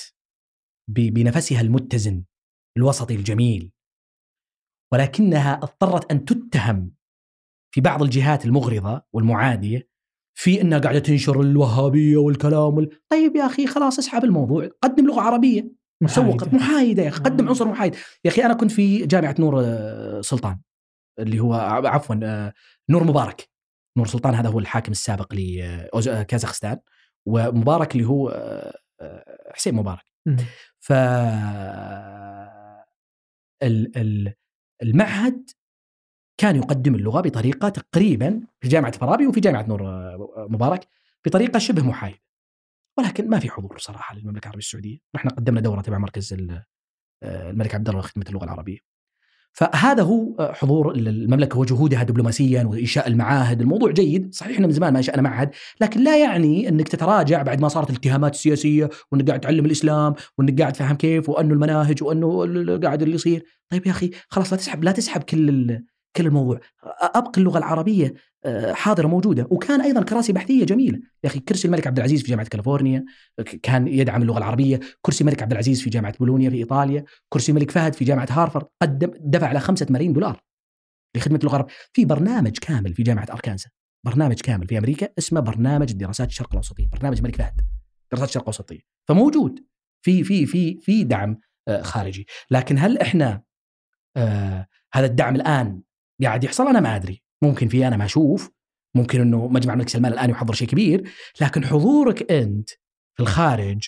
بنفسها 0.88 1.62
المتزن 1.62 2.24
الوسطي 2.78 3.16
الجميل 3.16 3.72
ولكنها 4.94 5.53
اضطرت 5.53 6.12
أن 6.12 6.26
تتهم 6.26 6.91
في 7.74 7.82
بعض 7.82 8.03
الجهات 8.03 8.45
المغرضة 8.45 9.02
والمعادية 9.14 9.90
في 10.38 10.62
إنها 10.62 10.80
قاعدة 10.80 10.99
تنشر 10.99 11.41
الوهابية 11.41 12.18
والكلام 12.18 12.74
وال... 12.78 12.90
طيب 13.10 13.36
يا 13.36 13.45
أخي 13.45 13.68
خلاص 13.68 13.99
اسحب 13.99 14.24
الموضوع 14.24 14.70
قدم 14.82 15.07
لغة 15.07 15.22
عربية 15.22 15.72
سوق 16.06 16.26
محايدة. 16.26 16.57
محايدة 16.57 17.03
يا 17.03 17.10
أخي 17.10 17.24
قدم 17.24 17.45
آه. 17.45 17.49
عنصر 17.49 17.68
محايد 17.68 17.95
يا 18.26 18.30
أخي 18.32 18.45
أنا 18.45 18.53
كنت 18.53 18.72
في 18.72 19.06
جامعة 19.06 19.36
نور 19.40 19.62
آه، 19.66 20.22
سلطان 20.22 20.60
اللي 21.20 21.40
هو 21.40 21.53
عفوا 21.86 22.16
آه، 22.24 22.53
نور 22.90 23.03
مبارك 23.03 23.49
نور 23.98 24.08
سلطان 24.08 24.34
هذا 24.36 24.50
هو 24.50 24.60
الحاكم 24.60 24.92
السابق 24.92 25.34
لكازاخستان 25.34 26.80
ومبارك 27.28 27.96
اللي 27.96 28.08
هو 28.08 28.30
آه، 29.02 29.52
حسين 29.54 29.76
مبارك. 29.76 30.04
ف 30.80 30.94
ال- 33.64 33.98
ال- 33.98 34.34
المعهد 34.84 35.50
كان 36.38 36.56
يقدم 36.56 36.96
اللغة 36.96 37.22
بطريقة 37.22 37.70
تقريبا 37.70 38.42
في 38.62 38.68
جامعة 38.68 38.92
فارابي 38.92 39.28
وفي 39.28 39.40
جامعة 39.40 39.64
نور 39.68 39.88
آه، 39.88 40.48
مبارك 40.50 40.88
بطريقة 41.26 41.60
شبه 41.60 41.84
محايدة 41.84 42.20
ولكن 42.98 43.30
ما 43.30 43.40
في 43.40 43.50
حضور 43.50 43.78
صراحة 43.78 44.16
للمملكة 44.16 44.44
العربية 44.46 44.60
السعودية، 44.60 44.98
إحنا 45.16 45.32
قدمنا 45.32 45.62
دورة 45.62 45.82
تبع 45.82 45.98
مركز 45.98 46.34
آه، 46.34 47.50
الملك 47.50 47.76
عبد 47.76 47.90
الله 47.90 48.02
لخدمه 48.02 48.26
اللغة 48.30 48.44
العربية. 48.44 48.80
فهذا 49.56 50.03
هو 50.03 50.36
آه، 50.40 50.53
حضور 50.53 50.91
المملكة 50.95 51.60
وجهودها 51.60 52.03
دبلوماسيا 52.03 52.64
وإنشاء 52.64 53.07
المعاهد، 53.07 53.61
الموضوع 53.61 53.91
جيد، 53.91 54.36
صحيح 54.36 54.53
إحنا 54.53 54.68
من 54.68 54.73
زمان 54.73 54.94
ما 54.94 54.99
إنشأنا 54.99 55.22
معهد، 55.22 55.49
لكن 55.82 56.03
لا 56.03 56.18
يعني 56.18 56.69
إنك 56.69 56.88
تتراجع 56.88 57.41
بعد 57.41 57.61
ما 57.61 57.68
صارت 57.68 57.90
الاتهامات 57.90 58.34
السياسية 58.34 58.90
وإنك 59.11 59.27
قاعد 59.27 59.40
تعلم 59.40 59.65
الإسلام 59.65 60.14
وإنك 60.38 60.61
قاعد 60.61 60.73
تفهم 60.73 60.95
كيف 60.95 61.30
وأنه 61.30 61.53
المناهج 61.53 62.03
وأنه 62.03 62.80
قاعد 62.84 63.02
اللي 63.02 63.15
يصير، 63.15 63.44
طيب 63.69 63.86
يا 63.86 63.91
أخي 63.91 64.11
خلاص 64.30 64.53
لا 64.53 64.57
تسحب 64.57 64.84
لا 64.84 64.91
تسحب 64.91 65.23
كل 65.23 65.49
كل 66.16 66.26
الموضوع، 66.26 66.60
ابقى 67.02 67.32
اللغة 67.38 67.58
العربية 67.58 68.14
آه، 68.46 68.74
حاضرة 68.74 69.08
موجودة، 69.08 69.48
وكان 69.50 69.82
أيضا 69.82 70.04
كراسي 70.04 70.34
بحثية 70.34 70.66
جميلة، 70.66 71.00
يا 71.24 71.30
أخي 71.30 71.40
كرسي 71.40 71.68
الملك 71.68 71.88
عبد 71.88 71.98
العزيز 71.98 72.22
في 72.22 72.28
جامعة 72.28 72.48
كاليفورنيا 72.48 73.06
كان 73.62 73.88
يدعم 73.88 74.22
اللغة 74.22 74.38
العربية، 74.38 74.80
كرسي 75.02 75.22
الملك 75.22 75.44
عبد 75.44 75.52
العزيز 75.52 75.82
في 75.82 75.90
جامعة 75.90 76.18
بولونيا 76.18 76.50
في 76.50 76.56
إيطاليا، 76.56 77.06
كرسي 77.30 77.52
الملك 77.52 77.72
فهد 77.72 77.94
في 77.96 78.06
جامعة 78.06 78.28
هارفارد. 78.30 78.66
قدم 78.82 79.12
دفع 79.20 79.48
على 79.48 79.60
خمسة 79.60 79.88
ملايين 79.90 80.14
دولار 80.14 80.42
لخدمة 81.18 81.38
اللغة 81.38 81.56
العربيه، 81.56 81.74
في 81.94 82.06
برنامج 82.06 82.58
كامل 82.58 82.94
في 82.94 83.04
جامعة 83.04 83.28
أركانسا، 83.32 83.70
برنامج 84.06 84.42
كامل 84.42 84.68
في 84.68 84.78
أمريكا 84.78 85.08
اسمه 85.18 85.40
برنامج 85.40 85.92
الدراسات 85.92 86.28
الشرق 86.28 86.50
الأوسطية، 86.52 86.88
برنامج 86.88 87.18
الملك 87.18 87.36
فهد 87.36 87.62
دراسات 88.12 88.28
الشرق 88.30 88.44
الأوسطية، 88.44 88.82
فموجود 89.08 89.60
في 90.02 90.24
في 90.24 90.46
في 90.46 90.80
في 90.82 91.04
دعم 91.04 91.40
آه، 91.68 91.82
خارجي، 91.82 92.28
لكن 92.52 92.78
هل 92.78 92.98
إحنا 92.98 93.42
آه 94.18 94.68
هذا 94.94 95.06
الدعم 95.06 95.36
الآن 95.36 95.82
قاعد 96.24 96.44
يحصل 96.44 96.68
أنا 96.68 96.80
ما 96.80 96.96
أدري، 96.96 97.24
ممكن 97.44 97.68
في 97.68 97.88
أنا 97.88 97.98
ما 97.98 98.06
أشوف، 98.06 98.52
ممكن 98.96 99.22
إنه 99.22 99.48
مجمع 99.48 99.74
الملك 99.74 99.90
سلمان 99.90 100.14
الآن 100.14 100.30
يحضر 100.30 100.54
شيء 100.54 100.68
كبير، 100.68 101.10
لكن 101.42 101.66
حضورك 101.66 102.32
أنت 102.32 102.70
في 103.18 103.24
الخارج 103.24 103.88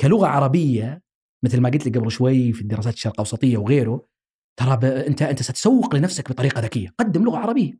كلغة 0.00 0.26
عربية 0.26 1.02
مثل 1.44 1.60
ما 1.60 1.68
قلت 1.68 1.86
لك 1.86 1.98
قبل 1.98 2.10
شوي 2.10 2.52
في 2.52 2.60
الدراسات 2.62 2.94
الشرق 2.94 3.12
الاوسطيه 3.12 3.56
وغيره 3.56 4.06
ترى 4.60 4.76
ب... 4.76 4.84
أنت 4.84 5.22
أنت 5.22 5.42
ستسوق 5.42 5.94
لنفسك 5.94 6.30
بطريقة 6.30 6.60
ذكية، 6.60 6.88
قدم 6.98 7.24
لغة 7.24 7.38
عربية. 7.38 7.72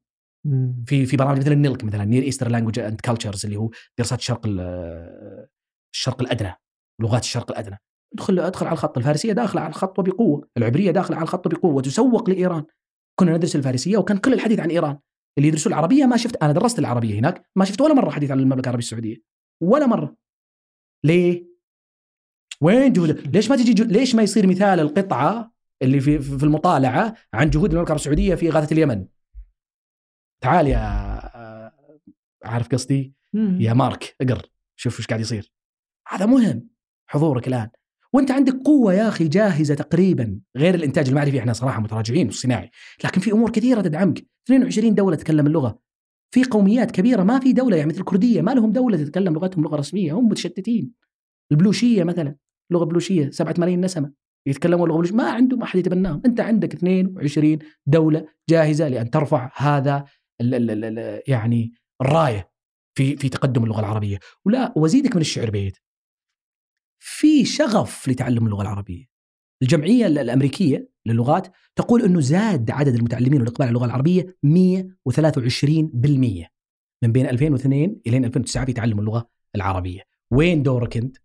مم. 0.46 0.84
في 0.86 1.06
في 1.06 1.16
برامج 1.16 1.38
مثل 1.38 1.52
ال 1.52 1.59
NELC 1.59 1.84
مثلا 1.84 2.04
Near 2.04 2.22
Eastern 2.22 2.48
Languages 2.48 2.78
and 2.78 3.00
Cultures 3.00 3.44
اللي 3.44 3.56
هو 3.56 3.70
دراسات 3.98 4.18
الشرق 4.18 4.46
ال- 4.46 5.48
الشرق 5.94 6.22
الأدنى 6.22 6.54
لغات 7.00 7.22
الشرق 7.22 7.50
الأدنى. 7.50 7.78
ادخل 8.14 8.38
ادخل 8.38 8.66
على 8.66 8.72
الخط 8.72 8.98
الفارسية 8.98 9.32
داخله 9.32 9.60
على 9.60 9.70
الخط 9.70 9.98
وبقوة، 9.98 10.48
العبرية 10.56 10.90
داخله 10.90 11.16
على 11.16 11.22
الخط 11.24 11.46
وبقوه 11.46 11.74
وتسوق 11.74 12.30
لإيران. 12.30 12.64
كنا 13.22 13.36
ندرس 13.36 13.56
الفارسية 13.56 13.96
وكان 13.96 14.18
كل 14.18 14.32
الحديث 14.32 14.60
عن 14.60 14.70
إيران. 14.70 14.98
اللي 15.38 15.48
يدرسوا 15.48 15.72
العربية 15.72 16.06
ما 16.06 16.16
شفت 16.16 16.42
أنا 16.42 16.52
درست 16.52 16.78
العربية 16.78 17.18
هناك 17.18 17.50
ما 17.56 17.64
شفت 17.64 17.80
ولا 17.80 17.94
مرة 17.94 18.10
حديث 18.10 18.30
عن 18.30 18.40
المملكة 18.40 18.60
العربية 18.60 18.84
السعودية. 18.84 19.16
ولا 19.62 19.86
مرة. 19.86 20.16
ليه؟ 21.04 21.46
وين 22.60 22.92
جهود؟ 22.92 23.36
ليش 23.36 23.50
ما 23.50 23.56
تجي 23.56 23.74
جو... 23.74 23.84
ليش 23.84 24.14
ما 24.14 24.22
يصير 24.22 24.46
مثال 24.46 24.80
القطعة 24.80 25.52
اللي 25.82 26.00
في 26.00 26.18
في 26.18 26.44
المطالعة 26.44 27.14
عن 27.34 27.50
جهود 27.50 27.70
المملكة 27.70 27.88
العربية 27.88 27.94
السعودية 27.94 28.34
في 28.34 28.48
إغاثة 28.48 28.72
اليمن؟ 28.74 29.06
تعال 30.42 30.66
يا 30.66 30.78
عارف 32.44 32.68
قصدي؟ 32.68 33.14
يا 33.34 33.72
مارك 33.72 34.16
اقر 34.20 34.50
شوف 34.76 34.98
إيش 34.98 35.06
قاعد 35.06 35.20
يصير 35.20 35.52
هذا 36.08 36.26
مهم 36.26 36.68
حضورك 37.10 37.48
الآن 37.48 37.70
وانت 38.14 38.30
عندك 38.30 38.54
قوة 38.64 38.94
يا 38.94 39.08
أخي 39.08 39.28
جاهزة 39.28 39.74
تقريبا 39.74 40.40
غير 40.56 40.74
الإنتاج 40.74 41.08
المعرفي 41.08 41.38
إحنا 41.38 41.52
صراحة 41.52 41.80
متراجعين 41.80 42.26
والصناعي 42.26 42.70
لكن 43.04 43.20
في 43.20 43.32
أمور 43.32 43.50
كثيرة 43.50 43.80
تدعمك. 43.80 44.26
22 44.46 44.94
دولة 44.94 45.16
تتكلم 45.16 45.46
اللغة. 45.46 45.78
في 46.34 46.44
قوميات 46.44 46.90
كبيرة 46.90 47.22
ما 47.22 47.38
في 47.38 47.52
دولة 47.52 47.76
يعني 47.76 47.88
مثل 47.88 48.00
الكردية 48.00 48.42
ما 48.42 48.50
لهم 48.50 48.72
دولة 48.72 48.96
تتكلم 48.96 49.34
لغتهم 49.34 49.64
لغة 49.64 49.76
رسمية. 49.76 50.12
هم 50.12 50.28
متشتتين. 50.28 50.92
البلوشية 51.52 52.04
مثلا 52.04 52.36
لغة 52.72 52.84
بلوشية 52.84 53.30
7 53.30 53.54
ملايين 53.58 53.80
نسمة 53.80 54.12
يتكلمون 54.46 54.88
لغة 54.88 54.96
بلوشية. 54.96 55.14
ما 55.14 55.30
عندهم 55.30 55.62
أحد 55.62 55.78
يتبناهم. 55.78 56.22
أنت 56.26 56.40
عندك 56.40 56.74
22 56.74 57.58
دولة 57.86 58.26
جاهزة 58.50 58.88
لأن 58.88 59.10
ترفع 59.10 59.52
هذا 59.56 60.04
ال 60.40 60.54
ال 60.54 60.70
ال 60.70 60.98
ال 60.98 61.22
يعني 61.28 61.72
الراية 62.02 62.50
في 62.98 63.16
في 63.16 63.28
تقدم 63.28 63.64
اللغة 63.64 63.80
العربية. 63.80 64.18
ولا 64.44 64.72
وازيدك 64.76 65.14
من 65.16 65.20
الشعر 65.20 65.50
بيت. 65.50 65.76
في 67.04 67.44
شغف 67.44 68.08
لتعلم 68.08 68.46
اللغة 68.46 68.62
العربية. 68.62 69.04
الجمعية 69.62 70.06
ال- 70.06 70.18
الأمريكية 70.18 70.88
للغات 71.06 71.48
تقول 71.76 72.02
إنه 72.02 72.20
زاد 72.20 72.70
عدد 72.70 72.94
المتعلمين 72.94 73.40
والاقبال 73.40 73.62
على 73.62 73.68
اللغة 73.68 73.84
العربية 73.84 74.36
123% 74.42 76.50
من 77.02 77.12
بين 77.12 77.26
2002 77.26 78.00
إلى 78.06 78.16
2009 78.16 78.64
في 78.64 78.72
تعلم 78.72 79.00
اللغة 79.00 79.30
العربية. 79.54 80.00
وين 80.30 80.62
دورك 80.62 80.96
أنت؟ 80.96 81.16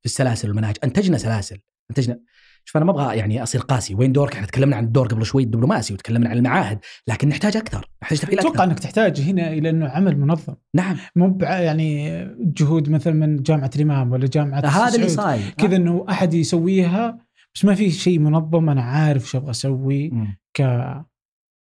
في 0.00 0.06
السلاسل 0.06 0.48
والمناهج. 0.48 0.76
أنتجنا 0.84 1.18
سلاسل. 1.18 1.58
أنتجنا 1.90 2.20
شوف 2.68 2.76
أنا 2.76 2.84
ما 2.84 2.90
أبغى 2.90 3.16
يعني 3.16 3.42
أصير 3.42 3.60
قاسي. 3.60 3.94
وين 3.94 4.12
دورك؟ 4.12 4.34
إحنا 4.34 4.46
تكلمنا 4.46 4.76
عن 4.76 4.84
الدور 4.84 5.06
قبل 5.06 5.26
شوي 5.26 5.42
الدبلوماسي 5.42 5.94
وتكلمنا 5.94 6.30
عن 6.30 6.36
المعاهد. 6.36 6.78
لكن 7.08 7.28
نحتاج 7.28 7.56
أكثر. 7.56 7.90
نحتاج 8.02 8.18
تفعيل 8.18 8.38
أتوقع 8.38 8.64
إنك 8.64 8.78
تحتاج 8.78 9.20
هنا 9.20 9.52
إلى 9.52 9.70
إنه 9.70 9.88
عمل 9.88 10.18
منظم. 10.18 10.54
نعم. 10.74 10.96
مو 11.16 11.38
يعني 11.40 12.20
جهود 12.40 12.90
مثلا 12.90 13.12
من 13.12 13.42
جامعة 13.42 13.70
الإمام 13.76 14.12
ولا 14.12 14.26
جامعة 14.26 14.66
هذا 14.66 14.94
اللي. 14.94 15.08
صاير. 15.08 15.50
كذا 15.50 15.76
إنه 15.76 16.06
أحد 16.10 16.34
يسويها 16.34 17.18
بس 17.54 17.64
ما 17.64 17.74
في 17.74 17.90
شيء 17.90 18.18
منظم 18.18 18.70
أنا 18.70 18.82
عارف 18.82 19.28
شو 19.28 19.38
أبغى 19.38 19.50
أسوي. 19.50 20.12
ك 20.54 20.62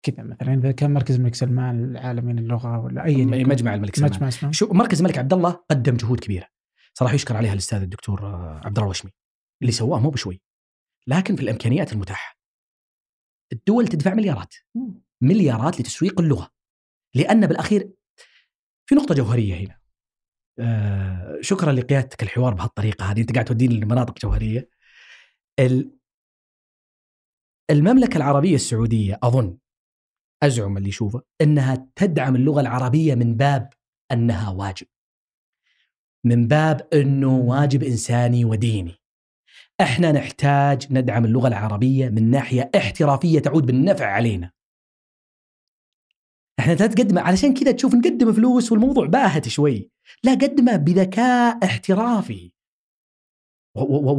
كذا 0.03 0.23
مثلا. 0.23 0.53
إذا 0.53 0.71
كان 0.71 0.93
مركز 0.93 1.15
الملك 1.15 1.35
سلمان 1.35 1.83
العالمي 1.83 2.33
للغه 2.33 2.79
ولا 2.79 3.05
أي 3.05 3.25
مجمع 3.25 3.73
الملك 3.73 3.95
سلمان. 3.95 4.11
مجمع 4.11 4.27
اسمه. 4.27 4.51
شو 4.51 4.67
مركز 4.73 4.99
الملك 4.99 5.17
عبد 5.17 5.33
الله 5.33 5.59
قدم 5.69 5.97
جهود 5.97 6.19
كبيرة. 6.19 6.47
صراحة 6.93 7.15
يشكر 7.15 7.37
عليها 7.37 7.53
الأستاذ 7.53 7.81
الدكتور 7.81 8.25
عبد 8.65 8.77
الله 8.77 8.83
الوشمي. 8.83 9.11
اللي 9.61 9.71
سواه 9.71 9.99
مو 9.99 10.09
بشوي. 10.09 10.41
لكن 11.07 11.35
في 11.35 11.41
الإمكانيات 11.41 11.93
المتاحة. 11.93 12.37
الدول 13.53 13.87
تدفع 13.87 14.13
مليارات. 14.13 14.55
مليارات 15.21 15.79
لتسويق 15.79 16.19
اللغة. 16.19 16.51
لأن 17.15 17.47
بالأخير 17.47 17.91
في 18.89 18.95
نقطة 18.95 19.15
جوهرية 19.15 19.55
هنا. 19.55 19.79
آه 20.59 21.37
شكرا 21.41 21.71
لقيادتك 21.71 22.23
الحوار 22.23 22.53
بهالطريقة 22.53 23.05
هذه. 23.11 23.21
أنت 23.21 23.33
قاعد 23.33 23.45
توديني 23.45 23.75
لمناطق 23.79 24.19
جوهرية. 24.19 24.69
ال- 25.59 25.97
المملكة 27.71 28.17
العربية 28.17 28.55
السعودية 28.55 29.19
أظن 29.23 29.57
أزعم 30.43 30.77
اللي 30.77 30.89
يشوفه 30.89 31.21
إنها 31.41 31.87
تدعم 31.95 32.35
اللغة 32.35 32.61
العربية 32.61 33.15
من 33.15 33.35
باب 33.37 33.69
أنها 34.11 34.49
واجب. 34.49 34.87
من 36.25 36.47
باب 36.47 36.89
إنه 36.93 37.37
واجب 37.37 37.83
إنساني 37.83 38.45
وديني. 38.45 38.95
إحنا 39.81 40.11
نحتاج 40.11 40.93
ندعم 40.93 41.25
اللغة 41.25 41.47
العربية 41.47 42.09
من 42.09 42.31
ناحية 42.31 42.71
احترافية 42.75 43.39
تعود 43.39 43.65
بالنفع 43.65 44.05
علينا. 44.05 44.51
إحنا 46.59 46.73
لا 46.73 46.87
تقدم 46.87 47.19
علشان 47.19 47.53
كذا 47.53 47.71
تشوف 47.71 47.95
نقدم 47.95 48.33
فلوس 48.33 48.71
والموضوع 48.71 49.07
باهت 49.07 49.47
شوي. 49.47 49.91
لا 50.23 50.31
قدمه 50.31 50.75
بذكاء 50.75 51.65
احترافي. 51.65 52.53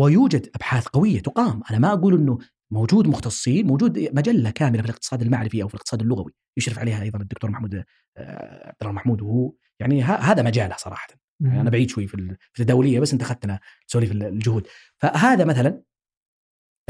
ويوجد 0.00 0.50
أبحاث 0.54 0.86
قوية 0.86 1.20
تقام. 1.20 1.62
أنا 1.70 1.78
ما 1.78 1.92
أقول 1.92 2.14
إنه 2.14 2.38
موجود 2.70 3.08
مختصين 3.08 3.66
موجود 3.66 3.98
مجلة 3.98 4.50
كاملة 4.50 4.82
في 4.82 4.88
الاقتصاد 4.88 5.22
المعرفي 5.22 5.62
أو 5.62 5.68
في 5.68 5.74
الاقتصاد 5.74 6.02
اللغوي 6.02 6.32
يشرف 6.56 6.78
عليها 6.78 7.02
أيضا 7.02 7.18
الدكتور 7.20 7.50
محمود 7.50 7.84
آه، 8.16 8.68
عبد 8.68 8.76
الله 8.82 8.92
محمود. 8.92 9.22
وهو 9.22 9.52
يعني 9.80 10.02
هذا 10.02 10.42
مجاله 10.42 10.76
صراحة. 10.76 11.23
يعني 11.40 11.60
أنا 11.60 11.70
بعيد 11.70 11.90
شوي 11.90 12.06
في 12.06 12.14
ال- 12.14 12.36
في 12.52 12.60
التداوليه 12.60 13.00
بس 13.00 13.12
أنت 13.12 13.22
أخذتنا 13.22 13.60
sorry 13.86 14.06
في 14.06 14.12
الجهود. 14.12 14.66
فهذا 14.98 15.44
مثلا 15.44 15.82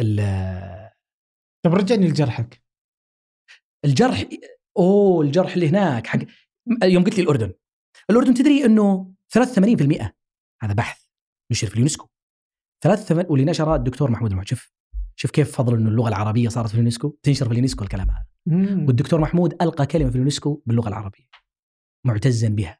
ال- 0.00 0.90
طب 1.64 1.74
رجعني 1.74 2.08
لجرحك. 2.08 2.62
الجرح 3.84 4.24
أوه 4.78 5.24
الجرح 5.24 5.52
اللي 5.52 5.68
هناك 5.68 6.06
حق 6.06 6.18
يوم 6.84 7.04
قلت 7.04 7.16
لي 7.16 7.22
الأردن. 7.22 7.52
الأردن 8.10 8.34
تدري 8.34 8.64
إنه 8.64 9.14
83% 9.34 10.14
هذا 10.62 10.72
بحث 10.74 11.06
نشر 11.52 11.66
في 11.66 11.74
اليونسكو. 11.74 12.08
83 12.84 13.26
واللي 13.30 13.44
نشره 13.46 13.74
الدكتور 13.76 14.10
محمود 14.10 14.30
المحمود. 14.30 14.48
شوف 14.48 14.72
شوف 15.16 15.30
كيف 15.30 15.56
فضل 15.56 15.76
إنه 15.76 15.88
اللغة 15.88 16.08
العربية 16.08 16.48
صارت 16.48 16.68
في 16.68 16.74
اليونسكو 16.74 17.18
تنشر 17.22 17.46
في 17.46 17.52
اليونسكو 17.52 17.84
الكلام 17.84 18.10
هذا. 18.10 18.26
مم. 18.46 18.86
والدكتور 18.86 19.20
محمود 19.20 19.62
ألقى 19.62 19.86
كلمة 19.86 20.08
في 20.10 20.14
اليونسكو 20.16 20.62
باللغة 20.66 20.88
العربية. 20.88 21.28
معتزا 22.06 22.48
بها. 22.48 22.78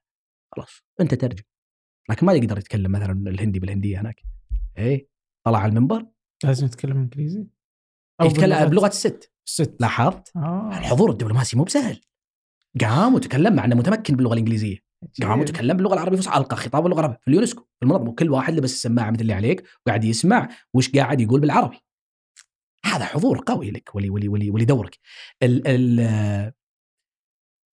خلاص 0.55 0.81
أنت 1.01 1.15
ترجم 1.15 1.45
لكن 2.11 2.27
ما 2.27 2.33
يقدر 2.33 2.59
يتكلم 2.59 2.93
مثلا 2.93 3.31
الهندي 3.31 3.61
بالهندية 3.61 4.01
هناك. 4.01 4.23
إيه؟ 4.79 5.09
طلع 5.47 5.59
على 5.59 5.69
المنبر. 5.69 6.07
لازم 6.45 6.67
يتكلم 6.67 6.97
إنجليزي. 6.97 7.47
أو 8.21 8.27
يتكلم 8.27 8.69
بلغة 8.69 8.87
الست. 8.87 9.33
الست. 9.47 9.77
لاحظت؟ 9.81 10.37
آه. 10.37 10.79
الحضور 10.79 11.11
الدبلوماسي 11.11 11.57
مو 11.57 11.65
بسهل. 11.65 12.01
قام 12.81 13.15
وتكلم 13.15 13.57
مع 13.57 13.65
إنه 13.65 13.77
متمكن 13.77 14.17
باللغة 14.17 14.33
الإنجليزية. 14.33 14.79
قام 15.23 15.41
وتكلم 15.41 15.77
باللغة 15.77 15.95
العربية 15.95 16.17
الفصحى 16.17 16.39
ألقى 16.39 16.57
خطاب 16.57 16.83
باللغة 16.83 17.01
العربية 17.01 17.19
في 17.21 17.29
اليونسكو. 17.29 17.63
في 17.63 17.83
المنظمه 17.83 18.11
وكل 18.11 18.31
واحد 18.31 18.55
لبس 18.55 18.73
السماعة 18.73 19.11
مثل 19.11 19.21
اللي 19.21 19.33
عليك 19.33 19.65
وقاعد 19.87 20.05
يسمع 20.05 20.49
وش 20.75 20.91
قاعد 20.91 21.21
يقول 21.21 21.41
بالعربي. 21.41 21.77
هذا 22.85 23.05
حضور 23.05 23.43
قوي 23.47 23.71
لك 23.71 23.95
ولي 23.95 24.11
ولي 24.11 24.29
ولي 24.29 24.51
ولدورك. 24.51 24.99
ال 25.43 25.69
ال 25.69 26.53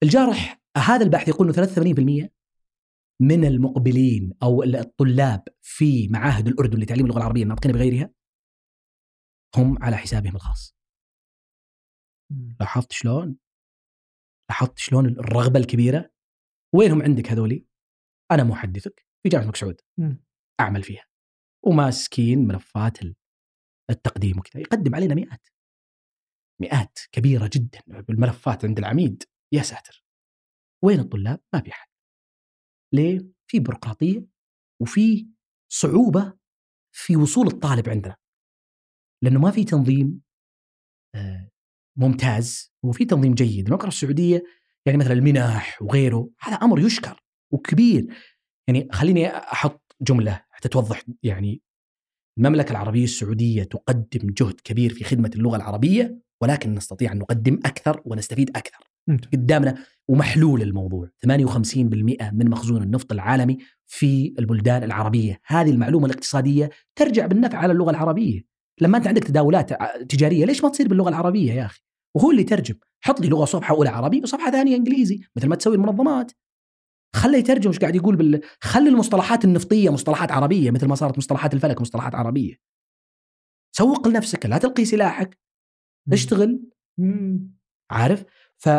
الجارح 0.03 0.61
هذا 0.77 1.03
البحث 1.03 1.27
يقول 1.27 1.47
إنه 1.47 1.65
83% 1.65 2.29
من 3.22 3.45
المقبلين 3.45 4.34
أو 4.43 4.64
الطلاب 4.64 5.43
في 5.61 6.07
معاهد 6.07 6.48
الأردن 6.48 6.80
لتعليم 6.80 7.06
اللغة 7.06 7.18
العربية 7.18 7.43
الناطقين 7.43 7.72
بغيرها 7.72 8.14
هم 9.57 9.84
على 9.84 9.98
حسابهم 9.98 10.35
الخاص. 10.35 10.76
لاحظت 12.60 12.91
شلون؟ 12.91 13.38
لاحظت 14.49 14.77
شلون 14.77 15.06
الرغبة 15.06 15.60
الكبيرة؟ 15.60 16.11
وينهم 16.76 17.02
عندك 17.02 17.27
هذولي؟ 17.31 17.65
أنا 18.31 18.43
محدثك 18.43 19.06
في 19.23 19.30
جامعة 19.30 19.43
الملك 19.43 19.56
سعود. 19.56 19.81
أعمل 20.60 20.84
فيها 20.84 21.06
وماسكين 21.65 22.39
ملفات 22.48 23.02
ال- 23.02 23.15
التقديم 23.89 24.39
وكذا 24.39 24.61
يقدم 24.61 24.95
علينا 24.95 25.15
مئات 25.15 25.48
مئات 26.61 26.99
كبيرة 27.11 27.49
جدا 27.53 27.80
بالملفات 27.88 28.65
عند 28.65 28.77
العميد 28.80 29.23
يا 29.53 29.61
ساتر 29.61 30.06
وين 30.84 30.99
الطلاب؟ 30.99 31.39
ما 31.53 31.61
في 31.61 31.72
أحد 31.72 31.90
ليه؟ 32.93 33.27
في 33.47 33.59
بيروقراطية 33.59 34.26
وفي 34.81 35.27
صعوبة 35.72 36.34
في 36.95 37.15
وصول 37.15 37.47
الطالب 37.47 37.89
عندنا 37.89 38.15
لأنه 39.23 39.39
ما 39.39 39.51
في 39.51 39.63
تنظيم 39.63 40.22
آه، 41.15 41.49
ممتاز 41.97 42.73
وفي 42.84 43.05
تنظيم 43.05 43.34
جيد 43.34 43.65
المملكة 43.65 43.88
السعودية 43.88 44.43
يعني 44.85 44.97
مثلا 44.97 45.13
المنح 45.13 45.81
وغيره 45.81 46.30
هذا 46.39 46.55
أمر 46.55 46.80
يشكر 46.80 47.23
وكبير 47.53 48.07
يعني 48.68 48.88
خليني 48.91 49.27
أحط 49.27 49.95
جملة 50.01 50.45
حتى 50.49 50.69
توضح 50.69 51.03
يعني 51.23 51.61
المملكة 52.38 52.72
العربية 52.72 53.03
السعودية 53.03 53.63
تقدم 53.63 54.34
جهد 54.34 54.59
كبير 54.63 54.93
في 54.93 55.03
خدمة 55.03 55.31
اللغة 55.35 55.55
العربية 55.55 56.22
ولكن 56.41 56.73
نستطيع 56.73 57.11
أن 57.11 57.19
نقدم 57.19 57.59
أكثر 57.65 58.01
ونستفيد 58.05 58.57
أكثر. 58.57 58.90
قدامنا 59.33 59.85
ومحلول 60.07 60.61
الموضوع. 60.61 61.09
58% 61.25 62.31
من 62.33 62.49
مخزون 62.49 62.83
النفط 62.83 63.11
العالمي 63.11 63.57
في 63.85 64.33
البلدان 64.39 64.83
العربية. 64.83 65.39
هذه 65.45 65.69
المعلومة 65.69 66.05
الاقتصادية 66.05 66.69
ترجع 66.95 67.25
بالنفع 67.25 67.57
على 67.57 67.73
اللغة 67.73 67.89
العربية. 67.89 68.41
لما 68.81 68.97
أنت 68.97 69.07
عندك 69.07 69.23
تداولات 69.23 69.73
تجارية 70.11 70.45
ليش 70.45 70.63
ما 70.63 70.69
تصير 70.69 70.87
باللغة 70.87 71.09
العربية 71.09 71.53
يا 71.53 71.65
أخي؟ 71.65 71.81
وهو 72.15 72.31
اللي 72.31 72.41
يترجم. 72.41 72.75
حط 73.03 73.21
لي 73.21 73.27
لغة 73.27 73.45
صفحة 73.45 73.75
أولى 73.75 73.89
عربي 73.89 74.21
وصفحة 74.21 74.51
ثانية 74.51 74.75
إنجليزي 74.75 75.19
مثل 75.35 75.47
ما 75.47 75.55
تسوي 75.55 75.75
المنظمات. 75.75 76.31
خله 77.15 77.37
يترجم 77.37 77.69
إيش 77.69 77.79
قاعد 77.79 77.95
يقول 77.95 78.15
بال... 78.15 78.41
خلي 78.61 78.89
المصطلحات 78.89 79.45
النفطية 79.45 79.89
مصطلحات 79.89 80.31
عربية 80.31 80.71
مثل 80.71 80.87
ما 80.87 80.95
صارت 80.95 81.17
مصطلحات 81.17 81.53
الفلك 81.53 81.81
مصطلحات 81.81 82.15
عربية. 82.15 82.55
سوق 83.75 84.07
لنفسك 84.07 84.45
لا 84.45 84.57
تلقي 84.57 84.85
سلاحك. 84.85 85.39
اشتغل. 86.13 86.69
عارف؟ 87.91 88.25
ف 88.63 88.69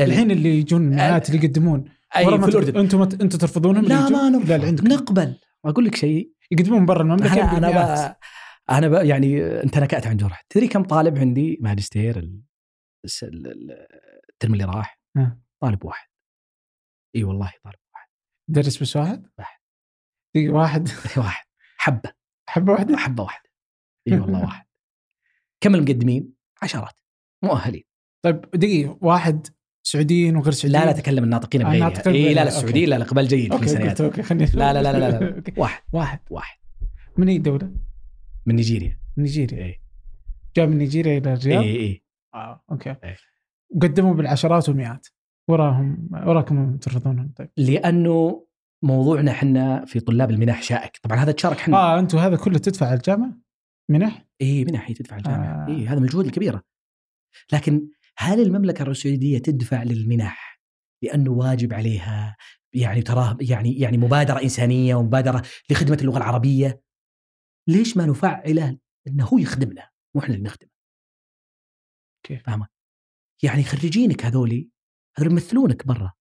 الحين 0.00 0.30
اللي 0.30 0.48
يجون 0.58 0.82
مئات 0.82 1.30
اللي 1.30 1.44
يقدمون. 1.44 1.84
أي 2.16 2.24
في 2.24 2.34
الأردن. 2.34 2.78
أنتم 2.78 3.02
أنتم 3.02 3.28
ترفضونهم؟ 3.28 3.84
لا؟ 3.84 4.00
ما 4.00 4.08
لا 4.08 4.28
نرفض 4.28 4.50
اللي 4.50 4.66
عندكم. 4.66 4.88
نقبل. 4.88 5.40
أقول 5.64 5.84
لك 5.84 5.96
شيء. 5.96 6.32
يقدمون 6.50 6.86
برا 6.86 7.02
المملكة 7.02 7.58
أنا 7.58 7.68
أنا. 7.68 8.16
أنا 8.70 8.88
ب... 8.88 8.92
يعني 8.92 9.62
انت 9.62 9.78
نكأت 9.78 10.06
عن 10.06 10.16
جرح. 10.16 10.40
تدري 10.48 10.68
كم 10.68 10.82
طالب 10.82 11.18
عندي؟ 11.18 11.58
ماجستير 11.60 12.30
الترم 13.22 14.52
اللي 14.54 14.64
راح. 14.64 15.00
طالب 15.60 15.84
واحد. 15.84 16.08
إي 17.16 17.24
والله 17.24 17.52
طالب 17.64 17.78
واحد. 17.94 18.08
درس 18.48 18.82
بس 18.82 18.96
واحد؟ 18.96 19.30
واحد. 19.38 19.58
واحد. 20.36 20.88
واحد. 21.18 21.46
حبة. 21.76 22.12
حبة 22.48 22.72
واحدة؟ 22.72 22.96
حبة 22.96 23.22
واحدة. 23.22 23.50
إي 24.08 24.20
والله 24.20 24.42
واحد. 24.42 24.66
كم 25.60 25.74
المقدمين؟ 25.74 26.32
عشرات. 26.62 27.00
مؤهلين. 27.42 27.84
طيب 28.24 28.44
دقيقة 28.54 28.98
واحد 29.00 29.46
سعوديين 29.82 30.36
وغير 30.36 30.52
سعوديين 30.52 30.82
لا 30.82 30.86
لا 30.86 30.92
تكلم 30.92 31.24
الناطقين 31.24 31.62
بغيرها 31.62 32.06
اي 32.06 32.34
لا 32.34 32.40
لا. 32.40 32.48
السعوديين 32.48 32.88
لا 32.88 32.98
لا 32.98 33.04
اقبال 33.04 33.28
جيد 33.28 33.56
في 33.56 33.68
سنوات 33.68 34.00
okay 34.00 34.22
خليني 34.22 34.50
لا 34.54 34.72
لا 34.72 34.82
لا 34.82 34.92
لا, 34.92 34.98
لا, 34.98 35.18
لا. 35.18 35.42
واحد 35.56 35.82
واحد 35.92 36.20
واحد 36.30 36.58
من 37.16 37.28
أي 37.28 37.38
دولة؟ 37.38 37.70
من 38.46 38.54
نيجيريا 38.54 38.98
نيجيريا 39.18 39.64
اي 39.64 39.80
جاء 40.56 40.66
من 40.66 40.78
نيجيريا 40.78 41.18
إلى 41.18 41.32
الرياض؟ 41.32 41.62
اي 41.62 41.76
اي 41.76 42.04
آه 42.34 42.64
okay 42.70 42.96
إيه. 43.04 43.16
وقدموا 43.70 44.14
بالعشرات 44.14 44.68
والمئات 44.68 45.06
وراهم 45.48 46.08
وراكم 46.12 46.76
ترفضونهم 46.76 47.32
طيب 47.36 47.50
لأنه 47.56 48.46
موضوعنا 48.82 49.30
إحنا 49.30 49.84
في 49.84 50.00
طلاب 50.00 50.30
المنح 50.30 50.62
شائك 50.62 51.00
طبعا 51.02 51.18
هذا 51.18 51.32
تشارك 51.32 51.56
إحنا 51.56 51.76
آه 51.76 51.98
أنتم 51.98 52.18
هذا 52.18 52.36
كله 52.36 52.58
تدفع 52.58 52.86
على 52.86 52.96
الجامعة؟ 52.96 53.38
منح؟ 53.88 54.26
اي 54.40 54.64
منح 54.64 54.88
هي 54.88 54.94
تدفع 54.94 55.16
الجامعة. 55.16 55.64
آه. 55.64 55.68
اي 55.68 55.86
هذا 55.86 55.98
من 55.98 56.04
الجهود 56.04 56.26
الكبيرة 56.26 56.62
لكن 57.52 57.88
هل 58.18 58.40
المملكة 58.40 58.82
السعوديه 58.90 59.38
تدفع 59.38 59.82
للمنح 59.82 60.60
لأنه 61.02 61.30
واجب 61.30 61.72
عليها؟ 61.74 62.36
يعني 62.74 63.02
تراه 63.02 63.36
يعني 63.40 63.78
يعني 63.80 63.98
مبادرة 63.98 64.42
إنسانية 64.42 64.94
ومبادرة 64.94 65.42
لخدمة 65.70 65.98
اللغة 66.00 66.16
العربية. 66.16 66.82
ليش 67.68 67.96
ما 67.96 68.06
نفعله 68.06 68.78
إنه 69.06 69.24
هو 69.24 69.38
يخدمنا 69.38 69.90
مو 70.14 70.22
إحنا 70.22 70.34
اللي 70.34 70.44
نخدمه؟ 70.46 70.70
كيف؟ 72.26 72.42
فاهمة؟ 72.46 72.66
يعني 73.42 73.62
خريجينك 73.62 74.24
هذولي 74.24 74.68
هذول 75.18 75.30
يمثلونك 75.32 75.86
برا. 75.86 76.12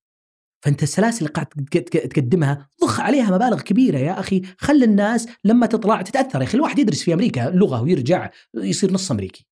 فأنت 0.66 0.84
السلاسل 0.84 1.18
اللي 1.20 1.30
قاعد 1.30 1.46
تق- 1.48 1.80
تق- 1.80 2.08
تقدمها 2.08 2.70
ضخ 2.82 3.00
عليها 3.00 3.32
مبالغ 3.36 3.62
كبيرة 3.62 3.98
يا 3.98 4.20
أخي. 4.20 4.42
خلي 4.58 4.86
الناس 4.86 5.28
لما 5.44 5.66
تطلع 5.66 6.02
تتأثر 6.02 6.42
يا 6.42 6.46
أخي. 6.46 6.58
الواحد 6.58 6.80
يدرس 6.80 7.04
في 7.04 7.14
أمريكا 7.14 7.40
لغة 7.40 7.82
ويرجع 7.82 8.30
يصير 8.56 8.94
نص 8.94 9.12
أمريكي. 9.12 9.48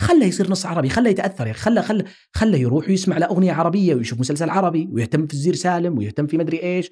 خله 0.00 0.26
يصير 0.26 0.50
نص 0.50 0.66
عربي 0.66 0.88
خله 0.88 1.10
يتأثر 1.10 1.50
أخي 1.50 1.60
خله 1.60 1.82
خله 1.82 2.04
خله 2.34 2.58
يروح 2.58 2.88
ويسمع 2.88 3.18
له 3.18 3.26
أغنية 3.26 3.52
عربية 3.52 3.94
ويشوف 3.94 4.20
مسلسل 4.20 4.50
عربي 4.50 4.88
ويهتم 4.92 5.26
في 5.26 5.34
الزير 5.34 5.54
سالم 5.54 5.98
ويهتم 5.98 6.26
في 6.26 6.38
مدري 6.38 6.62
إيش. 6.62 6.90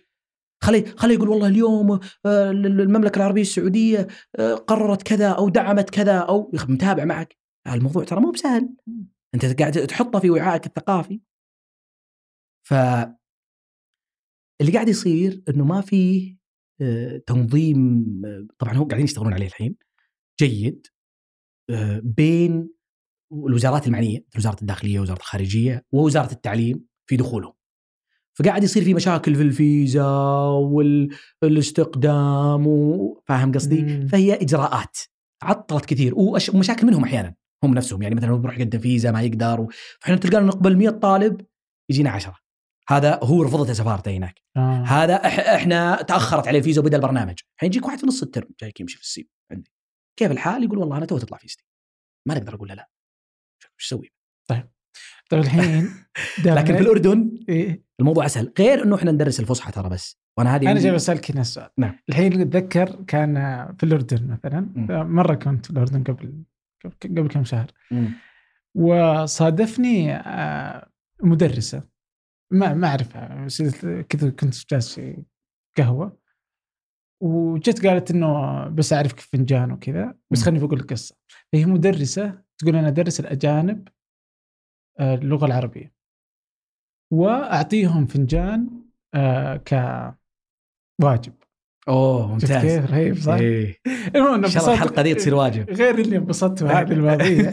خليه 0.63 0.85
خليه 0.97 1.15
يقول 1.15 1.29
والله 1.29 1.47
اليوم 1.47 1.91
آه، 2.27 2.51
المملكة 2.51 3.17
العربية 3.17 3.43
السعودية 3.43 4.07
آه، 4.39 4.55
قررت 4.55 5.03
كذا 5.03 5.29
أو 5.29 5.49
دعمت 5.49 5.91
كذا 5.91 6.19
أو 6.19 6.51
متابع 6.69 7.05
معك. 7.05 7.37
الموضوع 7.67 8.05
ترى 8.05 8.21
مو 8.21 8.31
بسهل. 8.31 8.69
أنت 9.35 9.61
قاعد 9.61 9.73
تحطه 9.73 10.19
في 10.19 10.31
وعائك 10.31 10.67
الثقافي. 10.67 11.21
ف 12.67 12.75
اللي 14.61 14.73
قاعد 14.73 14.89
يصير 14.89 15.43
إنه 15.49 15.65
ما 15.65 15.81
في 15.81 16.37
آه، 16.81 17.23
تنظيم 17.27 18.05
طبعا 18.59 18.75
هم 18.75 18.89
قاعدين 18.89 19.05
يشتغلون 19.05 19.33
عليه 19.33 19.47
الحين 19.47 19.77
جيد 20.41 20.87
بين 22.03 22.71
الوزارات 23.33 23.87
المعنية 23.87 24.25
وزارة 24.37 24.61
الداخلية 24.61 24.99
ووزاره 25.01 25.19
الخارجية 25.19 25.85
ووزارة 25.93 26.33
التعليم 26.33 26.85
في 27.07 27.17
دخولهم. 27.17 27.53
فقاعد 28.35 28.65
يصير 28.65 28.85
في 28.85 28.95
مشاكل 28.95 29.35
في 29.35 29.43
الفيزا 29.43 30.07
والاستقدام 31.43 32.67
وفاهم 32.67 33.53
قصدي؟ 33.53 33.83
مم. 33.83 34.07
فهي 34.07 34.35
إجراءات 34.35 34.99
عطلت 35.43 35.85
كثير. 35.85 36.13
ومشاكل 36.17 36.87
منهم 36.87 37.05
أحيانا 37.05 37.35
هم 37.65 37.75
نفسهم. 37.75 38.03
يعني 38.03 38.15
مثلا 38.15 38.31
هو 38.31 38.39
بيروح 38.39 38.59
يقدم 38.59 38.79
فيزا 38.79 39.11
ما 39.11 39.23
يقدر 39.23 39.61
و- 39.61 39.69
فإحنا 40.01 40.17
تلقانا 40.17 40.47
نقبل 40.47 40.77
100 40.77 40.91
طالب 40.91 41.41
يجينا 41.91 42.11
10 42.11 42.35
هذا 42.89 43.21
هو 43.23 43.43
رفضته 43.43 43.73
سفارته 43.73 44.11
هناك. 44.17 44.41
آه. 44.57 44.83
هذا 44.83 45.15
إح 45.15 45.39
إحنا 45.39 46.03
تأخرت 46.03 46.49
عليه 46.49 46.59
الفيزا 46.59 46.81
وبدأ 46.81 46.97
البرنامج. 46.97 47.39
الحين 47.57 47.67
يجيك 47.67 47.87
واحد 47.87 47.99
في 47.99 48.07
نص 48.07 48.23
ال 48.23 48.28
term 48.28 48.49
جايك 48.61 48.81
يمشي 48.81 48.97
في 48.97 49.03
السيب 49.03 49.25
عندي. 49.53 49.73
كيف 50.19 50.31
الحال؟ 50.31 50.65
يقول 50.65 50.79
والله 50.79 50.97
أنا 50.97 51.07
تو 51.07 51.19
تطلع 51.19 51.39
فيزتي. 51.39 51.65
ما 52.29 52.35
نقدر 52.35 52.55
أقول 52.55 52.69
له 52.69 52.75
لا. 52.75 52.89
إيش 53.65 53.87
أسوي 53.87 54.13
طيب 54.49 54.69
الحين 55.33 55.89
دام- 56.45 56.55
لكن 56.59 56.75
في 56.77 56.81
الأردن 56.83 57.39
إيه؟ 57.49 57.83
الموضوع 58.01 58.27
أسهل 58.27 58.53
غير 58.59 58.85
إنه 58.85 58.97
إحنا 58.97 59.13
ندرس 59.13 59.41
الفصحى 59.41 59.73
ترى 59.73 59.89
بس 59.89 60.19
وأنا 60.39 60.57
هذه 60.57 60.71
أنا 60.71 60.81
جاي 60.81 60.93
بسألك 60.93 61.31
هنا 61.31 61.41
السؤال 61.41 61.71
نعم. 61.79 61.99
الحين 62.09 62.41
أتذكر 62.41 63.03
كان 63.07 63.35
في 63.79 63.87
الأردن 63.87 64.27
مثلا. 64.31 64.61
مره 65.03 65.35
كنت 65.35 65.67
في 65.67 65.71
الأردن 65.73 66.05
قبل 66.05 66.43
قبل- 67.03 67.29
كم 67.29 67.45
شهر. 67.45 67.71
وصادفني 68.75 70.15
آه، 70.17 70.89
مدرسة 71.23 71.83
ما 72.53 72.75
ما 72.75 72.89
أعرفها 72.89 73.47
كذا 74.09 74.31
كنت 74.31 74.55
جالس 74.71 74.95
في 74.95 75.23
قهوة 75.79 76.19
وجت 77.23 77.87
قالت 77.87 78.11
إنه 78.11 78.65
بس 78.69 78.93
أعرفك 78.93 79.21
في 79.21 79.29
فنجان 79.29 79.73
وكذا 79.73 80.15
بس. 80.31 80.43
خليني 80.43 80.67
بقول 80.67 80.79
لك 80.79 80.91
قصة 80.93 81.17
هي 81.55 81.67
مدرسة 81.67 82.43
تقول 82.63 82.77
أنا 82.77 82.89
أدرس 82.89 83.21
الأجانب 83.21 83.89
آه، 84.99 85.15
اللغة 85.15 85.47
العربية. 85.47 85.95
وأعطيهم 87.13 88.07
فنجان 88.07 88.71
آه، 89.15 89.57
كواجب 91.01 91.33
أوه 91.89 92.39
شفت 92.39 92.53
ممتاز. 92.53 92.63
كيف؟ 92.67 92.91
رهيب 92.91 93.17
صح؟ 93.17 93.33
إيه. 93.33 93.77
المهم 94.17 94.45
إن 94.45 94.51
شاء 94.51 94.63
الله 94.63 94.75
الحلقة 94.75 95.03
دي 95.03 95.15
تصير 95.15 95.35
واجب. 95.35 95.71
غير 95.71 95.99
اللي 95.99 96.17
انبسطت 96.17 96.63
بهذه 96.63 96.93
المواضيع 96.93 97.53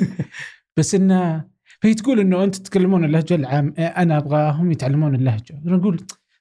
بس 0.78 0.96
إنه 0.96 1.50
فهي 1.82 1.94
تقول 1.94 2.20
إنه 2.20 2.44
أنتم 2.44 2.64
تتكلمون 2.64 3.06
اللهجة 3.06 3.36
العام 3.36 3.74
أنا 3.78 4.18
أبغاهم 4.18 4.72
يتعلمون 4.72 5.16
اللهجة. 5.16 5.62
أنا 5.66 5.76
أقول 5.76 6.00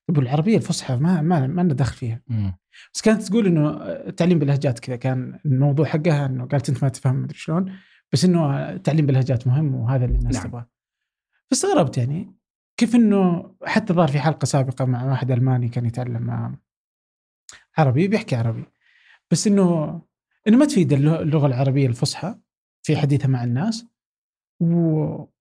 طب 0.08 0.18
العربيه 0.18 0.56
الفصحى 0.56 0.96
ما 0.96 1.20
ما 1.22 1.46
ما 1.46 1.62
لنا 1.62 1.74
دخل 1.74 1.96
فيها. 1.96 2.20
مم. 2.28 2.54
بس 2.94 3.00
كانت 3.00 3.22
تقول 3.22 3.46
إنه 3.46 3.70
التعليم 3.82 4.38
باللهجات 4.38 4.78
كذا 4.78 4.96
كان 4.96 5.38
الموضوع 5.46 5.86
حقها 5.86 6.26
إنه 6.26 6.46
قالت 6.46 6.68
أنت 6.68 6.82
ما 6.82 6.88
تفهم 6.88 7.22
مدري 7.22 7.38
شلون. 7.38 7.72
بس 8.12 8.24
إنه 8.24 8.70
التعليم 8.70 9.06
باللهجات 9.06 9.46
مهم 9.46 9.74
وهذا 9.74 10.04
اللي 10.04 10.18
الناس 10.18 10.34
نعم. 10.36 10.44
تبغاه. 10.46 10.70
فاستغربت 11.50 11.98
يعني 11.98 12.34
كيف 12.76 12.94
إنه 12.94 13.54
حتى 13.64 13.92
ظهر 13.92 14.08
في 14.08 14.18
حلقة 14.20 14.44
سابقة 14.44 14.84
مع 14.84 15.04
واحد 15.04 15.30
ألماني 15.30 15.68
كان 15.68 15.86
يتعلم 15.86 16.56
عربي 17.78 18.08
بيحكي 18.08 18.36
عربي. 18.36 18.64
بس 19.30 19.46
إنه 19.46 20.00
إنه 20.48 20.56
ما 20.56 20.64
تفيد 20.64 20.92
اللغ- 20.92 21.20
اللغة 21.20 21.46
العربية 21.46 21.86
الفصحى 21.86 22.38
في 22.82 22.96
حديثها 22.96 23.26
مع 23.26 23.44
الناس 23.44 23.86
و... 24.60 24.66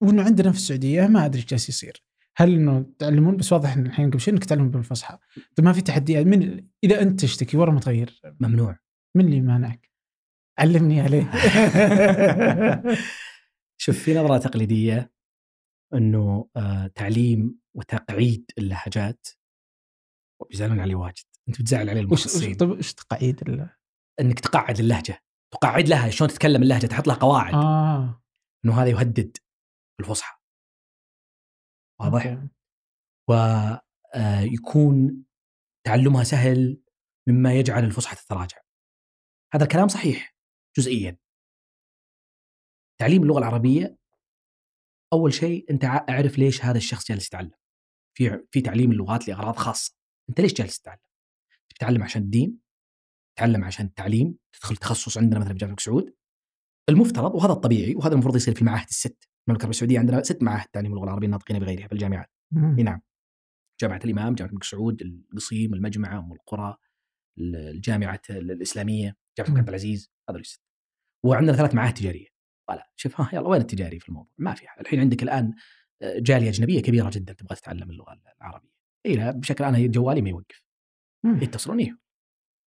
وإنه 0.01 0.23
عندنا 0.23 0.51
في 0.51 0.57
السعودية 0.57 1.07
ما 1.07 1.25
أدري 1.25 1.37
إيش 1.41 1.45
جالس 1.45 1.69
يصير. 1.69 2.03
هل 2.35 2.53
إنه 2.53 2.85
تعلمون؟ 2.99 3.37
بس 3.37 3.53
واضح 3.53 3.73
إن 3.73 3.85
الحين 3.85 4.09
قبل 4.09 4.19
شوي 4.19 4.33
إنك 4.33 4.45
تعلمون 4.45 4.71
بالفصحى. 4.71 5.17
طيب 5.55 5.65
ما 5.65 5.73
في 5.73 5.81
تحديات 5.81 6.25
من 6.25 6.63
اذا 6.83 7.01
أنت 7.01 7.19
تشتكي؟ 7.21 7.57
ورا 7.57 7.71
ما 7.71 7.79
تغير 7.79 8.21
ممنوع. 8.39 8.79
من 9.15 9.25
اللي 9.25 9.41
مانعك؟ 9.41 9.86
علمني 10.59 11.01
عليه. 11.01 11.31
شوف 13.81 13.99
في 13.99 14.13
نظرة 14.13 14.37
تقليدية 14.37 15.11
إنه 15.93 16.49
آه 16.55 16.87
تعليم 16.87 17.59
وتقعيد 17.75 18.51
اللهجات 18.57 19.27
بيزعلون 20.49 20.79
عليه 20.79 20.95
واجد. 20.95 21.25
أنت 21.47 21.61
بتزعل 21.61 21.89
وش 21.89 21.97
المختصين. 21.97 22.55
طيب 22.55 22.69
وش 22.69 22.93
تقعيد 22.93 23.49
ال... 23.49 23.69
إنك 24.19 24.39
تقعد 24.39 24.79
اللهجة. 24.79 25.23
تقعد 25.53 25.87
لها 25.87 26.09
شلون 26.09 26.29
تتكلم 26.29 26.61
اللهجة 26.63 26.87
تحط 26.87 27.07
لها 27.07 27.15
قواعد. 27.15 27.53
آه. 27.53 28.23
إنه 28.65 28.81
هذا 28.81 28.89
يهدد 28.89 29.37
الفصحى. 29.99 30.37
واضح. 32.01 32.47
ويكون 33.29 35.23
تعلمها 35.85 36.23
سهل 36.23 36.81
مما 37.29 37.53
يجعل 37.53 37.83
الفصحى 37.83 38.15
تتراجع. 38.15 38.57
هذا 39.53 39.63
الكلام 39.63 39.87
صحيح. 39.87 40.36
جزئيا. 40.77 41.17
تعليم 42.99 43.23
اللغة 43.23 43.39
العربية 43.39 43.97
أول 45.13 45.33
شيء 45.33 45.71
أنت 45.71 45.85
اعرف 45.85 46.37
ليش 46.37 46.65
هذا 46.65 46.77
الشخص 46.77 47.07
جالس 47.07 47.27
يتعلم. 47.27 47.51
في 48.17 48.45
في 48.51 48.61
تعليم 48.61 48.91
اللغات 48.91 49.27
لأغراض 49.27 49.55
خاصة. 49.55 49.95
أنت 50.29 50.41
ليش 50.41 50.53
جالس 50.53 50.79
تتعلم؟ 50.79 50.99
تتعلم 51.69 52.03
عشان 52.03 52.21
الدين 52.21 52.59
تتعلم 53.35 53.63
عشان 53.63 53.85
التعليم 53.85 54.37
تدخل 54.53 54.77
تخصص 54.77 55.17
عندنا 55.17 55.39
مثلا 55.39 55.53
في 55.53 55.57
جامعة 55.57 55.75
سعود 55.79 56.15
المفترض 56.89 57.35
وهذا 57.35 57.51
الطبيعي 57.51 57.95
وهذا 57.95 58.13
المفروض 58.13 58.35
يصير 58.35 58.53
في 58.53 58.61
المعاهد 58.61 58.87
الست. 58.87 59.29
المملكة 59.47 59.63
العربية 59.63 59.69
السعودية 59.69 59.99
عندنا 59.99 60.23
ست 60.23 60.43
معاهد 60.43 60.67
تعليم 60.67 60.91
اللغة 60.91 61.03
العربية 61.03 61.25
الناطقين 61.25 61.59
بغيرها 61.59 61.87
في 61.87 61.93
الجامعات. 61.93 62.31
مم. 62.51 62.77
إي 62.77 62.83
نعم. 62.83 63.01
جامعة 63.81 63.99
الإمام 64.05 64.35
جامعة 64.35 64.49
الملك 64.49 64.63
سعود 64.63 65.01
القصيم 65.01 65.73
المجمعه 65.73 66.19
أم 66.19 66.33
القرى 66.33 66.77
الجامعة 67.39 68.21
الإسلامية 68.29 69.15
جامعة 69.37 69.49
الملك 69.49 69.59
عبد 69.59 69.69
العزيز 69.69 70.11
هذول 70.29 70.41
الست. 70.41 70.66
وعندنا 71.23 71.57
ثلاث 71.57 71.75
معاهد 71.75 71.93
تجارية. 71.93 72.27
ولا 72.69 72.91
شوف 72.95 73.21
ها 73.21 73.29
يلا 73.33 73.47
وين 73.47 73.61
التجاري 73.61 73.99
في 73.99 74.09
الموضوع؟ 74.09 74.31
ما 74.37 74.53
في 74.53 74.65
الحين 74.81 74.99
عندك 74.99 75.23
الآن 75.23 75.53
آه، 76.01 76.19
جالية 76.19 76.49
أجنبية 76.49 76.81
كبيرة 76.81 77.09
جدا 77.13 77.33
تبغى 77.33 77.55
تتعلم 77.55 77.89
اللغة 77.89 78.19
العربية. 78.41 78.71
اي 79.05 79.15
لا 79.15 79.31
بشكل 79.31 79.63
أنا 79.63 79.87
جوالي 79.87 80.21
ما 80.21 80.29
يوقف. 80.29 80.61
يتصلون 81.25 81.79
إيه. 81.79 81.97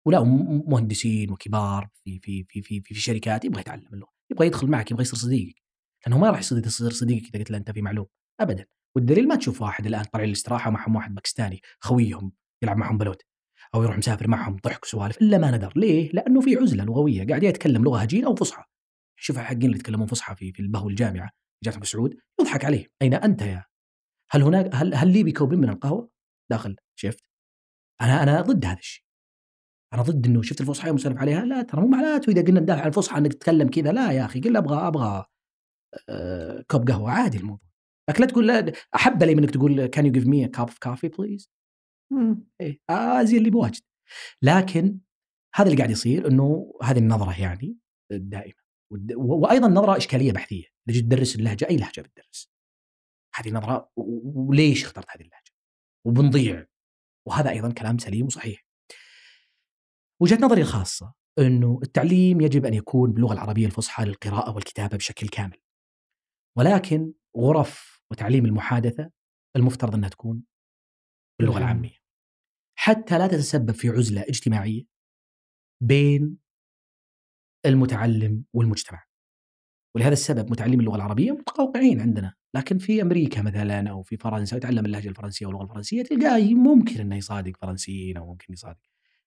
ولا 0.07 0.25
مهندسين 0.67 1.31
وكبار 1.31 1.89
في 2.05 2.19
في 2.19 2.47
في 2.49 2.63
في 2.63 2.81
في, 2.81 2.95
في 2.95 3.01
شركات 3.01 3.45
يبغى 3.45 3.61
يتعلم 3.61 3.89
اللغة. 3.93 4.13
يبغى 4.31 4.47
يدخل 4.47 4.67
معك 4.67 4.91
يبغى 4.91 5.03
يصير 5.03 5.19
صديقك. 5.19 5.63
لأنه 6.07 6.19
ما 6.19 6.31
راح 6.31 6.39
يصير 6.39 6.69
صديقك 6.69 7.29
إذا 7.29 7.39
قلت 7.39 7.51
له 7.51 7.59
أنت 7.59 7.71
في 7.71 7.83
معلوم. 7.83 8.07
ابدا. 8.41 8.67
والدليل 8.97 9.29
ما 9.29 9.37
تشوف 9.37 9.63
واحد 9.63 9.87
الآن 9.87 10.05
طالعين 10.05 10.29
الاستراحة 10.29 10.69
ومعهم 10.71 10.97
واحد 10.97 11.15
باكستاني 11.15 11.61
خويهم 11.81 12.33
يلعب 12.63 12.77
معهم 12.77 12.99
بلوت. 12.99 13.23
أو 13.75 13.83
يروح 13.83 13.99
مسافر 13.99 14.29
معهم 14.29 14.57
ضحك 14.57 14.85
وسوالف 14.85 15.23
إلا 15.23 15.39
ما 15.39 15.51
ندر. 15.51 15.73
ليه؟ 15.77 16.11
لأنه 16.13 16.41
في 16.41 16.57
عزلة 16.57 16.85
لغوية 16.85 17.27
قاعد 17.27 17.43
يتكلم 17.43 17.85
لغة 17.85 17.99
هجين 17.99 18.25
أو 18.25 18.35
فصحى. 18.35 18.65
شوف 19.21 19.39
الحقين 19.39 19.65
اللي 19.65 19.77
يتكلمون 19.77 20.07
فصحى 20.07 20.35
في 20.37 20.53
في 20.53 20.61
البهو 20.61 20.89
الجامعة 20.89 21.31
جامعه 21.65 21.85
سعود 21.85 22.17
يضحك 22.41 22.65
عليه. 22.65 22.87
أين 23.03 23.15
أنت 23.15 23.43
يا؟ 23.43 23.65
هل 24.31 24.43
هناك 24.43 24.75
هل 24.75 24.95
هل 24.95 25.13
لي 25.13 25.23
بكوب 25.23 25.55
من 25.55 25.69
القهوة؟ 25.69 26.11
داخل. 26.51 26.77
شفت؟ 26.99 27.25
أنا 28.01 28.23
أنا 28.23 28.41
ضد 28.41 28.65
هذا 28.65 28.79
الشيء. 28.79 29.05
أنا 29.95 30.03
ضد 30.03 30.27
إنه 30.27 30.43
شفت 30.43 30.61
الفصحى 30.61 30.89
يوم 30.89 30.97
اسولف 30.97 31.19
عليها؟ 31.19 31.45
لا 31.45 31.63
ترى 31.63 31.81
مو 31.81 31.89
معناته 31.89 32.31
إذا 32.31 32.43
قلنا 32.43 32.61
ندافع 32.61 32.81
عن 32.81 32.89
الفصحى 32.89 33.19
إنك 33.19 33.33
تتكلم 33.35 33.69
كذا 33.69 33.93
لا 33.93 34.13
يا 34.13 34.25
أخي 34.25 34.41
قل 34.41 34.57
أبغى 34.57 34.89
أبغى 34.89 35.25
آه، 36.09 36.65
كوب 36.71 36.89
قهوة 36.91 37.11
عادي 37.11 37.39
الموضوع. 37.39 37.69
لكن 38.11 38.21
لا 38.21 38.27
تقول 38.31 38.47
لا 38.47 38.73
أحب 38.95 39.23
لي 39.23 39.35
منك 39.35 39.51
تقول 39.51 39.87
can 39.87 40.07
you 40.07 40.13
give 40.13 40.27
me 40.27 40.49
cup 40.49 40.69
of 40.69 40.79
coffee 40.79 41.09
please 41.09 41.51
إيه 42.61 42.81
آه 42.91 43.23
زي 43.23 43.39
اللي 43.39 43.51
بواجد. 43.51 43.83
لكن 44.43 44.99
هذا 45.55 45.67
اللي 45.67 45.79
قاعد 45.79 45.91
يصير 45.91 46.29
إنه 46.29 46.75
هذه 46.83 46.99
النظرة 46.99 47.41
يعني 47.41 47.77
الدائمه 48.13 48.55
وأيضا 49.17 49.69
نظرة 49.69 49.97
إشكالية 49.97 50.33
بحثية. 50.33 50.65
جيت 50.89 51.05
تدرس 51.05 51.37
اللهجة 51.37 51.69
أي 51.71 51.77
لهجة 51.77 52.01
بتدرس؟ 52.01 52.51
هذه 53.35 53.51
نظرة 53.51 53.91
وليش 53.97 54.85
اخترت 54.85 55.07
هذه 55.11 55.21
اللهجة؟ 55.21 55.53
وبنضيع. 56.07 56.67
وهذا 57.29 57.51
أيضا 57.51 57.73
كلام 57.73 57.99
سليم 57.99 58.27
وصحيح. 58.27 58.67
وجهة 60.23 60.39
نظري 60.43 60.61
الخاصة 60.61 61.15
إنه 61.39 61.81
التعليم 61.83 62.41
يجب 62.41 62.67
أن 62.67 62.75
يكون 62.75 63.13
باللغة 63.13 63.33
العربية 63.33 63.67
الفصحى 63.67 64.05
للقراءة 64.05 64.55
والكتابة 64.55 64.97
بشكل 64.97 65.29
كامل. 65.29 65.59
ولكن 66.59 67.13
غرف 67.37 68.03
وتعليم 68.11 68.45
المحادثة 68.45 69.11
المفترض 69.57 69.95
أنها 69.95 70.09
تكون 70.09 70.43
باللغة. 71.41 71.59
العامية. 71.59 71.98
حتى 72.81 73.19
لا 73.19 73.27
تتسبب 73.27 73.71
في 73.71 73.89
عزلة 73.89 74.21
اجتماعية 74.21 74.83
بين 75.83 76.37
المتعلم 77.67 78.45
والمجتمع. 78.53 79.05
ولهذا 79.95 80.13
السبب 80.13 80.51
متعلمي 80.51 80.77
اللغة 80.77 80.97
العربية 80.97 81.33
متقوقعين 81.33 82.01
عندنا 82.01 82.35
لكن 82.55 82.79
في 82.79 83.03
أمريكا 83.03 83.43
مثلا 83.43 83.91
أو 83.91 84.03
في 84.03 84.17
فرنسا 84.17 84.57
يتعلم 84.57 84.87
اللهجة 84.87 85.09
الفرنسية 85.09 85.47
واللغة 85.47 85.63
الفرنسية 85.63 86.03
تلقاه 86.03 86.55
ممكن 86.55 87.01
إنه 87.01 87.17
يصادق 87.17 87.53
فرنسيين 87.63 88.17
أو 88.17 88.27
ممكن 88.27 88.53
يصادق. 88.53 88.81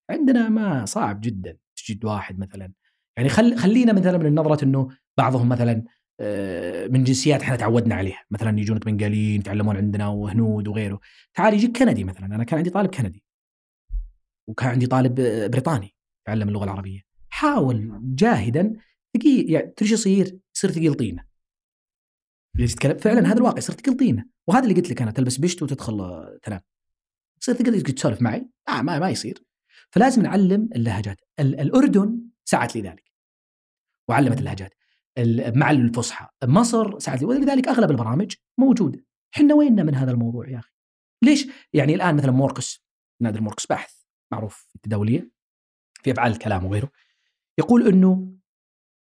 عندنا 0.10 0.49
ما 0.49 0.86
صعب 0.86 1.22
جدا 1.22 1.57
تجد 1.76 2.06
واحد 2.06 2.40
مثلا. 2.40 2.73
يعني 3.18 3.30
خل 3.30 3.57
خلينا 3.57 3.94
مثلا 3.94 4.18
من 4.18 4.26
النظرة 4.26 4.64
إنه 4.65 4.90
بعضهم 5.18 5.49
مثلا 5.49 5.84
آه، 6.19 6.88
من 6.88 7.03
جنسيات 7.03 7.41
إحنا 7.41 7.56
تعودنا 7.56 7.95
عليها. 7.95 8.26
مثلا 8.32 8.60
يجونك 8.60 8.86
بنغاليين 8.86 9.40
يتعلمون 9.40 9.78
عندنا 9.78 10.07
وهنود 10.07 10.68
وغيره. 10.68 10.99
تعال 11.34 11.53
يجيك 11.53 11.78
كندي 11.78 12.03
مثلا. 12.03 12.26
أنا 12.26 12.44
كان 12.44 12.57
عندي 12.57 12.69
طالب 12.69 12.90
كندي. 12.90 13.23
وكان 14.48 14.70
عندي 14.70 14.88
طالب 14.88 15.16
بريطاني 15.52 15.96
يتعلم 16.22 16.48
اللغة 16.48 16.64
العربية. 16.64 17.02
حاول 17.30 18.00
جاهدا 18.16 18.74
ثقيل 19.18 19.52
يعني 19.52 19.74
تدري 19.78 19.92
يصير؟ 19.94 20.40
يصير 20.56 20.72
ثقيل 20.72 20.94
طينة. 20.94 21.26
ليش 22.56 22.74
تتكلم 22.76 22.98
فعلا 22.98 23.28
هذا 23.28 23.38
الواقع 23.38 23.58
يصير 23.58 23.76
ثقيل 23.76 23.98
طينة. 23.98 24.26
وهذا 24.48 24.64
اللي 24.64 24.76
قلت 24.76 24.90
لك 24.90 25.02
أنا 25.02 25.12
تلبس 25.12 25.38
بشت 25.38 25.64
وتدخل 25.64 26.00
تنام. 26.44 26.62
يصير 27.42 27.56
ثقيل 27.56 27.82
تسولف 27.82 28.22
معي. 28.22 28.50
آه 28.70 28.82
ما, 28.82 29.00
ما 29.00 29.10
يصير. 29.10 29.44
فلازم 29.92 30.22
نعلم 30.22 30.70
اللهجات. 30.76 31.22
ال- 31.40 31.60
الأردن 31.60 32.22
سعت 32.46 32.76
لذلك 32.78 33.12
وعلمت 34.10 34.40
اللهجات. 34.40 34.74
ال- 35.18 35.60
مع 35.60 35.72
الفصحى. 35.72 36.28
مصر 36.44 37.00
سعت 37.00 37.24
ولذلك 37.24 37.68
أغلب 37.68 37.92
البرامج 37.92 38.36
موجودة. 38.58 39.06
إحنا 39.36 39.54
ويننا 39.54 39.84
من 39.84 39.96
هذا 39.96 40.12
الموضوع 40.12 40.50
يا 40.50 40.60
أخي؟ 40.60 40.72
ليش؟ 41.24 41.48
يعني 41.74 41.96
الآن 41.96 42.16
مثلا 42.16 42.32
موركس 42.32 42.84
نادر 43.22 43.42
موركس 43.42 43.66
باحث 43.66 44.01
معروف 44.32 44.66
في 44.70 44.76
التداولية 44.76 45.30
في 46.03 46.12
أفعال 46.12 46.32
الكلام 46.32 46.66
وغيره 46.66 46.91
يقول 47.60 47.88
إنه 47.88 48.34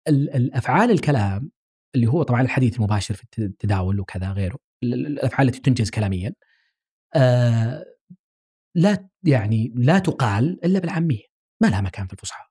ال- 0.08 0.36
الافعال 0.36 0.92
الكلام 0.92 1.52
اللي 1.96 2.08
هو 2.08 2.24
طبعا 2.24 2.42
الحديث 2.42 2.76
المباشر 2.78 3.14
في 3.14 3.24
الت- 3.24 3.40
التداول 3.40 4.00
وكذا 4.00 4.32
غيره 4.32 4.58
ال- 4.84 4.94
ال- 4.94 5.08
الأفعال 5.08 5.48
التي 5.48 5.60
تنجز 5.60 5.90
كلاميا 5.90 6.34
آه 7.16 7.86
لا 8.76 9.10
يعني 9.24 9.74
لا 9.76 10.00
تقال 10.00 10.66
إلا 10.66 10.80
بالعامية 10.80 11.24
ما 11.62 11.68
لها 11.68 11.82
مكان 11.82 12.08
في 12.08 12.14
الفصحى. 12.14 12.46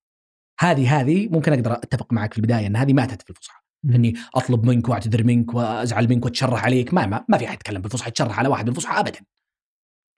هذه 0.61 1.01
هذه 1.01 1.29
ممكن 1.29 1.53
أقدر 1.53 1.73
أتفق 1.73 2.13
معك 2.13 2.33
في 2.33 2.39
البداية 2.39 2.67
إن 2.67 2.77
هذه 2.77 2.93
ماتت 2.93 3.23
في 3.23 3.31
الفصحى 3.31 3.61
إني 3.85 4.15
أطلب 4.35 4.65
منك 4.67 4.89
وأعتذر 4.89 5.25
منك 5.25 5.55
وأزعل 5.55 6.09
منك 6.09 6.25
وأتشرح 6.25 6.65
عليك 6.65 6.95
ما 6.95 7.07
ما, 7.07 7.25
ما 7.29 7.39
في 7.39 7.47
أحد 7.47 7.55
يتكلم 7.55 7.83
بالفصحى 7.83 8.09
يتشرح 8.09 8.39
على 8.39 8.49
واحد 8.49 8.65
بالفصحى 8.65 9.01
ابدا. 9.01 9.21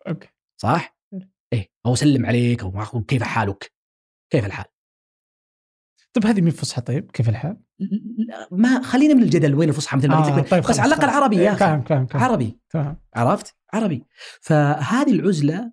أوكي. 0.08 0.28
صح؟ 0.56 0.96
إيه 1.52 1.68
أو 1.86 1.92
أسلم 1.92 2.26
عليك 2.26 2.62
أو 2.62 2.70
ما- 2.70 3.04
كيف 3.08 3.22
حالك؟ 3.22 3.72
كيف 4.32 4.46
الحال؟ 4.46 4.64
طيب 6.12 6.26
هذه 6.26 6.40
من 6.40 6.50
فصحى 6.50 6.80
طيب 6.82 7.10
كيف 7.10 7.28
الحال؟ 7.28 7.60
ما 8.50 8.82
خلينا 8.82 9.14
من 9.14 9.22
الجدل 9.22 9.54
وين 9.54 9.68
الفصحى 9.68 9.96
مثل 9.96 10.08
ما 10.08 10.20
قلت 10.20 10.38
لك 10.38 10.50
طيب 10.50 10.62
بس 10.62 10.80
على 10.80 10.94
الأقل. 10.94 11.08
عربي 11.08 11.36
يا 11.36 11.40
إيه، 11.42 11.48
أخي 11.50 11.58
فاهم 11.58 11.82
فاهم 11.82 12.06
فاهم 12.06 12.22
عربي 12.22 12.58
فاهم 12.68 12.96
عرفت؟ 13.14 13.54
عربي 13.72 14.04
فهذه 14.40 15.10
العزلة 15.12 15.72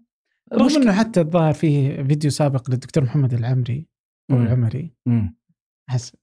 رغم 0.54 0.66
مشكلة. 0.66 0.84
إنه 0.84 0.94
حتى 0.94 1.22
الظاهر 1.22 1.54
فيه 1.54 2.04
فيديو 2.04 2.32
سابق 2.32 2.70
للدكتور 2.70 3.04
محمد 3.04 3.34
العمري 3.34 3.88
أو. 4.32 4.36
العمري. 4.38 4.96
احس 5.90 6.16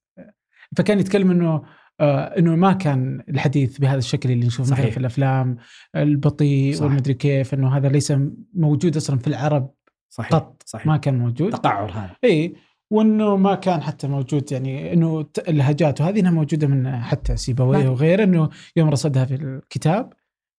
فكان 0.76 0.98
يتكلم 1.00 1.30
إنه 1.30 1.54
آه 1.54 1.64
إنه 2.00 2.56
ما 2.56 2.72
كان 2.72 3.22
الحديث 3.28 3.78
بهذا 3.78 3.98
الشكل 3.98 4.30
اللي 4.30 4.46
نشوفه 4.46 4.70
صحيح. 4.70 4.90
في 4.90 4.96
الأفلام 4.96 5.56
البطيء. 5.96 6.82
والمدري 6.82 7.14
كيف 7.14 7.54
إنه 7.54 7.76
هذا 7.76 7.88
ليس 7.88 8.12
موجود 8.54 8.96
أصلا 8.96 9.18
في 9.18 9.26
العرب 9.26 9.70
صحيح 10.10 10.32
قط 10.34 10.62
صحيح 10.66 10.86
ما 10.86 10.96
كان 10.96 11.18
موجود 11.18 11.50
تقعر 11.52 11.90
هذا 11.92 12.10
إي 12.24 12.54
وإنه 12.90 13.36
ما 13.36 13.54
كان 13.54 13.82
حتى 13.82 14.08
موجود 14.08 14.52
يعني 14.52 14.92
إنه 14.92 15.26
اللهجات 15.48 16.00
وهذه 16.00 16.20
إنها 16.20 16.30
موجودة 16.30 16.66
من 16.66 16.96
حتى 16.96 17.36
سيبويه 17.36 17.84
ما- 17.84 17.90
وغيره 17.90 18.24
إنه 18.24 18.48
يوم 18.76 18.88
رصدها 18.88 19.24
في 19.24 19.34
الكتاب 19.34 20.12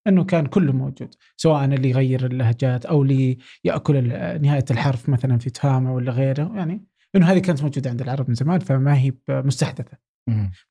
إنه 0.07 0.23
كان 0.23 0.45
كله 0.45 0.73
موجود 0.73 1.15
سواء 1.37 1.65
اللي 1.65 1.89
يغير 1.89 2.25
اللهجات 2.25 2.85
أو 2.85 3.01
اللي 3.03 3.37
يأكل 3.63 4.07
نهاية 4.41 4.65
الحرف 4.71 5.09
مثلا 5.09 5.37
في 5.37 5.49
تهامة 5.49 5.93
ولا 5.93 6.11
غيره 6.11 6.51
يعني 6.55 6.85
إنه 7.15 7.25
هذه 7.25 7.39
كانت 7.39 7.63
موجودة 7.63 7.89
عند 7.89 8.01
العرب 8.01 8.29
من 8.29 8.35
زمان 8.35 8.59
فما 8.59 8.97
هي 8.97 9.13
مستحدثة. 9.29 9.97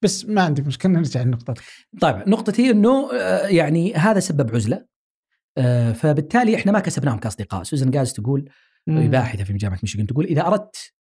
بس 0.02 0.24
ما 0.24 0.42
عندي 0.42 0.62
مشكلة 0.62 0.92
نرجع 0.92 1.22
لنقطتك. 1.22 1.62
طيب 2.00 2.28
نقطتي 2.28 2.70
إنه 2.70 3.12
آه، 3.12 3.46
يعني 3.46 3.94
هذا 3.94 4.20
سبب 4.20 4.54
عزلة. 4.54 4.86
آه، 5.58 5.92
فبالتالي 5.92 6.56
إحنا 6.56 6.72
ما 6.72 6.80
كسبناهم 6.80 7.18
كأصدقاء. 7.18 7.62
سوزان 7.62 7.90
جاز 7.90 8.12
تقول 8.12 8.50
باحثه 8.86 9.44
في 9.44 9.52
جامعة 9.52 9.78
ميشيغان 9.82 10.06
تقول 10.06 10.24
إذا 10.24 10.46
أردت 10.46 10.92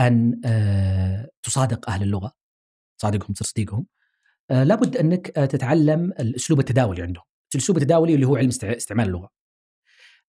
أن 0.00 0.40
آه، 0.44 1.28
تصادق 1.42 1.90
أهل 1.90 2.02
اللغة 2.02 2.32
تصادقهم 2.98 3.32
تصير 3.32 3.46
صديقهم 3.46 3.86
آه، 4.50 4.64
لابد 4.64 4.96
أنك 4.96 5.26
تتعلم 5.26 6.04
الأسلوب 6.20 6.60
التداولي 6.60 7.02
عندهم. 7.02 7.24
الأسلوب 7.54 7.76
التداولي 7.78 8.14
اللي 8.14 8.26
هو 8.26 8.36
علم 8.36 8.50
استع- 8.50 8.76
استعمال 8.76 9.06
اللغة. 9.06 9.30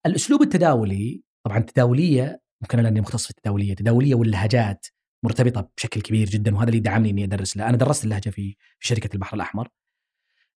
الأسلوب 0.05 0.41
التداولي 0.41 1.23
طبعا 1.45 1.57
التداولية 1.57 2.41
ممكن 2.61 2.79
أنا 2.79 2.87
لاني 2.87 3.01
مختص 3.01 3.23
في 3.23 3.29
التداولية 3.29 3.71
التداوليه 3.71 4.15
واللهجات 4.15 4.85
مرتبطة 5.23 5.69
بشكل 5.77 6.01
كبير 6.01 6.29
جدا 6.29 6.55
وهذا 6.55 6.69
اللي 6.69 6.79
دعمني 6.79 7.09
إني 7.09 7.23
أدرس 7.23 7.57
لها 7.57 7.69
أنا 7.69 7.77
درست 7.77 8.03
اللهجة 8.03 8.29
في 8.29 8.55
في 8.79 8.87
شركة 8.87 9.09
البحر 9.13 9.35
الأحمر. 9.35 9.67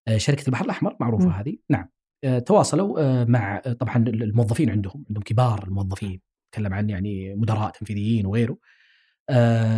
آه، 0.08 0.16
شركة 0.16 0.46
البحر 0.46 0.64
الأحمر 0.64 0.96
معروفة 1.00 1.24
مم. 1.26 1.32
هذه. 1.32 1.56
نعم. 1.70 1.88
آه، 2.24 2.38
تواصلوا 2.38 3.00
آه، 3.00 3.24
مع 3.24 3.58
طبعا 3.58 3.96
الموظفين 3.96 4.70
عندهم 4.70 5.04
عندهم 5.08 5.22
كبار 5.22 5.64
الموظفين 5.64 6.20
تكلم 6.52 6.74
عن 6.74 6.90
يعني 6.90 7.34
مدراء 7.34 7.70
تنفيذيين 7.70 8.26
وغيره. 8.26 8.58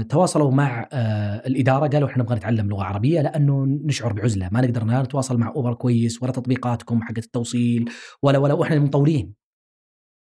تواصلوا 0.08 0.50
مع 0.50 0.88
الإدارة. 1.46 1.86
قالوا 1.88 2.08
إحنا 2.08 2.22
نبغى 2.22 2.36
نتعلم 2.36 2.68
لغة 2.68 2.84
عربية 2.84 3.20
لأنه 3.20 3.64
نشعر 3.66 4.12
بعزلة. 4.12 4.48
ما 4.52 4.60
نقدر 4.60 4.84
لا 4.84 5.02
نتواصل 5.02 5.38
مع 5.38 5.48
أوبر 5.48 5.74
كويس 5.74 6.22
ولا 6.22 6.32
تطبيقاتكم 6.32 7.02
حقت 7.02 7.18
التوصيل 7.18 7.90
ولا 8.22 8.38
ولا 8.38 8.54
وإحنا 8.54 8.78
مطورين 8.78 9.34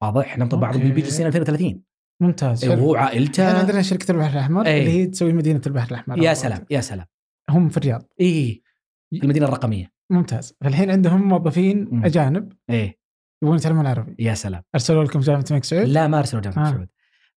واضح؟ 0.03 0.27
إحنا 0.27 0.45
بعض. 0.45 0.77
بيجي 0.77 1.11
سنه 1.11 1.27
2030 1.27 1.90
ممتاز 2.21 2.65
إيه،. 2.65 2.71
وهو 2.71 2.95
إحنا 2.97 3.07
عائلته 3.07 3.59
عندنا 3.59 3.83
شركة 3.83 4.13
البحر 4.13 4.33
الأحمر 4.33 4.67
إيه. 4.67 4.81
اللي 4.81 4.91
هي 4.91 5.07
تسوي 5.07 5.33
مدينة 5.33 5.61
البحر 5.67 5.91
الأحمر. 5.91 6.23
يا 6.23 6.35
سلام 6.35 6.65
يا 6.71 6.81
سلام. 6.81 7.07
هم 7.51 7.69
في 7.69 7.77
الرياض. 7.77 8.03
إيه 8.21 8.63
في 9.11 9.23
المدينة 9.23 9.47
الرقمية. 9.47 9.93
ممتاز. 10.11 10.55
فالحين 10.61 10.91
عندهم 10.91 11.29
موظفين 11.29 11.89
مم. 11.91 12.05
أجانب 12.05 12.53
إيه. 12.71 12.99
يبغون 13.43 13.57
يتعلمون 13.57 13.87
عربي 13.87 14.17
يا 14.19 14.35
سلام. 14.35 14.63
أرسلوا 14.75 15.05
لكم 15.05 15.21
جامعة 15.21 15.45
الملك 15.51 15.65
سعود؟ 15.65 15.89
لا 15.89 16.09
ما 16.09 16.19
أرسلوا 16.19 16.43
جامعة 16.43 16.69
آه. 16.69 16.71
سعود. 16.71 16.89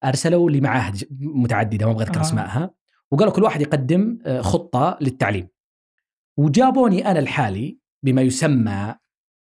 أرسلوا 0.03 0.51
لمعاهد 0.51 1.03
متعددة 1.19 1.85
ما 1.85 1.91
أبغى 1.91 2.03
أذكر 2.03 2.17
آه. 2.17 2.21
أسمائها. 2.21 2.73
وقالوا 3.11 3.33
كل 3.33 3.43
واحد 3.43 3.61
يقدم 3.61 4.19
آه، 4.25 4.41
خطة 4.41 4.97
للتعليم. 5.01 5.47
وجابوني 6.37 7.11
أنا 7.11 7.19
الحالي 7.19 7.77
بما 8.03 8.21
يسمى 8.21 8.95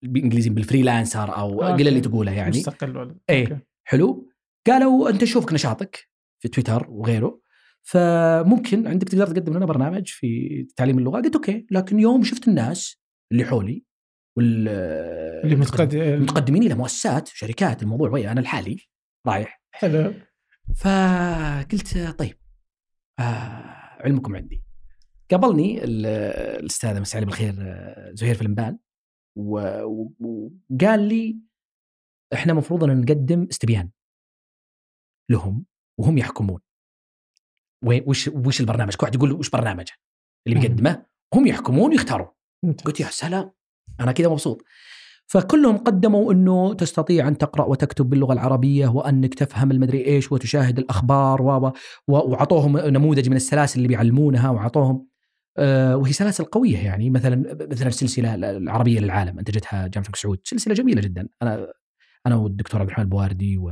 بالإنجليزي 0.04 0.50
بال 0.50 0.65
freelancer 0.65 1.38
أو 1.38 1.64
okay. 1.64 1.84
قل 1.84 1.88
اللي 1.88 2.02
تقوله 2.02 2.32
يعني. 2.32 2.50
مستقل. 2.50 2.98
ولا 2.98 3.16
إيه. 3.30 3.44
okay. 3.44 3.58
حلو. 3.84 4.31
قالوا 4.68 5.10
أنت 5.10 5.24
شوفك 5.24 5.54
نشاطك 5.54 6.10
في 6.40 6.48
تويتر 6.48 6.86
وغيره 6.90 7.42
فممكن 7.84 8.88
عندك 8.88 9.08
تقدر 9.08 9.28
تقدم 9.28 9.54
لنا 9.54 9.66
برنامج 9.66 10.08
في 10.08 10.64
تعليم 10.76 11.00
اللغة. 11.00 11.22
قلت 11.22 11.36
okay 11.36 11.66
لكن 11.72 12.00
يوم 12.00 12.24
شفت 12.24 12.48
الناس 12.48 13.02
اللي 13.32 13.46
حولي 13.46 13.84
وال 14.38 14.68
اللي 15.44 15.56
متقدم 15.56 16.22
متقدمين 16.22 16.64
إلى 16.64 16.76
مؤسسات 16.76 17.28
شركات 17.28 17.84
الموضوع 17.84 18.10
ويا 18.10 18.32
أنا 18.32 18.40
الحالي 18.42 18.78
رايح. 19.28 19.62
حلو. 19.72 20.14
فقلت 20.76 21.98
طيب 22.20 22.36
آه 23.20 23.24
علمكم 24.00 24.36
عندي. 24.36 24.64
قابلني 25.32 25.84
ال- 25.84 26.06
الاستاذ 26.60 27.02
مساء 27.02 27.18
عليه 27.18 27.26
بالخير 27.26 27.54
آه، 27.60 28.12
زهير 28.14 28.36
فلمبان 28.36 28.78
وقال 29.36 31.00
لي 31.08 31.40
إحنا 32.34 32.54
مفروض 32.54 32.84
أن 32.84 33.02
نقدم 33.02 33.48
استبيان. 33.52 33.90
لهم 35.32 35.66
وهم 36.00 36.18
يحكمون. 36.18 36.60
وين 37.86 38.04
وش 38.08 38.28
وش 38.28 38.62
البرنامج؟ 38.62 38.96
كل 38.96 39.06
واحد 39.06 39.16
يقول 39.16 39.32
وش 39.32 39.50
برنامجه؟ 39.50 39.94
اللي. 40.48 40.60
بيقدمه 40.60 41.06
هم 41.34 41.48
يحكمون 41.48 41.92
ويختارون. 41.92 42.28
قلت 42.86 43.00
يا 43.00 43.08
سلام 43.10 43.52
أنا 44.00 44.12
كذا 44.12 44.30
مبسوط. 44.30 44.64
فكلهم 45.28 45.78
قدموا 45.78 46.34
إنه 46.34 46.74
تستطيع 46.74 47.28
أن 47.28 47.38
تقرأ 47.38 47.66
وتكتب 47.66 48.10
باللغة 48.10 48.34
العربية 48.34 48.88
وأنك 48.88 49.34
تفهم 49.34 49.72
المدري 49.72 50.06
إيش 50.06 50.32
وتشاهد 50.32 50.80
الأخبار 50.80 51.42
و 51.42 51.72
وعطوهم 52.08 52.78
نموذج 52.78 53.30
من 53.30 53.36
السلاسل 53.36 53.78
اللي 53.78 53.88
بيعلمونها 53.88 54.50
وعطوهم 54.50 55.08
آه 55.58 55.98
وهي 55.98 56.14
سلاسل 56.14 56.44
قوية 56.44 56.78
يعني. 56.78 57.10
مثلا 57.10 57.58
مثلا 57.72 57.88
السلسله 57.88 58.36
العربية 58.36 59.00
للعالم. 59.00 59.40
انتجتها 59.40 59.88
جامعه 59.88 60.06
الملك 60.06 60.16
سعود. 60.16 60.40
سلسلة 60.44 60.74
جميلة 60.74 61.02
جدا. 61.02 61.30
أنا 61.42 61.74
أنا 62.28 62.36
والدكتور 62.36 62.82
عبد 62.82 62.90
الرحمن 62.90 63.06
البواردي 63.06 63.58
و 63.58 63.72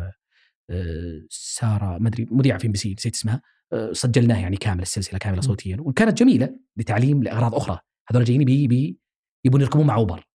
سارة 1.29 1.97
ما 1.97 2.07
أدري 2.07 2.27
مذيعة 2.31 2.57
في 2.57 2.67
ام 2.67 2.71
بي 2.71 2.77
سي 2.77 2.93
نسيت 2.93 3.15
اسمها 3.15 3.41
آه، 3.73 3.91
سجلناه 3.93 4.41
يعني 4.41 4.57
كامل 4.57 4.81
السلسلة 4.81 5.19
كاملة 5.19 5.41
صوتيا 5.41 5.77
وكانت 5.79 6.17
جميلة 6.17 6.59
لتعليم 6.77 7.23
لأغراض 7.23 7.55
أخرى. 7.55 7.79
هذول 8.11 8.23
جايين 8.23 8.43
بي 8.45 8.67
بي 8.67 8.99
يبون 9.45 9.61
يركبون 9.61 9.87
مع 9.87 9.95
أوبر. 9.95 10.27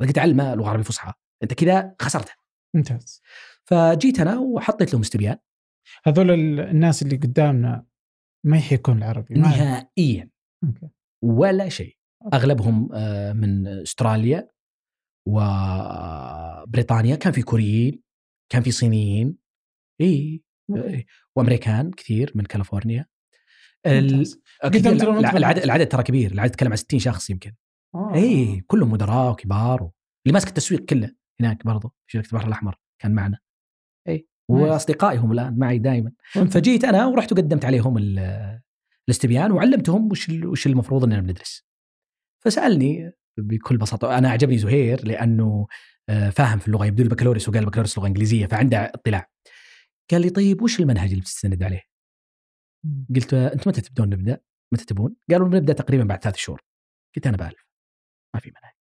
قلت 0.00 0.18
علم 0.18 0.40
لغة 0.40 0.68
عربية 0.68 0.82
فصحى. 0.84 1.12
أنت 1.42 1.54
كذا 1.54 1.94
خسرته 2.02 2.32
ممتاز. 2.74 3.22
فجيت 3.64 4.20
أنا 4.20 4.38
وحطيت 4.38 4.92
لهم 4.92 5.02
استبيان. 5.02 5.38
هذول 6.04 6.30
ال- 6.30 6.60
الناس 6.60 7.02
اللي 7.02 7.16
قدامنا 7.16 7.86
ما 8.46 8.56
يحيكون 8.56 8.98
العربي 8.98 9.34
ما 9.34 9.40
نهائيا. 9.48 10.30
أوكي. 10.64 10.88
ولا 11.24 11.68
شيء. 11.68 11.98
أغلبهم 12.34 12.88
آه، 12.94 13.32
من 13.32 13.66
أستراليا 13.66 14.48
وبريطانيا 16.68 17.16
كان 17.16 17.32
في 17.32 17.42
كوريين 17.42 18.02
كان 18.52 18.62
في 18.62 18.70
صينيين. 18.70 19.47
إي 20.00 20.42
إيه. 20.76 21.06
وأمريكان 21.36 21.90
كثير 21.90 22.32
من 22.34 22.44
كاليفورنيا. 22.44 23.06
ال- 23.86 24.20
العدد 25.36 25.62
العدد 25.62 25.88
ترى 25.88 26.02
كبير 26.02 26.32
العدد 26.32 26.50
تكلم 26.54 26.70
عن 26.70 26.76
60 26.76 27.00
شخص 27.00 27.30
يمكن. 27.30 27.52
آه. 27.94 28.14
إي 28.14 28.60
كلهم 28.66 28.90
مدراء 28.90 29.30
وكبار 29.32 29.82
و... 29.82 29.92
اللي 30.26 30.32
ماسك 30.34 30.48
التسويق 30.48 30.84
كله 30.84 31.14
هناك 31.40 31.64
برضو 31.66 31.88
في 31.88 32.12
شركة 32.12 32.26
البحر 32.32 32.46
الأحمر 32.46 32.76
كان 33.02 33.14
معنا. 33.14 33.38
إي 34.08 34.28
واصدقائي 34.50 35.18
هم 35.18 35.32
الآن 35.32 35.58
معي 35.58 35.78
دائما؟ 35.78 36.12
فجيت 36.50 36.84
أنا 36.84 37.06
ورحت 37.06 37.32
وقدمت 37.32 37.64
عليهم 37.64 37.98
ال- 37.98 38.60
الاستبيان 39.08 39.52
وعلمتهم 39.52 40.10
وش 40.10 40.28
ال- 40.28 40.46
وش 40.46 40.66
المفروض 40.66 41.04
إننا 41.04 41.20
بندرس. 41.20 41.66
فسألني 42.44 43.12
بكل 43.38 43.76
بساطة 43.76 44.18
أنا 44.18 44.28
أعجبني 44.28 44.58
زهير 44.58 45.06
لأنه 45.06 45.66
آه، 46.08 46.30
فاهم 46.30 46.58
في 46.58 46.68
اللغة 46.68 46.86
يبدو 46.86 47.02
لي 47.02 47.08
بكالوريوس 47.08 47.48
وقال 47.48 47.64
بكالوريوس 47.66 47.98
لغة 47.98 48.06
إنجليزية 48.06 48.46
فعنده 48.46 48.84
اطلاع. 48.94 49.26
قال 50.10 50.20
لي 50.22 50.30
طيب 50.30 50.62
وش 50.62 50.80
المنهج 50.80 51.08
اللي 51.08 51.20
بتستند 51.20 51.62
عليه؟ 51.62 51.82
قلت 53.16 53.32
له 53.32 53.52
أنتم 53.52 53.70
متى 53.70 53.80
تبدون 53.80 54.08
نبدأ؟ 54.08 54.40
متى 54.74 54.84
تبون؟ 54.84 55.16
قالوا 55.30 55.48
بنبدا 55.48 55.72
تقريبا 55.72 56.04
بعد 56.04 56.22
ثلاث 56.22 56.36
شهور. 56.36 56.60
قلت 57.16 57.26
أنا 57.26 57.36
بألف. 57.36 57.66
ما 58.34 58.40
في 58.40 58.50
منهج. 58.50 58.74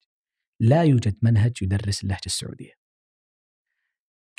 لا 0.62 0.84
يوجد 0.84 1.18
منهج 1.22 1.58
يدرس 1.62 2.04
اللهجة 2.04 2.26
السعودية. 2.26 2.74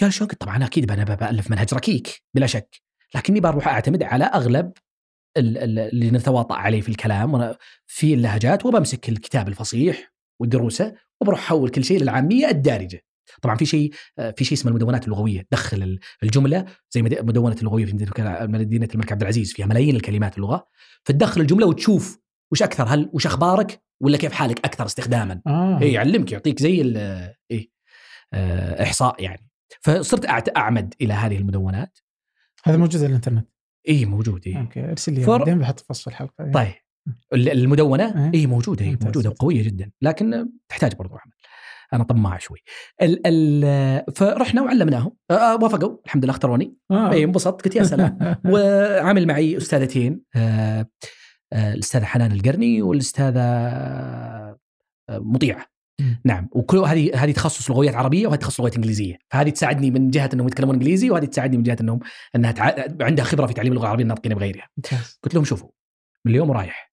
قال 0.01 0.12
شو 0.12 0.24
طبعا 0.24 0.65
أكيد 0.65 0.90
أنا 0.90 1.05
بألف 1.15 1.51
منهج 1.51 1.74
ركيك 1.74 2.23
بلا 2.35 2.47
شك. 2.47 2.82
لكني 3.15 3.40
بروح 3.40 3.69
أعتمد 3.69 4.02
على 4.02 4.24
أغلب 4.24 4.73
ال- 5.36 5.59
ال- 5.59 5.78
اللي 5.78 6.10
نتواطأ 6.10 6.55
عليه 6.55 6.81
في 6.81 6.89
الكلام 6.89 7.55
في 7.86 8.15
اللهجات 8.15 8.66
وبمسك 8.66 9.09
الكتاب 9.09 9.48
الفصيح 9.48 10.12
والدروسه 10.40 10.94
وبروح 11.20 11.39
أحول 11.39 11.70
كل 11.70 11.85
شيء 11.85 12.02
للعامية 12.02 12.48
الدارجة. 12.48 13.05
طبعا 13.43 13.56
في 13.56 13.66
شيء 13.66 13.93
آه، 14.19 14.35
في 14.36 14.44
شيء 14.44 14.59
اسمه 14.59 14.70
المدونات 14.70 15.05
اللغوية. 15.05 15.47
تدخل 15.51 15.82
ال- 15.82 15.98
الجملة 16.23 16.65
زي 16.90 17.02
مد- 17.02 17.24
مدونة 17.24 17.56
اللغوية 17.60 17.85
في 17.85 17.93
مدينة 18.48 18.89
الملك 18.94 19.12
عبد 19.12 19.23
العزيز 19.23 19.52
فيها 19.52 19.66
ملايين 19.66 19.97
الكلمات 19.97 20.36
اللغة. 20.36 20.66
فتدخل 21.05 21.40
الجملة 21.40 21.66
وتشوف 21.66 22.19
وش 22.52 22.62
أكثر 22.62 22.85
هل 22.89 23.10
وش 23.12 23.27
أخبارك 23.27 23.82
ولا 24.01 24.16
كيف 24.19 24.32
حالك 24.32 24.59
أكثر 24.65 24.86
استخداما. 24.86 25.40
آه. 25.47 25.81
اي 25.82 25.93
يعلمك 25.93 26.32
يعطيك 26.32 26.59
زي 26.60 26.82
إيه 27.51 27.70
آه، 28.32 28.82
إحصاء 28.82 29.23
يعني. 29.23 29.48
فصرت 29.81 30.56
أعمد 30.56 30.94
إلى 31.01 31.15
هذه 31.15 31.36
المدونات. 31.39 31.98
هذا 32.65 32.77
موجود 32.77 32.97
على 32.97 33.06
الإنترنت؟ 33.06 33.48
اي 33.89 34.05
موجود 34.06 34.43
اي 34.47 34.56
okay 34.60 34.80
ارسل 34.85 35.12
لي 35.15 35.20
فر- 35.20 35.39
بعدين 35.39 35.59
بحط 35.59 35.81
في 35.81 35.86
وصف 35.90 36.09
الحلقة 36.09 36.44
إيه. 36.44 36.52
طيب. 36.52 36.73
ال- 37.32 37.48
المدونة؟ 37.48 38.24
إيه. 38.24 38.40
اي 38.40 38.47
موجودة 38.47 38.85
اي. 38.85 38.98
موجودة 39.02 39.31
وقويه 39.31 39.62
جدا. 39.62 39.90
لكن 40.02 40.48
تحتاج 40.69 40.94
برضو 40.94 41.15
عمل. 41.15 41.32
أنا 41.93 42.05
طماع 42.05 42.39
شوي. 42.39 42.59
ال 43.02 43.27
ال 43.27 44.15
فرحنا 44.15 44.62
وعلمناهم. 44.62 45.12
وافقوا. 45.31 45.97
الحمد 46.06 46.24
لله 46.24 46.32
اختاروني. 46.32 46.77
آه. 46.90 47.12
إي 47.12 47.24
انبسطت. 47.24 47.65
قلت 47.65 47.77
يا 47.77 47.82
سلام. 47.82 48.19
وعامل 48.52 49.27
معي 49.27 49.56
أستاذتين 49.56 50.23
آه، 50.36 50.86
آه، 51.52 51.73
الأستاذة 51.73 52.05
حنان 52.05 52.32
القرني 52.32 52.82
والأستاذة 52.82 53.40
آه، 53.40 54.59
مطيعة. 55.10 55.66
نعم. 56.24 56.48
وكل 56.52 56.78
هذه 56.78 57.24
هذه 57.24 57.32
تخصص 57.32 57.70
لغويات 57.70 57.94
عربية 57.94 58.27
وهذه 58.27 58.39
تخصص 58.39 58.60
لغويات 58.60 58.77
إنجليزية. 58.77 59.19
فهذه 59.31 59.51
تساعدني 59.51 59.90
من 59.90 60.10
جهة 60.10 60.31
إنهم 60.35 60.47
يتكلمون 60.47 60.74
إنجليزي 60.74 61.10
وهذه 61.10 61.24
تساعدني 61.24 61.56
من 61.56 61.62
جهة 61.62 61.77
إنهم 61.81 62.01
إنها 62.36 62.52
تع... 62.52 62.74
عندها 63.01 63.24
خبرة 63.24 63.47
في 63.47 63.55
تعليم 63.55 63.73
اللغة 63.73 63.85
العربية 63.85 64.02
الناطقين 64.02 64.35
بغيرها. 64.35 64.69
قلت 65.23 65.35
لهم 65.35 65.44
شوفوا 65.44 65.69
من 66.24 66.32
اليوم 66.32 66.51
ورايح 66.51 66.93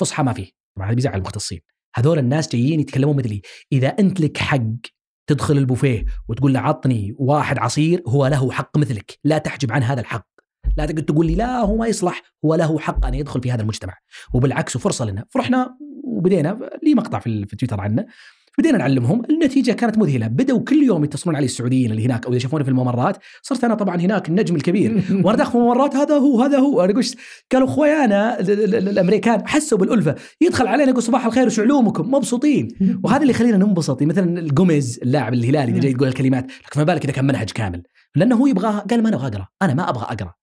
فصحى 0.00 0.22
ما 0.22 0.32
فيه. 0.32 0.50
طبعا 0.76 0.88
هذا 0.88 0.94
بيزعل 0.94 1.14
المختصين. 1.14 1.60
هذول 1.94 2.18
الناس 2.18 2.48
جايين 2.48 2.80
يتكلمون 2.80 3.16
مثلي. 3.16 3.42
إذا 3.72 3.88
أنت 3.88 4.20
لك 4.20 4.38
حق 4.38 4.60
تدخل 5.26 5.58
البوفيه 5.58 6.04
وتقول 6.28 6.54
له 6.54 6.60
عطني 6.60 7.14
واحد 7.18 7.58
عصير 7.58 8.02
هو 8.08 8.26
له 8.26 8.52
حق 8.52 8.78
مثلك. 8.78 9.18
لا 9.24 9.38
تحجب 9.38 9.72
عن 9.72 9.82
هذا 9.82 10.00
الحق. 10.00 10.26
لا 10.76 10.86
تقعد 10.86 11.04
تقول 11.04 11.26
لي 11.26 11.34
لا 11.34 11.58
هو 11.58 11.76
ما 11.76 11.86
يصلح. 11.86 12.22
هو 12.44 12.54
له 12.54 12.78
حق 12.78 13.06
أن 13.06 13.14
يدخل 13.14 13.42
في 13.42 13.52
هذا 13.52 13.62
المجتمع. 13.62 13.94
وبالعكس 14.34 14.76
وفرصه 14.76 15.04
لنا. 15.04 15.24
فرحنا 15.30 15.76
وبدينا. 16.04 16.70
لي 16.82 16.94
مقطع 16.94 17.18
في 17.18 17.56
تويتر 17.58 17.80
عنه. 17.80 18.06
بدينا 18.58 18.78
نعلمهم 18.78 19.22
النتيجة 19.30 19.72
كانت 19.72 19.98
مذهلة. 19.98 20.26
بدأوا 20.26 20.60
كل 20.60 20.82
يوم 20.82 21.04
يتصلون 21.04 21.36
علي 21.36 21.44
السعوديين 21.44 21.90
اللي 21.90 22.06
هناك 22.06 22.26
أو 22.26 22.32
اذا 22.32 22.38
شافوني 22.38 22.64
في 22.64 22.70
الممرات. 22.70 23.16
صرت 23.42 23.64
أنا 23.64 23.74
طبعا 23.74 23.96
هناك 23.96 24.28
النجم 24.28 24.56
الكبير. 24.56 25.02
وأنا 25.24 25.38
داخل 25.38 25.58
الممرات 25.58 25.96
هذا 25.96 26.14
هو 26.14 26.42
هذا 26.42 26.58
هو. 26.58 26.84
أنا 26.84 26.92
أقول 26.92 27.04
قالوا 27.52 27.68
اخويانا 27.68 28.40
ال- 28.40 28.50
ال- 28.50 28.74
ال- 28.74 28.88
الأمريكان 28.88 29.48
حسوا 29.48 29.78
بالألفة. 29.78 30.14
يدخل 30.40 30.66
علينا 30.66 30.90
يقول 30.90 31.02
صباح 31.02 31.26
الخير 31.26 31.46
وش 31.46 31.60
علومكم؟ 31.60 32.14
مبسوطين. 32.14 32.68
وهذا 33.04 33.22
اللي 33.22 33.30
يخلينا 33.30 33.56
ننبسط. 33.56 34.02
مثلا 34.02 34.40
الجوميز 34.40 35.00
اللاعب 35.02 35.34
الهلالي 35.34 35.72
اذا 35.72 35.80
جاي 35.80 35.92
يقول 35.92 36.08
الكلمات. 36.08 36.44
لكن 36.44 36.70
فما 36.72 36.84
بالك 36.84 37.04
إذا 37.04 37.12
كان 37.12 37.24
منهج 37.24 37.50
كامل. 37.50 37.82
لأنه 38.16 38.36
هو 38.36 38.46
يبغاها 38.46 38.78
قال 38.90 39.02
ما 39.02 39.08
أنا 39.08 39.16
أبغى 39.16 39.26
أقرأ. 39.26 39.48
أنا 39.62 39.74
ما 39.74 39.90
أبغى 39.90 40.04
أقرأ. 40.04 40.34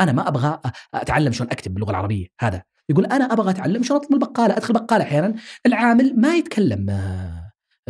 أنا 0.00 0.12
ما 0.12 0.28
أبغى 0.28 0.60
أتعلم 0.94 1.32
شلون 1.32 1.50
أكتب 1.50 1.74
باللغة 1.74 1.90
العربية. 1.90 2.26
هذا. 2.40 2.62
يقول 2.88 3.06
أنا 3.06 3.32
أبغى 3.32 3.50
أتعلم 3.50 3.82
شلون 3.82 4.00
أطلب 4.00 4.14
البقالة. 4.14 4.56
أدخل 4.56 4.74
بقالة 4.74 5.04
أحيانا. 5.04 5.34
العامل 5.66 6.20
ما 6.20 6.36
يتكلم. 6.36 6.86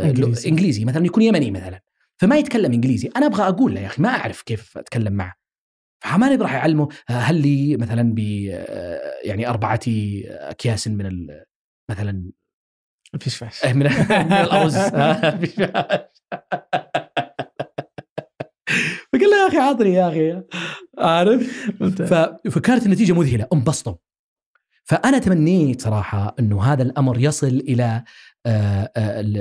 آه، 0.00 0.04
آه، 0.04 0.08
إنجليزي. 0.08 0.48
إنجليزي 0.48 0.84
مثلا 0.84 1.06
يكون 1.06 1.22
يمني 1.22 1.50
مثلا. 1.50 1.80
فما 2.20 2.36
يتكلم 2.38 2.72
إنجليزي. 2.72 3.10
أنا 3.16 3.26
أبغى 3.26 3.42
أقول 3.48 3.74
له 3.74 3.80
يا 3.80 3.86
أخي 3.86 4.02
ما 4.02 4.08
أعرف 4.08 4.42
كيف 4.42 4.78
أتكلم 4.78 5.12
معه. 5.12 5.34
فما 6.04 6.36
راح 6.42 6.54
يعلمه 6.54 6.88
آه، 7.10 7.12
هل 7.12 7.42
لي 7.42 7.76
مثلا 7.76 8.14
ب 8.14 8.18
آه، 8.52 9.00
يعني 9.24 9.48
أربعة 9.48 9.80
أكياس 10.26 10.88
من 10.88 11.06
ال- 11.06 11.44
مثلا 11.90 12.30
فيش 13.20 13.36
فاش. 13.36 13.64
من, 13.66 13.76
من 13.76 14.32
الأرز. 14.32 14.76
آه، 14.94 15.38
فقال 19.12 19.30
له 19.30 19.42
يا 19.42 19.48
أخي 19.48 19.56
عطني 19.58 19.94
يا 19.94 20.08
أخي. 20.08 20.42
عارف؟ 20.98 21.70
فكانت 22.50 22.86
النتيجة 22.86 23.12
مذهلة. 23.12 23.46
انبسطوا. 23.52 23.94
فأنا 24.84 25.18
تمنيت 25.18 25.82
صراحة 25.82 26.34
إنه 26.38 26.62
هذا 26.62 26.82
الأمر 26.82 27.18
يصل 27.18 27.46
إلى 27.46 27.82
آه، 27.84 27.88
آه، 27.88 28.04
ال- 28.04 28.08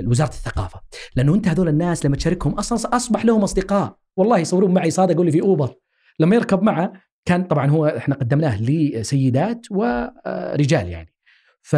وزارة 0.08 0.30
الثقافة. 0.30 0.82
لأنه 1.16 1.36
أنت 1.36 1.48
هذول 1.48 1.68
الناس 1.68 2.06
لما 2.06 2.16
تشاركهم 2.16 2.54
أصلا 2.54 2.96
أصبح 2.96 3.26
لهم 3.26 3.44
أصدقاء. 3.44 3.98
والله 4.18 4.38
يصورون 4.38 4.74
معي 4.74 4.92
صادق 4.92 5.12
يقول 5.12 5.26
لي 5.26 5.32
في 5.32 5.42
أوبر. 5.42 5.76
لما 6.20 6.36
يركب 6.36 6.62
معه 6.64 6.94
كان 7.26 7.44
طبعا 7.44 7.68
هو 7.70 7.86
إحنا 7.86 8.16
قدمناه 8.16 8.62
لسيدات 8.62 9.62
ورجال 9.72 10.88
يعني. 10.90 11.14
ف 11.62 11.76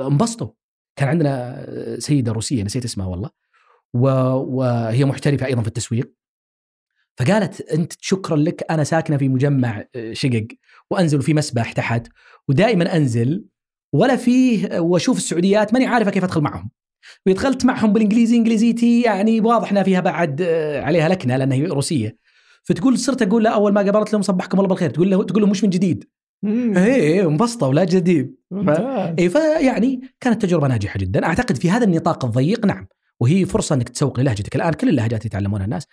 انبسطوا. 0.00 0.48
كان 0.96 1.08
عندنا 1.08 1.66
سيدة 1.98 2.32
روسية 2.32 2.62
نسيت 2.62 2.84
اسمها 2.84 3.06
والله. 3.06 3.30
وهي 3.92 5.04
محترفة 5.04 5.46
أيضا 5.46 5.62
في 5.62 5.68
التسويق. 5.68 6.12
فقالت 7.16 7.60
أنت 7.60 7.92
شكرا 8.00 8.36
لك 8.36 8.64
أنا 8.70 8.84
ساكنة 8.84 9.16
في 9.16 9.28
مجمع 9.28 9.84
آه، 9.94 10.12
شقق 10.12 10.46
وأنزل 10.90 11.22
في 11.22 11.34
مسبح 11.34 11.72
تحت. 11.72 12.06
ودائما 12.48 12.96
أنزل 12.96 13.44
ولا 13.92 14.16
فيه 14.16 14.80
وأشوف 14.80 15.16
السعوديات 15.16 15.72
ماني 15.72 15.86
عارفة 15.86 16.10
كيف 16.10 16.24
أدخل 16.24 16.40
معهم. 16.40 16.70
ودخلت 17.26 17.64
معهم 17.64 17.92
بالإنجليزي 17.92 18.36
انجليزيتي 18.36 19.02
يعني 19.02 19.40
واضح 19.40 19.70
إنها 19.70 19.82
فيها 19.82 20.00
بعد 20.00 20.42
آه، 20.42 20.82
عليها 20.82 21.08
لكنة 21.08 21.36
لأنها 21.36 21.56
هي 21.56 21.66
روسية. 21.66 22.16
فتقول 22.64 22.98
صرت 22.98 23.22
أقول 23.22 23.44
له 23.44 23.50
أول 23.50 23.72
ما 23.72 23.82
قابلت 23.82 24.12
لهم 24.12 24.22
صبحكم 24.22 24.58
الله 24.58 24.68
بالخير. 24.68 24.90
تقول 24.90 25.10
له 25.10 25.24
تقول 25.24 25.42
لهم 25.42 25.50
مش 25.50 25.64
من 25.64 25.70
جديد. 25.70 26.04
إيه 26.46 27.28
انبسطوا 27.28 27.68
ولا 27.68 27.84
جديد. 27.84 28.36
ممتاز. 28.50 29.14
اي 29.18 29.28
فيعني 29.28 30.00
كانت 30.20 30.42
تجربة 30.42 30.68
ناجحة 30.68 30.98
جدا. 30.98 31.26
أعتقد 31.26 31.56
في 31.56 31.70
هذا 31.70 31.84
النطاق 31.84 32.24
الضيق 32.24 32.66
نعم. 32.66 32.86
وهي 33.20 33.44
فرصة 33.44 33.74
إنك 33.74 33.88
تسوق 33.88 34.20
للهجتك. 34.20 34.56
الآن 34.56 34.72
كل 34.72 34.88
اللهجات 34.88 35.26
يتعلمونها 35.26 35.64
الناس 35.64 35.86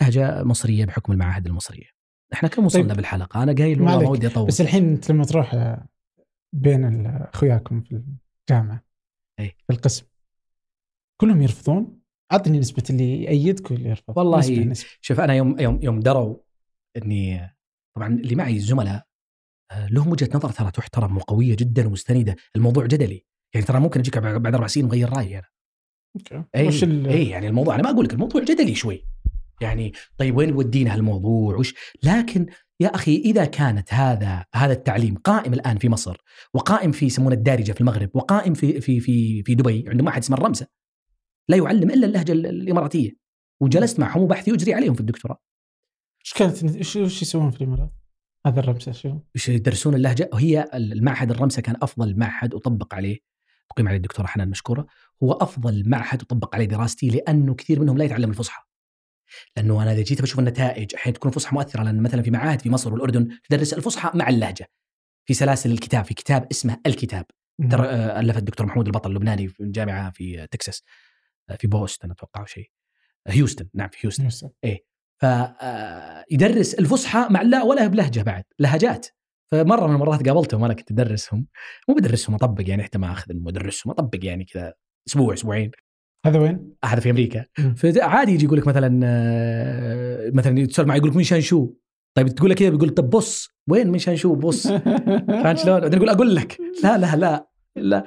لهجة 0.00 0.44
مصرية 0.44 0.84
بحكم 0.84 1.12
المعاهد 1.12 1.46
المصرية. 1.46 1.86
إحنا 2.32 2.48
كم 2.48 2.64
وصلنا 2.64 2.88
طيب. 2.88 2.96
بالحلقة؟ 2.96 3.42
أنا 3.42 3.52
قايل 3.52 3.82
والله. 3.82 4.02
ما 4.02 4.08
ودي 4.08 4.26
أطول. 4.26 4.46
بس 4.46 4.60
الحين 4.60 4.88
انت 4.88 5.10
لما 5.10 5.24
تروح 5.24 5.76
بين 6.54 7.06
أخوياكم 7.06 7.80
في 7.80 8.02
الجامعة 8.50 8.84
أي. 9.40 9.48
في 9.48 9.72
القسم. 9.72 10.06
كلهم 11.20 11.42
يرفضون؟ 11.42 12.00
عطني 12.32 12.58
نسبة 12.58 12.82
اللي 12.90 13.22
يأيدك 13.22 13.70
واللي 13.70 13.88
يرفض. 13.88 14.18
والله 14.18 14.38
نسبة 14.38 14.58
نسبة. 14.64 14.88
شوف 15.00 15.20
أنا 15.20 15.34
يوم 15.34 15.60
يوم 15.60 15.78
يوم 15.82 16.00
دروا 16.00 16.36
إني 16.96 17.50
طبعا 17.96 18.08
اللي 18.08 18.34
معي 18.34 18.56
الزملاء 18.56 19.06
آه، 19.72 19.86
لهم 19.86 20.10
وجهة 20.12 20.28
نظر 20.34 20.50
ترى 20.50 20.70
تحترم 20.70 21.16
وقوية 21.16 21.56
جدا 21.56 21.86
ومستندة. 21.86 22.36
الموضوع 22.56 22.86
جدلي. 22.86 23.26
يعني 23.54 23.66
ترى 23.66 23.80
ممكن 23.80 24.00
أجيك 24.00 24.18
بعد 24.18 24.54
أربع 24.54 24.66
سنين 24.66 24.86
مغير 24.86 25.10
رأيي 25.10 25.38
أنا. 25.38 25.48
أوكي. 26.16 26.44
اي 26.54 26.66
وش 26.68 26.84
ال- 26.84 27.06
اي 27.08 27.28
يعني 27.28 27.48
الموضوع 27.48 27.74
أنا 27.74 27.82
ما 27.82 27.90
أقول 27.90 28.04
لك 28.04 28.12
الموضوع 28.12 28.42
جدلي 28.42 28.74
شوي. 28.74 29.04
يعني 29.60 29.92
طيب 30.18 30.36
وين 30.36 30.52
ودينا 30.52 30.94
هالموضوع؟ 30.94 31.56
وش؟ 31.56 31.74
لكن 32.02 32.46
يا 32.80 32.94
أخي 32.94 33.16
إذا 33.16 33.44
كانت 33.44 33.94
هذا 33.94 34.44
هذا 34.54 34.72
التعليم 34.72 35.14
قائم 35.14 35.54
الآن 35.54 35.78
في 35.78 35.88
مصر 35.88 36.16
وقائم 36.54 36.92
في 36.92 37.06
يسمونه 37.06 37.34
الدارجة 37.34 37.72
في 37.72 37.80
المغرب 37.80 38.10
وقائم 38.14 38.54
في 38.54 38.80
في 38.80 39.00
في 39.00 39.42
في 39.42 39.54
دبي 39.54 39.84
عندهم 39.88 40.06
واحد 40.06 40.22
اسمه 40.22 40.36
الرمسه 40.36 40.66
لا 41.48 41.56
يعلم 41.56 41.90
إلا 41.90 42.06
اللهجة 42.06 42.32
ال- 42.32 42.46
الإماراتية. 42.46 43.10
وجلست 43.60 44.00
معهم 44.00 44.22
وبحثي 44.22 44.54
اجري 44.54 44.74
عليهم 44.74 44.94
في 44.94 45.00
الدكتوراه. 45.00 45.38
إيش 46.24 46.32
كانت 46.32 46.64
وش 46.80 46.96
وش 46.96 47.22
يسوون 47.22 47.50
في 47.50 47.60
الإمارات؟ 47.60 47.92
هذا 48.46 48.60
الرمسه 48.60 48.92
شو؟ 48.92 49.18
وش 49.34 49.48
يدرسون 49.48 49.94
اللهجة؟ 49.94 50.30
وهي 50.32 50.70
المعهد 50.74 51.30
الرمسه 51.30 51.62
كان 51.62 51.76
أفضل 51.82 52.18
معهد 52.18 52.54
وطبق 52.54 52.94
عليه. 52.94 53.18
تقيم 53.70 53.88
عليه 53.88 53.96
الدكتوره 53.96 54.26
حنان 54.26 54.48
مشكورة. 54.50 54.86
هو 55.22 55.32
أفضل 55.32 55.88
معهد 55.88 56.22
وطبق 56.22 56.54
عليه 56.54 56.64
دراستي 56.64 57.08
لأنه 57.08 57.54
كثير 57.54 57.80
منهم 57.80 57.98
لا 57.98 58.04
يتعلم 58.04 58.30
الفصحى. 58.30 58.62
لأنه 59.56 59.82
أنا 59.82 59.92
إذا 59.92 60.02
جيت 60.02 60.22
بشوف 60.22 60.38
النتائج 60.38 60.94
أحيانا 60.94 61.18
تكون 61.18 61.28
الفصحى 61.28 61.54
مؤثرة 61.54 61.82
لأن 61.82 62.02
مثلا 62.02 62.22
في 62.22 62.30
معاهد 62.30 62.60
في 62.60 62.70
مصر 62.70 62.92
والأردن 62.92 63.38
تدرس 63.48 63.74
الفصحى 63.74 64.10
مع 64.14 64.28
اللهجة. 64.28 64.70
في 65.26 65.34
سلاسل 65.34 65.72
الكتاب 65.72 66.04
في 66.04 66.14
كتاب 66.14 66.46
اسمه 66.50 66.80
الكتاب. 66.86 67.24
ترى 67.70 67.86
آه، 67.88 68.20
الف 68.20 68.36
الدكتور 68.38 68.66
محمود 68.66 68.86
البطل 68.86 69.10
اللبناني 69.10 69.48
في 69.48 69.64
جامعة 69.70 70.10
في 70.10 70.46
تكساس 70.50 70.82
آه، 71.50 71.56
في 71.56 71.66
بوسطن 71.66 72.10
أتوقع 72.10 72.40
أو 72.40 72.46
شيء. 72.46 72.70
هيوستن 73.26 73.68
نعم 73.74 73.88
في 73.88 73.98
هيوستن. 74.00 74.24
يوسف. 74.24 74.50
فيدرس 75.20 76.74
الفصحى 76.74 77.26
مع 77.30 77.42
لا 77.42 77.62
ولا 77.62 77.86
بلهجة 77.86 78.22
بعد 78.22 78.44
لهجات. 78.58 79.06
فمرة 79.50 79.86
من 79.86 79.94
المرات 79.94 80.28
قابلتهم 80.28 80.62
وأنا 80.62 80.74
كنت 80.74 80.90
أدرسهم. 80.90 81.46
مو 81.88 81.94
بدرسهم 81.94 82.34
أطبق 82.34 82.64
يعني 82.68 82.82
حتى 82.82 82.98
ما 82.98 83.12
أخذ 83.12 83.34
مدرسهم 83.34 83.90
اطبق 83.90 84.18
يعني 84.22 84.44
كذا 84.44 84.74
أسبوع 85.08 85.34
أسبوعين. 85.34 85.70
هذا 86.24 86.38
وين؟ 86.38 86.74
هذا 86.84 87.00
في 87.00 87.10
أمريكا. 87.10 87.44
فعادي 87.76 88.32
يجي 88.32 88.44
يقول 88.44 88.58
لك 88.58 88.66
مثلا 88.66 89.00
آه، 89.04 90.30
مثلا 90.34 90.58
يتسولف 90.58 90.88
معي 90.88 90.98
يقول 90.98 91.10
لك 91.10 91.22
شان 91.22 91.40
شو 91.40 91.74
طيب 92.14 92.28
تقول 92.28 92.50
له 92.50 92.56
كذا 92.56 92.68
بيقول 92.68 92.90
طب 92.90 93.10
بص 93.10 93.48
وين 93.68 93.90
من 93.90 93.98
شان 93.98 94.16
شو 94.16 94.34
بص 94.34 94.68
فهمت 95.42 95.58
شلون؟ 95.58 95.80
بعدين 95.80 95.98
يقول 95.98 96.08
أقول 96.08 96.36
لك. 96.36 96.58
لا 96.82 96.98
لا 96.98 97.16
لا 97.16 97.48
لا. 97.76 98.04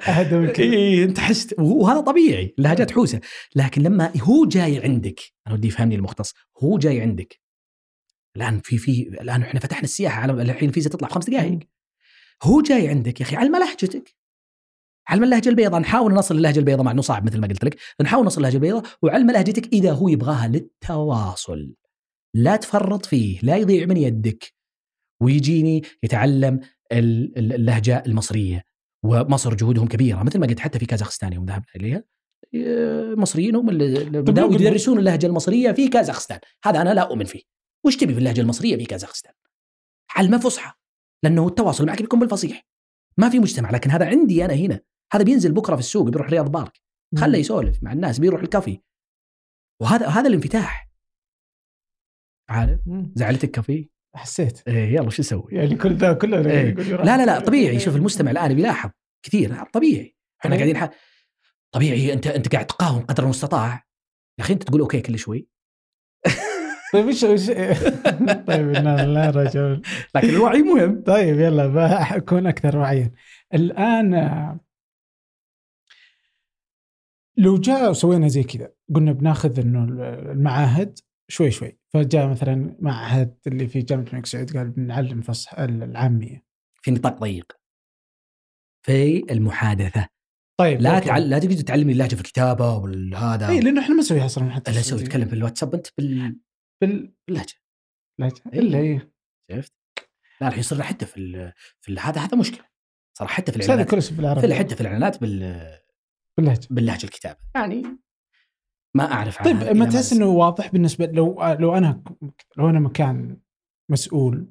اي 0.58 1.04
أنت 1.04 1.18
حست 1.20 1.54
وهذا 1.58 2.00
طبيعي. 2.00 2.54
اللهجات 2.58 2.90
حوسة. 2.90 3.20
لكن 3.56 3.82
لما 3.82 4.12
هو 4.22 4.46
جاي 4.46 4.78
عندك 4.82 5.20
أنا 5.46 5.54
ودي 5.54 5.68
يفهمني 5.68 5.94
المختص. 5.94 6.34
هو 6.62 6.78
جاي 6.78 7.00
عندك. 7.00 7.40
الآن 8.36 8.60
في 8.64 8.78
في 8.78 9.08
الآن 9.08 9.42
إحنا 9.42 9.60
فتحنا 9.60 9.82
السياحة. 9.82 10.20
على 10.20 10.32
الحين 10.32 10.68
الفيزا 10.68 10.90
تطلع 10.90 11.08
خمس 11.08 11.30
دقائق 11.30 11.58
هو 12.42 12.62
جاي 12.62 12.88
عندك 12.88 13.20
يا 13.20 13.26
أخي 13.26 13.36
علم 13.36 13.56
لهجتك 13.56 14.14
علم 15.08 15.24
اللهجة 15.24 15.48
البيضاء 15.48 15.80
نحاول 15.80 16.14
نصل 16.14 16.36
للهجه 16.36 16.58
البيضاء 16.58 16.84
مع 16.84 16.90
إنه 16.90 17.02
صعب 17.02 17.26
مثل 17.26 17.40
ما 17.40 17.46
قلت 17.46 17.64
لك 17.64 17.78
نحاول 18.00 18.26
نصل 18.26 18.40
للهجه 18.40 18.54
البيضاء 18.54 18.82
وعلم 19.02 19.30
لهجتك 19.30 19.72
إذا 19.72 19.92
هو 19.92 20.08
يبغاها 20.08 20.48
للتواصل. 20.48 21.74
لا 22.34 22.56
تفرط 22.56 23.06
فيه 23.06 23.38
لا 23.42 23.56
يضيع 23.56 23.86
من 23.86 23.96
يدك. 23.96 24.52
ويجيني 25.22 25.82
يتعلم 26.02 26.60
ال- 26.92 27.38
ال- 27.38 27.52
اللهجة 27.52 28.02
المصرية. 28.06 28.64
ومصر 29.04 29.54
جهودهم 29.54 29.88
كبيرة 29.88 30.22
مثل 30.22 30.38
ما 30.38 30.46
قلت 30.46 30.60
حتى 30.60 30.78
في 30.78 30.86
كازاخستان 30.86 31.32
يوم 31.32 31.44
ذهبنا 31.44 31.66
إليها. 31.76 32.04
مصريين 33.14 33.56
هم 33.56 33.70
اللي 33.70 34.04
بدأوا 34.22 34.54
يدرسون 34.54 34.98
اللهجة 34.98 35.26
المصرية 35.26 35.72
في 35.72 35.88
كازاخستان. 35.88 36.38
هذا 36.64 36.82
أنا 36.82 36.94
لا 36.94 37.02
أؤمن 37.02 37.24
فيه. 37.24 37.42
وش 37.86 37.96
تبي 37.96 38.12
في 38.12 38.18
اللهجة 38.18 38.40
المصرية 38.40 38.76
في 38.76 38.84
كازاخستان؟ 38.84 39.32
علمه 40.16 40.38
فصحى. 40.38 40.72
لأنه 41.22 41.46
التواصل 41.48 41.86
معك 41.86 42.02
بيكون 42.02 42.20
بالفصيح. 42.20 42.66
ما 43.16 43.28
في 43.28 43.38
مجتمع 43.38 43.70
لكن 43.70 43.90
هذا 43.90 44.06
عندي 44.06 44.44
أنا 44.44 44.54
هنا. 44.54 44.80
هذا 45.12 45.24
بينزل 45.24 45.52
بكرة 45.52 45.74
في 45.74 45.80
السوق 45.80 46.08
بيروح 46.08 46.30
رياض 46.30 46.52
بارك. 46.52 46.80
خله 47.16 47.38
يسولف 47.38 47.82
مع 47.82 47.92
الناس 47.92 48.18
بيروح 48.18 48.40
الكافي. 48.40 48.80
وهذا 49.82 50.06
هذا 50.08 50.28
الانفتاح. 50.28 50.88
عارف. 52.48 52.80
زعلتك 53.14 53.50
كافي؟ 53.50 53.90
حسيت. 54.14 54.68
إيه 54.68 54.94
يلا 54.94 55.10
شو 55.10 55.22
أسوي 55.22 55.52
يعني 55.52 55.76
كل 55.76 55.94
ذا 55.94 56.12
كله 56.12 56.50
إيه. 56.50 56.74
لا 56.74 57.16
لا 57.16 57.26
لا 57.26 57.40
طبيعي. 57.40 57.80
شوف 57.80 57.96
المستمع 57.96 58.30
الآن 58.30 58.54
بيلاحظ 58.54 58.90
كثير. 59.22 59.64
طبيعي. 59.64 60.16
إحنا 60.40 60.54
إيه. 60.54 60.58
قاعدين 60.58 60.76
ح... 60.76 60.90
طبيعي. 61.72 62.12
أنت 62.12 62.26
أنت 62.26 62.52
قاعد 62.52 62.66
تقاوم 62.66 63.00
قدر 63.00 63.24
المستطاع. 63.24 63.72
يا 64.38 64.44
أخي 64.44 64.52
أنت 64.52 64.62
تقول 64.62 64.80
okay 64.80 65.00
كل 65.00 65.18
شوي. 65.18 65.48
طيب 66.92 67.06
وش 67.06 67.24
طيب 68.48 68.70
لا 68.70 69.06
لا 69.06 69.30
رجل. 69.30 69.82
لكن 70.14 70.28
الوعي 70.28 70.62
مهم. 70.62 71.02
طيب 71.02 71.40
يلا 71.40 71.66
بكون 72.16 72.46
أكثر 72.46 72.78
وعيا. 72.78 73.12
الآن 73.54 74.14
لو 77.38 77.56
جاء 77.56 77.90
وسوينا 77.90 78.28
زي 78.28 78.42
كذا 78.42 78.72
قلنا 78.94 79.12
بناخذ 79.12 79.60
إنه 79.60 79.84
المعاهد 80.32 80.98
شوي 81.30 81.50
شوي. 81.50 81.78
فجاء 81.94 82.28
مثلا 82.28 82.76
معهد 82.80 83.38
اللي 83.46 83.66
في 83.66 83.82
جامعة 83.82 84.06
الملك 84.08 84.26
سعود 84.26 84.56
قال 84.56 84.70
بنعلم 84.70 85.20
فصح 85.20 85.58
العامية. 85.58 86.44
في 86.82 86.90
نطاق 86.90 87.20
ضيق. 87.20 87.52
في 88.86 89.32
المحادثة. 89.32 90.08
طيب 90.60 90.80
لا. 90.80 90.98
تعل... 90.98 91.30
لا 91.30 91.38
تقعد 91.38 91.56
تعلمني 91.56 91.92
اللهجة 91.92 92.14
في 92.14 92.20
الكتابة 92.20 92.76
والهذا. 92.76 93.48
اي 93.48 93.60
لأنه 93.60 93.80
إحنا 93.80 93.94
ما 93.94 94.00
نسويها 94.00 94.26
أصلا 94.26 94.50
حتى 94.50 94.72
لا 94.72 94.80
سوي 94.80 94.98
تتكلم 94.98 95.28
في 95.28 95.34
الواتساب 95.34 95.74
أنت 95.74 95.86
بال... 95.98 96.40
بال 96.82 97.14
باللهجة. 97.28 97.54
لا 98.20 98.26
إيه. 98.26 98.60
إلا 98.60 98.78
إيه. 98.78 99.12
شفت؟ 99.52 99.72
لا 100.40 100.48
الحين 100.48 100.62
صرنا 100.62 100.84
حتى 100.84 101.06
في 101.06 101.16
ال... 101.16 101.52
في 101.80 101.92
ال... 101.92 101.98
هذا 101.98 102.20
هذا 102.20 102.36
مشكلة. 102.36 102.64
صار 103.18 103.28
حتى 103.28 103.52
في 103.52 103.58
الإعلانات. 103.58 103.94
في 103.94 104.54
حتى 104.54 104.74
في 104.74 104.80
الإعلانات 104.80 105.20
بال... 105.20 105.78
باللهجة. 106.38 106.66
باللهجة 106.70 107.04
الكتابة. 107.04 107.38
يعني 107.54 107.82
ما 108.96 109.12
أعرف 109.12 109.42
طيب 109.42 109.76
ما 109.76 109.84
تحس. 109.84 110.12
إنه 110.12 110.26
واضح 110.26 110.72
بالنسبة 110.72 111.06
لو 111.06 111.56
لو 111.60 111.74
أنا 111.74 112.02
لو 112.56 112.70
أنا 112.70 112.80
مكان 112.80 113.36
مسؤول 113.90 114.48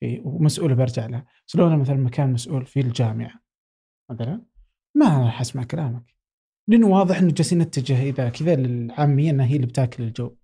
في 0.00 0.20
ومسؤول 0.24 0.74
برجع 0.74 1.06
له 1.06 1.24
بس 1.48 1.56
لو 1.56 1.66
أنا 1.66 1.76
مثلا 1.76 1.96
مكان 1.96 2.32
مسؤول 2.32 2.66
في 2.66 2.80
الجامعة 2.80 3.40
مثلا 4.10 4.42
ما 4.96 5.24
راح 5.24 5.40
أسمع 5.40 5.64
كلامك. 5.64 6.16
لأنه 6.68 6.86
واضح 6.86 7.18
إنه 7.18 7.32
جالسين 7.32 7.58
نتجه 7.58 8.02
اذا 8.02 8.28
كذا 8.28 8.56
للعامية 8.56 9.30
إنها 9.30 9.46
هي 9.46 9.56
اللي 9.56 9.66
بتاكل 9.66 10.02
الجو. 10.02 10.36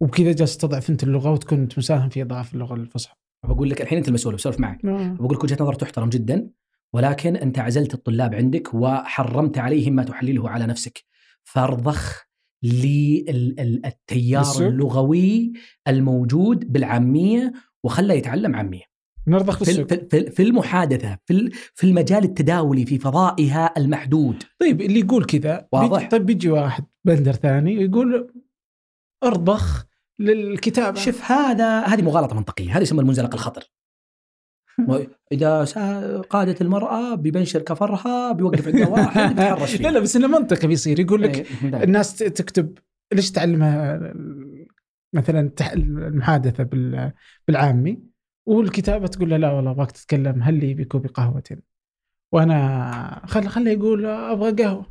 وبكذا 0.00 0.32
جالس 0.32 0.56
تضعف 0.56 0.90
انت 0.90 1.02
اللغة 1.02 1.32
وتكون 1.32 1.68
مساهم 1.78 2.08
في 2.08 2.22
اضعاف 2.22 2.54
اللغة 2.54 2.74
الفصحى 2.74 3.16
بقول 3.44 3.70
لك 3.70 3.80
الحين 3.80 3.98
أنت 3.98 4.08
المسؤول 4.08 4.34
بسولف 4.34 4.60
معك. 4.60 4.86
بقول 4.86 5.36
لك 5.36 5.44
وجهة 5.44 5.56
نظر 5.60 5.74
تحترم 5.74 6.08
جدا. 6.08 6.50
ولكن 6.96 7.36
أنت 7.36 7.58
عزلت 7.58 7.94
الطلاب 7.94 8.34
عندك 8.34 8.74
وحرمت 8.74 9.58
عليهم 9.58 9.92
ما 9.92 10.02
تحلله 10.04 10.50
على 10.50 10.66
نفسك. 10.66 11.04
فارضخ 11.44 12.26
للتيار؟ 12.62 14.44
اللغوي 14.60 15.52
الموجود 15.88 16.72
بالعامية 16.72 17.52
وخله 17.84 18.14
يتعلم 18.14 18.56
عامية. 18.56 18.82
نرضخ 19.28 19.64
في 19.64 19.84
في- 20.10 20.30
في 20.30 20.42
المحادثة 20.42 21.18
في 21.26 21.50
في 21.74 21.86
المجال 21.86 22.24
التداولي 22.24 22.86
في 22.86 22.98
فضائها 22.98 23.72
المحدود. 23.76 24.42
طيب 24.60 24.80
اللي 24.80 25.00
يقول 25.00 25.24
كذا 25.24 25.68
واضح. 25.72 26.08
طيب 26.08 26.26
بيجي 26.26 26.50
واحد 26.50 26.84
بندر 27.04 27.32
ثاني 27.32 27.78
ويقول 27.78 28.32
ارضخ 29.24 29.86
للكتابة. 30.18 31.00
شوف 31.00 31.30
هذا 31.30 31.80
هذه 31.80 32.02
مغالطة 32.02 32.36
منطقية 32.36 32.72
هذا 32.72 32.82
يسمى 32.82 33.00
المنزلق 33.00 33.34
الخطر. 33.34 33.64
إذا 35.32 35.64
سأ- 35.64 36.26
قادت 36.26 36.62
المرأة 36.62 37.14
بيبنشر 37.14 37.62
كفرها 37.62 38.32
بيوقف 38.32 38.68
عند 38.68 38.80
واحد 38.88 39.28
بيتحرش 39.28 39.76
فيه 39.76 39.84
لا 39.88 39.88
لا 39.92 40.00
بس 40.00 40.16
إنه 40.16 40.26
منطقي 40.26 40.68
بيصير. 40.68 41.00
يقول 41.00 41.22
لك 41.22 41.36
إيه، 41.64 41.70
لا. 41.70 41.84
الناس 41.84 42.16
تكتب 42.16 42.78
ليش 43.12 43.30
تعلمها 43.30 44.00
مثلا 45.14 45.50
المحادثة 45.74 46.64
بال- 46.64 47.12
بالعامي 47.48 47.98
والكتابة 48.46 49.06
تقول 49.06 49.30
له 49.30 49.36
لا 49.36 49.52
والله 49.52 49.70
أبغاك 49.70 49.90
تتكلم 49.90 50.42
هل 50.42 50.54
لي 50.60 50.74
بكوب 50.74 51.06
قهوه 51.06 51.42
وأنا 52.32 53.22
خل 53.26 53.48
خليه 53.48 53.70
يقول 53.72 54.06
أبغى 54.06 54.50
قهوة. 54.64 54.86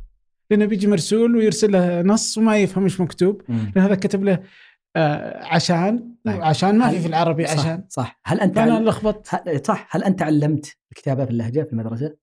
لأنه 0.50 0.64
بيجي 0.64 0.86
مرسول 0.86 1.36
ويرسل 1.36 1.72
له 1.72 2.02
نص 2.02 2.38
وما 2.38 2.56
يفهم 2.58 2.84
إيش 2.84 3.00
مكتوب. 3.00 3.42
لأن 3.48 3.84
هذا 3.84 3.94
كتب 3.94 4.24
له 4.24 4.42
عشان 5.42 6.16
طيب. 6.24 6.42
عشان 6.42 6.78
ما 6.78 6.90
في 6.90 7.00
في 7.00 7.06
العربي 7.06 7.46
صح 7.46 7.58
عشان. 7.58 7.84
صح. 7.88 8.20
هل 8.24 8.40
أنت 8.40 8.56
فانا 8.56 8.74
عل... 8.74 8.84
لخبطت 8.84 9.66
صح. 9.66 9.96
هل 9.96 10.04
أنت 10.04 10.22
علمت 10.22 10.76
الكتابة 10.92 11.24
باللهجه 11.24 11.62
في 11.62 11.72
المدرسة؟ 11.72 12.16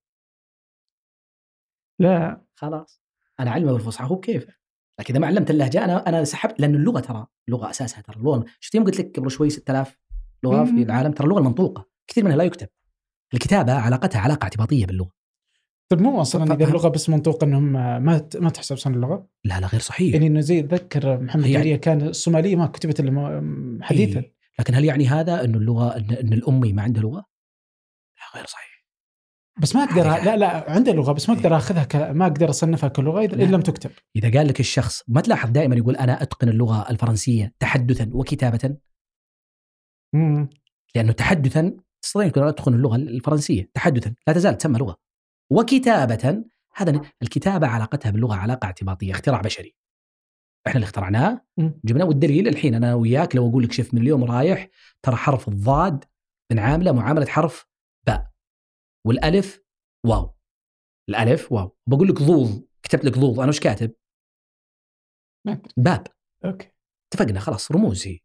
لا. 2.00 2.44
خلاص. 2.54 3.02
أنا 3.40 3.50
علمه 3.50 3.72
بالفصحى 3.72 4.04
هو 4.04 4.14
بكيفه 4.14 4.54
لكن 5.00 5.14
إذا 5.14 5.20
ما 5.20 5.26
علمت 5.26 5.50
اللهجة 5.50 5.84
أنا 5.84 6.08
أنا 6.08 6.24
سحبت 6.24 6.60
لأن 6.60 6.74
اللغة 6.74 7.00
ترى 7.00 7.26
اللغة 7.48 7.70
أساسها 7.70 8.00
ترى. 8.00 8.16
اللغة 8.16 8.44
شفت 8.60 8.74
يوم 8.74 8.84
قلت 8.84 8.98
لك 9.00 9.18
قبل 9.18 9.30
شوي 9.30 9.50
6000 9.50 9.98
لغة 10.44 10.64
في. 10.64 10.82
العالم؟ 10.82 11.12
ترى 11.12 11.24
اللغة 11.26 11.38
المنطوقة. 11.38 11.86
كثير 12.06 12.24
منها 12.24 12.36
لا 12.36 12.44
يكتب. 12.44 12.68
الكتابة 13.34 13.72
علاقتها 13.72 14.20
علاقة 14.20 14.44
اعتباطية 14.44 14.86
باللغة. 14.86 15.10
طيب 15.88 16.00
مو 16.00 16.20
أصلا 16.20 16.44
ف- 16.44 16.52
إذا 16.52 16.64
اللغة 16.68 16.88
بس 16.88 17.08
منطوقه 17.10 17.44
إنهم 17.44 17.62
ما 17.72 17.98
ما 18.40 18.50
تحسب 18.50 18.76
صن 18.76 18.94
اللغة 18.94 19.28
لا 19.44 19.60
لا 19.60 19.66
غير 19.66 19.80
صحيح 19.80 20.14
يعني 20.14 20.26
إنه 20.26 20.40
زي 20.40 20.58
اتذكر 20.60 21.20
محمد 21.20 21.44
ديريه 21.44 21.76
كان 21.76 22.02
الصوماليه 22.08 22.56
ما 22.56 22.66
كتبت 22.66 23.00
إلا 23.00 23.78
حديثا 23.82 24.20
إيه. 24.20 24.34
لكن 24.58 24.74
هل 24.74 24.84
يعني 24.84 25.06
هذا 25.06 25.44
إنه 25.44 25.58
اللغة 25.58 25.96
ان, 25.96 26.10
إن 26.10 26.32
الأمي 26.32 26.72
ما 26.72 26.82
عنده 26.82 27.00
لغة؟ 27.00 27.24
لا 28.16 28.36
غير 28.38 28.46
صحيح 28.46 28.84
بس 29.60 29.76
ما 29.76 29.84
أقدر 29.84 30.02
هذه- 30.08 30.24
لا 30.24 30.36
لا 30.36 30.70
عنده 30.70 30.92
لغة 30.92 31.12
بس 31.12 31.28
ما 31.28 31.36
أقدر 31.36 31.56
أخذها 31.56 31.84
ك... 31.84 31.96
ما 31.96 32.26
أقدر 32.26 32.50
أصنفها 32.50 32.88
كلغة 32.88 33.20
اذا 33.24 33.36
لا. 33.36 33.44
إن 33.44 33.50
لم 33.50 33.60
تكتب 33.60 33.90
إذا 34.16 34.38
قال 34.38 34.48
لك 34.48 34.60
الشخص 34.60 35.02
ما 35.08 35.20
تلاحظ 35.20 35.50
دائما 35.50 35.76
يقول 35.76 35.96
أنا 35.96 36.22
أتقن 36.22 36.48
اللغة 36.48 36.90
الفرنسية 36.90 37.54
تحدثا 37.58 38.10
وكتابة 38.12 38.76
مم. 40.14 40.48
لأنه 40.94 41.12
تحدثا 41.12 41.76
تستطيع 42.02 42.32
أن 42.36 42.48
أتقن 42.48 42.74
اللغة 42.74 42.96
الفرنسية 42.96 43.70
تحدثا 43.74 44.14
لا 44.26 44.32
تزال 44.34 44.58
تسمى 44.58 44.78
لغة 44.78 44.96
وكتابة 45.50 46.44
هذا 46.74 47.00
الكتابة 47.22 47.66
علاقتها 47.66 48.10
باللغة 48.10 48.34
علاقة 48.34 48.66
اعتباطية 48.66 49.12
اختراع 49.12 49.40
بشري. 49.40 49.74
إحنا 50.66 50.76
اللي 50.76 50.84
اخترعناه. 50.84 51.46
جبناه 51.58 52.04
والدليل 52.04 52.48
الحين 52.48 52.74
أنا 52.74 52.94
وياك 52.94 53.36
لو 53.36 53.48
أقول 53.48 53.64
لك 53.64 53.72
شوف 53.72 53.94
من 53.94 54.00
اليوم 54.00 54.24
رايح 54.24 54.68
ترى 55.02 55.16
حرف 55.16 55.48
الضاد 55.48 56.04
نعامله 56.52 56.92
معاملة 56.92 57.26
حرف 57.26 57.66
باء. 58.06 58.30
والألف 59.06 59.60
واو. 60.06 60.34
الألف 61.08 61.52
واو. 61.52 61.76
بقول 61.86 62.08
لك 62.08 62.22
ضوض 62.22 62.66
كتبت 62.82 63.04
لك 63.04 63.18
ضوض 63.18 63.40
أنا 63.40 63.48
وش 63.48 63.60
كاتب؟ 63.60 63.94
باب. 65.76 66.06
أوكي. 66.44 66.70
اتفقنا 67.12 67.40
خلاص 67.40 67.72
رموز 67.72 68.06
هي 68.06 68.18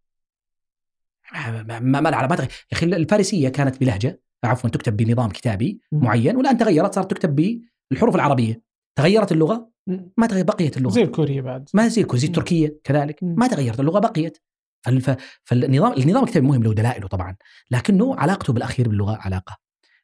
ما 1.34 1.64
ما 1.64 1.80
ما, 1.80 2.02
ما, 2.02 2.28
ما. 2.28 2.36
يا 2.42 2.48
أخي 2.72 2.86
الفارسية 2.86 3.50
كانت 3.50 3.80
بلهجة. 3.80 4.22
عفوا 4.44 4.70
تكتب 4.70 4.98
بنظام 4.98 5.30
كتابي. 5.30 5.80
معين 5.92 6.36
والآن 6.36 6.58
تغيرت 6.58 6.96
صارت 6.96 7.12
تكتب 7.12 7.62
بالحروف 7.92 8.16
العربية. 8.16 8.62
تغيرت 8.96 9.32
اللغة. 9.32 9.70
ما 10.18 10.28
تغير 10.28 10.44
بقيت 10.46 10.78
اللغة. 10.78 10.92
زي 10.92 11.02
الكورية 11.02 11.42
بعد. 11.42 11.70
ما 11.74 11.88
زي 11.88 12.06
زي 12.14 12.28
مم. 12.28 12.34
التركية 12.34 12.80
كذلك. 12.84 13.20
ما 13.22 13.48
تغيرت 13.48 13.80
اللغة 13.80 14.00
بقيت. 14.00 14.38
فالف... 14.86 15.16
فالنظام 15.44 15.94
النظام 15.94 16.24
الكتابي 16.24 16.48
مهم 16.48 16.64
له 16.64 16.74
دلائله 16.74 17.08
طبعا 17.08 17.36
لكنه 17.72 18.16
علاقته 18.16 18.54
بالأخير 18.54 18.90
باللغة 18.90 19.18
علاقة 19.22 19.58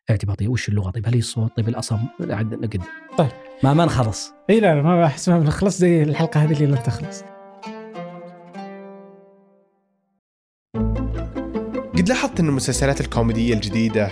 ارتباطيه 0.09 0.47
وش 0.47 0.69
اللغة؟ 0.69 0.91
طيب 0.91 1.07
هل 1.07 1.13
هي 1.13 1.19
الصوت؟ 1.19 1.57
طيب 1.57 1.69
الأصم؟ 1.69 1.99
قاعد 2.29 2.53
نقد. 2.53 2.81
طيب. 3.17 3.29
ما 3.63 3.73
ما 3.73 3.85
نخلص. 3.85 4.33
إي 4.49 4.59
لا 4.59 4.81
ما 4.81 5.05
أحس 5.05 5.29
ما 5.29 5.39
بنخلص 5.39 5.77
زي 5.77 6.03
الحلقة 6.03 6.43
هذه 6.43 6.53
اللي 6.53 6.65
لن 6.65 6.83
تخلص 6.83 7.23
قد 12.05 12.09
لاحظت 12.09 12.39
إن 12.39 12.49
المسلسلات 12.49 13.01
الكوميدية 13.01 13.53
الجديدة 13.53 14.11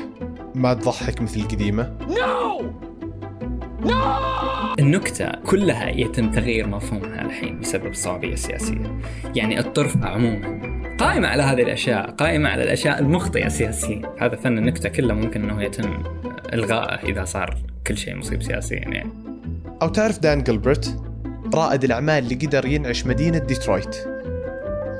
ما 0.56 0.74
تضحك 0.74 1.22
مثل 1.22 1.40
القديمة؟ 1.40 1.98
النكتة 4.80 5.32
كلها 5.45 5.90
يتم 5.90 6.32
تغيير 6.32 6.68
مفهومها 6.68 7.22
الحين 7.22 7.60
بسبب 7.60 7.88
الصعوبية 7.88 8.34
السياسية 8.34 8.99
يعني 9.36 9.60
الطرفة 9.60 10.06
عموما 10.06 10.61
قائمة 10.99 11.28
على 11.28 11.44
هذه 11.44 11.61
الأشياء 11.61 12.11
قائمة 12.11 12.49
على 12.49 12.64
الأشياء 12.64 12.99
المخطئة 12.99 13.48
سياسيا. 13.48 14.02
هذا 14.20 14.36
فن 14.36 14.57
النكتة 14.57 14.90
كله 14.90 15.14
ممكن 15.14 15.49
أنه 15.49 15.64
يتم 15.64 16.03
إلغائه 16.53 17.10
إذا 17.10 17.26
صار 17.26 17.57
كل 17.88 17.98
شيء 17.98 18.15
مصيب 18.15 18.44
سياسيا 18.44 18.78
يعني. 18.78 19.10
أو 19.82 19.90
تعرف 19.90 20.20
دان 20.20 20.44
جلبرت 20.44 21.03
رائد 21.53 21.84
الأعمال 21.84 22.24
اللي 22.24 22.36
قدر 22.36 22.65
ينعش 22.65 23.06
مدينة 23.06 23.38
ديترويت. 23.38 24.12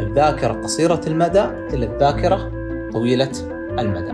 الذاكرة 0.00 0.52
قصيرة 0.52 1.00
المدى 1.06 1.44
إلى 1.44 1.86
الذاكرة 1.86 2.50
طويلة 2.92 3.32
المدى. 3.78 4.12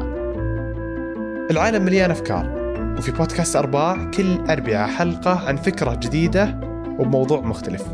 العالم 1.51 1.85
مليان 1.85 2.11
أفكار 2.11 2.55
وفي 2.99 3.13
بودكاست 3.13 3.57
أرباع 3.57 4.11
كل 4.11 4.51
اربعاء 4.51 4.89
حلقة 4.89 5.49
عن 5.49 5.57
فكرة 5.57 5.95
جديدة 5.95 6.61
وبموضوع 6.99 7.41
مختلف. 7.41 7.89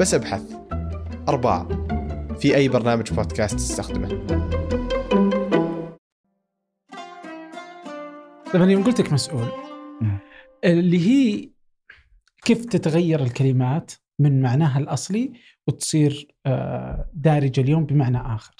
بس 0.00 0.14
أبحث. 0.14 0.42
أرباع. 1.28 1.66
في 2.38 2.56
أي 2.56 2.68
برنامج 2.68 3.12
بودكاست 3.12 3.54
تستخدمه؟ 3.54 4.08
طبعا 8.52 8.70
يوم 8.70 8.84
قلت 8.84 9.00
لك 9.00 9.12
مسؤول. 9.12 9.46
اللي 10.64 11.08
هي 11.08 11.50
كيف 12.42 12.64
تتغير 12.64 13.22
الكلمات 13.22 13.92
من 14.20 14.42
معناها 14.42 14.78
الأصلي 14.78 15.32
وتصير 15.66 16.28
آه، 16.46 17.10
دارجة 17.14 17.60
اليوم 17.60 17.86
بمعنى 17.86 18.18
آخر. 18.18 18.54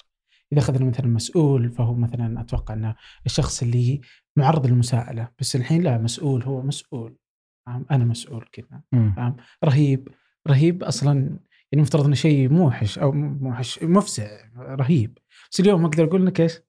إذا 0.53 0.59
أخذنا 0.61 0.89
مثلا 0.89 1.07
مسؤول 1.07 1.71
فهو 1.71 1.93
مثلا 1.93 2.41
أتوقع 2.41 2.73
أنه 2.73 2.95
الشخص 3.25 3.61
اللي 3.61 4.01
معرض 4.35 4.67
للمساءلة 4.67 5.29
بس 5.39 5.55
الحين 5.55 5.81
لا 5.81 5.97
مسؤول 5.97 6.43
هو 6.43 6.61
مسؤول؟ 6.61 7.17
أنا 7.67 8.05
مسؤول 8.05 8.45
كذا. 8.51 8.81
فاهم؟ 9.15 9.35
رهيب. 9.63 10.07
رهيب 10.47 10.83
أصلا 10.83 11.19
يعني 11.19 11.39
المفترض 11.73 12.05
إنه 12.05 12.15
شيء 12.15 12.49
موحش 12.49 12.99
أو 12.99 13.11
مو 13.11 13.29
موحش 13.29 13.83
مفزع 13.83 14.27
رهيب. 14.57 15.17
بس 15.51 15.59
اليوم 15.59 15.85
أقدر 15.85 16.03
أقول 16.03 16.25
لك 16.25 16.41
إيش؟ 16.41 16.59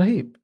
رهيب. 0.00 0.36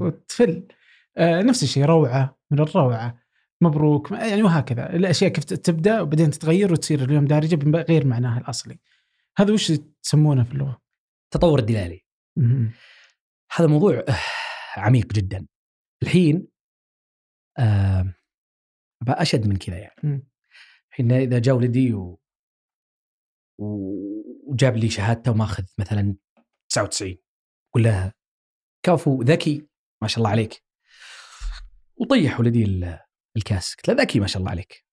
وتفل. 0.00 0.68
آه 1.16 1.42
نفس 1.42 1.62
الشيء 1.62 1.84
روعة 1.84 2.38
من 2.50 2.60
الروعة. 2.60 3.18
مبروك 3.62 4.10
يعني 4.10 4.42
وهكذا 4.42 4.96
الأشياء 4.96 5.30
كيف 5.32 5.44
تبدأ 5.44 6.00
وبعدين 6.00 6.30
تتغير 6.30 6.72
وتصير 6.72 7.04
اليوم 7.04 7.24
دارجة 7.24 7.56
بغير 7.56 8.06
معناها 8.06 8.38
الأصلي 8.40 8.78
هذا 9.38 9.52
وش 9.52 9.72
تسمونه 10.02 10.44
في 10.44 10.52
اللغة؟ 10.52 10.82
التطور 11.24 11.58
الدلالي. 11.58 12.04
هذا 13.56 13.66
موضوع 13.68 14.04
عميق 14.76 15.12
جدا 15.12 15.46
الحين 16.02 16.48
آه 17.58 18.14
أشد 19.08 19.46
من 19.46 19.56
كذا 19.56 19.78
يعني. 19.78 20.28
الحين 20.90 21.12
إذا 21.12 21.38
جاء 21.38 21.54
ولدي 21.54 21.94
و... 21.94 22.20
وجاب 24.46 24.76
لي 24.76 24.90
شهادته 24.90 25.30
وماخذ 25.30 25.64
مثلا 25.78 26.16
99 26.70 27.16
قول 27.74 27.82
له 27.84 28.12
كفو 28.82 29.22
ذكي 29.22 29.68
ما 30.02 30.08
شاء 30.08 30.18
الله 30.18 30.30
عليك 30.30 30.64
وطيح 31.96 32.40
ولدي 32.40 32.64
ال- 32.64 32.98
الكاس 33.38 33.74
قلت 33.74 33.88
له 33.88 33.94
ذكي 33.94 34.20
ما 34.20 34.26
شاء 34.26 34.40
الله 34.40 34.50
عليك. 34.50 34.84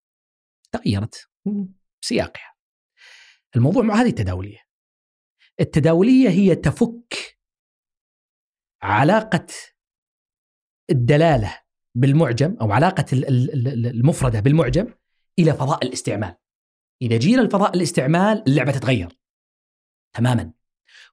تغيرت. 0.71 1.29
سياقها. 2.01 2.55
الموضوع 3.55 3.83
مع 3.83 3.95
هذه 3.95 4.09
التداولية. 4.09 4.59
التداولية 5.59 6.29
هي 6.29 6.55
تفك 6.55 7.37
علاقة 8.81 9.47
الدلالة 10.89 11.59
بالمعجم 11.95 12.57
أو 12.61 12.71
علاقة 12.71 13.05
ال- 13.13 13.27
ال- 13.27 13.67
ال- 13.67 13.85
المفردة 13.85 14.39
بالمعجم 14.39 14.93
إلى 15.39 15.53
فضاء 15.53 15.85
الاستعمال. 15.85 16.35
إذا 17.01 17.17
جينا 17.17 17.41
لفضاء 17.41 17.75
الاستعمال 17.75 18.43
اللعبة 18.47 18.71
تتغير. 18.71 19.19
تماما. 20.15 20.53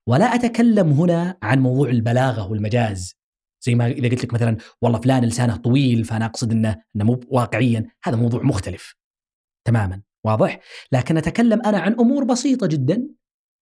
ولا 0.07 0.25
أتكلم 0.25 0.91
هنا 0.93 1.39
عن 1.43 1.59
موضوع 1.59 1.89
البلاغة 1.89 2.51
والمجاز. 2.51 3.22
زي 3.63 3.75
ما 3.75 3.87
إذا 3.87 4.09
قلت 4.09 4.25
لك 4.25 4.35
مثلا 4.35 4.57
والله 4.83 5.01
فلان 5.01 5.25
لسانه 5.25 5.57
طويل 5.57 6.05
فأنا 6.05 6.25
أقصد 6.27 6.53
إنه 6.53 6.83
إنه 6.97 7.05
مو 7.05 7.21
واقعيا 7.29 7.87
هذا 8.05 8.17
موضوع 8.17 8.43
مختلف 8.43 8.95
تماما 9.67 10.03
واضح؟ 10.25 10.61
لكن 10.93 11.17
أتكلم 11.17 11.63
أنا 11.67 11.79
عن 11.79 11.93
أمور 11.93 12.25
بسيطة 12.25 12.67
جدا 12.67 13.09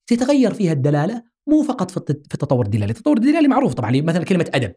تتغير 0.06 0.54
فيها 0.54 0.72
الدلالة 0.72 1.22
مو 1.48 1.62
فقط 1.62 1.90
في 1.90 1.96
الت- 1.96 2.26
في 2.28 2.34
التطور 2.34 2.64
الدلالي، 2.64 2.90
التطور 2.92 3.16
الدلالي 3.16 3.48
معروف 3.48 3.74
طبعا 3.74 3.90
مثلا 4.00 4.24
كلمة 4.24 4.50
أدب. 4.54 4.72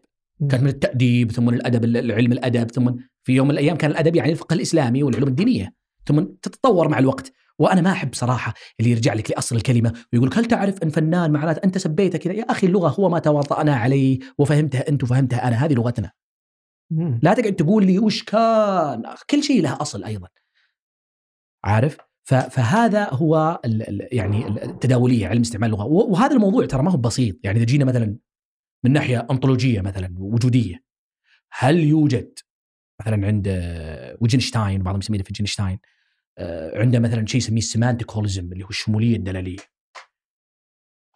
كانت 0.51 0.63
من 0.63 0.69
التأديب 0.69 1.31
ثم 1.31 1.45
من 1.45 1.53
الأدب 1.53 1.83
العلم 1.85 2.31
الأدب 2.31 2.71
ثم 2.71 2.91
في 3.23 3.33
يوم 3.33 3.47
من 3.47 3.53
الأيام 3.53 3.77
كان 3.77 3.91
الأدب 3.91 4.15
يعني 4.15 4.31
الفقه 4.31 4.53
الإسلامي 4.53 5.03
والعلوم 5.03 5.29
الدينية 5.29 5.73
ثم 6.05 6.19
تتطور 6.41 6.87
مع 6.89 6.99
الوقت. 6.99 7.33
وأنا 7.59 7.81
ما 7.81 7.91
أحب 7.91 8.13
صراحة 8.13 8.53
اللي 8.79 8.91
يرجع 8.91 9.13
لك 9.13 9.31
لأصل 9.31 9.55
الكلمة 9.55 9.93
ويقول 10.13 10.29
هل 10.33 10.45
تعرف 10.45 10.83
أن 10.83 10.89
فنان 10.89 11.31
معناته 11.31 11.61
أنت 11.63 11.77
سبيته 11.77 12.17
كذا؟ 12.17 12.33
يا 12.33 12.43
أخي 12.43 12.67
اللغة 12.67 12.89
هو 12.89 13.09
ما 13.09 13.19
تواطأنا 13.19 13.75
عليه 13.75 14.19
وفهمتها 14.37 14.89
أنت 14.89 15.03
وفهمتها 15.03 15.47
أنا 15.47 15.55
هذه 15.65 15.73
لغتنا. 15.73 16.11
مم. 16.91 17.19
لا 17.23 17.33
تقعد 17.33 17.53
تقول 17.55 17.85
لي 17.85 17.99
وش 17.99 18.23
كان؟ 18.23 19.03
كل 19.29 19.43
شيء 19.43 19.61
له 19.61 19.81
أصل 19.81 20.03
أيضا. 20.03 20.27
عارف؟ 21.63 21.97
فهذا 22.25 23.09
هو 23.13 23.61
ال- 23.65 23.89
ال- 23.89 24.07
يعني 24.11 24.47
التداولية 24.47 25.27
علم 25.27 25.41
استعمال 25.41 25.67
اللغة. 25.69 25.85
وهذا 25.85 26.35
الموضوع 26.35 26.65
ترى 26.65 26.83
ما 26.83 26.91
هو 26.91 26.97
بسيط. 26.97 27.35
يعني 27.43 27.57
إذا 27.57 27.65
جينا 27.65 27.85
مثلا 27.85 28.17
من 28.83 28.91
ناحية 28.91 29.27
أنطولوجية 29.31 29.81
مثلا 29.81 30.15
وجودية 30.17 30.83
هل 31.51 31.79
يوجد 31.79 32.39
مثلا 33.01 33.27
عند 33.27 33.47
ويتجنشتاين 34.21 34.83
بعضهم 34.83 34.99
يسميه 34.99 35.17
فيتجنشتاين 35.23 35.73
آه، 35.73 35.79
عنده 36.75 36.99
مثلا 36.99 37.25
شيء 37.25 37.37
يسميه 37.37 37.57
ال 37.57 37.63
semantic 37.63 38.11
holism 38.11 38.53
اللي 38.53 38.63
هو 38.63 38.69
الشمولية 38.69 39.15
الدلالية. 39.15 39.59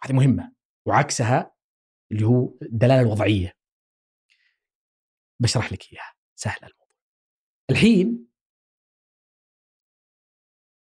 هذه 0.02 0.12
مهمة. 0.12 0.54
وعكسها 0.86 1.56
اللي 2.12 2.26
هو 2.26 2.58
الدلالة 2.62 3.00
الوضعية. 3.00 3.58
بشرح 5.42 5.72
لك 5.72 5.92
إياها. 5.92 6.14
سهلة 6.34 6.66
الموضوع. 6.68 6.96
الحين 7.70 8.28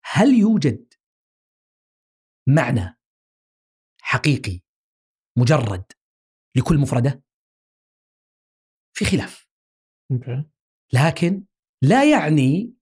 هل 0.06 0.27
يوجد 0.39 0.93
معنى 2.47 2.99
حقيقي 4.01 4.61
مجرد 5.38 5.85
لكل 6.56 6.77
مفردة؟ 6.77 7.23
في 8.93 9.06
خلاف. 9.06 9.49
لكن 10.93 11.45
لا 11.84 12.11
يعني 12.11 12.73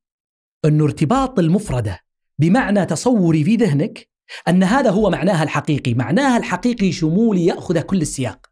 أن 0.67 0.81
ارتباط 0.81 1.39
المفردة 1.39 1.99
بمعنى 2.39 2.85
تصوري 2.85 3.43
في 3.43 3.55
ذهنك 3.55 4.09
أن 4.47 4.63
هذا 4.63 4.89
هو 4.89 5.09
معناها 5.09 5.43
الحقيقي 5.43 5.93
معناها 5.93 6.37
الحقيقي 6.37 6.91
شمولي 6.91 7.45
يأخذ 7.45 7.81
كل 7.81 8.01
السياق 8.01 8.47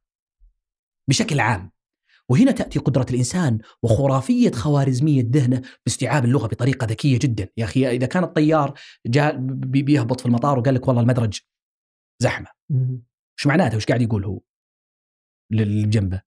بشكل 1.10 1.40
عام 1.40 1.72
وهنا 2.30 2.52
تأتي 2.52 2.80
قدرة 2.80 3.06
الإنسان 3.10 3.60
وخرافية 3.84 4.52
خوارزمية 4.52 5.24
ذهنه 5.30 5.62
باستيعاب 5.86 6.26
اللغة 6.26 6.48
بطريقة 6.48 6.86
ذكية 6.86 7.20
جدا، 7.20 7.50
يا 7.58 7.66
أخي 7.66 7.88
إذا 7.90 8.06
كان 8.08 8.24
الطيار 8.24 8.74
جاء 9.06 9.38
بي- 9.38 9.82
بيهبط 9.84 10.20
في 10.20 10.26
المطار 10.26 10.60
وقال 10.60 10.74
لك 10.76 10.88
والله 10.88 11.02
المدرج 11.02 11.40
مم. 12.70 13.02
إيش 13.40 13.48
معناته؟ 13.48 13.78
وش 13.78 13.86
قاعد 13.86 14.02
يقول 14.02 14.26
هو؟ 14.26 14.40
للي 15.52 15.84
جنبه 15.88 16.22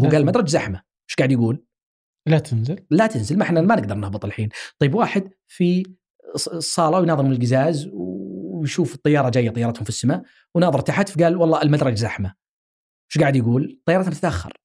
هو 0.00 0.04
قال 0.06 0.16
المدرج 0.16 0.48
زحمة، 0.48 0.76
إيش 1.10 1.16
قاعد 1.18 1.32
يقول؟ 1.32 1.64
لا 2.26 2.38
تنزل. 2.38 2.86
لا 2.90 3.06
تنزل 3.06 3.38
ما 3.38 3.42
إحنا 3.42 3.60
ما 3.60 3.74
نقدر 3.74 3.94
نهبط 3.94 4.24
الحين. 4.24 4.48
طيب 4.78 4.94
واحد 4.94 5.30
في 5.46 5.82
الصاله 6.36 7.00
ويناظر 7.00 7.22
من 7.22 7.32
القزاز 7.32 7.90
ويشوف 7.92 8.94
الطيارة 8.94 9.30
جاية 9.30 9.50
طيارتهم 9.50 9.84
في 9.84 9.88
السماء 9.88 10.22
وناظر 10.54 10.80
تحت 10.80 11.08
فقال 11.08 11.36
والله 11.36 11.62
المدرج 11.62 11.94
زحمة. 11.94 12.34
إيش 13.10 13.22
قاعد 13.22 13.36
يقول؟ 13.36 13.80
طيارتنا 13.86 14.14
تتاخر. 14.14 14.58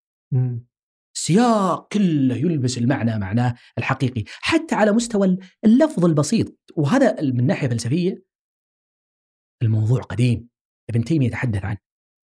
السياق 1.15 1.87
كله 1.93 2.35
يلبس 2.35 2.77
المعنى 2.77 3.19
معناه 3.19 3.55
الحقيقي. 3.77 4.23
حتى 4.27 4.75
على 4.75 4.91
مستوى 4.91 5.37
اللفظ 5.65 6.05
البسيط 6.05 6.59
وهذا 6.75 7.21
من 7.21 7.47
ناحية 7.47 7.67
فلسفية 7.67 8.23
الموضوع 9.63 10.01
قديم. 10.01 10.49
ابن 10.89 11.03
تيمية 11.03 11.27
يتحدث 11.27 11.65
عنه 11.65 11.77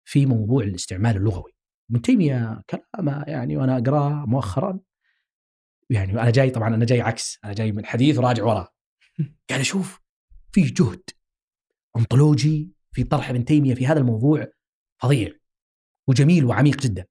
في 0.07 0.25
موضوع 0.25 0.63
الاستعمال 0.63 1.17
اللغوي. 1.17 1.51
ابن 1.91 2.01
تيمية 2.01 2.61
كلامه 2.69 3.23
يعني 3.27 3.57
وأنا 3.57 3.77
أقرأه 3.77 4.25
مؤخرا. 4.25 4.79
يعني 5.93 6.11
أنا 6.21 6.31
جاي 6.31 6.49
طبعا 6.49 6.75
أنا 6.75 6.85
جاي 6.85 7.01
عكس 7.01 7.39
أنا 7.43 7.53
جاي 7.53 7.71
من 7.71 7.85
حديث 7.85 8.17
وراجع 8.17 8.43
وراه. 8.43 8.67
قاعد 9.49 9.61
أشوف 9.61 10.01
في 10.51 10.61
جهد 10.61 11.01
أنطولوجي 11.97 12.71
في 12.91 13.03
طرح 13.03 13.29
ابن 13.29 13.45
تيمية 13.45 13.73
في 13.75 13.87
هذا 13.87 13.99
الموضوع 13.99 14.47
فظيع 15.01 15.31
وجميل 16.07 16.45
وعميق 16.45 16.81
جدا. 16.81 17.05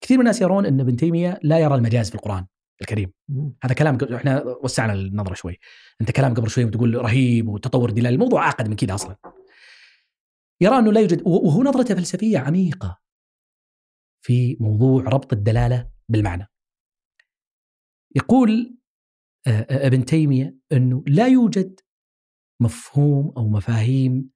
كثير 0.00 0.16
من 0.16 0.20
الناس 0.20 0.40
يرون 0.42 0.66
أن 0.66 0.80
ابن 0.80 0.96
تيمية 0.96 1.40
لا 1.42 1.58
يرى 1.58 1.74
المجاز 1.74 2.08
في 2.08 2.14
القرآن 2.14 2.46
الكريم. 2.80 3.12
مم. 3.28 3.56
هذا 3.62 3.74
كلام 3.74 3.98
قبل- 3.98 4.14
إحنا 4.14 4.44
وسعنا 4.62 4.92
النظرة 4.92 5.34
شوي. 5.34 5.58
أنت 6.00 6.10
كلام 6.10 6.34
قبل 6.34 6.50
شوي 6.50 6.64
بتقول 6.64 6.94
رهيب 6.94 7.48
وتطور 7.48 7.90
دلالي 7.90 8.14
الموضوع 8.14 8.42
اعقد 8.44 8.68
من 8.68 8.76
كذا 8.76 8.94
أصلا. 8.94 9.16
يرى 10.60 10.78
أنه 10.78 10.92
لا 10.92 11.00
يوجد 11.00 11.22
وهو 11.26 11.62
نظرته 11.62 11.94
فلسفية 11.94 12.38
عميقة 12.38 12.98
في 14.24 14.56
موضوع 14.60 15.02
ربط 15.02 15.32
الدلالة 15.32 15.90
بالمعنى. 16.08 16.50
يقول 18.16 18.76
آه، 19.46 19.50
آه، 19.50 19.86
ابن 19.86 20.04
تيمية 20.04 20.56
إنه 20.72 21.04
لا 21.06 21.26
يوجد 21.26 21.80
مفهوم 22.62 23.32
أو 23.36 23.48
مفاهيم 23.48 24.30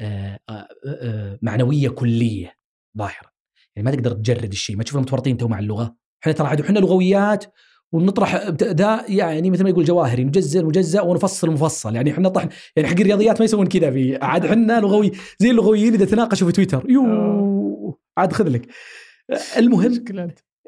آه، 0.00 1.38
معنوية 1.42 1.88
كلية 1.88 2.54
ظاهرة. 2.98 3.32
يعني 3.76 3.90
ما 3.90 3.96
تقدر 3.96 4.12
تجرد 4.12 4.52
الشيء 4.52 4.76
ما 4.76 4.82
تشوف 4.82 5.00
متورطين 5.00 5.36
تو 5.36 5.48
مع 5.48 5.58
اللغة. 5.58 5.96
إحنا 6.22 6.32
ترى 6.32 6.48
عاد 6.48 6.60
إحنا 6.60 6.78
لغويات 6.78 7.44
ونطرح 7.92 8.46
ذا 8.62 9.04
يعني 9.08 9.50
مثل 9.50 9.62
ما 9.62 9.70
يقول 9.70 9.84
جواهري 9.84 10.24
نجزر 10.24 10.64
مجزأ 10.64 11.00
ونفصل 11.00 11.50
مفصل 11.50 11.96
يعني 11.96 12.12
إحنا 12.12 12.28
طحن 12.28 12.48
يعني 12.76 12.88
حق 12.88 13.00
الرياضيات 13.00 13.38
ما 13.38 13.44
يسوون 13.44 13.66
كذا 13.66 13.90
في 13.90 14.16
عاد 14.16 14.44
إحنا 14.44 14.80
لغوي 14.80 15.12
زي 15.38 15.50
اللغويين 15.50 15.94
إذا 15.94 16.04
تناقشوا 16.04 16.46
في 16.46 16.52
تويتر. 16.52 16.90
يو 16.90 17.98
عاد 18.16 18.32
خذ 18.32 18.48
لك. 18.48 18.68
المهم. 19.56 20.04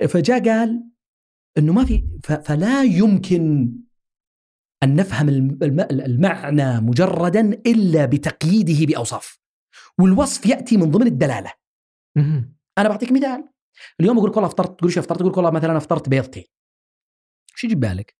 فجاء 0.08 0.48
قال 0.48 0.93
إنه 1.58 1.72
ما 1.72 1.84
في 1.84 2.04
فلا 2.44 2.82
يمكن 2.82 3.72
أن 4.82 4.96
نفهم 4.96 5.28
الم- 5.28 5.58
الم- 5.62 6.00
المعنى 6.00 6.80
مجردا 6.80 7.40
إلا 7.66 8.06
بتقييده 8.06 8.86
بأوصاف 8.86 9.38
والوصف 10.00 10.46
يأتي 10.46 10.76
من 10.76 10.90
ضمن 10.90 11.06
الدلالة. 11.06 11.52
أنا 12.78 12.88
بعطيك 12.88 13.12
مثال 13.12 13.48
اليوم 14.00 14.18
أقول 14.18 14.30
لك 14.30 14.36
والله 14.36 14.48
أفطرت 14.48 14.78
تقول 14.78 14.92
شو 14.92 15.00
أفطرت 15.00 15.18
تقول 15.18 15.30
لك 15.30 15.36
والله 15.36 15.50
مثلا 15.50 15.76
أفطرت 15.76 16.08
بيضتين 16.08 16.44
شو 17.54 17.66
يجي 17.66 17.76
ببالك؟ 17.76 18.16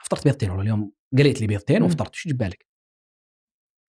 أفطرت 0.00 0.24
بيضتين 0.24 0.50
والله 0.50 0.62
اليوم 0.62 0.92
قليت 1.18 1.40
لي 1.40 1.46
بيضتين. 1.46 1.82
وأفطرت 1.82 2.14
شو 2.14 2.28
يجي 2.28 2.36
ببالك؟ 2.38 2.66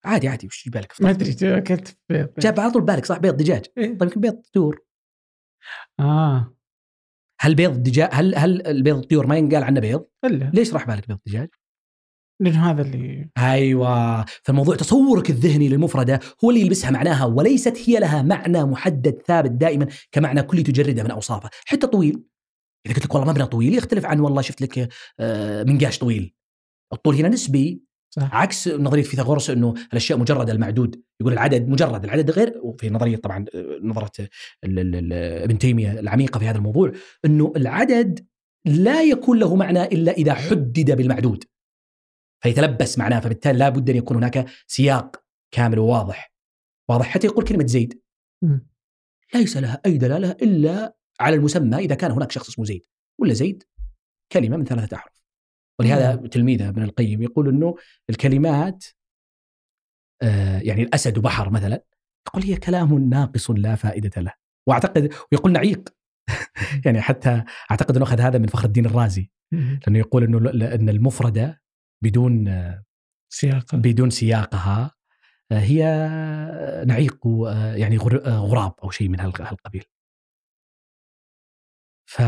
عادي 0.05 0.29
عادي 0.29 0.47
وش 0.47 0.61
يجي 0.67 0.71
ببالك؟ 0.71 1.03
ما 1.03 1.11
أدري 1.11 1.59
أكلت 1.59 1.99
بيض 2.09 2.35
جاب 2.39 2.61
على 2.61 2.71
طول 2.71 2.83
بالك 2.83 3.05
صح 3.07 3.19
بيض 3.19 3.37
دجاج 3.37 3.67
إيه. 3.79 3.99
طيب 3.99 4.03
يمكن 4.03 4.21
بيض 4.21 4.43
طيور 4.55 4.85
آه 6.01 6.56
هل 7.41 7.55
بيض 7.55 7.83
دجاج 7.83 8.09
هل 8.13 8.35
هل 8.35 8.67
البيض 8.67 8.97
الطيور 8.97 9.27
ما 9.27 9.37
ينقال 9.37 9.65
عنه 9.65 9.81
بيض؟ 9.81 10.05
إلا. 10.25 10.51
ليش 10.55 10.75
راح 10.75 10.87
بالك 10.87 11.09
بيض 11.09 11.19
دجاج؟ 11.27 11.49
لأنه 12.41 12.71
هذا 12.71 12.83
اللي 12.83 13.31
أيوه. 13.39 14.25
فالموضوع 14.25 14.77
تصورك 14.77 15.31
الذهني 15.31 15.69
للمفردة 15.69 16.21
هو 16.45 16.51
اللي 16.51 16.61
يلبسها 16.61 16.91
معناها 16.91 17.25
وليست 17.25 17.89
هي 17.89 17.99
لها 17.99 18.23
معنى 18.23 18.65
محدد 18.65 19.23
ثابت 19.27 19.51
دائما 19.51 19.87
كمعنى 20.13 20.43
كلي 20.43 20.63
تجرده 20.63 21.03
من 21.03 21.11
أوصافه. 21.11 21.51
حتى 21.67 21.87
طويل. 21.87 22.23
إذا 22.87 22.95
قلت 22.95 23.05
لك 23.05 23.15
والله 23.15 23.33
مبنى 23.33 23.47
طويل 23.47 23.75
يختلف 23.75 24.07
عن 24.07 24.21
والله 24.21 24.43
شفت 24.43 24.61
لك 24.61 24.89
آه، 25.21 25.63
منقاش 25.63 25.99
طويل. 25.99 26.35
الطول 26.93 27.15
هنا 27.15 27.29
نسبي. 27.29 27.86
صح. 28.21 28.35
عكس 28.35 28.69
نظرية 28.69 29.03
فيثاغورس 29.03 29.51
إنه 29.51 29.75
الأشياء 29.93 30.19
مجرده 30.19 30.53
المعدود. 30.53 31.03
يقول 31.21 31.33
العدد 31.33 31.69
مجرد 31.69 32.05
العدد 32.05 32.31
غير 32.31 32.61
وفي 32.63 32.91
نظرية 32.91 33.17
طبعا 33.17 33.45
آه، 33.55 33.79
نظرة 33.83 34.29
ابن 34.65 35.59
تيمية 35.59 36.01
العميقة 36.01 36.39
في 36.39 36.49
هذا 36.49 36.59
الموضوع 36.59 36.93
إنه 37.25 37.53
العدد 37.57 38.27
لا 38.65 39.03
يكون 39.03 39.39
له 39.39 39.57
معنى 39.57 39.85
إلا 39.85 40.13
إذا 40.13 40.35
حدد 40.35 40.97
بالمعدود. 40.97 41.45
فيتلبس 42.43 42.99
معناه 42.99 43.21
فبالتالي 43.21 43.59
لا 43.59 43.69
بد 43.69 43.91
أن 43.91 43.97
يكون 43.97 44.17
هناك 44.17 44.47
سياق 44.67 45.25
كامل 45.55 45.79
وواضح. 45.79 46.33
واضح 46.91 47.07
حتى 47.07 47.27
يقول 47.27 47.45
كلمة 47.45 47.67
زيد. 47.67 48.01
ليس 49.35 49.57
لها 49.57 49.81
أي 49.87 49.99
دلالة 49.99 50.31
إلا 50.31 50.97
على 51.21 51.37
المسمى 51.37 51.77
إذا 51.77 51.95
كان 51.95 52.11
هناك 52.11 52.31
شخص 52.31 52.49
اسمه 52.49 52.65
زيد. 52.65 52.87
ولا 53.21 53.33
زيد؟ 53.33 53.63
كلمة 54.33 54.57
من 54.57 54.65
ثلاثة 54.65 54.97
أحرف. 54.97 55.16
ولهذا 55.81 56.17
تلميذه 56.29 56.69
ابن 56.69 56.83
القيم 56.83 57.23
يقول 57.23 57.49
إنه 57.49 57.75
الكلمات 58.11 58.85
آه 60.23 60.59
يعني 60.59 60.83
الأسد 60.83 61.19
وبحر 61.19 61.51
مثلا 61.51 61.83
يقول 62.29 62.43
هي 62.43 62.57
كلام 62.57 63.09
ناقص 63.09 63.51
لا 63.51 63.75
فائدة 63.75 64.23
له. 64.23 64.33
وأعتقد 64.69 65.13
ويقول 65.33 65.53
نعيق. 65.53 65.89
يعني 66.87 67.01
حتى 67.01 67.45
أعتقد 67.71 67.97
إنه 67.97 68.05
أخذ 68.05 68.21
هذا 68.21 68.39
من 68.39 68.47
فخر 68.47 68.65
الدين 68.65 68.87
الرازي. 68.87 69.31
لأنه 69.53 69.99
يقول 69.99 70.25
إنه 70.25 70.51
ان 70.75 70.89
المفردة 70.89 71.63
بدون 72.05 72.49
آه، 72.49 72.85
سياق 73.33 73.75
بدون 73.75 74.11
سياقها 74.11 74.95
آه، 75.53 75.59
هي 75.59 75.85
نعيق 76.87 77.27
آه، 77.27 77.75
يعني 77.75 77.97
غر- 77.97 78.29
غراب 78.29 78.75
أو 78.85 78.91
شيء 78.91 79.09
من 79.09 79.21
هالق- 79.21 79.41
هالقبيل. 79.41 79.85
ف 82.09 82.23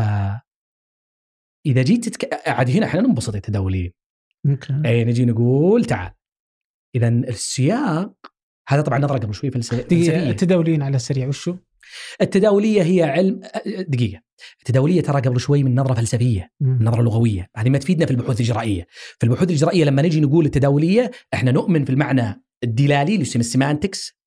إذا 1.65 1.81
جيت 1.81 2.09
تتك... 2.09 2.47
عاد 2.47 2.69
هنا 2.69 2.85
إحنا 2.85 3.01
ننبسط 3.01 3.35
التداولين 3.35 3.91
ممكن 4.45 4.85
أي 4.85 5.05
نجي 5.05 5.25
نقول 5.25 5.85
تعال. 5.85 6.11
اذا 6.95 7.07
السياق 7.07 8.13
هذا 8.69 8.81
طبعا 8.81 8.99
نظره 8.99 9.17
قبل 9.17 9.33
شوي 9.33 9.51
فلسفية. 9.51 10.29
التداولين 10.29 10.81
على 10.81 10.95
السريع 10.95 11.27
وشو؟ 11.27 11.55
التداولية 12.21 12.81
هي 12.83 13.03
علم 13.03 13.41
دقيقة. 13.65 14.21
التداولية 14.59 15.01
ترى 15.01 15.21
قبل 15.21 15.39
شوي 15.39 15.63
من 15.63 15.75
نظرة 15.75 15.93
فلسفية 15.93 16.51
مم. 16.59 16.79
نظرة 16.81 17.01
لغوية. 17.01 17.49
هذه 17.55 17.69
ما 17.69 17.77
تفيدنا 17.77 18.05
في 18.05 18.11
البحوث 18.11 18.35
الإجرائية. 18.35 18.87
في 19.19 19.23
البحوث 19.23 19.49
الإجرائية 19.49 19.83
لما 19.83 20.01
نجي 20.01 20.21
نقول 20.21 20.45
التداولية 20.45 21.11
إحنا 21.33 21.51
نؤمن 21.51 21.85
في 21.85 21.91
المعنى 21.91 22.43
الدلالي 22.63 23.13
اللي 23.13 23.21
يسمى 23.21 23.39
ال 23.39 23.47
semantics 23.47 24.19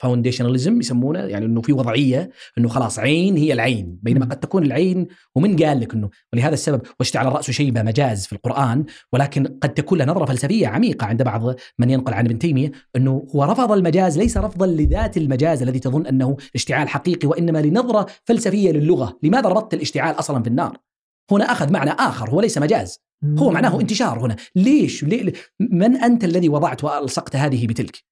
foundationalism 0.00 0.80
يسمونه 0.80 1.18
يعني 1.18 1.46
إنه 1.46 1.60
في 1.60 1.72
وضعية 1.72 2.30
إنه 2.58 2.68
خلاص 2.68 2.98
عين 2.98 3.36
هي 3.36 3.52
العين 3.52 3.98
بينما. 4.02 4.24
قد 4.24 4.40
تكون 4.40 4.64
العين 4.64 5.06
ومن 5.34 5.56
قال 5.56 5.80
لك 5.80 5.94
إنه 5.94 6.10
ولهذا 6.32 6.54
السبب 6.54 6.82
واشتعل 7.00 7.26
الراس 7.26 7.50
شيبه 7.50 7.82
مجاز 7.82 8.26
في 8.26 8.32
القرآن 8.32 8.84
ولكن 9.12 9.46
قد 9.46 9.74
تكون 9.74 9.98
له 9.98 10.04
نظرة 10.04 10.24
فلسفية 10.24 10.66
عميقة 10.66 11.06
عند 11.06 11.22
بعض 11.22 11.54
من 11.78 11.90
ينقل 11.90 12.14
عن 12.14 12.24
ابن 12.24 12.38
تيمية 12.38 12.72
إنه 12.96 13.26
هو 13.34 13.44
رفض 13.44 13.72
المجاز 13.72 14.18
ليس 14.18 14.36
رفضا 14.36 14.66
لذات 14.66 15.16
المجاز 15.16 15.62
الذي 15.62 15.78
تظن 15.78 16.06
أنه 16.06 16.36
اشتعال 16.54 16.88
حقيقي 16.88 17.28
وإنما 17.28 17.58
لنظرة 17.58 18.06
فلسفية 18.24 18.70
للغة، 18.70 19.18
لماذا 19.22 19.48
ربطت 19.48 19.74
الاشتعال 19.74 20.18
أصلا 20.18 20.42
في 20.42 20.48
النار؟ 20.48 20.87
هنا 21.30 21.44
أخذ 21.44 21.72
معنى 21.72 21.90
آخر 21.90 22.30
هو 22.30 22.40
ليس 22.40 22.58
مجاز، 22.58 22.98
هو 23.24 23.50
معناه 23.50 23.80
انتشار 23.80 24.18
هنا، 24.26 24.36
ليش؟ 24.56 25.04
من 25.60 25.96
أنت 25.96 26.24
الذي 26.24 26.48
وضعت 26.48 26.84
وألصقت 26.84 27.36
هذه 27.36 27.66
بتلك؟ 27.66 28.04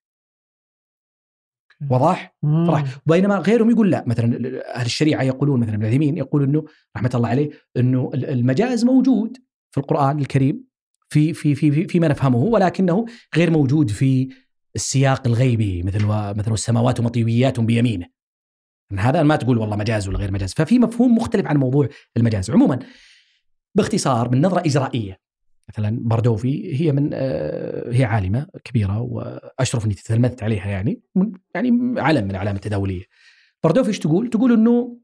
واضح؟ 1.91 2.37
مم. 2.43 2.67
صراحة. 2.67 2.85
بينما 3.07 3.37
غيرهم 3.39 3.71
يقول 3.71 3.91
لا 3.91 4.05
مثلا 4.07 4.27
أهل 4.75 4.87
الشريعة 4.87 5.23
يقولون 5.23 5.61
مثلا 5.61 5.75
ابن 5.75 5.87
عثيمين 5.87 6.17
يقول 6.17 6.43
إنه 6.43 6.65
رحمة 6.97 7.11
الله 7.15 7.29
عليه 7.29 7.51
إنه 7.77 8.11
المجاز 8.15 8.85
موجود 8.85 9.37
في 9.71 9.81
القرآن 9.81 10.19
الكريم 10.19 10.65
في 11.09 11.35
في 11.35 11.55
في 11.55 11.71
في 11.71 11.89
فيما 11.89 12.09
نفهمه 12.09 12.39
ولكنه 12.39 13.05
غير 13.37 13.51
موجود 13.51 13.91
في 13.91 14.29
السياق 14.77 15.27
الغيبي 15.27 15.83
مثل 15.83 16.05
و- 16.05 16.35
مثل 16.35 16.53
السماوات 16.53 17.01
مطويات 17.01 17.61
بيمينه. 17.61 18.07
هذا 18.99 19.23
ما 19.23 19.37
تقول 19.37 19.59
والله 19.59 19.77
مجاز 19.77 20.09
ولا 20.09 20.19
غير 20.19 20.33
مجاز، 20.33 20.53
ففي 20.55 20.79
مفهوم 20.79 21.15
مختلف 21.17 21.47
عن 21.47 21.57
موضوع 21.57 21.89
المجاز، 22.17 22.51
عموما 22.51 22.79
باختصار 23.77 24.31
من 24.31 24.41
نظرة 24.41 24.61
إجرائية 24.61 25.21
مثلا 25.69 25.99
باردوفي 26.01 26.81
هي 26.81 26.93
من 26.93 27.11
آه، 27.13 27.93
هي 27.93 28.05
عالمة 28.05 28.47
كبيرة 28.65 29.01
وأشرف 29.01 29.85
أني 29.85 29.95
تتلمذت 29.95 30.43
عليها 30.43 30.69
يعني 30.69 31.03
يعني 31.55 32.01
علم 32.01 32.25
من 32.25 32.35
اعلام 32.35 32.57
التداولية. 32.57 33.05
باردوفي 33.65 33.89
إيش 33.89 33.99
تقول؟ 33.99 34.31
تقول 34.31 34.53
إنه 34.53 35.01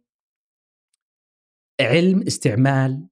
علم 1.81 2.23
استعمال 2.23 3.09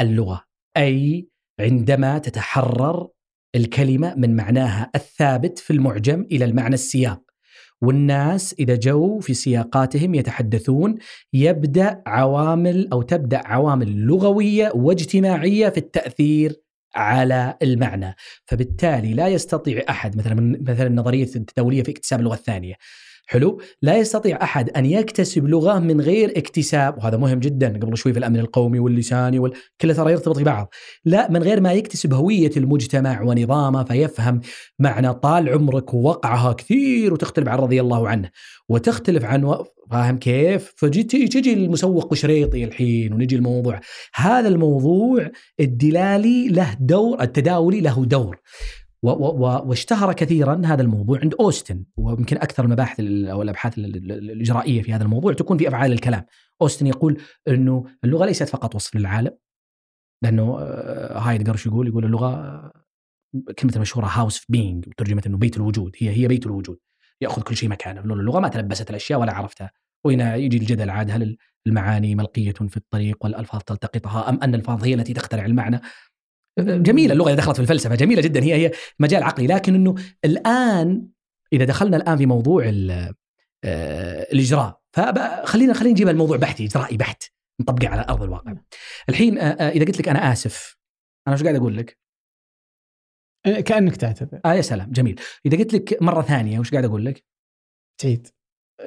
اللغة 0.00 0.44
أي 0.76 1.28
عندما 1.60 2.18
تتحرر 2.18 3.08
الكلمة 3.54 4.14
من 4.14 4.36
معناها 4.36 4.90
الثابت 4.94 5.58
في 5.58 5.72
المعجم 5.72 6.20
إلى 6.20 6.44
المعنى 6.44 6.74
السياق 6.74 7.25
والناس 7.82 8.54
إذا 8.58 8.76
جو 8.76 9.18
في 9.20 9.34
سياقاتهم 9.34 10.14
يتحدثون 10.14 10.94
يبدأ 11.32 12.02
عوامل 12.06 12.88
أو 12.92 13.02
تبدأ 13.02 13.42
عوامل 13.44 14.00
لغوية 14.00 14.72
واجتماعية 14.74 15.68
في 15.68 15.78
التأثير 15.78 16.52
على 16.96 17.56
المعنى. 17.62 18.14
فبالتالي 18.46 19.14
لا 19.14 19.28
يستطيع 19.28 19.82
أحد 19.90 20.16
مثلا 20.16 20.34
من 20.34 20.64
مثلا 20.64 20.88
نظرية 20.88 21.28
التداوليه 21.36 21.82
في 21.82 21.90
اكتساب 21.90 22.20
اللغة 22.20 22.34
الثانية. 22.34 22.74
حلو. 23.26 23.60
لا 23.82 23.96
يستطيع 23.96 24.42
أحد 24.42 24.70
أن 24.70 24.86
يكتسب 24.86 25.46
لغة 25.46 25.78
من 25.78 26.00
غير 26.00 26.32
اكتساب 26.36 26.98
وهذا 26.98 27.16
مهم 27.16 27.38
جدا 27.38 27.78
قبل 27.78 27.96
شوي 27.96 28.12
في 28.12 28.18
الأمن 28.18 28.36
القومي 28.36 28.78
واللساني 28.78 29.38
وال... 29.38 29.52
كله 29.80 29.94
ترى 29.94 30.12
يرتبط 30.12 30.38
ببعض. 30.38 30.74
لا 31.04 31.30
من 31.30 31.42
غير 31.42 31.60
ما 31.60 31.72
يكتسب 31.72 32.14
هوية 32.14 32.50
المجتمع 32.56 33.22
ونظامه 33.22 33.84
فيفهم 33.84 34.40
معنى 34.78 35.14
طال 35.14 35.48
عمرك 35.48 35.94
ووقعها 35.94 36.52
كثير 36.52 37.12
وتختلف 37.12 37.48
عن 37.48 37.58
رضي 37.58 37.80
الله 37.80 38.08
عنه. 38.08 38.30
وتختلف 38.68 39.24
عن 39.24 39.44
و... 39.44 39.64
فاهم 39.90 40.18
كيف؟ 40.18 40.72
فجي 40.76 41.02
تجي 41.02 41.52
المسوق 41.52 42.10
قشريطي 42.10 42.64
الحين 42.64 43.12
ونجي 43.12 43.36
الموضوع. 43.36 43.80
هذا 44.14 44.48
الموضوع 44.48 45.30
الدلالي 45.60 46.48
له 46.48 46.76
دور 46.80 47.20
التداولي 47.20 47.80
له 47.80 48.04
دور. 48.04 48.36
واشتهر 49.10 50.12
كثيرا 50.12 50.62
هذا 50.64 50.82
الموضوع 50.82 51.18
عند 51.20 51.34
أوستن 51.40 51.84
ويمكن 51.96 52.36
أكثر 52.36 52.64
المباحث 52.64 53.00
ال- 53.00 53.28
أو 53.28 53.42
الأبحاث 53.42 53.78
ال- 53.78 53.96
ال- 53.96 54.30
الإجرائية 54.30 54.82
في 54.82 54.92
هذا 54.92 55.02
الموضوع 55.04 55.32
تكون 55.32 55.58
في 55.58 55.68
أفعال 55.68 55.92
الكلام. 55.92 56.24
أوستن 56.62 56.86
يقول 56.86 57.20
إنه 57.48 57.84
اللغة 58.04 58.26
ليست 58.26 58.48
فقط 58.48 58.74
وصف 58.74 58.96
للعالم 58.96 59.30
لأنه 60.22 60.58
آه، 60.60 61.18
هايدجر 61.18 61.52
إيش 61.52 61.66
يقول؟ 61.66 61.88
يقول 61.88 62.04
اللغة 62.04 62.34
آه، 62.34 62.72
كلمة 63.58 63.72
المشهوره 63.76 64.06
house 64.06 64.36
of 64.38 64.46
being 64.48 64.84
ترجمت 64.96 65.26
إنه 65.26 65.38
بيت 65.38 65.56
الوجود 65.56 65.96
هي 65.98 66.10
هي 66.10 66.28
بيت 66.28 66.46
الوجود 66.46 66.78
يأخذ 67.20 67.42
كل 67.42 67.56
شيء 67.56 67.68
مكانه 67.68 68.00
لأن 68.00 68.10
اللغة 68.20 68.40
ما 68.40 68.48
تلبست 68.48 68.90
الأشياء 68.90 69.20
ولا 69.20 69.32
عرفتها 69.32 69.70
وهنا 70.04 70.36
يجي 70.36 70.56
الجدل 70.56 70.90
عاد 70.90 71.10
هل 71.10 71.36
المعاني 71.66 72.14
ملقية 72.14 72.52
في 72.52 72.76
الطريق 72.76 73.24
والألفاظ 73.24 73.60
تلتقطها 73.62 74.28
أم 74.28 74.42
أن 74.42 74.54
الألفاظ 74.54 74.84
هي 74.84 74.94
التي 74.94 75.12
تخترع 75.12 75.46
المعنى 75.46 75.80
جميلة 76.58 77.12
اللغة 77.12 77.28
إذا 77.28 77.36
دخلت 77.36 77.56
في 77.56 77.62
الفلسفة 77.62 77.94
جميلة 77.94 78.22
جدا 78.22 78.42
هي 78.42 78.54
هي 78.54 78.72
مجال 78.98 79.22
عقلي 79.22 79.46
لكن 79.46 79.74
إنه 79.74 79.94
الآن 80.24 81.08
إذا 81.52 81.64
دخلنا 81.64 81.96
الآن 81.96 82.16
في 82.16 82.26
موضوع 82.26 82.64
آه، 83.64 84.22
الإجراء 84.32 84.80
فخلينا 84.92 85.74
خلينا 85.74 85.92
نجيب 85.92 86.08
الموضوع 86.08 86.36
بحثي 86.36 86.64
إجرائي 86.64 86.96
بحت 86.96 87.22
نطبقه 87.60 87.88
على 87.88 88.06
أرض 88.08 88.22
الواقع. 88.22 88.54
الحين 89.08 89.38
آه، 89.38 89.42
آه، 89.42 89.68
إذا 89.70 89.84
قلت 89.84 89.98
لك 89.98 90.08
أنا 90.08 90.32
آسف 90.32 90.76
أنا 91.26 91.34
وش 91.34 91.42
قاعد 91.42 91.54
أقول 91.54 91.76
لك؟ 91.76 91.98
كأنك 93.44 93.96
تعتذر 93.96 94.40
آه 94.44 94.54
يا 94.54 94.62
سلام 94.62 94.90
جميل 94.90 95.20
إذا 95.46 95.58
قلت 95.58 95.74
لك 95.74 96.02
مرة 96.02 96.22
ثانية 96.22 96.58
وش 96.58 96.70
قاعد 96.70 96.84
أقول 96.84 97.04
لك؟ 97.04 97.24
تعيد 97.98 98.28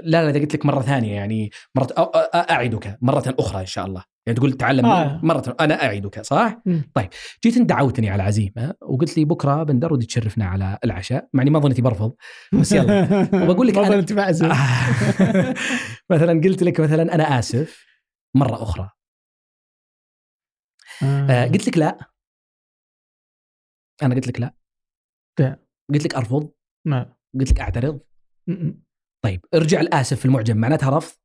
لا 0.03 0.31
لا 0.31 0.39
قلت 0.39 0.53
لك 0.55 0.65
مرة 0.65 0.81
ثانية 0.81 1.15
يعني 1.15 1.51
مرة 1.75 1.87
أعدك 2.35 2.97
مرة 3.01 3.35
أخرى 3.39 3.61
إن 3.61 3.65
شاء 3.65 3.85
الله 3.85 4.03
يعني 4.25 4.37
تقول 4.39 4.53
تعلم 4.53 4.85
آه. 4.85 5.19
مرة 5.23 5.55
أنا 5.59 5.83
أعدك 5.83 6.21
صح؟ 6.21 6.61
مم. 6.65 6.91
طيب 6.93 7.09
جيت 7.43 7.57
أنت 7.57 7.69
دعوتني 7.69 8.09
على 8.09 8.23
عزيمة 8.23 8.73
وقلت 8.81 9.17
لي 9.17 9.25
بكرة 9.25 9.63
بندر 9.63 9.93
ودي 9.93 10.05
تشرفنا 10.05 10.45
على 10.45 10.77
العشاء 10.83 11.29
مع 11.33 11.41
إني 11.41 11.49
ما 11.51 11.59
ظنيتي 11.59 11.81
برفض 11.81 12.15
بس 12.53 12.71
يلا 12.71 13.07
وبقول 13.43 13.67
لك 13.67 13.77
ما 13.77 13.83
ظننت 13.83 14.13
بعزم 14.13 14.47
مثلا 16.11 16.41
قلت 16.43 16.63
لك 16.63 16.79
مثلا 16.79 17.15
أنا 17.15 17.39
آسف 17.39 17.85
مرة 18.35 18.63
أخرى 18.63 18.89
آه 21.03 21.45
قلت 21.45 21.67
لك 21.67 21.77
لا 21.77 21.97
أنا 24.03 24.15
قلت 24.15 24.27
لك 24.27 24.39
لا 24.41 24.53
لا. 25.39 25.59
قلت 25.93 26.03
لك 26.05 26.15
أرفض 26.15 26.51
ما 26.85 27.13
قلت 27.39 27.51
لك 27.51 27.59
أعترض 27.59 27.99
م-م. 28.47 28.81
طيب 29.21 29.45
ارجع 29.53 29.81
الاسف 29.81 30.19
في 30.19 30.25
المعجم 30.25 30.57
معناتها 30.57 30.97
رفض؟ 30.97 31.17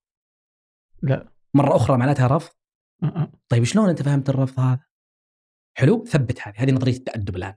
لا. 1.03 1.33
مرة 1.55 1.77
أخرى 1.77 1.97
معناتها 1.97 2.27
رفض؟ 2.27 2.55
م-م. 3.03 3.33
طيب 3.49 3.65
شلون 3.65 3.89
أنت 3.89 4.03
فهمت 4.03 4.29
الرفض 4.29 4.61
هذا؟ 4.61 4.85
حلو 5.79 6.05
ثبت 6.05 6.41
هذه 6.41 6.55
هذه 6.57 6.73
نظرية 6.73 6.97
التأدب 6.97 7.37
الآن 7.37 7.55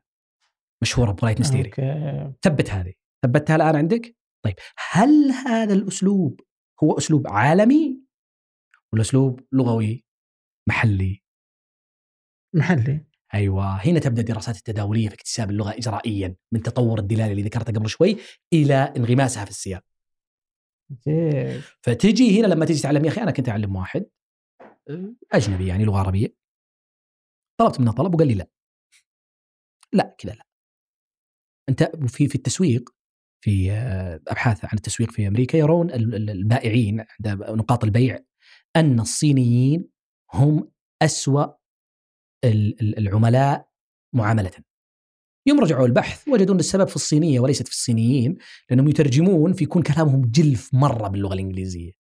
مشهورة 0.81 1.11
politeness 1.11 1.41
theory 1.41 1.69
okay. 1.69 2.34
ثبت 2.41 2.69
هذه 2.69 2.93
ثبتها 3.26 3.55
الآن 3.55 3.76
عندك؟ 3.76 4.15
طيب 4.45 4.55
هل 4.91 5.31
هذا 5.31 5.73
الأسلوب 5.73 6.41
هو 6.84 6.97
أسلوب 6.97 7.27
عالمي 7.27 8.01
ولا 8.93 9.01
أسلوب 9.01 9.41
لغوي 9.51 10.05
محلي؟ 10.69 11.23
محلي. 12.55 13.05
أيوه 13.34 13.76
هنا 13.76 13.99
تبدأ 13.99 14.22
الدراسات 14.22 14.55
التداولية 14.55 15.09
في 15.09 15.15
اكتساب 15.15 15.51
اللغة 15.51 15.72
اجرائيا 15.72 16.35
من 16.53 16.61
تطور 16.61 16.99
الدلالة 16.99 17.31
اللي 17.31 17.43
ذكرته 17.43 17.73
قبل 17.73 17.89
شوي 17.89 18.18
إلى 18.53 18.76
انغماسها 18.76 19.45
في 19.45 19.51
السياق. 19.51 19.84
فتجي 21.81 22.39
هنا 22.41 22.47
لما 22.47 22.65
تجي 22.65 22.81
تعلم 22.81 23.05
يا 23.05 23.09
أخي 23.09 23.22
أنا 23.22 23.31
كنت 23.31 23.49
أعلم 23.49 23.76
واحد 23.76 24.05
أجنبي 25.34 25.68
يعني 25.68 25.85
لغه 25.85 25.99
عربيه 25.99 26.35
طلبت 27.59 27.80
منه 27.80 27.91
طلب 27.91 28.15
وقال 28.15 28.27
لي 28.27 28.34
لا. 28.34 28.47
لا 29.93 30.15
كذا 30.18 30.34
لا. 30.34 30.43
أنت 31.69 31.84
في 32.07 32.27
في 32.27 32.35
التسويق 32.35 32.89
في 33.43 33.72
آه، 33.72 34.22
أبحاث 34.27 34.65
عن 34.65 34.72
التسويق 34.73 35.11
في 35.11 35.27
أمريكا 35.27 35.57
يرون 35.57 35.89
ال- 35.91 36.15
ال- 36.15 36.30
البائعين 36.30 36.99
عند 36.99 37.27
نقاط 37.43 37.84
البيع 37.84 38.19
أن 38.76 38.99
الصينيين 38.99 39.89
هم 40.34 40.72
أسوأ 41.01 41.43
ال- 42.43 42.81
ال- 42.81 42.97
العملاء 42.97 43.69
معاملة. 44.15 44.51
يوم 45.48 45.60
رجعوا 45.60 45.88
البحث 45.88 46.28
وجدوا 46.28 46.56
أن 46.56 46.60
السبب 46.60 46.88
في 46.88 46.95
الصينية 46.95 47.40
وليست 47.40 47.68
في 47.68 47.74
الصينيين 47.74 48.38
لأنهم 48.69 48.88
يترجمون 48.88 49.53
فيكون 49.53 49.82
كلامهم 49.82 50.22
جلف 50.22 50.69
مرة 50.74 51.07
باللغة 51.07 51.34
الإنجليزية. 51.34 51.91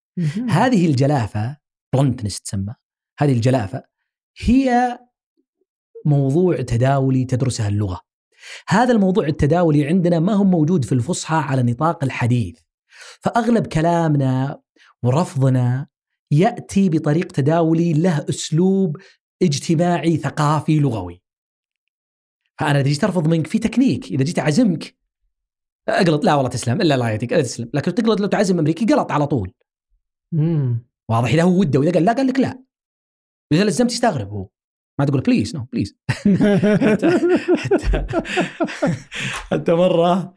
هذه 0.49 0.85
الجلافة 0.85 1.57
بلونتنس 1.93 2.41
تسمى 2.41 2.73
هذه 3.19 3.33
الجلافة 3.33 3.83
هي 4.39 4.99
موضوع 6.05 6.61
تداولي 6.61 7.25
تدرسها 7.25 7.67
اللغة. 7.67 8.01
هذا 8.67 8.91
الموضوع 8.91 9.27
التداولي 9.27 9.85
عندنا 9.85 10.19
ما 10.19 10.33
هو 10.33 10.43
موجود 10.43 10.85
في 10.85 10.91
الفصحى 10.91 11.35
على 11.35 11.63
نطاق 11.63 12.03
الحديث. 12.03 12.59
فأغلب 13.19 13.67
كلامنا 13.67 14.61
ورفضنا 15.03 15.87
يأتي 16.31 16.89
بطريق 16.89 17.31
تداولي 17.31 17.93
له 17.93 18.25
أسلوب 18.29 18.97
اجتماعي 19.41 20.17
ثقافي 20.17 20.79
لغوي. 20.79 21.26
فانا 22.59 22.79
إذا 22.79 22.89
جيت 22.89 23.03
أرفض 23.03 23.27
منك 23.27 23.47
في 23.47 23.59
تكنيك 23.59 24.05
إذا 24.05 24.23
جيت 24.23 24.39
أعزمك. 24.39 24.97
أقلط 25.89 26.25
لا 26.25 26.35
والله 26.35 26.49
تسلم 26.49 26.81
إلا 26.81 26.95
الله 26.95 27.09
يعطيك 27.09 27.29
تسلم. 27.29 27.69
لكن 27.73 27.95
تقلط 27.95 28.21
لو 28.21 28.27
تعزم 28.27 28.59
أمريكي 28.59 28.85
قلط 28.85 29.11
على 29.11 29.27
طول. 29.27 29.53
مم. 30.33 30.87
واضح 31.09 31.29
إذا 31.29 31.43
هو 31.43 31.59
وده 31.59 31.79
وإذا 31.79 31.91
قال 31.91 32.05
لا 32.05 32.13
قال 32.13 32.27
لك 32.27 32.39
لا. 32.39 32.63
اذا 33.53 33.63
لزمت 33.63 33.91
يستغرب 33.91 34.29
هو. 34.29 34.49
ما 34.99 35.05
تقول 35.05 35.21
please 35.21 35.55
no 35.55 35.63
please 35.63 35.97
حتى 36.09 37.19
حتى 37.57 38.05
حتى 39.51 39.73
مرة 39.73 40.33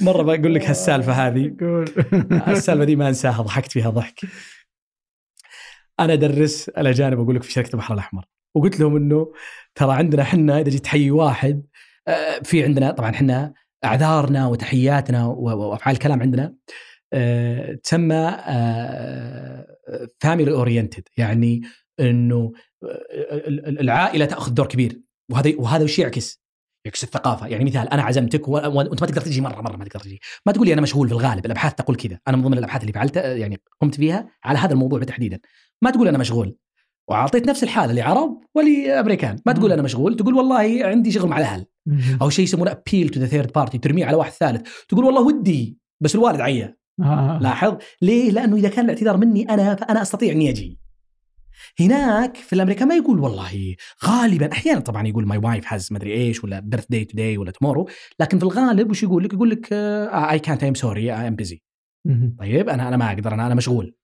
مرة 0.00 0.22
بقول 0.22 0.54
لك 0.54 0.66
هالسالفة 0.66 1.12
هذه. 1.12 1.56
قول. 1.60 1.84
السالفه 2.48 2.84
دي 2.84 2.96
ما 2.96 3.08
أنساها 3.08 3.42
ضحكت 3.42 3.72
فيها 3.72 3.90
ضحك. 3.90 4.20
أنا 6.00 6.12
أدرس 6.12 6.68
الأجانب 6.68 7.20
أقول 7.20 7.36
لك 7.36 7.42
في 7.42 7.52
شركة 7.52 7.72
البحر 7.72 7.94
الأحمر. 7.94 8.24
وقلت 8.56 8.80
لهم 8.80 8.96
إنه 8.96 9.32
ترى 9.74 9.92
عندنا 9.92 10.22
إحنا 10.22 10.60
إذا 10.60 10.70
جيت 10.70 10.84
تحيي 10.84 11.10
واحد 11.10 11.62
آه، 12.08 12.38
في 12.44 12.64
عندنا 12.64 12.90
طبعا 12.90 13.10
إحنا 13.10 13.54
أعذارنا 13.84 14.46
وتحياتنا 14.46 15.26
وأفعال 15.26 15.94
الكلام 15.94 16.22
عندنا 16.22 16.54
آه، 17.12 17.74
تسمى 17.74 18.36
family 20.20 20.52
oriented 20.52 21.02
يعني 21.16 21.62
إنه 22.00 22.52
آه، 22.84 22.86
ال- 23.48 23.66
ال- 23.66 23.80
العائلة 23.80 24.24
تأخذ 24.24 24.54
دور 24.54 24.66
كبير 24.66 25.00
وهذا 25.30 25.52
وهذا 25.58 25.84
وش 25.84 25.98
يعكس؟ 25.98 26.42
يعكس 26.84 27.04
الثقافة 27.04 27.46
يعني 27.46 27.64
مثال 27.64 27.88
أنا 27.88 28.02
عزمتك 28.02 28.48
وأنت 28.48 29.02
ما 29.02 29.08
تقدر 29.08 29.20
تجي 29.20 29.40
مرة 29.40 29.60
مرة 29.60 29.76
ما 29.76 29.84
تقدر 29.84 30.00
تجي 30.00 30.20
ما 30.46 30.52
تقول 30.52 30.66
لي 30.66 30.72
أنا 30.72 30.80
مشغول 30.80 31.08
في 31.08 31.14
الغالب 31.14 31.46
الأبحاث 31.46 31.74
تقول 31.74 31.96
كذا 31.96 32.18
أنا 32.28 32.36
من 32.36 32.42
ضمن 32.42 32.58
الأبحاث 32.58 32.80
اللي 32.80 32.92
فعلتها 32.92 33.34
يعني 33.34 33.60
قمت 33.80 33.94
فيها 33.94 34.28
على 34.44 34.58
هذا 34.58 34.72
الموضوع 34.72 35.02
تحديدا 35.04 35.40
ما 35.82 35.90
تقول 35.90 36.08
أنا 36.08 36.18
مشغول 36.18 36.56
واعطيت 37.08 37.48
نفس 37.48 37.62
الحالة 37.64 37.92
لعرب 37.92 38.40
ولأمريكان. 38.54 39.38
ما 39.46 39.52
تقول 39.52 39.72
أنا 39.72 39.82
مشغول 39.82 40.16
تقول 40.16 40.34
والله 40.34 40.86
عندي 40.86 41.12
شغل 41.12 41.28
مع 41.28 41.38
الأهل. 41.38 41.66
أو 42.22 42.30
شيء 42.30 42.44
يسمونه 42.44 42.70
appeal 42.70 43.08
to 43.08 43.20
the 43.20 43.26
third 43.26 43.52
party 43.52 43.78
ترميه 43.78 44.04
على 44.06 44.16
واحد 44.16 44.32
ثالث. 44.32 44.68
تقول 44.88 45.04
والله 45.04 45.22
ودي 45.22 45.78
بس 46.00 46.14
الوالد 46.14 46.40
عيا. 46.40 46.76
آه. 47.02 47.38
لاحظ؟ 47.42 47.76
ليه؟ 48.02 48.30
لأنه 48.30 48.56
إذا 48.56 48.68
كان 48.68 48.84
الاعتذار 48.84 49.16
مني 49.16 49.50
أنا 49.50 49.74
فأنا 49.74 50.02
أستطيع 50.02 50.32
إني 50.32 50.50
أجي. 50.50 50.78
هناك 51.80 52.36
في 52.36 52.52
الامريكان 52.52 52.88
ما 52.88 52.94
يقول 52.94 53.20
والله. 53.20 53.76
غالبا 54.04 54.52
أحيانا 54.52 54.80
طبعا 54.80 55.06
يقول 55.06 55.26
my 55.26 55.38
wife 55.38 55.72
has 55.72 55.92
مدري 55.92 56.12
إيش 56.12 56.44
ولا 56.44 56.60
birthday 56.60 56.86
today 56.90 57.38
ولا 57.38 57.50
tomorrow 57.50 57.88
لكن 58.20 58.38
في 58.38 58.44
الغالب 58.44 58.90
وش 58.90 59.02
يقول؟ 59.02 59.24
لك؟ 59.24 59.32
يقول 59.32 59.50
لك 59.50 59.68
اي 59.72 60.38
كانت 60.38 60.62
ايم 60.62 60.74
سوري 60.74 61.02
اي 61.02 61.28
ام 61.28 61.36
بيزي. 61.36 61.62
طيب 62.38 62.68
أنا 62.68 62.88
أنا 62.88 62.96
ما 62.96 63.12
أقدر 63.12 63.34
أنا 63.34 63.46
أنا 63.46 63.54
مشغول. 63.54 63.94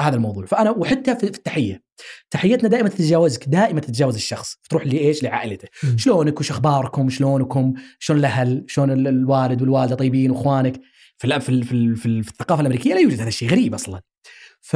هذا 0.00 0.16
الموضوع. 0.16 0.46
فأنا 0.46 0.70
وحتى 0.70 1.16
في 1.16 1.24
التحية. 1.24 1.82
تحيتنا 2.30 2.68
دائما 2.68 2.88
تتجاوزك 2.88 3.48
دائما 3.48 3.80
تتجاوز 3.80 4.14
الشخص. 4.14 4.56
تروح 4.70 4.86
لإيش؟ 4.86 5.22
لعائلته. 5.22 5.68
شلونك؟ 5.96 6.40
وش 6.40 6.50
أخباركم؟ 6.50 7.08
شلونكم؟ 7.08 7.74
شلون 7.98 8.18
الأهل؟ 8.18 8.64
شلون 8.68 8.90
ال- 8.90 9.08
الوالد 9.08 9.62
والوالدة 9.62 9.94
طيبين 9.96 10.30
وإخوانك؟ 10.30 10.80
في 11.18 11.40
في 11.40 11.62
في, 11.62 11.94
في, 11.96 12.06
ال- 12.06 12.22
في 12.24 12.30
الثقافة 12.30 12.60
الأمريكية 12.60 12.94
لا 12.94 13.00
يوجد 13.00 13.18
هذا 13.20 13.28
الشيء 13.28 13.50
غريب 13.50 13.74
أصلا. 13.74 14.00
ف 14.60 14.74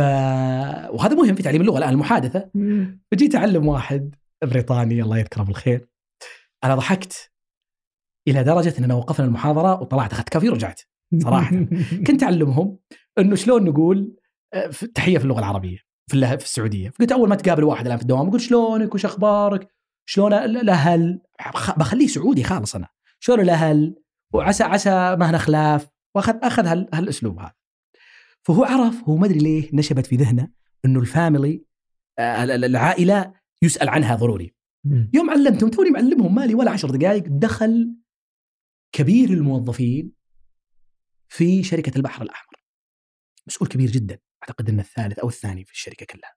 وهذا 0.91 1.15
مهم 1.15 1.35
في 1.35 1.43
تعليم 1.43 1.61
اللغة. 1.61 1.79
الآن 1.79 1.93
المحادثة. 1.93 2.51
فجيت 3.13 3.35
اعلم 3.35 3.67
واحد 3.69 4.15
بريطاني 4.45 5.03
الله 5.03 5.19
يذكره 5.19 5.43
بالخير. 5.43 5.89
أنا 6.65 6.75
ضحكت 6.75 7.31
إلى 8.29 8.45
درجة 8.45 8.75
إننا 8.79 8.95
وقفنا 8.95 9.27
المحاضرة 9.27 9.81
وطلعت 9.81 10.13
أخذت 10.13 10.29
كافي 10.29 10.49
ورجعت 10.49 10.81
صراحة. 11.23 11.57
كنت 12.07 12.23
أعلمهم 12.23 12.79
إنه 13.19 13.35
شلون 13.35 13.65
نقول 13.65 14.17
تحية 14.95 15.19
في 15.19 15.25
اللغة 15.25 15.39
العربية 15.39 15.79
في 16.11 16.39
في 16.39 16.45
السعودية. 16.45 16.91
فقلت 16.91 17.13
أول 17.13 17.29
ما 17.29 17.35
تقابل 17.35 17.65
واحد 17.65 17.87
الآن 17.87 17.97
في 17.97 18.03
الدوام 18.03 18.29
أقول 18.29 18.41
شلونك؟ 18.41 18.95
وش 18.95 19.05
أخبارك؟ 19.05 19.69
شلون 20.09 20.33
ال- 20.33 20.57
الأهل؟ 20.57 21.21
بخليه 21.77 22.07
سعودي 22.07 22.45
خالص 22.45 22.77
أنا. 22.77 22.89
شلون 23.21 23.41
الأهل؟ 23.41 23.95
وعسى 24.35 24.65
عسى 24.65 24.91
ما 25.17 25.31
هنا 25.31 25.39
خلاف 25.39 25.89
واخذ 26.15 26.35
أخذ 26.43 26.67
هال- 26.67 26.89
هالأسلوب 26.95 27.39
هذا. 27.39 27.53
فهو 28.43 28.65
عرف 28.65 29.05
هو 29.09 29.17
ما 29.17 29.27
أدري 29.27 29.39
ليه 29.39 29.71
نشبت 29.73 30.07
في 30.07 30.17
ذهنه 30.17 30.49
إنه 30.85 31.01
الفاميلي 31.01 31.65
آه، 32.19 32.45
ال- 32.45 32.51
ال- 32.51 32.65
العائلة 32.65 33.33
يسأل 33.63 33.89
عنها 33.89 34.15
ضروري. 34.17 34.55
يوم 35.15 35.31
علمتهم 35.31 35.71
توني 35.71 35.91
معلمهم 35.91 36.35
مالي 36.35 36.55
ولا 36.55 36.71
عشر 36.71 36.91
دقائق 36.91 37.25
دخل 37.29 37.97
كبير 38.93 39.31
الموظفين 39.31 40.13
في 41.29 41.63
شركة 41.63 41.97
البحر 41.97 42.23
الأحمر. 42.23 42.63
مسؤول 43.47 43.69
كبير 43.69 43.91
جدا. 43.91 44.19
أعتقد 44.43 44.69
أنه 44.69 44.83
الثالث 44.83 45.19
أو 45.19 45.29
الثاني 45.29 45.65
في 45.65 45.73
الشركة 45.73 46.07
كلها 46.07 46.35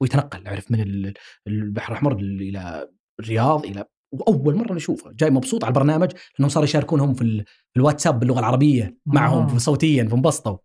ويتنقل 0.00 0.48
عرف 0.48 0.70
من 0.70 0.80
ال- 0.80 1.14
البحر 1.46 1.92
الأحمر 1.92 2.12
إلى 2.18 2.88
الرياض 3.20 3.66
إلى 3.66 3.84
وأول 4.12 4.54
مرة 4.54 4.72
نشوفه 4.74 5.12
جاي 5.12 5.30
مبسوط 5.30 5.64
على 5.64 5.70
البرنامج 5.70 6.12
لأنهم 6.38 6.48
صاروا 6.48 6.68
يشاركونهم 6.68 7.14
في 7.14 7.22
ال- 7.22 7.44
في 7.46 7.76
الواتساب 7.80 8.20
باللغة 8.20 8.38
العربية 8.38 8.98
معهم 9.06 9.54
آه. 9.54 9.58
صوتيا 9.58 10.04
فانبسطوا 10.04 10.58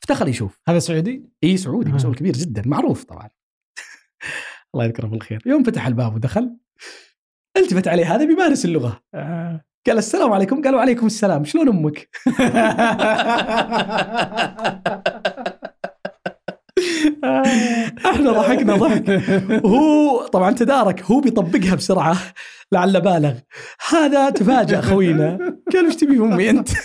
فدخل 0.00 0.28
يشوف 0.28 0.60
هذا 0.68 0.78
سعودي؟ 0.78 1.24
إي 1.44 1.56
سعودي 1.56 1.90
آه. 1.90 1.94
مسؤول 1.94 2.14
كبير 2.14 2.32
جدا 2.34 2.62
معروف 2.66 3.04
طبعا 3.04 3.28
الله 4.74 4.84
يذكره 4.84 5.06
بالخير 5.06 5.42
يوم 5.46 5.62
فتح 5.62 5.86
الباب 5.86 6.14
ودخل 6.14 6.56
التفت 7.56 7.88
عليه 7.88 8.14
هذا 8.14 8.24
بيمارس 8.24 8.64
اللغة 8.64 9.02
آه. 9.14 9.64
قال 9.86 9.98
السلام 9.98 10.32
عليكم 10.32 10.62
قالوا 10.62 10.80
عليكم 10.80 11.06
السلام 11.06 11.44
شلون 11.44 11.68
أمك 11.68 12.08
إحنا 18.10 18.32
ضحكنا 18.32 18.76
ضحك. 18.76 19.08
وهو 19.64 20.26
طبعا 20.26 20.50
تدارك 20.50 21.02
هو 21.02 21.20
بيطبقها 21.20 21.74
بسرعة 21.74 22.16
لعل 22.72 23.00
بالغ. 23.00 23.34
هذا 23.90 24.30
تفاجأ 24.30 24.80
خوينا. 24.80 25.58
قال 25.72 25.86
وش 25.86 25.94
تبي 25.94 26.18
أمي 26.18 26.50
أنت؟ 26.50 26.68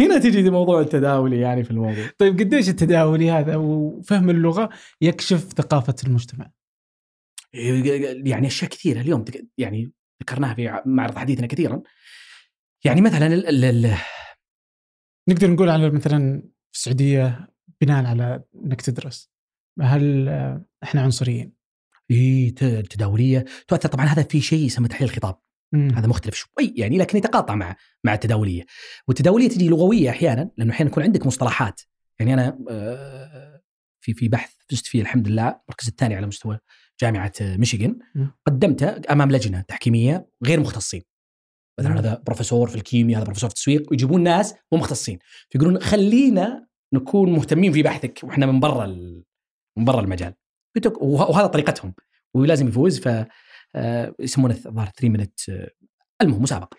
هنا 0.00 0.18
تجي 0.18 0.50
موضوع 0.50 0.80
التداولي 0.80 1.40
يعني 1.40 1.64
في 1.64 1.70
الموضوع. 1.70 2.04
طيب 2.18 2.38
قديش 2.38 2.68
التداولي 2.68 3.30
هذا 3.30 3.56
وفهم 3.56 4.30
اللغة 4.30 4.68
يكشف 5.00 5.52
ثقافة 5.56 5.94
المجتمع؟ 6.06 6.50
يعني 8.24 8.46
أشياء 8.46 8.70
كثيرة 8.70 9.00
اليوم 9.00 9.24
يعني 9.58 9.92
ذكرناها 10.22 10.54
في 10.54 10.80
معرض 10.86 11.18
حديثنا 11.18 11.46
كثيرا. 11.46 11.82
يعني 12.84 13.00
مثلا 13.00 13.26
نقدر 15.28 15.50
نقول 15.50 15.68
على 15.68 15.90
مثلا 15.90 16.42
في 16.72 16.78
السعودية 16.78 17.48
بناء 17.80 18.04
على 18.04 18.42
إنك 18.64 18.82
تدرس. 18.82 19.30
هل 19.80 20.28
إحنا 20.82 21.02
عنصريين؟ 21.02 21.52
ت- 22.56 22.62
التداولية 22.62 23.44
تؤثر. 23.68 23.88
طبعا 23.88 24.06
هذا 24.06 24.22
في 24.22 24.40
شيء 24.40 24.66
يسمى 24.66 24.88
تحليل 24.88 25.10
الخطاب. 25.10 25.38
مم. 25.72 25.90
هذا 25.90 26.06
مختلف 26.06 26.34
شوي 26.34 26.74
يعني 26.76 26.98
لكن 26.98 27.18
يتقاطع 27.18 27.54
مع 27.54 27.76
مع 28.04 28.14
التداولية. 28.14 28.66
والتداولية 29.08 29.48
تجي 29.48 29.68
لغوية 29.68 30.10
أحيانا 30.10 30.50
لأنه 30.56 30.72
أحيانا 30.72 30.90
يكون 30.90 31.02
عندك 31.02 31.26
مصطلحات. 31.26 31.80
يعني 32.18 32.34
أنا 32.34 32.58
آه، 32.70 33.62
في 34.00 34.14
في 34.14 34.28
بحث 34.28 34.52
فزت 34.70 34.86
فيه 34.86 35.02
الحمد 35.02 35.28
لله 35.28 35.48
المركز 35.48 35.88
الثاني 35.88 36.14
على 36.14 36.26
مستوى 36.26 36.58
جامعة 37.00 37.32
آه، 37.40 37.56
ميشيغان. 37.56 37.98
مم. 38.14 38.32
قدمته 38.46 39.00
أمام 39.10 39.32
لجنة 39.32 39.60
تحكيمية 39.60 40.28
غير 40.44 40.60
مختصين. 40.60 41.02
مثلا. 41.78 41.98
هذا 42.00 42.22
بروفيسور 42.26 42.68
في 42.68 42.74
الكيمياء 42.76 43.18
هذا 43.18 43.24
بروفيسور 43.24 43.50
في 43.50 43.54
التسويق 43.54 43.90
ويجيبون 43.90 44.22
ناس 44.22 44.54
مو 44.72 44.78
مختصين 44.78 45.18
فيقولون 45.50 45.80
خلينا 45.80 46.66
نكون 46.92 47.32
مهتمين 47.32 47.72
في 47.72 47.82
بحثك 47.82 48.20
وإحنا 48.22 48.46
من 48.46 48.60
برا 48.60 48.84
ال- 48.84 49.24
من 49.78 49.84
برا 49.84 50.00
المجال. 50.00 50.34
وهذا 51.00 51.46
طريقتهم. 51.46 51.94
ولازم 52.34 52.68
يفوز 52.68 53.00
ف 53.00 53.24
آه، 53.74 54.14
يسمونه 54.20 54.54
الظاهر 54.66 54.86
3 54.86 55.08
minute 55.08 55.40
المهم 56.22 56.42
مسابقة. 56.42 56.76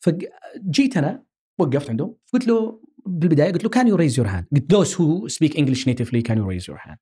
فجيت 0.00 0.96
أنا 0.96 1.24
وقفت 1.58 1.90
عنده 1.90 2.16
قلت 2.32 2.46
له 2.46 2.82
بالبداية 3.06 3.52
قلت 3.52 3.64
له 3.64 3.70
can 3.70 3.88
you 3.88 3.96
raise 3.96 4.18
your 4.18 4.28
hand 4.28 4.46
قلت 4.52 4.74
those 4.74 4.90
who 4.96 5.34
speak 5.36 5.52
English 5.58 5.86
natively 5.86 6.22
can 6.28 6.36
you 6.36 6.44
raise 6.50 6.66
your 6.72 6.78
hand 6.88 6.98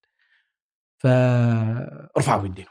فرفعوا 0.98 2.46
يديهم. 2.46 2.66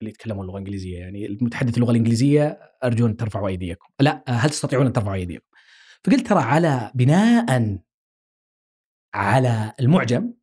اللي 0.00 0.10
يتكلمون 0.10 0.44
اللغة 0.44 0.56
الإنجليزية 0.56 0.98
يعني 0.98 1.26
المتحدث 1.26 1.74
اللغة 1.74 1.90
الإنجليزية 1.90 2.42
ارجو 2.84 3.06
أن 3.06 3.16
ترفعوا 3.16 3.48
أيديكم. 3.48 3.88
لا 4.00 4.24
هل 4.28 4.50
تستطيعون 4.50 4.86
أن 4.86 4.92
ترفعوا 4.92 5.14
أيديكم؟ 5.14 5.46
فقلت 6.04 6.26
ترى 6.26 6.42
على 6.42 6.92
بناء 6.94 7.78
على 9.14 9.72
المعجم 9.80 10.34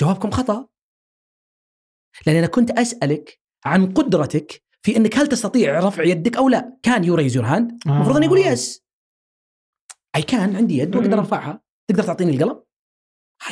جوابكم 0.00 0.30
خطأ. 0.30 0.68
لأن 2.26 2.36
أنا 2.36 2.46
كنت 2.46 2.70
أسألك 2.70 3.40
عن 3.64 3.92
قدرتك 3.92 4.62
في 4.82 4.96
إنك 4.96 5.18
هل 5.18 5.26
تستطيع 5.26 5.80
رفع 5.80 6.04
يدك 6.04 6.36
أو 6.36 6.48
لا. 6.48 6.78
can 6.82 7.04
you 7.04 7.14
raise 7.14 7.36
your 7.36 7.46
hand 7.46 7.72
آه. 7.86 7.90
المفروض 7.90 8.16
انه 8.16 8.26
يقول 8.26 8.38
yes 8.38 8.82
I 10.16 10.22
can 10.22 10.56
عندي 10.56 10.78
يد 10.78 10.96
وأقدر. 10.96 11.18
أرفعها. 11.18 11.62
تقدر 11.90 12.02
تعطيني 12.02 12.36
القلم؟ 12.36 12.62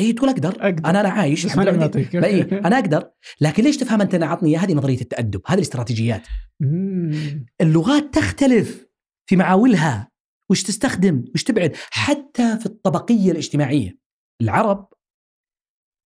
هي 0.00 0.12
تقول 0.12 0.28
أقدر, 0.30 0.48
أقدر. 0.48 0.90
أنا 0.90 1.00
أنا 1.00 1.08
عايش 1.08 1.46
بس 1.46 1.56
ما 1.56 1.64
نعطيك. 1.64 2.14
لا 2.14 2.26
إيه 2.26 2.58
أنا 2.58 2.78
أقدر 2.78 3.10
لكن 3.40 3.62
ليش 3.62 3.76
تفهم 3.76 4.00
أنت 4.00 4.14
أنا 4.14 4.26
عطني؟ 4.26 4.56
هذه 4.56 4.74
نظرية 4.74 5.00
التأدب 5.00 5.42
هذه 5.46 5.56
الاستراتيجيات 5.56 6.22
مم. 6.60 7.46
اللغات 7.60 8.14
تختلف 8.14 8.86
في 9.26 9.36
معاولها 9.36 10.10
وش 10.50 10.62
تستخدم 10.62 11.24
وش 11.34 11.44
تبعد 11.44 11.76
حتى 11.90 12.58
في 12.58 12.66
الطبقية 12.66 13.30
الاجتماعية 13.30 13.98
العرب 14.42 14.88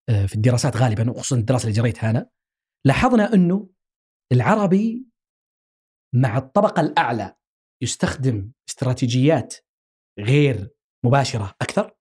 آه، 0.08 0.26
في 0.26 0.34
الدراسات 0.34 0.76
غالبا 0.76 1.10
وخصوصا 1.10 1.36
الدراسة 1.36 1.62
اللي 1.62 1.76
جريتها 1.76 2.10
أنا 2.10 2.30
لاحظنا 2.86 3.34
إنه 3.34 3.70
العربي 4.32 5.06
مع 6.14 6.38
الطبقة 6.38 6.80
الأعلى 6.80 7.36
يستخدم 7.82 8.52
استراتيجيات 8.68 9.54
غير 10.18 10.70
مباشرة 11.04 11.54
أكثر 11.62 11.96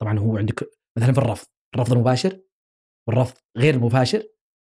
طبعا 0.00 0.18
هو 0.18 0.36
عندك 0.36 0.81
مثلا 0.98 1.12
في 1.12 1.18
الرفض 1.18 1.46
الرفض 1.74 1.92
المباشر 1.92 2.40
والرفض 3.08 3.36
غير 3.58 3.74
المباشر 3.74 4.22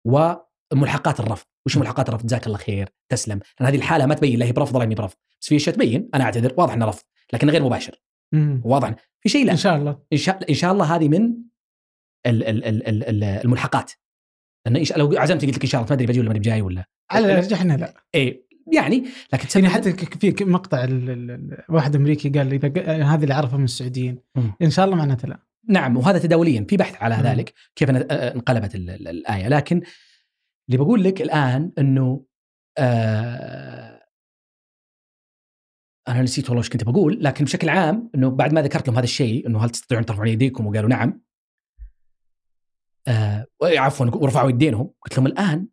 وملحقات 0.07 1.19
الرفض. 1.19 1.47
وش 1.65 1.77
ملحقات 1.77 2.09
الرفض؟ 2.09 2.25
جزاك 2.25 2.47
الله 2.47 2.57
خير 2.57 2.89
تسلم. 3.09 3.39
لأن 3.59 3.67
هذه 3.67 3.75
الحالة 3.75 4.05
ما 4.05 4.15
تبين 4.15 4.39
لا 4.39 4.45
هي 4.45 4.51
برفض 4.51 4.75
ولا 4.75 4.83
اني 4.83 4.95
برفض. 4.95 5.17
بس 5.41 5.47
في 5.47 5.55
أشياء 5.55 5.75
تبين 5.75 6.09
أنا 6.13 6.23
أعتذر 6.23 6.53
واضح 6.57 6.73
إنه 6.73 6.85
رفض 6.85 7.03
لكن 7.33 7.49
غير 7.49 7.63
مباشر. 7.63 8.01
واضح. 8.63 8.95
في 9.21 9.29
شيء 9.29 9.45
لا. 9.45 9.51
إن 9.51 9.57
شاء 9.57 9.75
الله. 9.75 9.99
إن 10.13 10.17
شاء 10.17 10.49
إن 10.49 10.55
شاء 10.55 10.71
الله 10.71 10.95
هذه 10.95 11.09
من 11.09 11.33
ال 12.25 12.43
ال 12.43 12.65
ال 12.65 12.87
ال 12.87 13.03
ال 13.03 13.23
الملحقات. 13.23 13.91
لأن 14.65 14.75
إن 14.75 14.83
شاء 14.83 14.99
لو 14.99 15.17
عزمت 15.17 15.45
قلت 15.45 15.55
لك 15.55 15.63
إن 15.63 15.69
شاء 15.69 15.81
الله 15.81 15.89
ما 15.89 15.95
أدري 15.95 16.07
بجي 16.07 16.19
ولا 16.19 16.27
ماني 16.27 16.39
بجاي 16.39 16.61
ولا. 16.61 16.85
على 17.11 17.25
الأرجح 17.25 17.63
لا. 17.63 18.03
إيه 18.15 18.45
يعني 18.73 19.03
لكن 19.33 19.47
يعني 19.55 19.69
حتى 19.69 19.93
في 20.33 20.45
مقطع 20.45 20.87
واحد 21.69 21.95
أمريكي 21.95 22.29
قال 22.29 22.53
إذا 22.53 23.03
هذه 23.03 23.23
اللي 23.23 23.33
أعرفها 23.33 23.57
من 23.57 23.63
السعوديين. 23.63 24.19
إن 24.61 24.69
شاء 24.69 24.85
الله 24.85 24.97
معناته 24.97 25.27
لا. 25.27 25.44
نعم 25.69 25.97
وهذا 25.97 26.19
تداوليا 26.19 26.65
في 26.69 26.77
بحث 26.77 26.95
على. 27.03 27.15
ذلك 27.15 27.53
كيف 27.75 27.89
آه، 27.89 28.35
انقلبت 28.35 28.75
ال- 28.75 28.89
ال- 28.89 29.07
الآية 29.07 29.47
لكن 29.47 29.81
اللي 30.69 30.77
بقول 30.77 31.03
لك 31.03 31.21
الآن 31.21 31.71
إنه 31.77 32.25
آه 32.77 34.01
أنا 36.07 36.21
نسيت 36.21 36.49
والله 36.49 36.61
إيش 36.63 36.69
كنت 36.69 36.83
بقول 36.83 37.23
لكن 37.23 37.45
بشكل 37.45 37.69
عام 37.69 38.09
إنه 38.15 38.29
بعد 38.29 38.53
ما 38.53 38.61
ذكرت 38.61 38.87
لهم 38.87 38.95
هذا 38.95 39.03
الشيء 39.03 39.47
إنه 39.47 39.65
هل 39.65 39.69
تستطيعون 39.69 40.05
ترفعون 40.05 40.27
ايديكم 40.27 40.67
وقالوا 40.67 40.89
نعم 40.89 41.21
آه 43.07 43.47
عفوا 43.63 44.05
ورفعوا 44.05 44.49
يدينهم 44.49 44.93
قلت 45.01 45.17
لهم 45.17 45.27
الآن 45.27 45.67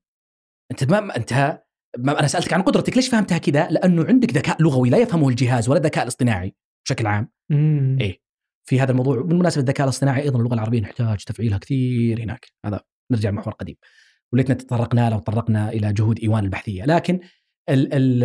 أنت 0.70 0.84
ما 0.84 1.16
أنت 1.16 1.62
ما 1.98 2.18
أنا 2.18 2.26
سألتك 2.28 2.52
عن 2.52 2.62
قدرتك 2.62 2.96
ليش 2.96 3.08
فهمتها 3.08 3.38
كذا؟ 3.38 3.68
لأنه 3.68 4.04
عندك 4.04 4.30
ذكاء 4.36 4.62
لغوي 4.62 4.90
لا 4.90 4.98
يفهمه 4.98 5.28
الجهاز 5.28 5.68
ولا 5.68 5.78
الذكاء 5.78 6.02
الاصطناعي 6.02 6.54
بشكل 6.86 7.06
عام 7.06 7.28
مم. 7.50 7.98
إيه. 8.00 8.21
في 8.64 8.80
هذا 8.80 8.90
الموضوع 8.90 9.22
بالمناسبه 9.22 9.60
الذكاء 9.60 9.84
الاصطناعي 9.84 10.22
أيضا 10.22 10.38
اللغة 10.38 10.54
العربية 10.54 10.80
نحتاج 10.80 11.24
تفعيلها 11.24 11.58
كثير 11.58 12.22
هناك. 12.22 12.46
هذا 12.66 12.80
نرجع 13.10 13.30
لمحور 13.30 13.54
قديم. 13.54 13.76
وليتنا 14.32 14.54
تطرقنا 14.54 15.10
له 15.10 15.16
وتطرقنا 15.16 15.68
إلى 15.68 15.92
جهود 15.92 16.18
إيوان 16.18 16.44
البحثية. 16.44 16.84
لكن 16.84 17.20
ال 17.68 17.94
ال 17.94 18.24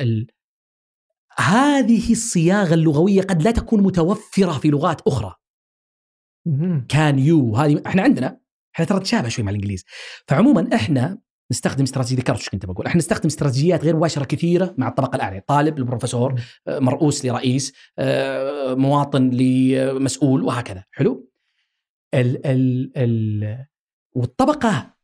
ال 0.00 0.26
هذه 1.38 2.12
الصياغة 2.12 2.74
اللغوية 2.74 3.22
قد 3.22 3.42
لا 3.42 3.50
تكون 3.50 3.82
متوفرة 3.82 4.52
في 4.58 4.68
لغات 4.68 5.00
أخرى. 5.00 5.34
كان 6.88 7.18
يو 7.18 7.56
هذه 7.56 7.82
إحنا 7.86 8.02
عندنا 8.02 8.40
إحنا 8.74 8.86
ترى 8.86 8.98
نتشابه 8.98 9.28
شوي 9.28 9.44
مع 9.44 9.50
الإنجليز. 9.50 9.84
فعموما 10.28 10.70
إحنا 10.74 11.18
نستخدم 11.50 11.82
استراتيجية 11.84 12.16
ذكرت 12.22 12.38
إيش 12.38 12.48
كنت 12.48 12.66
بقول؟ 12.66 12.86
إحنا 12.86 12.98
نستخدم 12.98 13.26
استراتيجيات 13.26 13.84
غير 13.84 13.96
مباشره 13.96 14.24
كثيرة 14.24 14.74
مع 14.78 14.88
الطبقة 14.88 15.16
الأعلى 15.16 15.40
طالب 15.46 15.78
لبروفيسور 15.78 16.40
آه، 16.68 16.78
مرؤوس 16.78 17.24
لرئيس 17.24 17.72
آه، 17.98 18.74
مواطن 18.74 19.30
لمسؤول 19.30 20.42
وهكذا. 20.42 20.84
حلو؟ 20.90 21.28
ال 22.14 22.46
ال 22.46 22.92
ال 22.96 23.66
والطبقة 24.12 24.94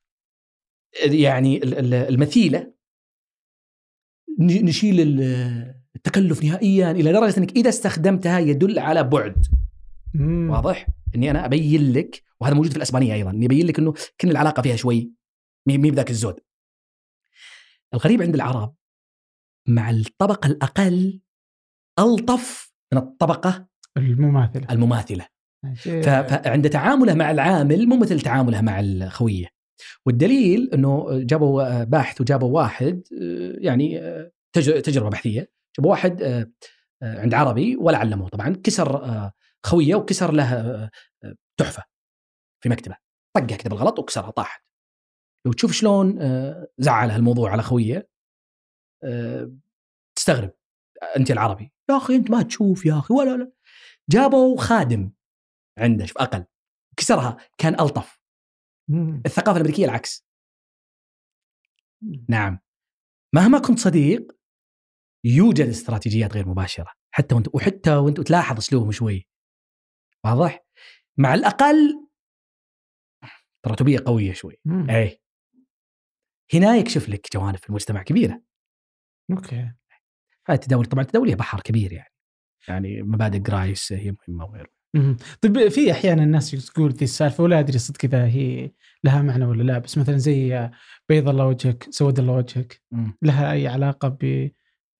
يعني 1.05 1.57
ال- 1.57 1.79
ال- 1.79 1.95
المثيلة 1.95 2.73
نشيل 4.41 5.01
ال- 5.01 5.75
التكلف 5.97 6.45
نهائيا 6.45 6.91
إلى 6.91 7.13
درجة 7.13 7.39
إنك 7.39 7.57
إذا 7.57 7.69
استخدمتها 7.69 8.39
يدل 8.39 8.79
على 8.79 9.03
بعد. 9.03 9.47
مم. 10.15 10.51
واضح؟ 10.51 10.87
إني 11.15 11.31
أنا 11.31 11.45
أبين 11.45 11.93
لك 11.93 12.23
وهذا 12.41 12.55
موجود 12.55 12.71
في 12.71 12.77
الأسبانية 12.77 13.15
أيضا 13.15 13.31
إني 13.31 13.47
أبين 13.47 13.67
لك 13.67 13.79
إنه 13.79 13.95
كن 14.21 14.31
العلاقة 14.31 14.63
فيها 14.63 14.77
شوي 14.77 15.11
مي 15.67 15.79
بذاك 15.91 16.11
الزود. 16.11 16.41
الغريب 17.95 18.23
عند 18.23 18.35
العرب 18.35 18.75
مع 19.69 19.91
الطبقة 19.91 20.47
الأقل 20.47 21.21
ألطف 21.99 22.73
من 22.93 22.99
الطبقة 22.99 23.69
المماثلة 23.97 24.67
المماثلة. 24.71 25.27
عجيب. 25.65 26.03
ف- 26.03 26.09
فعند 26.09 26.71
تعامله 26.71 27.15
مع 27.15 27.31
العامل 27.31 27.87
مو 27.87 27.97
مثل 27.97 28.21
تعامله 28.21 28.61
مع 28.61 28.81
الخوية. 28.81 29.47
والدليل 30.07 30.71
إنه 30.75 31.07
جابوا 31.13 31.63
آه، 31.81 31.85
باحث 31.85 32.21
وجابوا 32.21 32.55
واحد 32.61 33.03
آه، 33.23 33.57
يعني 33.59 34.01
آه، 34.01 34.33
تج- 34.53 34.83
تجربة 34.83 35.11
بحثية 35.11 35.51
جابوا 35.79 35.91
واحد 35.91 36.23
عند 37.03 37.35
عربي 37.35 37.77
ولا 37.77 37.99
علموه 37.99 38.29
طبعا 38.29 38.49
كسر 38.65 39.31
خوية 39.67 39.95
وكسر 39.95 40.33
له 40.33 40.91
تحفة 41.61 41.85
في 42.63 42.69
مكتبه 42.69 42.97
طقها 43.37 43.57
كذا 43.57 43.69
بالغلط 43.71 43.99
وكسرها 43.99 44.31
طاحت 44.31 44.65
لو 45.47 45.53
تشوف 45.53 45.73
شلون 45.73 46.23
آه، 46.23 46.69
زعل 46.79 47.11
هالموضوع 47.11 47.51
على 47.51 47.63
خويه 47.63 48.09
آه، 49.05 49.53
تستغرب. 50.17 50.53
أنت 51.17 51.31
العربي. 51.31 51.73
يا 51.91 51.97
أخي 51.97 52.17
أنت 52.17 52.31
ما 52.31 52.43
تشوف 52.43 52.87
يا 52.87 52.99
أخي. 52.99 53.15
ولا 53.15 53.37
لا 53.37 53.53
جابوا 54.11 54.61
خادم 54.61 55.13
عنده 55.79 56.07
شوف 56.07 56.19
أقل. 56.19 56.45
كسرها. 56.97 57.37
كان 57.59 57.81
ألطف. 57.81 58.21
الثقافة 59.27 59.57
الأمريكية 59.57 59.85
العكس. 59.85 60.27
نعم. 62.29 62.59
مهما 63.35 63.59
كنت 63.59 63.79
صديق 63.79 64.33
يوجد 65.25 65.67
استراتيجيات 65.67 66.33
غير 66.33 66.49
مباشرة. 66.49 66.93
حتى 67.15 67.35
وأنت 67.35 67.55
وحتى 67.55 67.97
وأنت 67.97 68.21
تلاحظ 68.21 68.57
أسلوبهم 68.57 68.93
شوي. 68.93 69.29
واضح؟ 70.25 70.65
مع 71.19 71.35
الأقل 71.35 72.09
تراتبيه 73.65 73.99
قوية 74.07 74.33
شوي. 74.33 74.61
اي 74.91 75.21
هنا 76.55 76.77
يكشف 76.77 77.09
لك 77.09 77.27
جوانب 77.35 77.57
في 77.57 77.69
المجتمع 77.69 78.03
كبيرة. 78.03 78.43
okay. 79.31 79.71
هاي 80.49 80.55
التداول 80.55 80.85
طبعا 80.85 81.03
التداول 81.03 81.29
هي 81.29 81.35
بحر 81.35 81.61
كبير 81.61 81.93
يعني. 81.93 82.15
يعني 82.69 83.03
مبادئ 83.03 83.39
جرايس 83.39 83.93
هي 83.93 84.15
مهمة 84.29 84.45
وغيره. 84.45 84.69
طيب 85.41 85.69
في 85.69 85.93
أحيانا 85.93 86.23
الناس 86.23 86.51
تقول 86.51 86.91
ذي 86.91 87.05
السالفة 87.05 87.45
ولا 87.45 87.61
أدري 87.61 87.79
صدق 87.79 87.99
إذا 88.05 88.27
هي 88.27 88.71
لها 89.05 89.23
معنى 89.23 89.45
ولا 89.45 89.63
لا 89.63 89.79
بس 89.79 89.99
مثلا 89.99 90.17
زي 90.17 90.71
بيض 91.09 91.29
الله 91.29 91.47
وجهك 91.47 91.87
سود 91.91 92.19
الله 92.19 92.33
وجهك. 92.33 92.83
لها 93.23 93.53
أي 93.53 93.69
علاقة 93.69 94.09
ب 94.09 94.51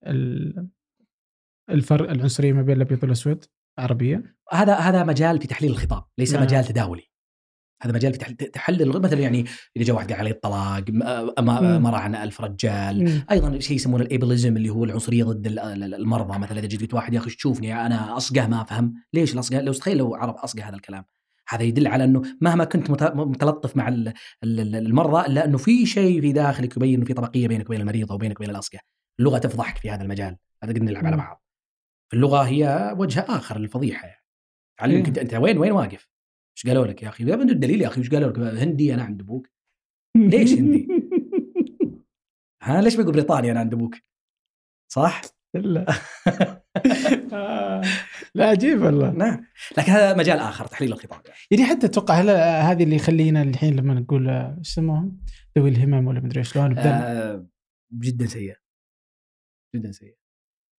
ال- 0.07 0.69
الفرق 1.71 2.11
العنصرية 2.11 2.53
ما 2.53 2.63
بين 2.63 2.77
الأبيض 2.77 3.03
والأسود؟ 3.03 3.45
عربيا 3.79 4.35
هذا 4.53 4.75
هذا 4.75 5.05
مجال 5.05 5.41
في 5.41 5.47
تحليل 5.47 5.71
الخطاب 5.71 6.05
ليس 6.19 6.35
نعم. 6.35 6.43
مجال 6.43 6.65
تداولي. 6.65 7.11
هذا 7.85 7.93
مجال 7.93 8.15
في 8.15 8.35
تحلل 8.35 8.89
مثلا 8.89 9.21
يعني 9.21 9.45
إذا 9.77 9.85
جاء 9.85 9.97
واحد 9.97 10.11
قال 10.13 10.21
عليه 10.21 10.31
الطلاق. 10.31 10.85
ما 10.91 11.97
عن 11.99 12.15
ألف 12.15 12.41
رجال 12.41 13.05
مم. 13.05 13.25
أيضا 13.31 13.59
شيء 13.59 13.77
يسمونه 13.77 14.05
الايبلزم 14.05 14.57
اللي 14.57 14.69
هو 14.69 14.85
العنصرية 14.85 15.25
ضد 15.25 15.47
ال- 15.47 15.59
ال- 15.59 15.95
المرضى 15.95 16.39
مثلا 16.39 16.59
إذا 16.59 16.67
جيت 16.67 16.95
واحد 16.95 17.15
يا 17.15 17.19
أخي 17.19 17.27
إيش 17.27 17.37
تشوفني 17.37 17.87
أنا 17.87 18.17
اصقع 18.17 18.47
ما 18.47 18.63
أفهم 18.63 18.95
ليش 19.13 19.35
الاصقع 19.35 19.61
لو 19.61 19.73
تخيل 19.73 19.97
لو 19.99 20.15
عرب 20.15 20.35
اصقع 20.35 20.69
هذا 20.69 20.77
الكلام 20.77 21.05
هذا 21.49 21.63
يدل 21.63 21.87
على 21.87 22.05
إنه 22.05 22.23
مهما 22.41 22.65
كنت 22.65 22.91
مت- 22.91 23.03
متلطف 23.17 23.77
مع 23.77 23.89
ال- 23.89 24.13
ال- 24.45 24.61
ال- 24.61 24.77
المرضى 24.77 25.27
إلا 25.27 25.45
إنه 25.45 25.59
في 25.59 25.87
شيء 25.87 26.21
في 26.21 26.33
داخلك 26.33 26.77
يبين 26.77 26.95
إنه 26.95 27.05
في 27.05 27.15
طبقية 27.15 27.49
بينك 27.49 27.67
وبين 27.67 27.81
المريض 27.81 28.13
أو 28.13 28.19
بينك 28.19 28.41
وبين 28.41 28.51
الاصقع 28.51 28.79
اللغة 29.21 29.39
تفضحك 29.39 29.79
في 29.79 29.91
هذا 29.91 30.03
المجال 30.03 30.37
هذا 30.63 30.73
قد 30.73 30.83
نلعب 30.83 31.07
على. 31.07 31.17
بعض 31.17 31.45
اللغة 32.15 32.43
هي 32.43 32.95
وجه 32.99 33.27
آخر 33.29 33.59
للفضيحة 33.59 34.07
يعني 34.07 34.23
علمك. 34.81 35.07
أنت 35.07 35.19
أنت 35.19 35.35
وين 35.35 35.59
وين 35.59 35.73
واقف؟ 35.73 36.09
إيش 36.57 36.67
قالوا 36.67 36.87
لك 36.87 37.03
يا 37.03 37.09
أخي؟ 37.09 37.25
يا 37.25 37.35
الدليل 37.35 37.83
يا 37.83 37.87
أخي 37.89 38.01
إيش 38.01 38.11
قالوا 38.11 38.31
لك؟ 38.31 38.39
هندي 38.39 38.95
أنا 38.95 39.03
عند 39.03 39.21
أبوك 39.21 39.49
ليش 40.17 40.53
هندي؟ 40.53 40.89
ها 42.63 42.83
ليش 42.83 42.97
بقول 42.97 43.13
بريطانيا 43.13 43.53
أنا 43.53 43.61
عند 43.61 43.75
أبوك؟ 43.75 43.95
صح؟ 44.93 45.23
لا 45.55 45.87
لا 48.35 48.49
عجيب 48.49 48.83
والله 48.83 49.11
نعم 49.11 49.47
لكن 49.79 49.93
هذا 49.93 50.17
مجال 50.17 50.39
آخر 50.39 50.67
تحليل 50.67 50.93
الخطاب 50.93 51.23
يعني. 51.27 51.39
حتى 51.65 51.87
أتوقع 51.87 52.15
هل 52.15 52.31
هذه 52.71 52.83
اللي 52.83 52.97
يخلينا 52.97 53.43
الحين 53.43 53.77
لما 53.77 53.95
نقول 53.95 54.29
إيش 54.29 54.71
يسموهم؟ 54.71 55.21
ذوي 55.59 55.71
الهمم 55.71 56.07
ولا 56.07 56.21
مدري 56.21 56.45
شلون 56.45 56.75
بدل 56.75 56.87
آه 56.87 57.47
جدا 57.93 58.27
سيء 58.27 58.57
جدا 59.77 59.93
سيء 59.93 60.17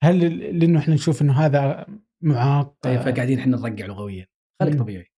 هل 0.04 0.40
لأنه 0.60 0.80
إحنا 0.80 0.94
نشوف 0.94 1.22
إنه 1.22 1.34
هذا 1.34 1.86
معاق 2.22 2.76
طيب 2.82 3.00
آه، 3.00 3.04
فقاعدين 3.12 3.40
إحنا 3.40 3.58
نرقع 3.58 3.86
لغويا 3.86 4.28
خليك. 4.62 4.80
طبيعي 4.80 5.15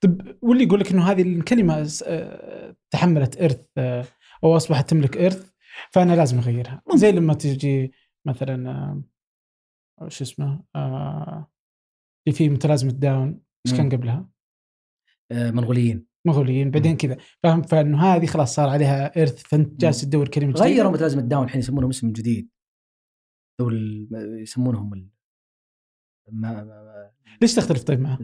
طيب 0.00 0.38
واللي 0.42 0.64
يقول 0.64 0.80
لك 0.80 0.92
إنه 0.92 1.10
هذه 1.10 1.22
الكلمة 1.22 1.88
آه، 2.06 2.76
تحملت 2.90 3.42
إرث 3.42 3.66
آه، 3.78 4.04
أو 4.44 4.56
أصبحت 4.56 4.90
تملك 4.90 5.16
إرث 5.16 5.50
فأنا 5.90 6.16
لازم 6.16 6.38
أغيرها. 6.38 6.82
زي 6.94 7.12
لما 7.12 7.34
تجي 7.34 7.92
مثلا 8.26 8.70
آه، 10.00 10.08
شو 10.08 10.24
اسمه 10.24 10.64
اللي 10.76 12.38
في 12.38 12.48
متلازمه 12.48 12.92
داون 12.92 13.40
إيش 13.66 13.76
كان. 13.76 13.88
قبلها؟ 13.90 14.30
منغوليين 15.32 16.06
مغوليين 16.26 16.70
بعدين. 16.70 16.96
كذا 16.96 17.16
فاهم 17.42 17.62
فإنه 17.62 18.02
هذه 18.02 18.26
خلاص 18.26 18.54
صار 18.54 18.68
عليها 18.68 19.22
إرث 19.22 19.42
فأنت 19.42 19.80
جالس 19.80 20.00
تدور 20.00 20.28
كلمة 20.28 20.52
جديدة. 20.52 20.64
غيروا 20.64 20.90
متلازمه 20.90 21.22
داون 21.22 21.44
الحين 21.44 21.58
يسمونهم 21.58 21.90
اسم 21.90 22.12
جديد 22.12 22.50
يسمونهم 24.40 24.94
ال... 24.94 25.08
ما 26.32 26.52
ما 26.52 26.64
ما 26.64 27.10
ليش 27.42 27.54
تختلف 27.54 27.82
طيب 27.82 28.00
معه؟ 28.00 28.18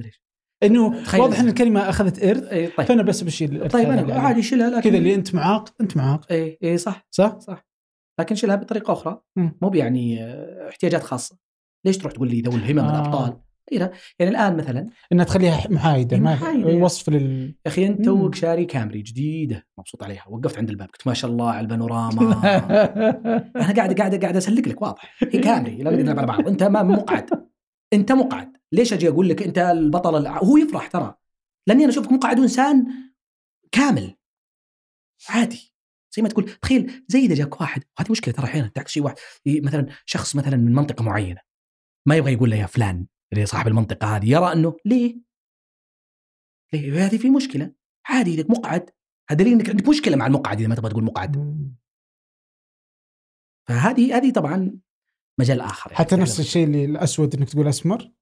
ما 0.63 0.69
إنه 0.69 1.03
تخيل- 1.03 1.21
واضح 1.21 1.41
إن 1.41 1.49
الكلمة 1.49 1.81
أخذت 1.89 2.25
إرث 2.25 2.43
إيه، 2.43 2.77
طيب. 2.77 2.87
فأنا 2.87 3.03
بس 3.03 3.23
بشيل 3.23 3.69
طيب 3.69 3.89
أنا 3.91 4.01
عليه. 4.03 4.15
عادي 4.15 4.43
شيلها 4.43 4.71
لكن 4.71 4.91
كذا 4.91 4.99
اللي 4.99 5.15
أنت 5.15 5.35
معاق 5.35 5.69
أنت 5.81 5.97
معاق. 5.97 6.27
اي 6.33 6.59
اي 6.65 6.79
صح. 6.79 7.07
صح؟ 7.11 7.39
صح. 7.39 7.67
لكن 8.21 8.35
شيلها 8.35 8.57
بطريقة 8.57 8.93
أخرى. 8.93 9.21
مو 9.37 9.71
يعني 9.75 10.25
آه، 10.25 10.69
احتياجات 10.69 11.03
خاصة. 11.03 11.39
ليش 11.87 11.99
تروح 11.99 12.13
تقول 12.13 12.29
لي 12.31 12.41
ذوي 12.41 12.55
الهمم 12.55 12.79
آه. 12.79 12.91
الأبطال؟ 13.01 13.37
غيرها 13.73 13.91
يعني 14.19 14.31
الآن 14.33 14.57
مثلا 14.57 14.89
إنها 15.13 15.25
تخليها 15.25 15.65
محايدة 15.71 16.17
ما 16.19 16.35
محايدة. 16.35 16.69
وصف 16.85 17.09
لل 17.11 17.47
يا 17.67 17.71
أخي 17.71 17.87
أنت. 17.87 18.05
توك 18.05 18.35
شاري 18.35 18.65
كامري 18.65 19.03
جديدة. 19.03 19.67
مبسوط 19.79 20.03
عليها. 20.03 20.25
وقفت 20.29 20.59
عند 20.59 20.71
الباب. 20.71 20.89
قلت 20.89 21.07
ما 21.07 21.15
شاء 21.15 21.31
الله 21.31 21.51
على 21.51 21.61
البانوراما. 21.61 22.23
أنا 23.57 23.73
قاعد 23.77 23.99
قاعد 23.99 24.15
قاعد 24.23 24.37
أسلك 24.37 24.69
لك 24.69 24.83
واضح. 24.83 25.17
هي 25.33 25.41
كامري 25.41 25.77
لا 25.77 25.91
نلعب 25.91 26.19
على 26.19 26.27
بعض. 26.27 26.49
أنت 26.49 26.63
ما 26.63 26.83
مقعد 26.83 27.31
أنت 27.93 28.13
مقعد 28.13 28.56
ليش 28.73 28.93
أجي 28.93 29.09
أقول 29.09 29.29
لك 29.29 29.43
أنت 29.43 29.59
البطل 29.59 30.17
الع... 30.17 30.39
هو 30.39 30.57
يفرح 30.57 30.87
ترى. 30.87 31.15
لأني 31.67 31.85
أنا 31.85 31.93
اشوفك 31.93 32.13
مقعد 32.13 32.39
وانسان 32.39 32.87
كامل. 33.73 34.17
عادي. 35.29 35.75
زي 36.17 36.23
ما 36.23 36.29
تقول 36.29 36.51
تخيل 36.51 37.05
زي 37.09 37.19
إذا 37.19 37.35
جاك 37.35 37.61
واحد 37.61 37.85
وهذه 37.99 38.11
مشكلة 38.13 38.35
ترى 38.35 38.45
أحيانا 38.45 38.69
تعكس 38.69 38.93
شيء 38.93 39.03
واحد. 39.03 39.17
مثلا 39.47 39.87
شخص 40.07 40.37
مثلا 40.37 40.57
من 40.57 40.75
منطقة 40.75 41.03
معينة 41.03 41.41
ما 42.07 42.17
يبغى 42.17 42.33
يقول 42.33 42.51
له 42.51 42.57
يا 42.57 42.67
فلان 42.67 43.07
اللي 43.33 43.47
صاحب 43.47 43.69
المنطقة 43.69 44.17
هذه 44.17 44.31
يرى 44.31 44.53
إنه 44.53 44.77
ليه؟ 44.85 45.21
ليه؟ 46.73 47.07
هذه 47.07 47.17
في 47.17 47.31
مشكلة. 47.31 47.73
عادي 48.07 48.35
إذا 48.35 48.45
مقعد 48.49 48.91
هذا 49.31 49.39
دليل 49.39 49.53
إنك 49.53 49.71
عندك 49.71 49.89
مشكلة 49.89 50.17
مع 50.17 50.27
المقعد 50.27 50.59
إذا 50.59 50.69
ما 50.69 50.75
تبغى 50.75 50.91
تقول 50.91 51.05
مقعد. 51.05 51.37
فهذه 53.69 54.17
هذه 54.17 54.33
طبعا 54.33 54.79
مجال 55.41 55.61
آخر 55.61 55.91
يعني. 55.91 56.05
حتى 56.05 56.17
نفس 56.17 56.41
الشيء 56.41 56.65
اللي 56.65 56.85
الأسود 56.85 57.35
إنك 57.35 57.51
تقول 57.51 57.69
أسمر؟ 57.69 58.13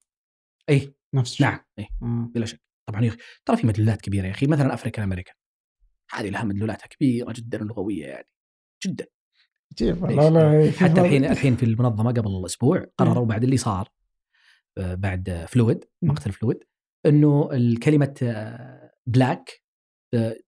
اي 0.70 0.94
نفس 1.14 1.32
الشيء. 1.32 1.46
نعم 1.46 1.60
اي 1.78 1.88
مم. 2.00 2.32
بلا 2.34 2.46
شك. 2.46 2.60
طبعا 2.88 3.04
يا 3.04 3.08
أخي، 3.08 3.18
ترى 3.44 3.56
في 3.56 3.66
مدلولات 3.66 4.00
كبيرة 4.00 4.26
يا 4.26 4.30
أخي 4.30 4.46
مثلا 4.46 4.74
African 4.74 5.02
American. 5.04 5.34
هذه 6.10 6.28
لها 6.28 6.44
مدلولاتها 6.44 6.86
كبيرة 6.86 7.32
جدا 7.32 7.58
لغوية 7.58 8.06
يعني 8.06 8.28
جدا. 8.86 9.06
والله 9.80 10.70
في 10.70 10.84
حتى 10.84 11.00
الحين 11.00 11.24
الحين 11.24 11.56
في 11.56 11.62
المنظمة 11.62 12.12
قبل 12.12 12.30
الأسبوع 12.30 12.86
قرروا 12.98 13.26
بعد 13.26 13.44
اللي 13.44 13.56
صار 13.56 13.88
آه، 14.78 14.94
بعد 14.94 15.46
فلويد. 15.48 15.84
مقتل 16.02 16.32
فلويد 16.32 16.64
إنه 17.06 17.48
الكلمة 17.52 18.14
black 19.06 19.64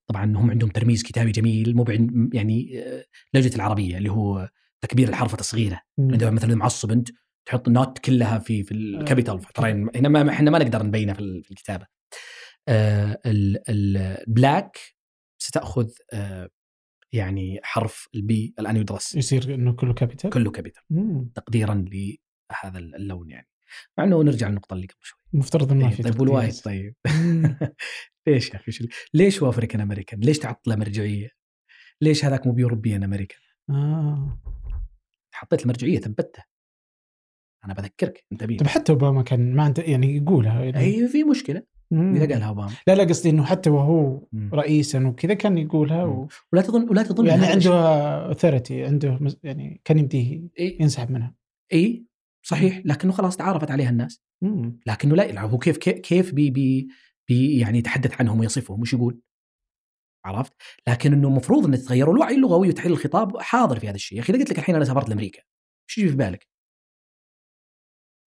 طبعا 0.07 0.25
هم 0.25 0.51
عندهم 0.51 0.71
ترميز 0.71 1.03
كتابي 1.03 1.31
جميل 1.31 1.77
مو 1.77 1.85
يعني 2.33 2.83
آه، 2.83 3.05
لهجة 3.35 3.57
العربية 3.57 3.99
اللي 3.99 4.11
هو 4.11 4.49
تكبير 4.81 5.09
الحرف 5.09 5.37
تصغيره 5.37 5.81
مم. 5.99 6.13
عندما 6.13 6.31
مثلا 6.31 6.55
معصب 6.55 6.93
أنت 6.93 7.09
تحط 7.47 7.69
not 7.69 7.99
كلها 7.99 8.39
في 8.39 8.63
في 8.63 8.75
ال 8.75 8.83
capital 8.83 9.41
ترى 9.43 9.73
هنا 9.73 10.09
ما 10.09 10.31
إحنا 10.31 10.51
ما 10.51 10.59
نقدر 10.59 10.83
نبينها 10.83 11.15
في 11.15 11.21
ال- 11.21 11.45
في 11.45 11.51
الكتابة 11.51 11.87
آه، 12.69 13.21
ال- 13.27 13.63
ال 13.69 13.87
black 13.87 14.79
ستأخذ 15.43 15.91
آه، 16.13 16.49
يعني 17.13 17.61
حرف 17.63 18.09
ال 18.15 18.35
B 18.35 18.55
الان 18.59 18.77
يدرس 18.77 19.15
يصير 19.15 19.55
إنه 19.55 19.73
كله 19.73 19.95
capital 19.95 20.31
كله 20.31 20.51
capital. 20.51 20.83
تقديرا 21.35 21.85
لهذا 21.93 22.79
اللون 22.79 23.31
يعني 23.31 23.49
مع 23.99 24.05
إنه 24.05 24.23
نرجع 24.23 24.49
للنقطة 24.49 24.75
اللي 24.75 24.87
قبل 24.87 24.99
شوي 25.03 25.21
المفترض 25.35 25.73
إنه 25.73 25.85
ما 25.85 25.91
في 25.91 26.03
طيب 26.03 26.13
تقدير. 26.13 26.23
وال 26.23 26.32
white 26.32 26.55
طيب. 26.65 26.95
ليش 28.29 28.51
يا 28.51 28.57
أخي 28.57 28.73
ليش 29.15 29.43
هو 29.43 29.49
African 29.49 29.81
American؟ 29.81 30.21
ليش 30.21 30.39
تعطله 30.39 30.77
مرجعية؟ 30.77 31.31
ليش 32.01 32.25
هذاك 32.25 32.47
مو 32.47 32.53
ب 32.53 32.58
European 32.58 33.03
American؟ 33.05 33.39
آه. 33.71 34.41
حطيت 35.35 35.63
المرجعية 35.63 35.99
ثبتها 36.01 36.45
أنا 37.67 37.75
بذكرك 37.75 38.25
انتبه 38.33 38.57
طيب 38.57 38.67
حتى 38.67 38.93
أوباما 38.93 39.23
كان 39.23 39.55
ما 39.55 39.63
عنده 39.63 39.83
يعني 39.83 40.17
يقولها 40.17 40.65
يعني. 40.65 40.79
اي 40.79 41.09
في 41.09 41.25
مشكلة 41.25 41.63
مم. 41.91 42.15
إذا 42.17 42.35
قالها 42.35 42.49
أوباما 42.49 42.71
لا 42.87 42.95
لا 42.95 43.05
قصدي 43.05 43.31
إنه 43.31 43.45
حتى 43.45 43.71
وهو 43.71 44.27
مم. 44.33 44.51
رئيسا 44.55 45.07
وكذا 45.07 45.35
كان 45.35 45.59
يقولها 45.59 46.05
و... 46.05 46.29
ولا 46.53 46.63
تظن 46.63 46.89
ولا 46.89 47.03
تظن 47.03 47.27
يعني 47.27 47.47
عنده 47.47 47.75
authority 48.27 48.85
عنده 48.85 49.19
يعني 49.43 49.81
كان 49.85 49.99
يمديه 49.99 50.43
ينسحب 50.59 51.11
منها 51.11 51.35
إي 51.73 52.05
صحيح 52.43 52.83
لكنه 52.85 53.13
خلاص 53.13 53.37
تعارفت 53.37 53.71
عليها 53.71 53.91
الناس 53.91 54.23
مم. 54.43 54.81
لكنه 54.87 55.17
لا 55.17 55.25
يعني 55.25 55.53
هو 55.53 55.59
كيف 55.59 55.77
كيف- 55.77 55.99
كيف 55.99 56.35
بي 56.35 56.51
بي, 56.51 56.89
بي 57.29 57.59
يعني 57.59 57.79
يتحدث 57.79 58.21
عنهم 58.21 58.41
ويصفهم 58.41 58.81
وش 58.81 58.93
يقول؟ 58.93 59.21
عرفت؟ 60.25 60.53
لكن 60.89 61.13
إنه 61.13 61.29
المفروض 61.29 61.65
إن 61.67 61.73
تتغير 61.73 62.11
الوعي 62.11 62.35
اللغوي 62.35 62.69
وتحليل 62.69 62.93
الخطاب 62.93 63.39
حاضر 63.39 63.81
في 63.81 63.89
هذا 63.89 63.95
الشيء، 63.95 64.19
يا 64.19 64.23
أخي 64.23 64.33
إذا 64.33 64.41
قلت 64.41 64.51
لك 64.51 64.59
الحين 64.59 64.75
أنا 64.75 64.85
سافرت 64.85 65.09
لأمريكا 65.09 65.41
إيش 65.89 65.99
يجي 65.99 66.09
في 66.09 66.17
بالك؟ 66.17 66.47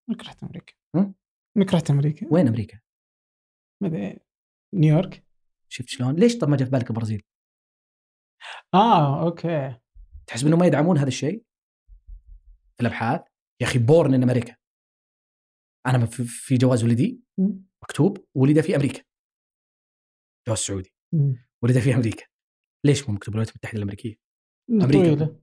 انك 0.09 0.21
رحت 0.23 0.43
أمريكا 0.43 0.73
هم؟ 0.95 1.15
انك 1.57 1.73
رحت 1.73 1.89
أمريكا 1.91 2.27
وين 2.31 2.47
أمريكا؟ 2.47 2.79
ما 3.81 3.87
أدري. 3.87 4.19
نيويورك 4.73 5.23
شفت 5.69 5.89
شلون؟ 5.89 6.15
ليش 6.15 6.37
طب 6.37 6.49
ما 6.49 6.57
جاء 6.57 6.65
في 6.65 6.71
بالك 6.71 6.89
البرازيل؟ 6.89 7.23
آه 8.73 9.23
okay 9.25 9.79
تحسب 10.27 10.47
انه 10.47 10.57
ما 10.57 10.65
يدعمون 10.65 10.97
هذا 10.97 11.07
الشيء؟ 11.07 11.43
في 12.75 12.81
الأبحاث؟ 12.81 13.21
يا 13.61 13.65
أخي 13.67 13.79
born 13.79 14.13
in 14.13 14.23
America 14.23 14.55
أنا 15.87 16.05
في- 16.05 16.55
جواز 16.57 16.83
ولدي. 16.83 17.21
مكتوب 17.83 18.25
ولد 18.35 18.61
في 18.61 18.75
أمريكا 18.75 19.03
جواز 20.47 20.57
سعودي. 20.57 20.93
ولد 21.63 21.79
في 21.79 21.93
أمريكا 21.95 22.25
ليش 22.85 23.09
مو 23.09 23.15
مكتوب 23.15 23.33
الولايات 23.33 23.49
المتحدة 23.49 23.77
الأمريكية؟ 23.77 24.15
طويلة 24.81 25.39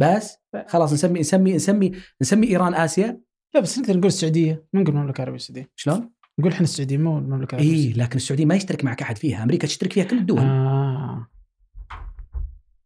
بس 0.00 0.36
خلاص 0.68 0.92
نسمي 0.92 1.20
نسمي 1.20 1.54
نسمي 1.54 1.92
نسمي 2.22 2.48
إيران 2.48 2.74
آسيا 2.74 3.20
لا 3.54 3.60
بس 3.60 3.78
نقدر 3.78 3.96
نقول 3.96 4.06
السعودية 4.06 4.64
ما 4.72 4.80
نقول 4.80 4.96
المملكة 4.96 5.16
العربية 5.18 5.36
السعودية 5.36 5.70
شلون؟ 5.76 6.10
نقول 6.38 6.52
إحنا 6.52 6.64
السعودية 6.64 6.98
مو 6.98 7.18
المملكة 7.18 7.54
العربية 7.54 7.74
اي 7.74 7.92
لكن 7.92 8.16
السعودية 8.16 8.44
ما 8.44 8.54
يشترك 8.54 8.84
معك 8.84 9.02
أحد 9.02 9.18
فيها، 9.18 9.42
أمريكا 9.42 9.66
تشترك 9.66 9.92
فيها 9.92 10.04
كل 10.04 10.18
الدول، 10.18 10.38
آه. 10.40 11.26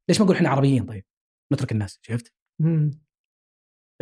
ليش 0.08 0.20
ما 0.20 0.24
نقول 0.24 0.36
إحنا 0.36 0.48
عربيين 0.48 0.84
طيب؟ 0.84 1.04
نترك 1.52 1.72
الناس، 1.72 1.98
شفت؟ 2.02 2.32
مم. 2.60 2.90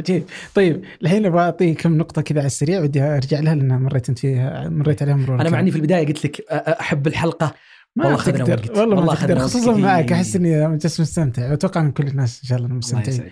عجيب 0.00 0.24
طيب 0.54 0.84
الحين 1.02 1.26
أبغى 1.26 1.40
اعطيك 1.40 1.80
كم 1.80 1.98
نقطة 1.98 2.22
كذا 2.22 2.38
على 2.38 2.46
السريع 2.46 2.80
ودي 2.80 3.02
أرجع 3.02 3.40
لها 3.40 3.54
لأن 3.54 3.82
مريت 3.82 4.08
أنت 4.08 4.18
فيها 4.18 4.68
مريت 4.68 5.02
عليها 5.02 5.16
مرور 5.16 5.40
أنا. 5.40 5.50
مع 5.50 5.60
إني 5.60 5.70
في 5.70 5.76
البداية 5.76 6.06
قلت 6.06 6.26
لك 6.26 6.40
أحب 6.50 7.06
الحلقة 7.06 7.54
ما 7.96 8.04
والله 8.04 8.24
تقدر 8.24 8.52
وقت. 8.52 8.70
والله 8.70 8.96
والله 8.96 9.04
وقت 9.04 9.32
خصوصا. 9.32 9.76
معك 9.76 10.12
أحس 10.12 10.36
إني 10.36 10.78
جالس 10.78 11.00
مستمتع 11.00 11.50
واتوقع 11.50 11.82
من 11.82 11.92
كل 11.92 12.06
الناس 12.06 12.40
إن 12.42 12.48
شاء 12.48 12.58
الله 12.58 12.68
مستمتعين 12.68 13.30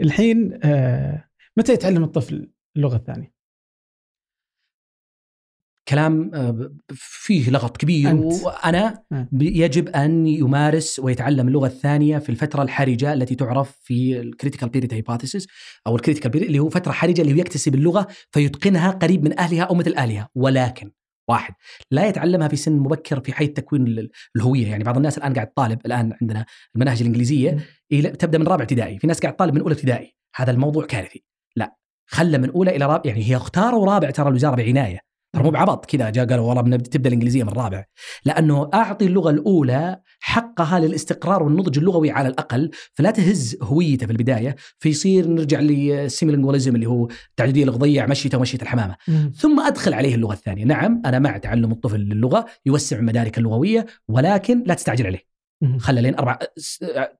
الحين 0.00 0.58
آه، 0.64 1.24
متى 1.58 1.72
يتعلم 1.72 2.04
الطفل 2.04 2.50
اللغة 2.76 2.96
الثانية؟ 2.96 3.32
كلام 5.88 6.30
آه، 6.34 6.72
فيه 6.94 7.50
لغط 7.50 7.76
كبير 7.76 8.10
أنت. 8.10 8.42
وأنا. 8.44 9.04
ب- 9.10 9.42
يجب 9.42 9.88
أن 9.88 10.26
يمارس 10.26 10.98
ويتعلم 10.98 11.48
اللغة 11.48 11.66
الثانية 11.66 12.18
في 12.18 12.28
الفترة 12.28 12.62
الحرجة 12.62 13.12
التي 13.12 13.34
تعرف 13.34 13.78
في 13.82 14.20
ال 14.20 14.25
critical 14.25 14.68
period 14.68 14.92
hypothesis 14.92 15.46
أو 15.86 15.96
ال 15.96 16.00
critical 16.00 16.30
period 16.30 16.46
اللي 16.46 16.58
هو 16.58 16.68
فترة 16.68 16.92
حرجة 16.92 17.20
اللي 17.22 17.32
هو 17.32 17.36
يكتسب 17.38 17.74
اللغة 17.74 18.06
فيتقنها 18.30 18.90
قريب 18.90 19.24
من 19.24 19.38
أهلها 19.38 19.62
أو 19.64 19.74
مثل 19.74 19.94
أهلها 19.94 20.28
ولكن 20.34 20.90
واحد 21.30 21.54
لا 21.90 22.06
يتعلمها 22.08 22.48
في 22.48 22.56
سن 22.56 22.72
مبكر 22.72 23.20
في 23.20 23.32
حيث 23.32 23.50
تكوين 23.50 23.86
ال- 23.86 24.10
الهوية 24.36 24.66
يعني 24.68 24.84
بعض 24.84 24.96
الناس 24.96 25.18
الآن 25.18 25.34
قاعد 25.34 25.52
طالب 25.52 25.86
الآن 25.86 26.12
عندنا 26.20 26.46
المناهج. 26.76 27.00
الإنجليزية 27.00 27.50
تبدأ 28.18 28.38
من 28.38 28.46
رابع 28.48 28.62
ابتدائي 28.62 28.98
في 28.98 29.06
ناس 29.06 29.20
قاعد 29.20 29.36
طالب 29.36 29.54
من 29.54 29.60
أولى 29.60 29.74
ابتدائي 29.74 30.16
هذا 30.36 30.50
الموضوع 30.50 30.86
كارثي 30.86 31.24
خله 32.12 32.38
من 32.38 32.50
أولى 32.50 32.76
إلى 32.76 32.86
رابع 32.86 33.02
يعني 33.04 33.24
هي 33.24 33.36
اختاروا 33.36 33.86
رابع 33.86 34.10
ترى 34.10 34.28
الوزارة 34.28 34.54
بعناية. 34.54 34.98
ترى 35.34 35.42
مو 35.42 35.50
بعبط 35.50 35.86
كذا 35.86 36.10
جاء 36.10 36.26
قالوا 36.26 36.48
والله 36.48 36.76
تبدا 36.76 37.08
الإنجليزية 37.08 37.44
من 37.44 37.48
رابع. 37.48 37.84
لأنه 38.24 38.70
أعطي 38.74 39.06
اللغة 39.06 39.30
الأولى 39.30 40.00
حقها 40.20 40.80
للاستقرار 40.80 41.42
والنضج 41.42 41.78
اللغوي 41.78 42.10
على 42.10 42.28
الأقل 42.28 42.70
فلا 42.94 43.10
تهز 43.10 43.56
هويته 43.62 44.06
في 44.06 44.12
البداية 44.12 44.56
فيصير 44.78 45.28
نرجع 45.28 45.60
لل 45.60 45.74
semilingualism 45.74 46.74
اللي 46.74 46.86
هو 46.86 47.08
التعدديه 47.30 47.62
اللفظيه 47.64 48.06
مشيته 48.06 48.38
ومشيه 48.38 48.58
الحمامة. 48.62 48.96
مم. 49.08 49.32
ثم 49.36 49.60
أدخل 49.60 49.94
عليه 49.94 50.14
اللغة 50.14 50.32
الثانية. 50.32 50.64
نعم 50.64 51.02
أنا 51.06 51.18
مع 51.18 51.36
تعلم 51.38 51.72
الطفل 51.72 52.00
للغه 52.00 52.46
يوسع 52.66 53.00
مدارك 53.00 53.38
اللغوية 53.38 53.86
ولكن 54.08 54.64
لا 54.66 54.74
تستعجل 54.74 55.06
عليه. 55.06 55.32
خله 55.78 56.00
لين 56.00 56.14
أربع 56.14 56.38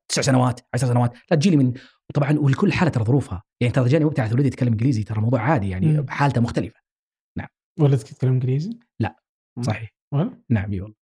تسع 0.08 0.22
سنوات 0.22 0.60
عشر 0.74 0.86
سنوات 0.86 1.12
لا 1.30 1.36
تجيلي 1.36 1.56
من 1.56 1.72
وطبعا 2.12 2.38
ولكل 2.38 2.72
حالة 2.72 2.90
ترى 2.90 3.04
ظروفها 3.04 3.42
يعني 3.60 3.72
ترى 3.72 3.88
جاني 3.88 4.04
مبتعث 4.04 4.32
ولدي 4.32 4.46
يتكلم 4.48 4.72
إنجليزي 4.72 5.02
ترى 5.02 5.20
موضوع 5.20 5.40
عادي 5.40 5.68
يعني 5.68 5.86
مم. 5.86 6.06
حالته 6.08 6.40
مختلفة 6.40 6.82
ولدك 7.80 8.10
يتكلم 8.12 8.32
إنجليزي؟ 8.32 8.78
مم. 9.56 9.62
صحيح 9.62 9.90
ولا؟ 10.14 10.42
نعم 10.50 10.72
إي 10.72 10.80
والله 10.80 10.96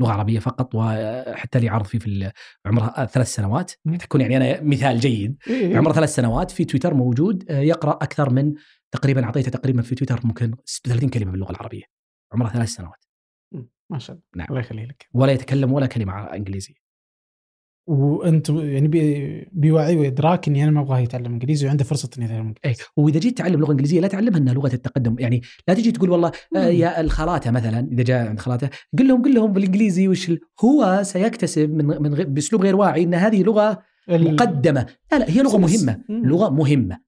لغة 0.00 0.12
عربية 0.12 0.38
فقط 0.38 0.74
وحتى 0.74 1.60
لي 1.60 1.68
عرض 1.68 1.84
فيه 1.86 1.98
في 1.98 2.06
ال- 2.06 2.32
عمره 2.66 3.04
ثلاث 3.06 3.26
سنوات 3.34 3.72
مم. 3.84 3.96
تكون 3.96 4.20
يعني 4.20 4.36
أنا 4.36 4.60
مثال 4.62 5.00
جيد 5.00 5.36
إيه. 5.48 5.76
عمره 5.76 5.92
ثلاث 5.92 6.14
سنوات 6.14 6.50
في 6.50 6.64
تويتر 6.64 6.94
موجود 6.94 7.50
آه، 7.50 7.58
يقرأ 7.60 7.92
أكثر 7.92 8.30
من 8.30 8.54
تقريبا 8.94 9.24
أعطيته 9.24 9.50
تقريبا 9.50 9.82
في 9.82 9.94
تويتر 9.94 10.20
ممكن 10.26 10.54
36 10.64 11.08
كلمة 11.10 11.30
باللغة 11.30 11.50
العربية 11.50 11.82
عمره 12.32 12.48
ثلاث 12.48 12.68
سنوات 12.68 13.04
مم. 13.54 13.68
ما 13.92 13.98
شاء 13.98 14.16
الله 14.16 14.24
نعم. 14.36 14.46
الله 14.50 14.60
يخلي 14.60 14.86
لك 14.86 15.08
ولا 15.14 15.32
يتكلم 15.32 15.72
ولا 15.72 15.86
كلمة 15.86 16.12
إنجليزية 16.34 16.83
وأنت 17.86 18.48
يعني 18.50 18.88
بي- 18.88 19.48
بوعي 19.52 19.96
وادراك 19.96 20.48
إني 20.48 20.64
أنا 20.64 20.70
ما 20.70 20.80
أبغاه 20.80 20.98
يتعلم 20.98 21.32
إنجليزي 21.32 21.66
وعنده 21.66 21.84
فرصة 21.84 22.10
إنه 22.18 22.24
يتعلم 22.24 22.40
اي 22.64 22.68
انجليزي 22.70 22.84
وإذا 22.96 23.18
جيت 23.18 23.38
تعلم 23.38 23.60
لغة 23.60 23.72
إنجليزية 23.72 24.00
لا 24.00 24.08
تعلمها 24.08 24.38
إنها 24.38 24.54
لغة 24.54 24.74
التقدم. 24.74 25.16
يعني 25.18 25.40
لا 25.68 25.74
تجي 25.74 25.92
تقول 25.92 26.10
والله 26.10 26.32
آه. 26.56 26.58
يا 26.66 27.00
الخالاته 27.00 27.50
مثلا 27.50 27.88
إذا 27.92 28.02
جاء 28.02 28.28
عند 28.28 28.40
خالاته 28.40 28.68
قل 28.98 29.08
لهم 29.08 29.22
قل 29.22 29.34
لهم 29.34 29.52
بالإنجليزي 29.52 30.08
وش 30.08 30.32
هو 30.64 31.00
سيكتسب 31.02 31.70
من 31.70 31.86
من 31.86 32.14
غير 32.14 32.28
بأسلوب 32.28 32.62
غير 32.62 32.76
واعي 32.76 33.02
إن 33.02 33.14
هذه 33.14 33.42
لغة 33.42 33.82
ال- 34.10 34.34
مقدمة. 34.34 34.86
لا 35.12 35.18
لا 35.18 35.30
هي 35.30 35.42
لغة 35.42 35.58
مهمة. 35.58 36.00
لغة 36.08 36.50
مهمة. 36.50 36.98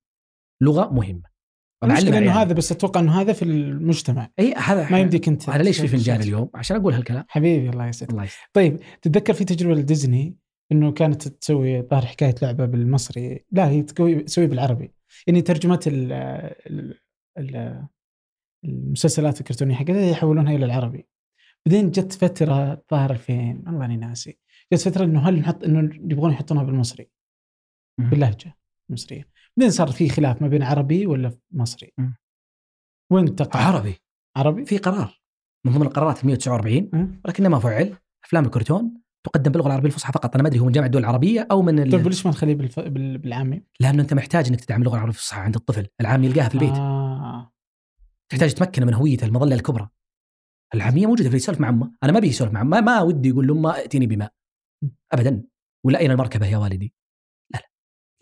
لغة 0.63 0.93
مهمة. 0.93 1.37
المشكلة 1.85 2.11
بعلم 2.11 2.23
إنه 2.23 2.33
عيالي. 2.33 2.47
هذا 2.49 2.55
بس 2.55 2.73
أتوقع 2.73 3.01
إنه 3.01 3.21
هذا 3.21 3.33
في 3.33 3.43
المجتمع. 3.43 4.29
اي 4.39 4.55
هذا 4.55 4.91
ما 4.91 4.99
يمديك 4.99 5.29
أنت 5.29 5.49
أنا 5.49 5.63
ليش 5.63 5.81
في 5.81 5.89
فنجان. 5.89 6.21
اليوم؟ 6.21 6.49
عشان 6.55 6.77
أقول 6.77 6.95
هالكلام. 6.95 7.25
حبيبي 7.29 7.69
الله 7.71 7.87
يسعدك. 7.87 8.11
الله 8.13 8.25
يسلمك 8.25 8.41
طيب 8.53 8.79
تتذكر 9.03 9.33
في 9.33 9.45
تجربة 9.45 9.75
لديزني 9.75 10.37
إنه 10.73 10.93
كانت 10.93 11.29
تسوي 11.29 11.83
ظاهر 11.83 12.07
حكاية 12.07 12.35
لعبة 12.43 12.67
بالمصري. 12.67 13.45
لا 13.53 13.69
هي 13.69 13.83
تسوي 13.83 14.47
بالعربي. 14.47 14.93
يعني 15.27 15.43
ترجمة 15.43 15.81
ال 15.87 16.13
ال 16.13 17.01
ال 17.39 17.87
المسلسلات 18.65 19.41
الكرتونية 19.41 19.75
حقتها 19.75 20.11
يحولونها 20.11 20.57
إلى 20.57 20.65
العربي. 20.65 21.09
بعدين 21.67 21.91
جت 21.91 22.13
فترة 22.13 22.83
ظاهر 22.91 23.11
2000 23.11 23.63
والله 23.67 23.85
إني 23.85 23.97
ناسي. 23.97 24.39
جت 24.73 24.81
فترة 24.81 25.05
إنه 25.05 25.29
هل 25.29 25.39
نحط 25.39 25.65
إنه 25.65 25.95
يبغون 25.95 26.33
يحطونها 26.33 26.63
بالمصري. 26.63 27.11
باللهجة 27.99 28.57
المصرية. 28.89 29.29
بعدين 29.57 29.71
صار 29.71 29.89
في 29.89 30.09
خلاف 30.09 30.43
ما 30.43 30.49
بين 30.49 30.63
عربي 30.63 31.07
ولا 31.07 31.39
مصري. 31.51 31.93
وين 33.13 33.37
تقع 33.37 33.61
عربي. 33.61 33.95
عربي؟ 34.37 34.65
في 34.65 34.79
قرار. 34.79 35.21
من 35.65 35.73
ضمن 35.73 35.87
القرارات 35.87 36.25
149 36.25 36.91
مم. 36.93 37.21
ولكنه 37.25 37.49
ما 37.49 37.59
فعل. 37.59 37.97
أفلام 38.25 38.45
الكرتون 38.45 39.01
تقدم 39.27 39.53
باللغة 39.53 39.67
العربية 39.67 39.87
الفصحى 39.89 40.13
فقط. 40.13 40.35
أنا 40.35 40.43
ما 40.43 40.49
أدري 40.49 40.61
هو 40.61 40.65
من 40.67 40.73
جامعة 40.73 40.87
الدول 40.87 41.03
العربيه 41.03 41.49
أو 41.51 41.63
من. 41.63 41.91
طيب 41.91 42.09
ليش 42.09 42.27
ما 42.27 42.33
نخليه 42.33 42.55
بالف... 42.55 42.81
بال- 42.81 43.19
بالعامي؟ 43.19 43.63
لأنه 43.81 44.03
أنت 44.03 44.15
محتاج 44.15 44.49
إنك 44.49 44.61
تدعم 44.61 44.81
اللغة 44.81 44.95
العربية 44.95 45.13
الفصحى 45.13 45.41
عند 45.41 45.57
الطفل 45.57 45.87
العام 46.01 46.25
يلقاها 46.25 46.49
في 46.49 46.55
البيت. 46.55 46.75
آه. 46.75 47.53
تحتاج 48.29 48.55
تمكنه 48.55 48.87
من 48.87 48.95
هويته 48.95 49.25
المظلة 49.25 49.55
الكبرى. 49.55 49.89
العامية 50.75 51.07
موجودة 51.07 51.31
في 51.31 51.37
يسولف 51.37 51.61
مع 51.61 51.69
أمه. 51.69 51.93
أنا 52.03 52.13
ما 52.13 52.19
أبي 52.19 52.27
يسولف 52.29 52.53
مع 52.53 52.61
أمه. 52.61 52.81
ما 52.81 53.01
ودي 53.01 53.29
يقول 53.29 53.47
لأمه 53.47 53.77
ائتيني 53.77 54.07
بماء. 54.07 54.33
ابدا. 55.13 55.43
ولا 55.87 55.99
أين 55.99 56.11
المركبة 56.11 56.47
يا 56.47 56.59
والدي؟ 56.59 56.95
لا 57.53 57.59
لا. 57.59 57.69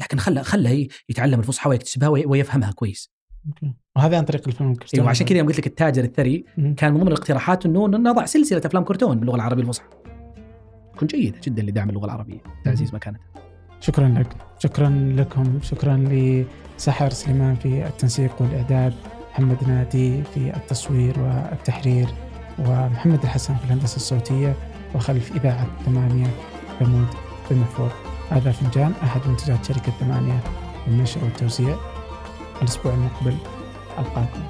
لكن 0.01 0.19
خله 0.19 0.43
خله 0.43 0.89
يتعلم 1.09 1.41
الفصحى 1.41 1.71
ويكتسبها 1.71 2.09
وي- 2.09 2.27
ويفهمها 2.27 2.73
كويس. 2.73 3.15
وهذا 3.97 4.17
عن 4.19 4.25
طريق 4.25 4.49
الفيلم 4.49 4.73
الكرتوني 4.73 5.01
أيوه 5.01 5.11
عشان 5.11 5.27
كذا 5.27 5.39
يوم 5.39 5.47
قلت 5.47 5.59
لك 5.59 5.67
التاجر 5.67 6.05
الثري. 6.05 6.45
كان 6.77 6.93
من 6.93 7.01
ضمن 7.01 7.09
الاقتراحات 7.09 7.67
أنه 7.67 7.87
نضع 7.87 8.25
سلسلة 8.25 8.63
أفلام 8.65 8.85
كرتون 8.85 9.21
باللغة 9.21 9.37
العربية 9.37 9.63
الفصحى. 9.63 9.87
تكون 10.97 11.09
جيده 11.09 11.39
جدا 11.45 11.63
لدعم 11.63 11.91
اللغة 11.91 12.05
العربية. 12.05 12.39
تعزيز 12.65 12.95
مكانتها 12.95 13.21
شكرا 13.81 14.09
لك. 14.09 14.37
شكرا 14.59 15.15
لكم. 15.17 15.61
شكرا 15.63 15.97
لسحر 16.77 17.11
سليمان 17.11 17.55
في 17.55 17.87
التنسيق 17.87 18.43
والإعداد 18.43 18.95
محمد 19.33 19.69
نادي 19.69 20.23
في 20.23 20.57
التصوير 20.57 21.21
والتحرير 21.21 22.09
ومحمد 22.59 23.23
الحسن 23.23 23.55
في 23.55 23.65
الهندسة 23.65 23.97
الصوتية 23.97 24.55
وخلف 24.95 25.37
إذاعة 25.37 25.67
ثمانية 25.87 26.27
ثمود 26.81 27.09
بمفروض 27.51 27.91
هذا 28.31 28.53
فنجان 28.53 28.93
أحد 29.03 29.21
منتجات 29.29 29.65
شركة 29.65 29.93
ثمانية 30.01 30.41
للنشر 30.87 31.25
والتوزيع. 31.25 31.77
الأسبوع 32.63 32.95
المقبل. 32.95 33.37
ألقاكم. 33.99 34.43